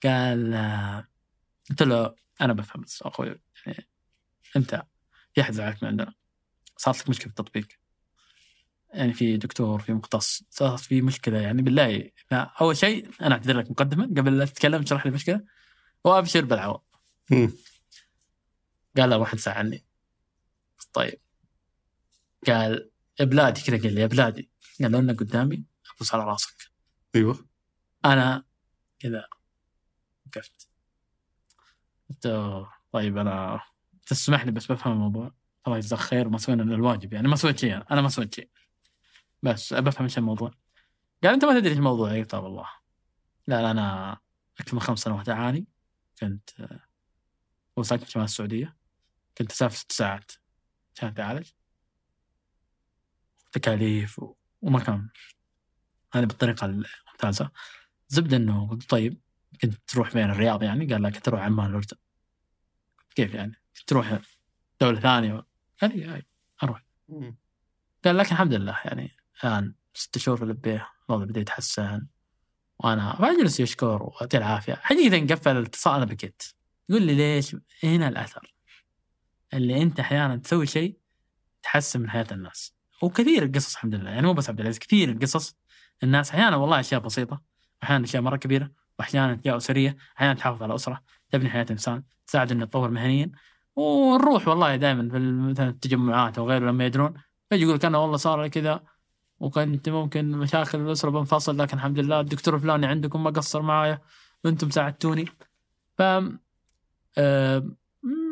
قال 0.05 0.55
قلت 1.71 1.83
له 1.83 2.15
أنا 2.41 2.53
بفهم 2.53 2.83
بس 2.83 3.03
أخوي 3.03 3.41
يعني 3.67 3.89
أنت 4.57 4.87
في 5.35 5.41
احد 5.41 5.53
زعلك 5.53 5.83
من 5.83 5.89
عندنا. 5.89 6.15
صارت 6.77 7.01
لك 7.01 7.09
مشكلة 7.09 7.25
في 7.25 7.41
التطبيق. 7.41 7.69
يعني 8.95 9.13
في 9.13 9.37
دكتور 9.37 9.81
في 9.81 9.93
مختص 9.93 10.43
صارت 10.51 10.81
في 10.81 11.03
مشكلة 11.03 11.39
يعني 11.39 11.63
بالله. 11.63 12.11
أول 12.33 12.77
شيء 12.77 13.11
أنا 13.23 13.35
أعتذر 13.35 13.59
لك 13.59 13.71
مقدما 13.71 14.05
قبل 14.05 14.39
لا 14.39 14.45
تتكلم 14.45 14.83
تشرح 14.83 15.07
لي 15.07 15.11
المشكلة 15.11 15.45
وأبشر 16.05 16.45
بالعوض. 16.45 16.81
قال 18.97 19.11
لا 19.11 19.17
واحد 19.17 19.39
زعلني 19.39 19.85
طيب. 20.93 21.21
قال 22.47 22.91
يا 23.21 23.25
بلادي 23.25 23.61
كذا 23.61 23.83
قال 23.83 23.95
لي 23.95 24.01
يا 24.01 24.07
بلادي 24.07 24.51
قال 24.81 24.93
لو 24.93 24.99
انك 24.99 25.21
قدامي 25.21 25.65
ابوس 25.95 26.15
على 26.15 26.25
راسك. 26.25 26.71
أيوه. 27.15 27.47
أنا 28.05 28.45
كذا 28.99 29.29
وقفت. 30.27 30.68
قلت 32.11 32.29
طيب 32.93 33.19
أنا 33.19 33.61
تسمح 34.07 34.45
لي 34.45 34.53
بس 34.53 34.73
بفهم 34.73 34.93
الموضوع. 34.93 35.35
الله 35.67 35.77
يجزاك 35.79 35.99
خير 35.99 36.29
ما 36.29 36.39
سوينا 36.39 36.63
إلا 36.63 36.75
الواجب 36.75 37.13
يعني. 37.13 37.29
ما 37.29 37.37
سويت 37.37 37.59
شيء 37.59 37.75
أنا. 37.91 38.01
ما 38.01 38.09
سويت 38.09 38.35
شيء. 38.35 38.51
بس 39.43 39.75
بفهم 39.75 40.05
إيش 40.05 40.19
الموضوع. 40.19 40.51
قال 41.25 41.33
أنت 41.33 41.45
ما 41.45 41.59
تدري 41.59 41.71
إيش 41.71 41.79
الموضوع. 41.79 42.19
قلت 42.19 42.35
له 42.35 42.41
والله. 42.41 42.69
لا 43.47 43.63
لا 43.63 43.71
أنا 43.71 44.19
أكثر 44.61 44.75
من 44.75 44.81
خمس 44.81 44.99
سنوات 44.99 45.29
أعاني. 45.29 45.67
كنت 46.21 46.51
ساكن 47.83 48.05
في 48.05 48.11
شمال 48.11 48.25
السعودية. 48.25 48.77
كنت 49.39 49.53
أسافر 49.53 49.75
ست 49.75 49.93
ساعات. 49.93 50.33
عشان 50.97 51.15
تعالج 51.15 51.51
تكاليف 53.53 54.19
و... 54.19 54.35
وما 54.63 54.81
كان 54.81 55.09
هذه 56.13 56.25
بالطريقة 56.25 56.65
الممتازه 56.65 57.51
زبدة 58.09 58.37
إنه 58.37 58.69
قلت 58.69 58.91
طيب. 58.91 59.21
كنت 59.63 59.75
تروح 59.87 60.15
بين 60.15 60.31
الرياض 60.31 60.63
يعني؟ 60.63 60.87
قال 60.87 61.03
لك 61.03 61.21
تروح 61.21 61.41
عمان 61.41 61.71
الأردن. 61.71 61.97
كيف 63.15 63.35
يعني؟ 63.35 63.53
تروح 63.87 64.19
دولة 64.81 65.01
ثانية؟ 65.01 65.47
قال 65.83 65.99
لي 65.99 66.15
أي، 66.15 66.27
أروح. 66.63 66.85
قال 68.05 68.17
لكن 68.17 68.33
الحمد 68.33 68.55
لله 68.55 68.79
يعني 68.85 69.17
الآن 69.45 69.75
ست 69.95 70.19
شهور 70.19 70.39
في 70.39 70.45
لبيه 70.45 70.89
الوضع 71.11 71.25
بدأ 71.25 71.41
يتحسن. 71.41 72.07
وأنا 72.79 73.17
فاجلس 73.17 73.61
يشكر 73.61 74.03
ويعطيه 74.03 74.39
العافية. 74.39 74.75
حقيقة 74.75 75.35
قفل 75.35 75.57
الاتصال 75.57 75.95
أنا 75.95 76.05
بكيت 76.05 76.43
يقول 76.89 77.03
لي 77.03 77.15
ليش؟ 77.15 77.57
هنا 77.85 78.09
الأثر؟ 78.09 78.55
اللي 79.55 79.83
أنت 79.83 80.01
أحيانا 80.01 80.37
تسوي 80.37 80.67
شيء 80.67 80.99
تحسن 81.63 82.01
من 82.01 82.11
حياة 82.11 82.27
الناس. 82.33 82.75
وكثير 83.03 83.43
القصص 83.43 83.75
الحمد 83.75 83.95
لله. 83.95 84.11
يعني 84.11 84.27
مو 84.27 84.33
بس 84.33 84.49
عبد 84.49 84.61
العزيز 84.61 84.79
كثير 84.79 85.09
القصص 85.09 85.57
الناس 86.03 86.31
أحيانا 86.31 86.57
والله 86.57 86.81
أشياء 86.81 87.01
بسيطة 87.01 87.43
واحيانا 87.83 88.05
أشياء 88.05 88.23
مرة 88.23 88.37
كبيرة. 88.37 88.71
واحيانا 88.99 89.39
اشياء 89.41 89.57
اسريه 89.57 89.97
أحيانا 90.17 90.35
تحافظ 90.35 90.63
على 90.63 90.75
أسرة 90.75 91.03
تبني 91.31 91.51
حياة 91.51 91.67
إنسان 91.71 92.03
تساعد 92.27 92.53
إنه 92.53 92.63
يتطور 92.63 92.91
مهنيا. 92.91 93.33
ونروح 93.77 94.49
والله 94.49 94.77
دائما 94.77 95.11
في 95.11 95.19
مثلا 95.19 95.69
التجمعات 95.69 96.39
أو 96.39 96.49
غيره 96.49 96.71
لما 96.71 96.87
يدرون 96.87 97.15
يجي 97.53 97.63
يقول 97.63 97.75
لك 97.75 97.85
أنا 97.85 97.99
والله 97.99 98.17
صار 98.17 98.43
لي 98.43 98.51
كذا 98.51 98.83
وكنت 99.41 99.89
ممكن 99.89 100.31
مشاكل 100.31 100.81
الأسرة 100.81 101.11
بنفصل 101.11 101.59
لكن 101.59 101.77
الحمد 101.77 101.99
لله 101.99 102.21
الدكتور 102.21 102.55
الفلاني 102.55 102.87
عندكم 102.87 103.25
ما 103.25 103.31
قصر 103.31 103.63
معايا 103.63 103.99
وأنتم 104.45 104.71
ساعدتوني. 104.71 105.25
ف 105.99 106.03
آه، 107.19 107.71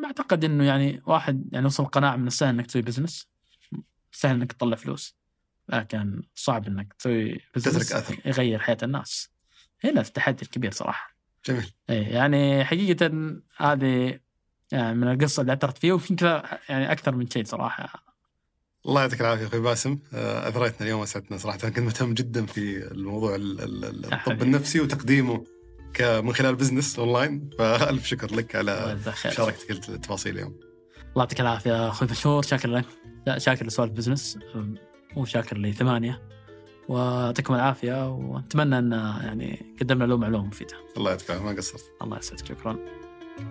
أعتقد 0.05 0.45
إنه 0.45 0.65
يعني 0.65 1.03
واحد 1.07 1.49
يعني 1.53 1.67
وصل 1.67 1.85
قناعة 1.85 2.17
من 2.17 2.27
السهل 2.27 2.49
إنك 2.49 2.67
تسوي 2.67 2.83
business 2.83 3.29
سهل 4.13 4.35
إنك 4.35 4.53
تطلع 4.53 4.77
فلوس 4.77 5.17
لكن 5.69 6.23
صعب 6.35 6.67
إنك 6.67 6.93
تسوي 6.93 7.41
business 7.57 7.89
تترك 7.89 7.99
أثر. 8.03 8.29
يغير 8.29 8.59
حياة 8.59 8.79
الناس. 8.83 9.36
هنا 9.91 10.01
التحدي 10.01 10.43
الكبير 10.43 10.71
صراحة. 10.73 11.17
جميل. 11.47 11.73
إيه 11.91 12.09
يعني 12.09 12.65
حقيقة 12.65 13.11
هذه 13.57 14.21
يعني 14.73 14.95
من 14.99 15.09
القصة 15.13 15.41
اللي 15.41 15.53
أثرت 15.53 15.79
فيه 15.79 15.93
وفي 15.93 16.15
كذا 16.15 16.59
يعني 16.69 16.93
أكثر 16.93 17.15
من 17.15 17.31
شيء 17.31 17.45
صراحة. 17.45 18.05
الله 18.87 19.01
يعطيك 19.01 19.21
العافية 19.21 19.47
أخوي 19.47 19.61
باسم. 19.61 19.99
آه، 20.15 20.49
أثريتنا 20.49 20.81
اليوم 20.87 21.01
وأسعدتنا 21.01 21.39
صراحة. 21.39 21.59
كنت 21.59 21.79
مهتم 21.79 22.15
جدا 22.15 22.47
في 22.47 22.87
الموضوع 22.91 23.35
ال- 23.35 23.61
ال- 23.61 23.85
ال- 23.85 24.15
الطب. 24.15 24.43
النفسي 24.43 24.81
وتقديمه 24.81 25.45
من 26.01 26.33
خلال 26.33 26.55
business 26.57 26.99
online. 26.99 27.51
فألف 27.59 28.07
شكر 28.07 28.35
لك 28.35 28.57
على. 28.57 28.99
مشاركتك 29.27 29.71
التفاصيل 29.71 30.35
اليوم. 30.35 30.61
الله 30.97 31.23
يعطيك 31.23 31.41
العافية 31.41 31.89
أخوي 31.89 32.09
مشهور 32.11 32.43
شاكر 32.43 32.69
لك. 32.69 32.85
شاكر 33.39 33.67
لسوالف 33.67 33.93
بزنس 33.93 34.39
وشاكر 35.17 35.59
لثمانية. 35.59 36.23
ويعطيكم 36.89 37.55
العافية 37.55 38.09
واتمنى 38.11 38.79
أن 38.79 38.93
يعني 39.25 39.77
قدمنا 39.81 40.05
له 40.05 40.17
معلومه 40.17 40.47
مفيدة. 40.47 40.75
الله 40.97 41.11
يعطيك 41.11 41.31
العافيه 41.31 41.47
ما 41.47 41.57
قصرت. 41.57 41.85
الله 42.03 42.19
يسعدك 42.19 42.47
شكرا. 42.47 42.77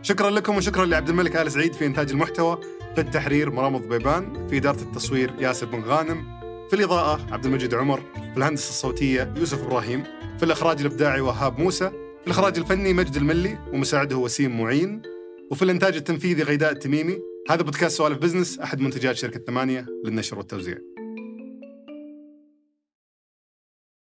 شكرا 0.02 0.30
لكم 0.30 0.58
وشكرا 0.58 0.86
لعبد 0.86 1.10
الملك 1.10 1.36
آل 1.36 1.52
سعيد 1.52 1.74
في 1.74 1.86
إنتاج 1.86 2.12
المحتوى. 2.12 2.60
في 2.96 3.02
التحرير 3.02 3.52
مرام 3.52 3.78
ضبيبان 3.78 4.48
في 4.48 4.58
إدارة 4.58 4.82
التصوير 4.82 5.34
ياسر 5.40 5.66
بن 5.66 5.82
غانم 5.82 6.40
في 6.70 6.76
الإضاءة 6.76 7.34
عبد 7.34 7.46
المجيد 7.46 7.74
عمر 7.74 8.02
في 8.16 8.38
الهندسة 8.38 8.70
الصوتية 8.70 9.34
يوسف 9.38 9.64
إبراهيم 9.64 10.04
في 10.38 10.46
الإخراج 10.46 10.80
الإبداعي 10.80 11.22
وهاب 11.22 11.60
موسى 11.60 11.90
في 11.90 12.28
الإخراج 12.28 12.58
الفني 12.58 12.94
مجد 12.94 13.16
الملي 13.16 13.58
ومساعده 13.74 14.18
وسيم 14.18 14.62
معين 14.62 15.02
وفي 15.52 15.62
الإنتاج 15.62 15.96
التنفيذي 15.96 16.44
غيداء 16.44 16.72
التميمي. 16.72 17.18
هذا 17.50 17.62
بودكاست 17.62 17.98
سوالف 17.98 18.18
بزنس 18.18 18.60
أحد 18.60 18.80
منتجات 18.80 19.16
شركة 19.16 19.40
ثمانية 19.40 19.86
للنشر 20.06 20.38
والتوزيع. 20.38 20.78